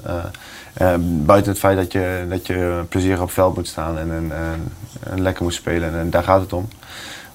Eh, 0.72 0.92
eh, 0.92 1.00
buiten 1.02 1.50
het 1.50 1.60
feit 1.60 1.76
dat 1.76 1.92
je, 1.92 2.26
dat 2.28 2.46
je 2.46 2.84
plezier 2.88 3.14
op 3.20 3.24
het 3.26 3.32
veld 3.34 3.56
moet 3.56 3.66
staan 3.68 3.98
en, 3.98 4.10
en, 4.12 4.32
en, 4.32 4.72
en 5.10 5.22
lekker 5.22 5.42
moet 5.42 5.54
spelen, 5.54 5.98
en, 5.98 6.10
daar 6.10 6.22
gaat 6.22 6.40
het 6.40 6.52
om. 6.52 6.68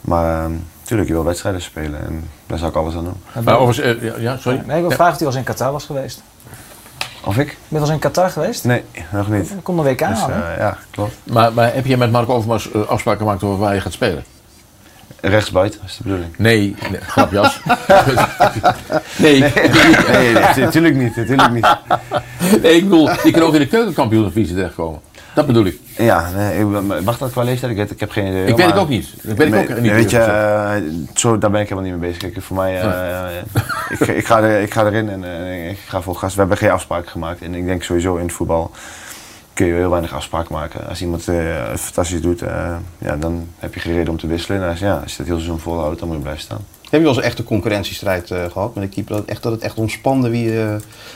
Maar 0.02 0.50
natuurlijk, 0.80 1.08
je 1.08 1.14
wil 1.16 1.24
wedstrijden 1.24 1.62
spelen 1.62 2.00
en 2.06 2.30
daar 2.48 2.58
zou 2.58 2.70
ik 2.70 2.78
alles 2.78 2.96
aan 2.96 3.04
doen. 3.04 3.44
Maar 3.44 3.60
overigens, 3.60 4.02
eh, 4.02 4.22
ja, 4.22 4.38
sorry. 4.38 4.62
Nee, 4.66 4.76
ik 4.76 4.82
wil 4.82 4.90
Ja. 4.90 4.96
vragen 4.96 5.14
of 5.14 5.20
hij 5.20 5.28
al 5.28 5.34
eens 5.34 5.36
in 5.36 5.54
Qatar 5.54 5.72
was 5.72 5.86
geweest. 5.86 6.22
Of 7.26 7.38
ik? 7.38 7.46
Ben 7.48 7.56
je 7.68 7.76
al 7.76 7.82
eens 7.82 7.90
in 7.90 8.00
Qatar 8.00 8.30
geweest? 8.30 8.64
Nee, 8.64 8.84
nog 9.12 9.30
niet. 9.30 9.50
Er 9.50 9.56
komt 9.64 9.80
een 9.80 9.86
WK 9.86 9.98
Dus, 9.98 10.08
aan, 10.08 10.32
eh, 10.32 10.58
ja, 10.58 10.78
klopt. 10.92 11.16
Maar, 11.24 11.54
maar 11.54 11.74
heb 11.74 11.86
je 11.86 11.98
met 11.98 12.12
Marco 12.12 12.34
Overmars 12.34 12.72
eh, 12.72 12.88
afspraken 12.88 13.22
gemaakt 13.22 13.44
over 13.44 13.58
waar 13.58 13.74
je 13.74 13.82
gaat 13.82 13.94
spelen? 13.94 14.24
Rechtsbuiten, 15.30 15.80
is 15.86 15.98
de 15.98 16.04
bedoeling. 16.04 16.30
Nee, 16.38 16.76
nee 16.92 17.00
grapjas. 17.02 17.60
nee. 19.18 19.40
Nee, 19.40 19.52
nee, 19.54 20.34
nee, 20.34 20.34
natuurlijk 20.66 20.96
niet, 20.96 21.16
natuurlijk 21.16 21.52
niet. 21.52 21.68
Nee, 22.62 22.76
ik 22.76 22.84
bedoel, 22.84 23.10
je 23.24 23.32
kan 23.32 23.42
ook 23.42 23.54
in 23.54 23.60
de 23.60 23.68
keukenkampioenvisie 23.68 24.56
terechtkomen. 24.56 25.00
Dat 25.34 25.46
bedoel 25.48 25.66
ik. 25.66 25.80
Ja, 25.98 26.30
nee, 26.36 26.60
ik- 26.60 27.04
mag 27.04 27.18
dat 27.18 27.32
qua 27.32 27.44
leeftijd? 27.44 27.72
Ik, 27.72 27.78
weet- 27.78 27.92
ik 27.92 28.00
heb 28.00 28.12
geen 28.12 28.28
idee. 28.28 28.46
Ik 28.46 28.56
weet 28.56 28.66
het 28.66 28.76
ook 28.78 28.90
niet. 28.90 29.08
Ik 29.22 29.38
weet 29.38 29.52
het 29.54 29.62
ook 29.62 29.70
Nee, 29.70 29.82
niet. 29.82 29.92
Weet 29.92 30.10
je, 30.12 30.18
eh, 30.20 30.72
zo, 31.14 31.38
daar 31.38 31.52
ben 31.52 31.62
ik 31.62 31.70
helemaal 31.70 31.90
niet 31.92 32.00
mee 32.00 32.10
bezig. 32.12 32.32
Kijk, 32.32 32.46
voor 32.46 32.56
mij, 32.56 32.82
eh, 32.82 33.26
ik, 33.90 34.00
ik, 34.00 34.26
ga 34.26 34.42
er, 34.42 34.62
ik 34.62 34.74
ga 34.74 34.86
erin 34.86 35.10
en 35.10 35.24
eh, 35.24 35.70
ik 35.70 35.78
ga 35.88 36.02
vol 36.02 36.14
gas. 36.14 36.34
We 36.34 36.40
hebben 36.40 36.58
geen 36.58 36.70
afspraken 36.70 37.10
gemaakt. 37.12 37.42
En 37.42 37.56
ik 37.56 37.66
denk 37.66 37.84
sowieso 37.84 38.16
in 38.16 38.24
het 38.26 38.34
voetbal 38.34 38.72
kun 39.56 39.66
je 39.66 39.74
heel 39.74 39.90
weinig 39.90 40.14
afspraken 40.14 40.54
maken. 40.56 40.88
Als 40.88 41.02
iemand 41.02 41.28
eh, 41.28 41.36
het 41.70 41.80
fantastisch 41.80 42.22
doet, 42.22 42.42
eh, 42.42 42.76
ja, 42.98 43.16
dan 43.16 43.48
heb 43.60 43.74
je 43.74 43.80
geen 43.80 43.94
reden 43.94 44.10
om 44.10 44.18
te 44.20 44.28
wisselen. 44.28 44.62
En 44.64 44.70
als, 44.70 44.80
ja, 44.80 44.94
als 45.04 45.12
je 45.12 45.18
het 45.18 45.28
heel 45.28 45.36
seizoen 45.36 45.60
volhoudt, 45.60 46.00
dan 46.00 46.08
moet 46.08 46.18
je 46.18 46.24
blijven 46.24 46.44
staan. 46.44 46.66
Heb 46.82 46.92
je 46.92 47.00
wel 47.00 47.08
eens 47.08 47.18
een 47.18 47.24
echte 47.30 47.44
concurrentiestrijd 47.44 48.32
eh, 48.32 48.44
gehad 48.52 48.76
met 48.76 48.84
de 48.84 48.90
keeper? 48.90 49.12
Dat 49.14 49.22
het 49.22 49.32
echt, 49.32 49.44
dat 49.44 49.52
het 49.52 49.62
echt 49.62 49.76
ontspande? 49.76 50.30
Wie, 50.30 50.62
eh, 50.64 50.76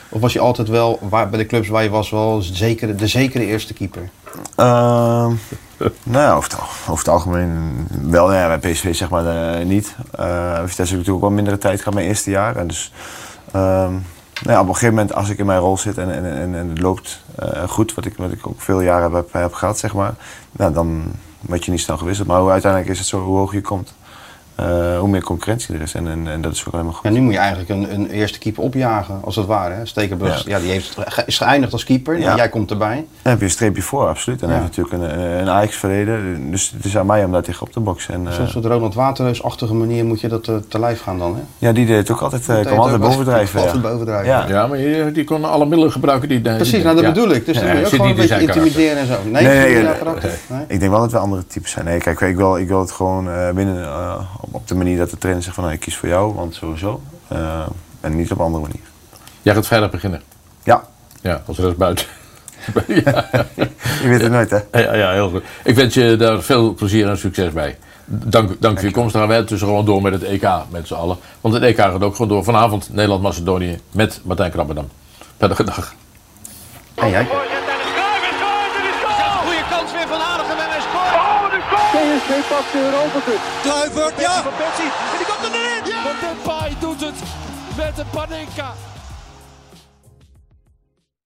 of 0.09 0.21
was 0.21 0.33
je 0.33 0.39
altijd 0.39 0.67
wel, 0.67 0.99
waar, 1.09 1.29
bij 1.29 1.39
de 1.39 1.45
clubs 1.45 1.67
waar 1.67 1.83
je 1.83 1.89
was, 1.89 2.09
wel 2.09 2.41
zeker, 2.41 2.97
de 2.97 3.07
zekere 3.07 3.45
eerste 3.45 3.73
keeper? 3.73 4.09
Ehm, 4.55 5.31
nou 6.03 6.25
ja, 6.25 6.33
over 6.33 6.49
het, 6.51 6.59
al- 6.59 6.67
over 6.93 6.97
het 7.05 7.07
algemeen 7.13 7.87
wel. 8.01 8.33
Ja, 8.33 8.57
bij 8.57 8.71
PSV 8.71 8.95
zeg 8.95 9.09
maar 9.09 9.53
eh, 9.59 9.65
niet. 9.65 9.95
Eh 10.11 10.57
Vitesse 10.59 10.75
heb 10.75 10.85
ik 10.85 10.89
natuurlijk 10.89 11.15
ook 11.15 11.21
wel 11.21 11.29
mindere 11.31 11.57
tijd 11.57 11.77
gehad 11.79 11.93
mijn 11.93 12.07
eerste 12.07 12.29
jaar. 12.29 12.55
En 12.55 12.67
dus 12.67 12.91
ehm, 13.51 13.93
nou 14.43 14.55
ja, 14.55 14.61
op 14.61 14.67
een 14.67 14.73
gegeven 14.73 14.95
moment 14.95 15.13
als 15.13 15.29
ik 15.29 15.37
in 15.37 15.45
mijn 15.45 15.59
rol 15.59 15.77
zit 15.77 15.97
en, 15.97 16.13
en, 16.13 16.25
en, 16.25 16.55
en 16.55 16.69
het 16.69 16.81
loopt 16.81 17.21
eh, 17.35 17.63
goed, 17.69 17.93
wat 17.93 18.05
ik, 18.05 18.17
wat 18.17 18.31
ik 18.31 18.47
ook 18.47 18.61
veel 18.61 18.81
jaren 18.81 19.13
heb, 19.13 19.33
heb 19.33 19.53
gehad, 19.53 19.79
zeg 19.79 19.93
maar. 19.93 20.13
Nou, 20.51 20.73
dan 20.73 21.03
word 21.39 21.65
je 21.65 21.71
niet 21.71 21.79
snel 21.79 21.97
gewisseld. 21.97 22.27
Maar 22.27 22.49
uiteindelijk 22.49 22.91
is 22.91 22.99
het 22.99 23.07
zo, 23.07 23.23
hoe 23.23 23.37
hoog 23.37 23.53
je 23.53 23.61
komt. 23.61 23.93
Eh, 24.59 24.99
hoe 24.99 25.07
meer 25.07 25.23
concurrentie 25.23 25.75
er 25.75 25.81
is. 25.81 25.93
En, 25.93 26.07
en, 26.07 26.27
en 26.27 26.41
dat 26.41 26.53
is 26.53 26.65
ook 26.65 26.71
helemaal 26.71 26.93
goed. 26.93 27.05
En 27.05 27.13
nu 27.13 27.21
moet 27.21 27.33
je 27.33 27.39
eigenlijk 27.39 27.69
een, 27.69 27.93
een 27.93 28.09
eerste 28.09 28.39
keeper 28.39 28.63
opjagen, 28.63 29.19
als 29.23 29.35
het 29.35 29.45
ware. 29.45 29.73
Hè? 29.73 29.85
Stekelenburg, 29.85 30.45
ja. 30.45 30.59
die 30.59 30.71
heeft, 30.71 30.97
is 31.25 31.37
geëindigd 31.37 31.73
als 31.73 31.83
keeper. 31.83 32.19
Ja. 32.19 32.35
Jij 32.35 32.49
komt 32.49 32.71
erbij. 32.71 32.95
Dan 32.95 33.31
heb 33.31 33.39
je 33.39 33.45
een 33.45 33.51
streepje 33.51 33.81
voor, 33.81 34.07
absoluut. 34.07 34.41
En 34.41 34.47
dan 34.47 34.57
Ja. 34.57 34.63
heb 34.63 34.73
je 34.73 34.81
natuurlijk 34.81 35.13
een, 35.13 35.39
een 35.39 35.49
Ajax-verleden. 35.49 36.51
Dus 36.51 36.71
het 36.75 36.85
is 36.85 36.97
aan 36.97 37.05
mij 37.05 37.25
om 37.25 37.31
daar 37.31 37.41
tegen 37.41 37.61
op 37.61 37.71
te 37.71 37.79
boksen. 37.79 38.13
En, 38.13 38.33
Zo'n 38.33 38.45
eh, 38.45 38.51
soort 38.51 38.65
Ronald 38.65 38.93
Waterreus-achtige 38.93 39.73
manier 39.73 40.05
moet 40.05 40.21
je 40.21 40.27
dat 40.27 40.47
eh, 40.47 40.55
te 40.67 40.79
lijf 40.79 41.01
gaan 41.01 41.17
dan. 41.17 41.35
Hè? 41.35 41.41
Ja, 41.67 41.73
die 41.73 41.85
deed 41.85 41.97
het 41.97 42.11
ook 42.11 42.21
altijd. 42.21 42.45
Deed 42.45 42.65
kwam 42.65 42.79
altijd 42.79 43.01
bovendrijven. 43.01 43.59
altijd 43.59 43.83
ja. 43.83 43.89
bovendrijven. 43.89 44.27
Ja. 44.27 44.47
Ja, 44.47 44.67
maar 44.67 44.77
je, 44.77 45.11
die 45.11 45.23
kon 45.23 45.45
alle 45.45 45.65
middelen 45.65 45.91
gebruiken 45.91 46.29
die... 46.29 46.41
Precies, 46.41 46.83
nou 46.83 46.95
dat 46.95 47.05
bedoel 47.05 47.29
ik. 47.29 47.45
Dus 47.45 47.59
dan 47.59 47.67
moet 47.67 47.75
je 47.77 47.83
ook 47.83 47.89
zit 47.89 47.95
gewoon 47.99 48.11
een 48.11 48.17
beetje 48.17 48.41
intimideren 48.41 48.97
en 48.97 49.07
zo. 49.07 49.13
Nee, 49.25 49.43
Nee, 49.43 49.83
nee? 49.83 50.65
Ik 50.67 50.79
denk 50.79 50.91
wel 50.91 50.99
dat 50.99 51.11
we 51.11 51.17
andere 51.17 51.47
types 51.47 51.71
zijn. 51.71 51.85
Nee, 51.85 51.99
kijk, 51.99 52.21
ik 52.21 52.35
wil, 52.35 52.57
ik 52.57 52.67
wil 52.67 52.79
het 52.79 52.91
gewoon 52.91 53.29
eh, 53.29 53.49
binnen 53.49 53.83
eh, 53.83 54.19
op, 54.51 54.67
de 54.67 54.75
manier 54.75 54.97
dat 54.97 55.09
de 55.09 55.17
trainer 55.17 55.43
zegt 55.43 55.55
van 55.55 55.63
nou, 55.63 55.75
ik 55.75 55.81
kies 55.81 55.97
voor 55.97 56.09
jou, 56.09 56.33
want 56.33 56.55
sowieso. 56.55 57.01
Eh, 57.27 57.67
en 58.01 58.15
niet 58.15 58.31
op 58.31 58.37
een 58.37 58.45
andere 58.45 58.63
manier. 58.63 58.81
Jij 59.41 59.53
gaat 59.53 59.67
vrijdag 59.67 59.89
beginnen. 59.89 60.21
Ja. 60.63 60.83
Ja, 61.21 61.43
als 61.45 61.57
rest 61.57 61.77
buiten. 61.77 62.05
ja. 63.05 63.29
Je 64.01 64.07
weet 64.07 64.21
het 64.21 64.31
nooit, 64.31 64.49
hè? 64.49 64.79
Ja, 64.81 64.95
ja, 64.95 65.11
heel 65.11 65.29
goed. 65.29 65.43
Ik 65.63 65.75
wens 65.75 65.93
je 65.93 66.15
daar 66.15 66.41
veel 66.41 66.73
plezier 66.73 67.09
en 67.09 67.17
succes 67.17 67.53
bij. 67.53 67.77
Dank, 68.05 68.61
dank 68.61 68.77
voor 68.77 68.87
je 68.87 68.93
komst. 68.93 69.11
Dan 69.11 69.21
gaan 69.21 69.29
wij 69.29 69.45
dus 69.45 69.59
gewoon 69.59 69.85
door 69.85 70.01
met 70.01 70.13
het 70.13 70.23
EK 70.23 70.47
met 70.69 70.87
z'n 70.87 70.93
allen. 70.93 71.17
Want 71.41 71.53
het 71.53 71.63
EK 71.63 71.77
gaat 71.77 72.03
ook 72.03 72.15
gewoon 72.15 72.27
door. 72.27 72.43
Vanavond 72.43 72.89
Nederland-Macedonië 72.93 73.79
met 73.91 74.21
Martijn 74.23 74.51
Krabberdam. 74.51 74.87
Prettige 75.37 75.63
dag. 75.63 75.93
En 76.95 77.09
jij? 77.09 77.27
PSV 82.29 82.47
pakt 82.49 82.71
de 82.71 82.79
Europa 82.79 83.19
Cup. 83.25 83.41
Kluivert, 83.61 84.19
ja! 84.19 84.41
Van 84.41 84.51
Persie. 84.57 84.91
En 85.11 85.17
die 85.17 85.25
komt 85.25 85.53
erin. 85.53 85.85
Ja! 85.85 86.01
Van 86.01 86.15
Depay 86.21 86.75
doet 86.79 87.01
het 87.01 87.19
met 87.75 87.97
een 87.97 88.09
Panenka. 88.09 88.73